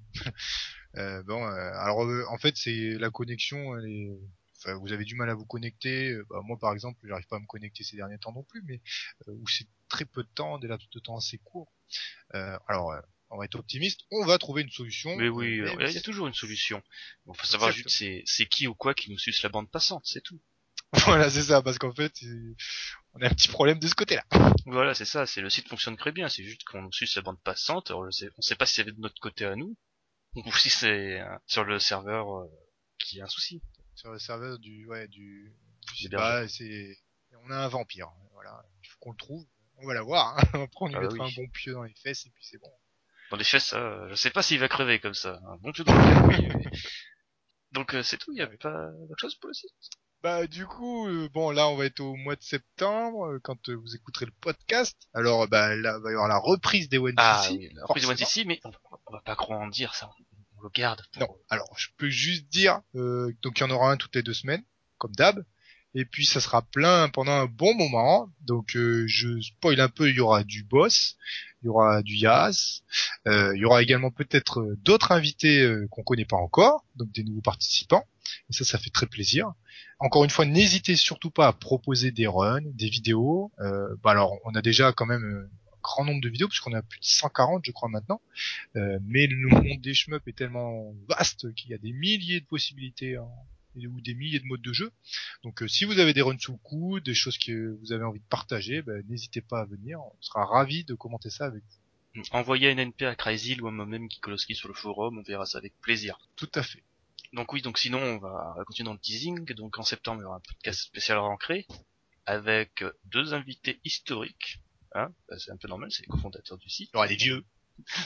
Euh, 0.97 1.23
bon, 1.23 1.45
euh, 1.45 1.73
alors 1.75 2.03
euh, 2.05 2.25
en 2.31 2.39
fait 2.39 2.57
c'est 2.57 2.99
la 2.99 3.11
connexion, 3.11 3.77
elle 3.79 3.87
est... 3.87 4.11
enfin, 4.59 4.75
vous 4.79 4.93
avez 4.93 5.05
du 5.05 5.15
mal 5.15 5.31
à 5.31 5.35
vous 5.35 5.45
connecter. 5.47 6.17
Bah, 6.31 6.41
moi 6.45 6.59
par 6.59 6.73
exemple, 6.73 7.01
j'arrive 7.07 7.27
pas 7.29 7.37
à 7.37 7.41
me 7.41 7.47
connecter 7.47 7.85
ces 7.85 7.97
derniers 7.97 8.19
temps 8.19 8.33
non 8.33 8.43
plus, 8.43 8.63
mais 8.67 8.81
euh, 9.29 9.33
où 9.35 9.47
c'est 9.47 9.69
très 9.89 10.05
peu 10.05 10.23
de 10.25 10.29
temps, 10.35 10.59
des 10.59 10.67
laps 10.69 10.89
de 10.91 10.99
temps 11.01 11.17
assez 11.17 11.39
courts. 11.39 11.73
Euh, 12.35 12.59
alors 12.67 12.93
euh, 12.93 13.01
on 13.35 13.39
va 13.39 13.45
être 13.47 13.57
optimiste, 13.57 14.03
on 14.13 14.25
va 14.25 14.39
trouver 14.39 14.63
une 14.63 14.71
solution. 14.71 15.15
Mais 15.17 15.29
oui, 15.29 15.61
euh, 15.61 15.69
il 15.75 15.81
y, 15.81 15.85
a- 15.85 15.89
il 15.91 15.95
y 15.95 15.99
a 15.99 16.03
toujours 16.03 16.27
une 16.29 16.35
solution. 16.35 16.83
Bon, 17.27 17.35
faut 17.35 17.47
savoir 17.47 17.73
juste 17.73 17.91
c'est, 17.91 18.23
c'est 18.27 18.47
qui 18.47 18.67
ou 18.69 18.75
quoi 18.75 18.95
qui 18.95 19.11
nous 19.11 19.19
suce 19.19 19.43
la 19.43 19.49
bande 19.49 19.71
passante, 19.71 20.05
c'est 20.07 20.21
tout. 20.23 20.41
voilà, 21.07 21.29
c'est 21.29 21.43
ça, 21.43 21.61
parce 21.63 21.79
qu'en 21.79 21.93
fait, 21.93 22.13
on 23.15 23.21
a 23.23 23.27
un 23.27 23.31
petit 23.31 23.49
problème 23.49 23.79
de 23.79 23.87
ce 23.89 23.95
côté-là. 23.95 24.25
Voilà, 24.67 24.95
c'est 24.95 25.05
ça, 25.05 25.27
c'est 25.27 25.43
le 25.43 25.51
site 25.51 25.69
fonctionne 25.69 25.97
très 25.97 26.11
bien, 26.11 26.29
c'est 26.31 26.43
juste 26.43 26.65
qu'on 26.65 26.81
nous 26.81 26.93
suce 26.93 27.17
la 27.17 27.23
bande 27.23 27.39
passante, 27.43 27.91
on 27.91 28.11
sait 28.11 28.57
pas 28.57 28.65
si 28.65 28.77
c'est 28.77 28.85
de 28.85 28.93
notre 28.99 29.21
côté 29.21 29.45
à 29.45 29.57
nous, 29.57 29.77
ou 30.37 30.53
si 30.57 30.71
c'est 30.71 31.21
euh, 31.21 31.37
sur 31.47 31.65
le 31.65 31.79
serveur 31.79 32.35
euh, 32.41 32.47
qui 32.99 33.21
a 33.21 33.25
un 33.25 33.29
souci. 33.29 33.61
Sur 33.95 34.11
le 34.11 34.19
serveur 34.19 34.59
du, 34.59 34.87
ouais, 34.87 35.07
du, 35.09 35.53
Hébergeur. 36.03 36.19
pas, 36.19 36.49
c'est, 36.49 36.97
on 37.45 37.51
a 37.51 37.57
un 37.59 37.69
vampire. 37.69 38.09
Voilà, 38.33 38.65
il 38.83 38.89
faut 38.89 38.97
qu'on 39.01 39.11
le 39.13 39.17
trouve. 39.19 39.45
On 39.77 39.87
va 39.87 39.93
l'avoir. 39.95 40.39
Hein. 40.39 40.43
Après, 40.65 40.69
on 40.81 40.87
lui 40.87 40.95
Ah 40.97 41.01
bah 41.01 41.09
mettra 41.09 41.25
oui. 41.27 41.33
un 41.33 41.43
bon 41.43 41.49
pieu 41.51 41.73
dans 41.75 41.83
les 41.83 41.95
fesses 41.95 42.25
et 42.27 42.31
puis 42.31 42.45
c'est 42.45 42.59
bon. 42.59 42.71
Dans 43.35 43.39
les 43.39 43.45
ça, 43.45 43.77
euh, 43.77 44.07
je 44.11 44.15
sais 44.15 44.31
pas 44.31 44.43
s'il 44.43 44.61
va 44.61 44.69
crever 44.69 45.01
comme 45.01 45.13
ça. 45.15 45.41
Un 45.49 45.57
bon 45.57 45.73
dans 45.85 45.93
le 45.93 46.29
oui, 46.29 46.49
mais- 46.55 46.71
Donc 47.73 47.93
euh, 47.95 48.05
c'est 48.05 48.17
tout, 48.17 48.31
il 48.33 48.39
y 48.39 48.43
a 48.43 48.47
pas 48.47 48.87
d'autre 49.09 49.19
chose 49.21 49.35
pour 49.35 49.49
le 49.49 49.55
site. 49.55 49.73
Bah 50.23 50.47
du 50.47 50.67
coup, 50.67 51.09
euh, 51.09 51.29
bon 51.35 51.51
là 51.51 51.67
on 51.69 51.75
va 51.75 51.87
être 51.87 51.99
au 51.99 52.15
mois 52.15 52.37
de 52.37 52.43
septembre 52.45 53.27
euh, 53.33 53.41
quand 53.43 53.69
euh, 53.71 53.75
vous 53.75 53.97
écouterez 53.97 54.27
le 54.27 54.33
podcast. 54.41 54.97
Alors 55.15 55.49
bah 55.49 55.75
là 55.75 55.99
va 55.99 56.11
y 56.11 56.13
avoir 56.13 56.29
la 56.29 56.39
reprise 56.39 56.89
des 56.89 56.99
One 56.99 57.15
Ah 57.17 57.45
oui, 57.51 57.71
la 57.75 57.85
reprise 57.87 58.05
de 58.05 58.09
One 58.11 58.17
forcément. 58.19 58.29
CC, 58.31 58.45
mais 58.47 58.61
on, 58.65 58.71
on 59.07 59.13
va 59.15 59.21
pas 59.23 59.35
trop 59.35 59.55
en 59.55 59.67
dire 59.67 59.97
ça, 59.97 60.09
on, 60.09 60.59
on 60.59 60.63
le 60.63 60.71
garde 60.73 61.03
pour... 61.13 61.21
Non, 61.23 61.37
alors 61.51 61.77
je 61.77 61.89
peux 61.97 62.09
juste 62.11 62.47
dire 62.47 62.83
euh, 62.95 63.33
donc 63.43 63.59
il 63.59 63.63
y 63.63 63.65
en 63.65 63.71
aura 63.71 63.91
un 63.91 63.97
toutes 63.97 64.15
les 64.15 64.23
deux 64.23 64.33
semaines 64.33 64.63
comme 64.99 65.13
d'hab. 65.17 65.45
Et 65.95 66.05
puis 66.05 66.27
ça 66.27 66.41
sera 66.41 66.63
plein 66.63 67.09
pendant 67.09 67.33
un 67.33 67.47
bon 67.47 67.75
moment. 67.75 68.29
Donc 68.41 68.77
euh, 68.77 69.05
je 69.07 69.41
spoil 69.41 69.81
un 69.81 69.89
peu, 69.89 70.09
il 70.09 70.17
y 70.17 70.21
aura 70.21 70.43
du 70.43 70.65
boss, 70.65 71.17
il 71.63 71.67
y 71.67 71.69
aura 71.69 72.03
du 72.03 72.15
Yas, 72.15 72.83
euh, 73.27 73.53
il 73.55 73.61
y 73.61 73.65
aura 73.65 73.83
également 73.83 74.11
peut-être 74.11 74.61
euh, 74.61 74.77
d'autres 74.83 75.13
invités 75.13 75.63
euh, 75.63 75.87
qu'on 75.91 76.03
connaît 76.03 76.25
pas 76.25 76.37
encore, 76.37 76.85
donc 76.97 77.11
des 77.13 77.25
nouveaux 77.25 77.41
participants. 77.41 78.05
Et 78.51 78.53
ça, 78.53 78.65
ça 78.65 78.79
fait 78.79 78.91
très 78.91 79.07
plaisir. 79.07 79.53
Encore 79.99 80.25
une 80.25 80.31
fois, 80.31 80.45
n'hésitez 80.45 80.97
surtout 80.97 81.31
pas 81.31 81.47
à 81.47 81.53
proposer 81.53 82.11
des 82.11 82.27
runs, 82.27 82.61
des 82.63 82.89
vidéos. 82.89 83.53
Euh, 83.61 83.95
bah 84.03 84.11
alors, 84.11 84.39
on 84.45 84.55
a 84.55 84.63
déjà 84.63 84.93
quand 84.93 85.07
même 85.07 85.25
euh, 85.25 85.51
grand 85.83 86.05
nombre 86.05 86.21
de 86.21 86.29
vidéos, 86.29 86.49
puisqu'on 86.49 86.73
a 86.75 86.83
plus 86.83 87.01
de 87.01 87.05
140, 87.05 87.65
je 87.65 87.71
crois, 87.71 87.89
maintenant. 87.89 88.21
Mais 88.75 89.27
le 89.27 89.49
monde 89.49 89.81
des 89.83 89.93
shmups 89.93 90.27
est 90.27 90.37
tellement 90.37 90.95
vaste 91.09 91.55
qu'il 91.55 91.71
y 91.71 91.75
a 91.75 91.79
des 91.79 91.93
milliers 91.93 92.41
de 92.41 92.47
possibilités 92.47 93.19
ou 93.77 94.01
des 94.01 94.15
milliers 94.15 94.41
de 94.41 94.47
modes 94.47 94.63
de 94.63 94.73
jeu. 94.73 94.93
Donc 95.43 95.63
euh, 95.63 95.69
si 95.69 95.85
vous 95.85 95.99
avez 95.99 96.13
des 96.13 96.23
runs 96.23 96.39
sous 96.39 96.53
le 96.53 96.59
coup, 96.59 97.01
des 97.01 97.15
choses 97.15 97.39
que 97.39 97.77
vous 97.81 97.93
avez 97.93 98.05
envie 98.05 98.21
de 98.21 98.25
partager, 98.27 98.83
ben, 98.83 99.03
n'hésitez 99.09 99.41
pas 99.41 99.61
à 99.61 99.65
venir. 99.65 100.01
On 100.01 100.13
sera 100.21 100.45
ravis 100.45 100.85
de 100.85 100.95
commenter 100.95 101.31
ça 101.31 101.47
avec 101.47 101.63
vous. 101.63 102.23
Envoyez 102.31 102.71
un 102.71 102.77
NP 102.77 103.03
à 103.03 103.17
Crazy 103.17 103.61
ou 103.61 103.67
à 103.67 103.73
moi-même 103.73 104.09
Kikoloski 104.09 104.55
sur 104.55 104.69
le 104.69 104.75
forum, 104.75 105.19
on 105.19 105.23
verra 105.23 105.47
ça 105.47 105.59
avec 105.59 105.73
plaisir. 105.81 106.19
Tout 106.37 106.51
à 106.55 106.63
fait. 106.63 106.83
Donc 107.33 107.53
oui, 107.53 107.63
donc 107.63 107.79
sinon 107.79 107.99
on 107.99 108.19
va 108.19 108.57
continuer 108.67 108.87
dans 108.87 108.93
le 108.93 109.01
teasing. 109.01 109.45
Donc 109.55 109.79
en 109.79 109.83
septembre 109.83 110.21
il 110.21 110.23
y 110.23 110.27
aura 110.27 110.37
un 110.37 110.41
podcast 110.41 110.81
spécial 110.81 111.19
rentrée 111.19 111.67
avec 112.27 112.85
deux 113.07 113.35
invités 113.35 113.81
historiques. 113.85 114.61
Hein 114.95 115.13
bah, 115.29 115.37
c'est 115.39 115.51
un 115.51 115.57
peu 115.57 115.67
normal, 115.67 115.91
c'est 115.91 116.03
les 116.03 116.09
cofondateurs 116.09 116.59
du 116.59 116.71
site. 116.71 116.91
Les 117.09 117.17
vieux. 117.17 117.45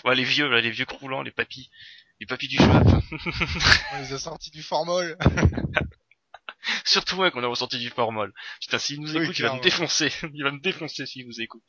Ouais, 0.04 0.14
les 0.14 0.24
vieux, 0.24 0.48
là, 0.48 0.62
les 0.62 0.70
vieux 0.70 0.86
croulants, 0.86 1.22
les 1.22 1.30
papis, 1.30 1.70
les 2.20 2.26
papis 2.26 2.48
du 2.48 2.56
jeu. 2.56 2.64
on 3.92 3.98
les 4.00 4.12
a 4.12 4.18
sortis 4.18 4.50
du 4.50 4.62
formol. 4.62 5.16
Surtout 6.84 7.16
moi 7.16 7.30
qu'on 7.30 7.42
a 7.42 7.46
ressorti 7.46 7.78
du 7.78 7.90
formol. 7.90 8.32
Putain, 8.60 8.78
s'il 8.78 9.00
nous 9.00 9.16
écoute, 9.16 9.38
il 9.38 9.42
va 9.42 9.54
me 9.54 9.60
défoncer. 9.60 10.10
Il 10.34 10.42
va 10.42 10.50
me 10.50 10.60
défoncer 10.60 11.06
s'il 11.06 11.26
nous 11.26 11.40
écoute. 11.40 11.62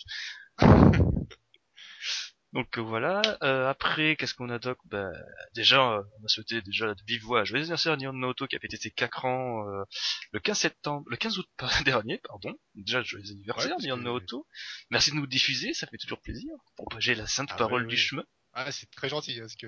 Donc 2.54 2.80
euh, 2.80 2.82
voilà. 2.82 3.22
Euh, 3.44 3.70
après, 3.70 4.16
qu'est-ce 4.16 4.34
qu'on 4.34 4.50
a 4.50 4.58
doc? 4.58 4.80
Bah, 4.86 5.12
Déjà, 5.54 5.94
euh, 5.94 6.04
on 6.20 6.26
a 6.26 6.28
souhaité 6.28 6.62
déjà 6.62 6.96
de 6.96 7.02
vive 7.06 7.22
voix 7.24 7.44
joyeux 7.44 7.62
anniversaire 7.64 7.94
à 7.94 7.98
Nihon 7.98 8.14
Naoto 8.14 8.48
qui 8.48 8.56
a 8.56 8.60
fêté 8.60 8.78
ses 8.78 8.90
4 8.90 9.26
ans 9.26 9.66
le 10.32 10.40
15 10.40 10.58
septembre, 10.58 11.06
le 11.10 11.18
15 11.18 11.38
août 11.38 11.48
dernier, 11.86 12.18
pardon. 12.18 12.58
Déjà 12.74 13.04
joyeux 13.04 13.30
anniversaire 13.30 13.78
ouais, 13.78 13.84
Nihon 13.84 13.98
Naoto. 13.98 14.48
Merci 14.90 15.12
de 15.12 15.18
nous 15.18 15.28
diffuser, 15.28 15.74
ça 15.74 15.86
fait 15.88 15.98
toujours 15.98 16.22
plaisir. 16.22 16.52
Propager 16.76 17.14
la 17.14 17.28
sainte 17.28 17.50
ah 17.54 17.58
parole 17.58 17.86
du 17.88 17.98
chemin. 17.98 18.24
Ah, 18.62 18.74
c'est 18.74 18.92
très 18.92 19.08
gentil 19.08 19.40
parce 19.40 19.56
que 19.56 19.68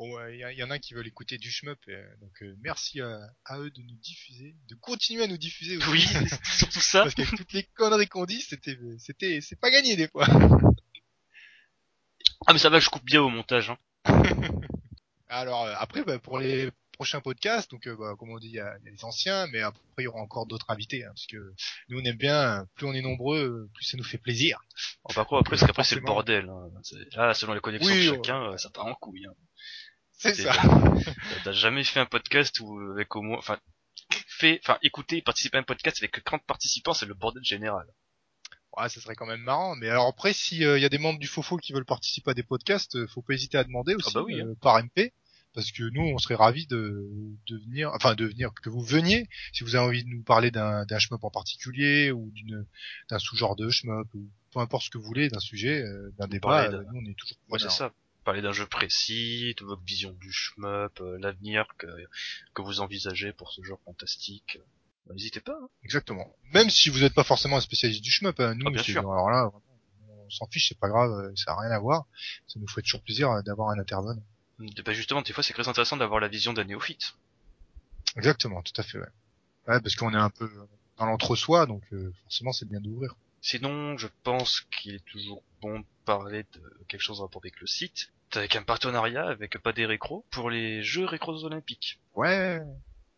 il 0.00 0.54
y, 0.56 0.64
en 0.64 0.70
a 0.70 0.80
qui 0.80 0.94
veulent 0.94 1.06
écouter 1.06 1.38
du 1.38 1.48
shmup, 1.48 1.78
donc 2.20 2.42
merci 2.60 3.00
à, 3.00 3.58
eux 3.58 3.70
de 3.70 3.82
nous 3.82 3.96
diffuser, 4.00 4.56
de 4.68 4.74
continuer 4.74 5.22
à 5.22 5.26
nous 5.28 5.38
diffuser. 5.38 5.76
Aussi. 5.76 5.88
Oui, 5.90 6.00
surtout 6.58 6.80
ça. 6.80 7.02
Parce 7.04 7.14
que 7.14 7.36
toutes 7.36 7.52
les 7.52 7.62
conneries 7.62 8.08
qu'on 8.08 8.24
dit, 8.24 8.40
c'était, 8.40 8.76
c'était, 8.98 9.40
c'est 9.40 9.60
pas 9.60 9.70
gagné 9.70 9.94
des 9.94 10.08
fois. 10.08 10.26
Ah 12.48 12.52
mais 12.52 12.58
ça 12.58 12.68
va, 12.68 12.80
je 12.80 12.88
coupe 12.88 13.04
bien 13.04 13.22
au 13.22 13.28
montage. 13.28 13.70
Hein. 13.70 13.78
Alors 15.28 15.62
euh, 15.62 15.74
après, 15.78 16.02
bah, 16.02 16.18
pour 16.18 16.40
les 16.40 16.72
prochains 16.92 17.20
podcasts, 17.20 17.70
donc 17.70 17.86
euh, 17.86 17.96
bah, 17.96 18.14
comme 18.18 18.30
on 18.30 18.38
dit, 18.38 18.48
il 18.48 18.54
y, 18.54 18.60
a, 18.60 18.76
les 18.84 19.04
anciens, 19.04 19.46
mais 19.48 19.60
après 19.60 19.82
il 19.98 20.04
y 20.04 20.06
aura 20.06 20.20
encore 20.20 20.46
d'autres 20.46 20.66
invités, 20.68 21.04
hein, 21.04 21.10
parce 21.14 21.26
que 21.26 21.54
nous 21.88 22.00
on 22.00 22.04
aime 22.04 22.16
bien, 22.16 22.66
plus 22.74 22.86
on 22.86 22.92
est 22.92 23.02
nombreux, 23.02 23.68
plus 23.74 23.84
ça 23.84 23.96
nous 23.96 24.04
fait 24.04 24.18
plaisir. 24.18 24.60
Oh, 25.04 25.12
par 25.12 25.26
contre 25.26 25.40
après, 25.40 25.56
parce 25.56 25.66
qu'après 25.66 25.84
c'est 25.84 25.94
le 25.94 26.02
bordel. 26.02 26.48
Hein. 26.48 26.70
Là, 27.16 27.34
selon 27.34 27.54
les 27.54 27.60
connexions 27.60 27.94
de 27.94 28.16
chacun, 28.16 28.52
euh, 28.52 28.56
ça 28.56 28.70
part 28.70 28.86
en 28.86 28.94
couille. 28.94 29.26
Hein. 29.26 29.34
C'est 30.12 30.34
ça. 30.34 30.52
T'as 31.44 31.52
jamais 31.52 31.82
fait 31.82 32.00
un 32.00 32.06
podcast 32.06 32.60
où 32.60 32.78
avec 32.92 33.16
au 33.16 33.22
moins, 33.22 33.38
enfin, 33.38 33.58
fait, 34.28 34.60
enfin, 34.62 34.78
écouter, 34.82 35.22
participer 35.22 35.56
à 35.56 35.60
un 35.60 35.64
podcast 35.64 35.98
avec 36.00 36.22
30 36.24 36.44
participants, 36.44 36.94
c'est 36.94 37.06
le 37.06 37.14
bordel 37.14 37.44
général. 37.44 37.86
Ouais, 38.76 38.88
ça 38.88 39.00
serait 39.00 39.14
quand 39.14 39.26
même 39.26 39.42
marrant. 39.42 39.76
Mais 39.76 39.88
alors 39.88 40.06
après, 40.06 40.32
s'il 40.32 40.58
y 40.58 40.84
a 40.84 40.88
des 40.88 40.98
membres 40.98 41.18
du 41.18 41.26
Fofo 41.26 41.58
qui 41.58 41.72
veulent 41.72 41.84
participer 41.84 42.30
à 42.30 42.34
des 42.34 42.42
podcasts, 42.42 42.96
euh, 42.96 43.06
faut 43.06 43.22
pas 43.22 43.34
hésiter 43.34 43.58
à 43.58 43.64
demander 43.64 43.94
aussi 43.94 44.10
ah 44.10 44.20
bah 44.20 44.22
oui, 44.22 44.40
euh, 44.40 44.50
hein. 44.50 44.54
par 44.60 44.82
MP, 44.82 45.12
parce 45.54 45.70
que 45.72 45.82
nous, 45.90 46.02
on 46.02 46.18
serait 46.18 46.34
ravis 46.34 46.66
de, 46.66 47.08
de 47.46 47.56
venir, 47.58 47.90
enfin 47.94 48.14
de 48.14 48.24
venir, 48.24 48.52
que 48.54 48.70
vous 48.70 48.82
veniez, 48.82 49.28
si 49.52 49.64
vous 49.64 49.76
avez 49.76 49.86
envie 49.86 50.04
de 50.04 50.08
nous 50.08 50.22
parler 50.22 50.50
d'un 50.50 50.84
d'un 50.84 50.98
shmup 50.98 51.22
en 51.24 51.30
particulier 51.30 52.10
ou 52.10 52.30
d'une 52.32 52.66
d'un 53.08 53.18
sous-genre 53.18 53.56
de 53.56 53.68
shmup 53.70 54.12
ou 54.14 54.28
peu 54.52 54.60
importe 54.60 54.84
ce 54.84 54.90
que 54.90 54.98
vous 54.98 55.04
voulez, 55.04 55.28
d'un 55.28 55.40
sujet, 55.40 55.82
euh, 55.82 56.12
d'un 56.18 56.28
débat. 56.28 56.68
nous, 56.70 57.00
on 57.00 57.10
est 57.10 57.14
toujours. 57.14 57.36
Ouais, 57.48 57.58
c'est 57.58 57.70
ça. 57.70 57.92
Parler 58.24 58.40
d'un 58.40 58.52
jeu 58.52 58.66
précis, 58.66 59.54
de 59.58 59.64
votre 59.64 59.82
vision 59.82 60.12
du 60.12 60.32
shmup, 60.32 61.02
l'avenir 61.18 61.66
que 61.76 61.88
que 62.54 62.62
vous 62.62 62.80
envisagez 62.80 63.32
pour 63.32 63.52
ce 63.52 63.62
genre 63.62 63.80
fantastique. 63.84 64.58
Bah, 65.06 65.14
n'hésitez 65.14 65.40
pas. 65.40 65.58
Hein. 65.60 65.68
Exactement. 65.84 66.36
Même 66.54 66.70
si 66.70 66.88
vous 66.88 67.00
n'êtes 67.00 67.14
pas 67.14 67.24
forcément 67.24 67.56
un 67.56 67.60
spécialiste 67.60 68.02
du 68.02 68.10
shmup, 68.10 68.38
hein, 68.40 68.54
nous, 68.54 68.66
ah, 68.68 68.70
bien 68.70 68.82
sûr. 68.82 69.00
alors 69.00 69.30
là, 69.30 69.50
on 70.24 70.30
s'en 70.30 70.46
fiche, 70.46 70.68
c'est 70.68 70.78
pas 70.78 70.88
grave, 70.88 71.10
euh, 71.10 71.32
ça 71.34 71.52
a 71.52 71.60
rien 71.60 71.70
à 71.70 71.78
voir. 71.78 72.06
Ça 72.46 72.60
nous 72.60 72.68
fait 72.68 72.82
toujours 72.82 73.02
plaisir 73.02 73.30
euh, 73.30 73.42
d'avoir 73.42 73.70
un 73.70 73.78
intervenant. 73.78 74.22
Bah 74.58 74.92
justement, 74.92 75.22
des 75.22 75.32
fois, 75.32 75.42
c'est 75.42 75.52
très 75.52 75.68
intéressant 75.68 75.96
d'avoir 75.96 76.20
la 76.20 76.28
vision 76.28 76.52
d'un 76.52 76.64
néophyte. 76.64 77.14
Exactement, 78.16 78.62
tout 78.62 78.78
à 78.80 78.82
fait. 78.82 78.98
Ouais, 78.98 79.06
ouais 79.68 79.80
parce 79.80 79.94
qu'on 79.96 80.12
est 80.12 80.18
un 80.18 80.30
peu 80.30 80.50
dans 80.98 81.06
l'entre-soi, 81.06 81.66
donc 81.66 81.82
euh, 81.92 82.12
forcément, 82.24 82.52
c'est 82.52 82.68
bien 82.68 82.80
d'ouvrir. 82.80 83.14
Sinon, 83.40 83.96
je 83.98 84.06
pense 84.22 84.60
qu'il 84.70 84.94
est 84.94 85.04
toujours 85.04 85.42
bon 85.60 85.80
de 85.80 85.84
parler 86.04 86.44
de 86.52 86.62
quelque 86.88 87.00
chose 87.00 87.20
en 87.20 87.24
rapport 87.24 87.42
avec 87.42 87.60
le 87.60 87.66
site, 87.66 88.12
avec 88.32 88.54
un 88.56 88.62
partenariat 88.62 89.26
avec 89.26 89.58
Pas 89.58 89.72
des 89.72 89.86
Récros 89.86 90.24
pour 90.30 90.50
les 90.50 90.82
Jeux 90.82 91.04
Récros 91.04 91.44
Olympiques. 91.44 91.98
Ouais. 92.14 92.60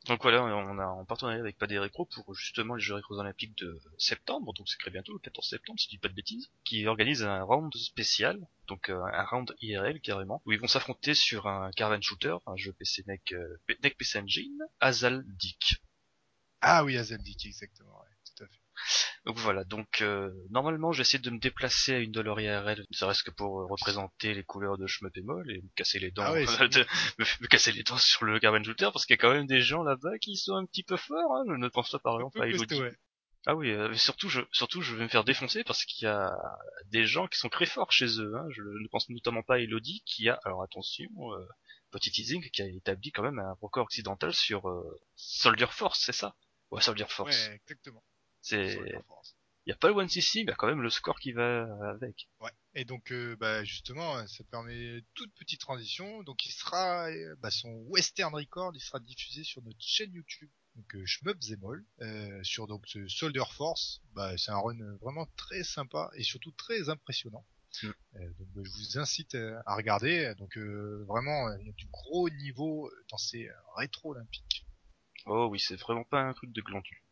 Donc 0.07 0.21
voilà, 0.23 0.45
on 0.45 0.79
a 0.79 0.87
en 0.87 1.05
partenariat 1.07 1.41
avec 1.41 1.57
Padé 1.57 1.79
Récro 1.79 2.05
pour 2.05 2.35
justement 2.35 2.75
les 2.75 2.83
Jeux 2.83 2.95
Récros 2.95 3.19
Olympiques 3.19 3.57
de 3.57 3.81
septembre, 3.97 4.53
donc 4.53 4.69
c'est 4.69 4.77
très 4.77 4.91
bientôt, 4.91 5.15
le 5.15 5.19
14 5.19 5.49
septembre, 5.49 5.81
si 5.81 5.87
je 5.87 5.91
dis 5.91 5.99
pas 5.99 6.09
de 6.09 6.15
bêtises, 6.15 6.51
qui 6.65 6.87
organise 6.87 7.23
un 7.23 7.43
round 7.43 7.75
spécial, 7.75 8.39
donc 8.69 8.91
euh, 8.91 9.03
un 9.03 9.25
round 9.25 9.55
IRL 9.63 10.01
carrément, 10.01 10.43
où 10.45 10.53
ils 10.53 10.61
vont 10.61 10.67
s'affronter 10.67 11.15
sur 11.15 11.47
un 11.47 11.71
caravan 11.71 12.03
shooter, 12.03 12.37
un 12.47 12.57
jeu 12.57 12.75
PC 12.75 13.05
NEC, 13.07 13.33
euh, 13.33 13.57
NEC 13.83 13.97
PC 13.97 14.19
Engine, 14.19 14.59
Azaldic. 14.79 15.83
Ah 16.61 16.85
oui, 16.85 16.99
Azaldic, 16.99 17.47
exactement, 17.47 17.99
ouais. 18.01 18.14
Donc 19.25 19.39
voilà, 19.39 19.65
donc 19.65 20.03
euh, 20.03 20.31
normalement 20.51 20.93
j'essaie 20.93 21.19
de 21.19 21.31
me 21.31 21.39
déplacer 21.39 21.95
à 21.95 21.99
une 21.99 22.13
dollar 22.13 22.39
IRL, 22.39 22.85
ne 22.91 22.97
serait-ce 22.97 23.23
que 23.23 23.31
pour 23.31 23.61
euh, 23.61 23.67
représenter 23.67 24.35
les 24.35 24.45
couleurs 24.45 24.77
de 24.77 24.87
Shmup 24.87 25.17
et 25.17 25.23
Moll 25.23 25.51
et 25.51 25.63
me 25.63 25.69
casser 25.77 25.99
les 25.99 26.11
dents, 26.11 26.25
ah 26.27 26.35
me, 27.19 27.47
casser 27.47 27.73
les 27.73 27.83
dents 27.85 27.97
sur 27.97 28.27
le 28.27 28.39
Caravan 28.39 28.63
Shooter 28.63 28.91
parce 28.93 29.07
qu'il 29.07 29.15
y 29.15 29.19
a 29.19 29.23
quand 29.23 29.33
même 29.33 29.47
des 29.47 29.63
gens 29.63 29.83
là-bas 29.83 30.19
qui 30.19 30.37
sont 30.37 30.57
un 30.57 30.67
petit 30.67 30.83
peu 30.83 30.99
forts. 30.99 31.37
Hein. 31.37 31.45
Je 31.49 31.55
ne 31.55 31.69
pense 31.69 31.91
pas 31.91 31.99
par 32.01 32.17
exemple 32.17 32.43
à 32.43 32.49
Elodie. 32.49 32.83
Ah 33.47 33.55
oui, 33.57 33.71
euh, 33.71 33.95
surtout 33.95 34.29
je 34.29 34.43
surtout 34.53 34.83
je 34.83 34.95
vais 34.95 35.05
me 35.05 35.09
faire 35.09 35.25
défoncer 35.25 35.65
parce 35.65 35.87
qu'il 35.87 36.05
y 36.05 36.09
a 36.09 36.31
des 36.91 37.07
gens 37.07 37.27
qui 37.27 37.39
sont 37.39 37.49
très 37.49 37.67
forts 37.67 37.93
chez 37.93 38.21
eux. 38.21 38.35
Hein. 38.37 38.47
Je 38.51 38.61
ne 38.61 38.89
pense 38.89 39.09
notamment 39.09 39.43
pas 39.43 39.55
à 39.55 39.59
Elodie 39.59 40.03
qui 40.05 40.29
a, 40.29 40.39
alors 40.45 40.63
attention, 40.63 41.09
euh, 41.33 41.47
petit 41.91 42.11
teasing, 42.11 42.47
qui 42.51 42.61
a 42.61 42.67
établi 42.67 43.11
quand 43.11 43.23
même 43.23 43.39
un 43.39 43.57
record 43.63 43.85
occidental 43.85 44.35
sur 44.35 44.71
Soldier 45.17 45.69
Force, 45.71 46.03
c'est 46.05 46.13
ça? 46.13 46.35
Ouais, 46.71 46.83
Soldier 46.83 47.07
Force. 47.09 47.49
Ouais, 47.49 47.55
exactement. 47.55 48.03
C'est 48.45 48.79
il 49.67 49.71
y 49.71 49.73
a 49.73 49.77
pas 49.77 49.89
le 49.89 49.95
1cc, 49.95 50.41
mais 50.41 50.43
il 50.43 50.49
y 50.49 50.51
a 50.51 50.57
quand 50.57 50.67
même 50.67 50.83
le 50.83 50.91
score 50.91 51.19
qui 51.19 51.33
va 51.33 51.67
avec. 51.89 52.29
Ouais. 52.41 52.51
Et 52.75 52.85
donc 52.85 53.11
euh, 53.13 53.35
bah 53.37 53.65
justement, 53.65 54.27
ça 54.27 54.45
permet 54.45 55.01
toute 55.15 55.33
petite 55.35 55.61
transition. 55.61 56.23
Donc 56.25 56.45
il 56.45 56.53
sera 56.53 57.09
bah, 57.39 57.51
son 57.51 57.71
Western 57.89 58.35
Record, 58.35 58.73
il 58.75 58.81
sera 58.81 59.01
diffusé 59.01 59.43
sur 59.43 59.63
notre 59.63 59.81
chaîne 59.81 60.13
YouTube. 60.13 60.51
Donc 60.77 60.95
euh, 60.97 61.07
Shmup 61.07 61.41
Zemol 61.41 61.85
euh, 62.01 62.43
sur 62.43 62.67
donc 62.67 62.83
ce 62.87 63.07
Soldier 63.09 63.45
Force. 63.53 64.03
Bah 64.13 64.37
c'est 64.37 64.51
un 64.51 64.59
run 64.59 64.97
vraiment 65.01 65.27
très 65.37 65.63
sympa 65.63 66.11
et 66.15 66.23
surtout 66.23 66.51
très 66.53 66.89
impressionnant. 66.89 67.47
Mm. 67.83 67.87
Euh, 67.87 68.29
donc 68.39 68.49
bah, 68.55 68.63
je 68.65 68.71
vous 68.71 68.99
incite 68.99 69.35
à 69.67 69.77
regarder. 69.77 70.35
Donc 70.37 70.59
vraiment 70.59 71.55
il 71.59 71.67
y 71.67 71.71
a 71.71 71.73
du 71.73 71.87
gros 71.87 72.29
niveau 72.29 72.91
dans 73.11 73.19
ces 73.19 73.49
rétro 73.77 74.11
olympiques. 74.11 74.67
Oh 75.27 75.49
oui, 75.51 75.59
c'est 75.59 75.77
vraiment 75.77 76.05
pas 76.05 76.21
un 76.21 76.35
truc 76.35 76.53
de 76.53 76.61
glandu. 76.61 77.04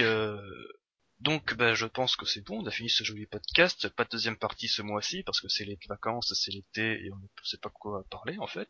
Donc, 0.00 1.52
euh, 1.52 1.56
bah, 1.56 1.74
je 1.74 1.86
pense 1.86 2.16
que 2.16 2.26
c'est 2.26 2.40
bon, 2.40 2.62
on 2.62 2.66
a 2.66 2.70
fini 2.70 2.90
ce 2.90 3.04
joli 3.04 3.26
podcast. 3.26 3.88
Pas 3.90 4.04
de 4.04 4.10
deuxième 4.10 4.36
partie 4.36 4.68
ce 4.68 4.82
mois-ci 4.82 5.22
parce 5.22 5.40
que 5.40 5.48
c'est 5.48 5.64
les 5.64 5.78
vacances, 5.88 6.32
c'est 6.34 6.50
l'été 6.50 7.04
et 7.04 7.12
on 7.12 7.16
ne 7.16 7.26
sait 7.44 7.58
pas 7.58 7.70
quoi 7.70 8.04
parler 8.10 8.36
en 8.38 8.46
fait. 8.46 8.68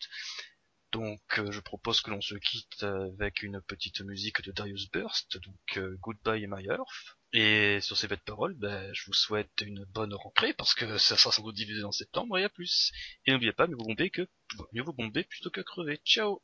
Donc 0.92 1.22
euh, 1.38 1.50
je 1.50 1.60
propose 1.60 2.02
que 2.02 2.10
l'on 2.10 2.20
se 2.20 2.34
quitte 2.34 2.82
avec 2.82 3.42
une 3.42 3.62
petite 3.62 4.02
musique 4.02 4.42
de 4.42 4.52
Darius 4.52 4.90
Burst, 4.90 5.38
donc 5.38 5.78
euh, 5.78 5.96
Goodbye 6.00 6.46
My 6.46 6.66
Earth. 6.66 7.16
Et 7.32 7.80
sur 7.80 7.96
ces 7.96 8.08
belles 8.08 8.20
paroles, 8.20 8.54
bah, 8.54 8.92
je 8.92 9.06
vous 9.06 9.14
souhaite 9.14 9.62
une 9.62 9.86
bonne 9.86 10.12
rentrée 10.12 10.52
parce 10.52 10.74
que 10.74 10.98
ça 10.98 11.16
sera 11.16 11.32
sans 11.32 11.42
doute 11.42 11.54
divisé 11.54 11.82
en 11.82 11.92
septembre 11.92 12.36
et 12.36 12.44
à 12.44 12.50
plus. 12.50 12.92
Et 13.24 13.32
n'oubliez 13.32 13.52
pas, 13.52 13.66
mieux 13.66 13.76
vous 13.76 13.84
bomber 13.84 14.10
que 14.10 14.28
mieux 14.74 14.82
vous 14.82 14.92
bomber 14.92 15.24
plutôt 15.24 15.50
que 15.50 15.62
crever. 15.62 15.98
Ciao 16.04 16.42